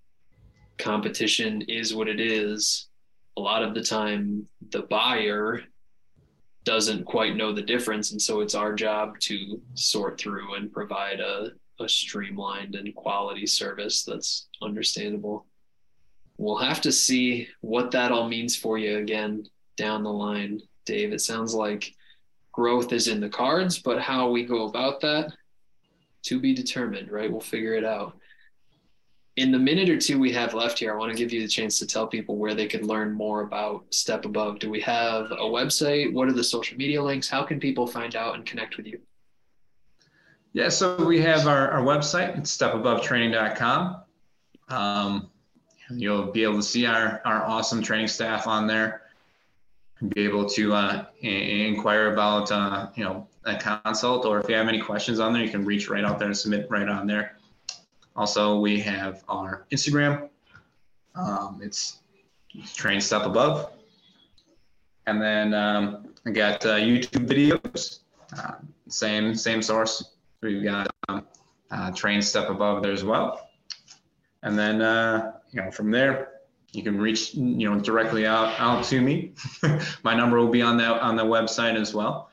competition 0.78 1.62
is 1.64 1.94
what 1.94 2.08
it 2.08 2.20
is. 2.20 2.88
A 3.38 3.42
lot 3.42 3.64
of 3.64 3.74
the 3.74 3.84
time 3.84 4.48
the 4.70 4.84
buyer 4.84 5.64
doesn't 6.64 7.04
quite 7.04 7.36
know 7.36 7.52
the 7.52 7.62
difference 7.62 8.12
and 8.12 8.22
so 8.22 8.40
it's 8.40 8.56
our 8.56 8.74
job 8.74 9.20
to 9.20 9.60
sort 9.74 10.18
through 10.18 10.54
and 10.54 10.72
provide 10.72 11.20
a, 11.20 11.52
a 11.82 11.90
streamlined 11.90 12.76
and 12.76 12.96
quality 12.96 13.46
service 13.46 14.04
that's 14.04 14.48
understandable 14.62 15.46
we'll 16.38 16.58
have 16.58 16.82
to 16.82 16.92
see 16.92 17.48
what 17.62 17.92
that 17.92 18.12
all 18.12 18.28
means 18.28 18.56
for 18.56 18.78
you 18.78 18.98
again 18.98 19.48
down 19.78 20.04
the 20.04 20.12
line, 20.12 20.62
Dave. 20.86 21.14
It 21.14 21.22
sounds 21.22 21.54
like 21.54 21.94
growth 22.52 22.94
is 22.94 23.08
in 23.08 23.20
the 23.20 23.30
cards, 23.30 23.80
but 23.80 24.00
how 24.00 24.30
we 24.30 24.46
go 24.46 24.68
about 24.68 25.02
that 25.02 25.34
to 26.24 26.40
be 26.40 26.54
determined, 26.54 27.12
right? 27.12 27.32
We'll 27.32 27.42
figure 27.42 27.74
it 27.74 27.86
out. 27.86 28.18
In 29.36 29.52
the 29.52 29.58
minute 29.58 29.90
or 29.90 29.98
two 29.98 30.20
we 30.20 30.32
have 30.34 30.54
left 30.54 30.78
here, 30.78 30.94
I 30.94 30.98
want 30.98 31.12
to 31.12 31.18
give 31.18 31.34
you 31.34 31.42
the 31.42 31.48
chance 31.48 31.80
to 31.80 31.88
tell 31.88 32.06
people 32.06 32.38
where 32.38 32.54
they 32.54 32.68
can 32.68 32.86
learn 32.86 33.12
more 33.12 33.42
about 33.42 33.84
Step 33.90 34.26
Above. 34.26 34.60
Do 34.60 34.70
we 34.70 34.80
have 34.82 35.32
a 35.32 35.46
website? 35.50 36.14
What 36.14 36.28
are 36.28 36.34
the 36.34 36.44
social 36.44 36.78
media 36.78 37.02
links? 37.02 37.28
How 37.28 37.44
can 37.44 37.60
people 37.60 37.88
find 37.88 38.16
out 38.16 38.36
and 38.36 38.46
connect 38.46 38.78
with 38.78 38.86
you? 38.86 39.00
Yeah, 40.54 40.70
so 40.70 41.04
we 41.04 41.20
have 41.22 41.48
our, 41.48 41.72
our 41.72 41.82
website, 41.82 42.40
stepabovetraining.com. 42.42 44.04
Um, 44.70 45.30
You'll 45.96 46.32
be 46.32 46.44
able 46.44 46.58
to 46.58 46.64
see 46.64 46.86
our, 46.86 47.22
our 47.26 47.44
awesome 47.46 47.82
training 47.82 48.08
staff 48.08 48.48
on 48.48 48.68
there. 48.68 49.02
Be 50.10 50.22
able 50.26 50.50
to 50.50 50.74
uh, 50.74 51.06
inquire 51.22 52.12
about 52.12 52.52
uh, 52.52 52.90
you 52.96 53.06
know 53.06 53.28
a 53.46 53.56
consult 53.56 54.26
or 54.26 54.40
if 54.40 54.50
you 54.50 54.56
have 54.56 54.68
any 54.68 54.80
questions 54.80 55.20
on 55.20 55.34
there 55.34 55.44
you 55.44 55.50
can 55.50 55.66
reach 55.66 55.90
right 55.90 56.04
out 56.04 56.20
there 56.20 56.28
and 56.28 56.38
submit 56.38 56.68
right 56.70 56.90
on 56.90 57.08
there. 57.08 57.38
Also 58.16 58.60
we 58.60 58.80
have 58.82 59.24
our 59.30 59.66
instagram. 59.72 60.30
Um, 61.16 61.60
it's 61.64 62.00
train 62.76 63.02
step 63.02 63.24
above. 63.24 63.72
And 65.08 65.22
then 65.22 65.54
um, 65.54 66.08
i 66.26 66.32
got 66.32 66.66
uh, 66.66 66.76
youtube 66.76 67.28
videos. 67.28 68.00
Uh, 68.38 68.56
same 68.88 69.36
same 69.36 69.62
source. 69.62 70.12
We've 70.42 70.64
got 70.64 70.94
um, 71.08 71.26
uh, 71.72 71.92
train 71.92 72.22
step 72.22 72.50
above 72.50 72.84
there 72.84 72.92
as 72.92 73.04
well. 73.04 73.50
And 74.44 74.60
then 74.60 74.82
uh, 74.82 75.34
you 75.54 75.62
know, 75.62 75.72
from 75.72 75.92
there, 75.92 76.30
you 76.72 76.82
can 76.82 77.00
reach, 77.00 77.36
you 77.36 77.70
know, 77.70 77.80
directly 77.80 78.26
out, 78.26 78.60
out 78.60 78.84
to 78.86 79.00
me. 79.00 79.34
My 80.04 80.16
number 80.16 80.40
will 80.40 80.50
be 80.50 80.62
on 80.62 80.78
that 80.78 81.02
on 81.02 81.16
the 81.16 81.24
website 81.24 81.80
as 81.80 81.94
well. 81.94 82.32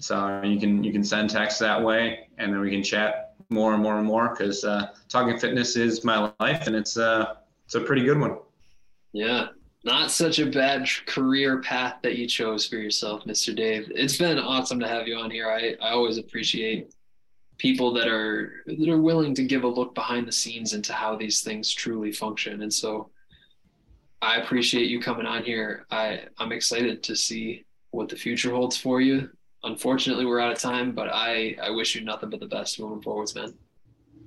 So 0.00 0.42
you 0.42 0.58
can 0.58 0.82
you 0.82 0.92
can 0.92 1.04
send 1.04 1.30
text 1.30 1.60
that 1.60 1.80
way, 1.80 2.28
and 2.38 2.52
then 2.52 2.60
we 2.60 2.70
can 2.70 2.82
chat 2.82 3.34
more 3.50 3.74
and 3.74 3.82
more 3.82 3.98
and 3.98 4.06
more 4.06 4.30
because 4.30 4.64
uh, 4.64 4.88
talking 5.08 5.38
fitness 5.38 5.76
is 5.76 6.04
my 6.04 6.32
life, 6.40 6.66
and 6.66 6.74
it's 6.74 6.96
uh 6.96 7.34
it's 7.66 7.74
a 7.74 7.80
pretty 7.80 8.02
good 8.02 8.18
one. 8.18 8.38
Yeah, 9.12 9.48
not 9.84 10.10
such 10.10 10.38
a 10.38 10.46
bad 10.46 10.88
career 11.06 11.60
path 11.60 11.96
that 12.02 12.16
you 12.16 12.26
chose 12.26 12.66
for 12.66 12.76
yourself, 12.76 13.24
Mr. 13.24 13.54
Dave. 13.54 13.92
It's 13.94 14.16
been 14.16 14.38
awesome 14.38 14.80
to 14.80 14.88
have 14.88 15.06
you 15.06 15.16
on 15.16 15.30
here. 15.30 15.50
I, 15.50 15.76
I 15.84 15.90
always 15.90 16.18
appreciate 16.18 16.94
people 17.58 17.92
that 17.92 18.08
are 18.08 18.64
that 18.66 18.88
are 18.88 19.00
willing 19.00 19.34
to 19.34 19.44
give 19.44 19.64
a 19.64 19.68
look 19.68 19.94
behind 19.94 20.26
the 20.26 20.32
scenes 20.32 20.72
into 20.72 20.92
how 20.92 21.16
these 21.16 21.42
things 21.42 21.72
truly 21.72 22.12
function. 22.12 22.62
And 22.62 22.72
so 22.72 23.10
I 24.20 24.36
appreciate 24.36 24.88
you 24.88 25.00
coming 25.00 25.26
on 25.26 25.42
here. 25.42 25.84
I, 25.90 26.22
I'm 26.38 26.52
excited 26.52 27.02
to 27.02 27.16
see 27.16 27.64
what 27.90 28.08
the 28.08 28.16
future 28.16 28.52
holds 28.52 28.76
for 28.76 29.00
you. 29.00 29.28
Unfortunately, 29.64 30.24
we're 30.26 30.40
out 30.40 30.52
of 30.52 30.58
time, 30.58 30.92
but 30.92 31.08
I, 31.12 31.56
I 31.60 31.70
wish 31.70 31.94
you 31.94 32.02
nothing 32.02 32.30
but 32.30 32.40
the 32.40 32.46
best 32.46 32.78
moving 32.80 33.02
forwards, 33.02 33.34
man. 33.34 33.52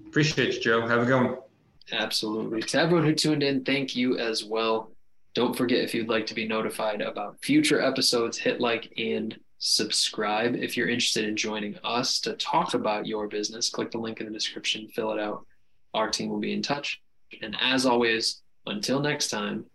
Appreciate 0.08 0.56
you, 0.56 0.62
Joe. 0.62 0.88
Have 0.88 1.02
a 1.02 1.06
good 1.06 1.24
one. 1.24 1.38
Absolutely. 1.94 2.62
To 2.62 2.80
everyone 2.80 3.06
who 3.06 3.14
tuned 3.14 3.44
in, 3.44 3.64
thank 3.64 3.96
you 3.96 4.18
as 4.18 4.44
well. 4.44 4.92
Don't 5.34 5.56
forget 5.56 5.80
if 5.80 5.94
you'd 5.94 6.10
like 6.10 6.26
to 6.28 6.34
be 6.34 6.48
notified 6.48 7.02
about 7.02 7.42
future 7.42 7.82
episodes, 7.82 8.38
hit 8.38 8.60
like 8.60 8.92
and 8.98 9.38
subscribe. 9.66 10.56
If 10.56 10.78
you're 10.78 10.88
interested 10.88 11.26
in 11.26 11.36
joining 11.36 11.76
us 11.84 12.20
to 12.22 12.34
talk 12.34 12.76
about 12.76 13.08
your 13.08 13.28
business, 13.28 13.68
click 13.68 13.90
the 13.90 13.98
link 13.98 14.20
in 14.20 14.28
the 14.28 14.32
description, 14.32 14.88
fill 14.90 15.12
it 15.12 15.20
out. 15.20 15.46
Our 15.96 16.10
team 16.10 16.30
will 16.30 16.40
be 16.40 16.54
in 16.54 16.62
touch. 16.62 17.02
And 17.42 17.58
as 17.60 17.86
always, 17.86 18.44
until 18.68 19.00
next 19.00 19.30
time, 19.30 19.66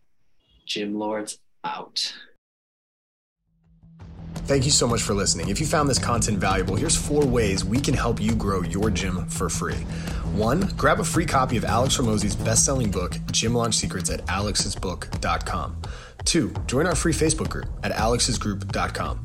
Gym 0.65 0.95
Lords 0.95 1.41
out. 1.65 2.15
Thank 4.35 4.65
you 4.65 4.71
so 4.71 4.87
much 4.87 5.03
for 5.03 5.13
listening. 5.13 5.49
If 5.49 5.61
you 5.61 5.67
found 5.67 5.89
this 5.89 5.99
content 5.99 6.39
valuable, 6.39 6.77
here's 6.77 6.97
four 6.97 7.27
ways 7.27 7.65
we 7.65 7.81
can 7.81 7.95
help 7.95 8.21
you 8.21 8.35
grow 8.37 8.63
your 8.63 8.91
gym 8.91 9.27
for 9.27 9.49
free. 9.49 9.75
One, 10.35 10.61
grab 10.77 11.01
a 11.01 11.05
free 11.05 11.27
copy 11.27 11.57
of 11.57 11.65
Alex 11.65 11.97
Hormozi's 11.97 12.37
best-selling 12.37 12.93
book, 12.93 13.17
Gym 13.33 13.55
Launch 13.55 13.75
Secrets 13.75 14.09
at 14.11 14.25
alexsbook.com. 14.27 15.83
Two, 16.25 16.55
join 16.67 16.87
our 16.87 16.95
free 16.95 17.13
Facebook 17.13 17.49
group 17.49 17.67
at 17.83 17.93
alexsgroup.com. 17.93 19.25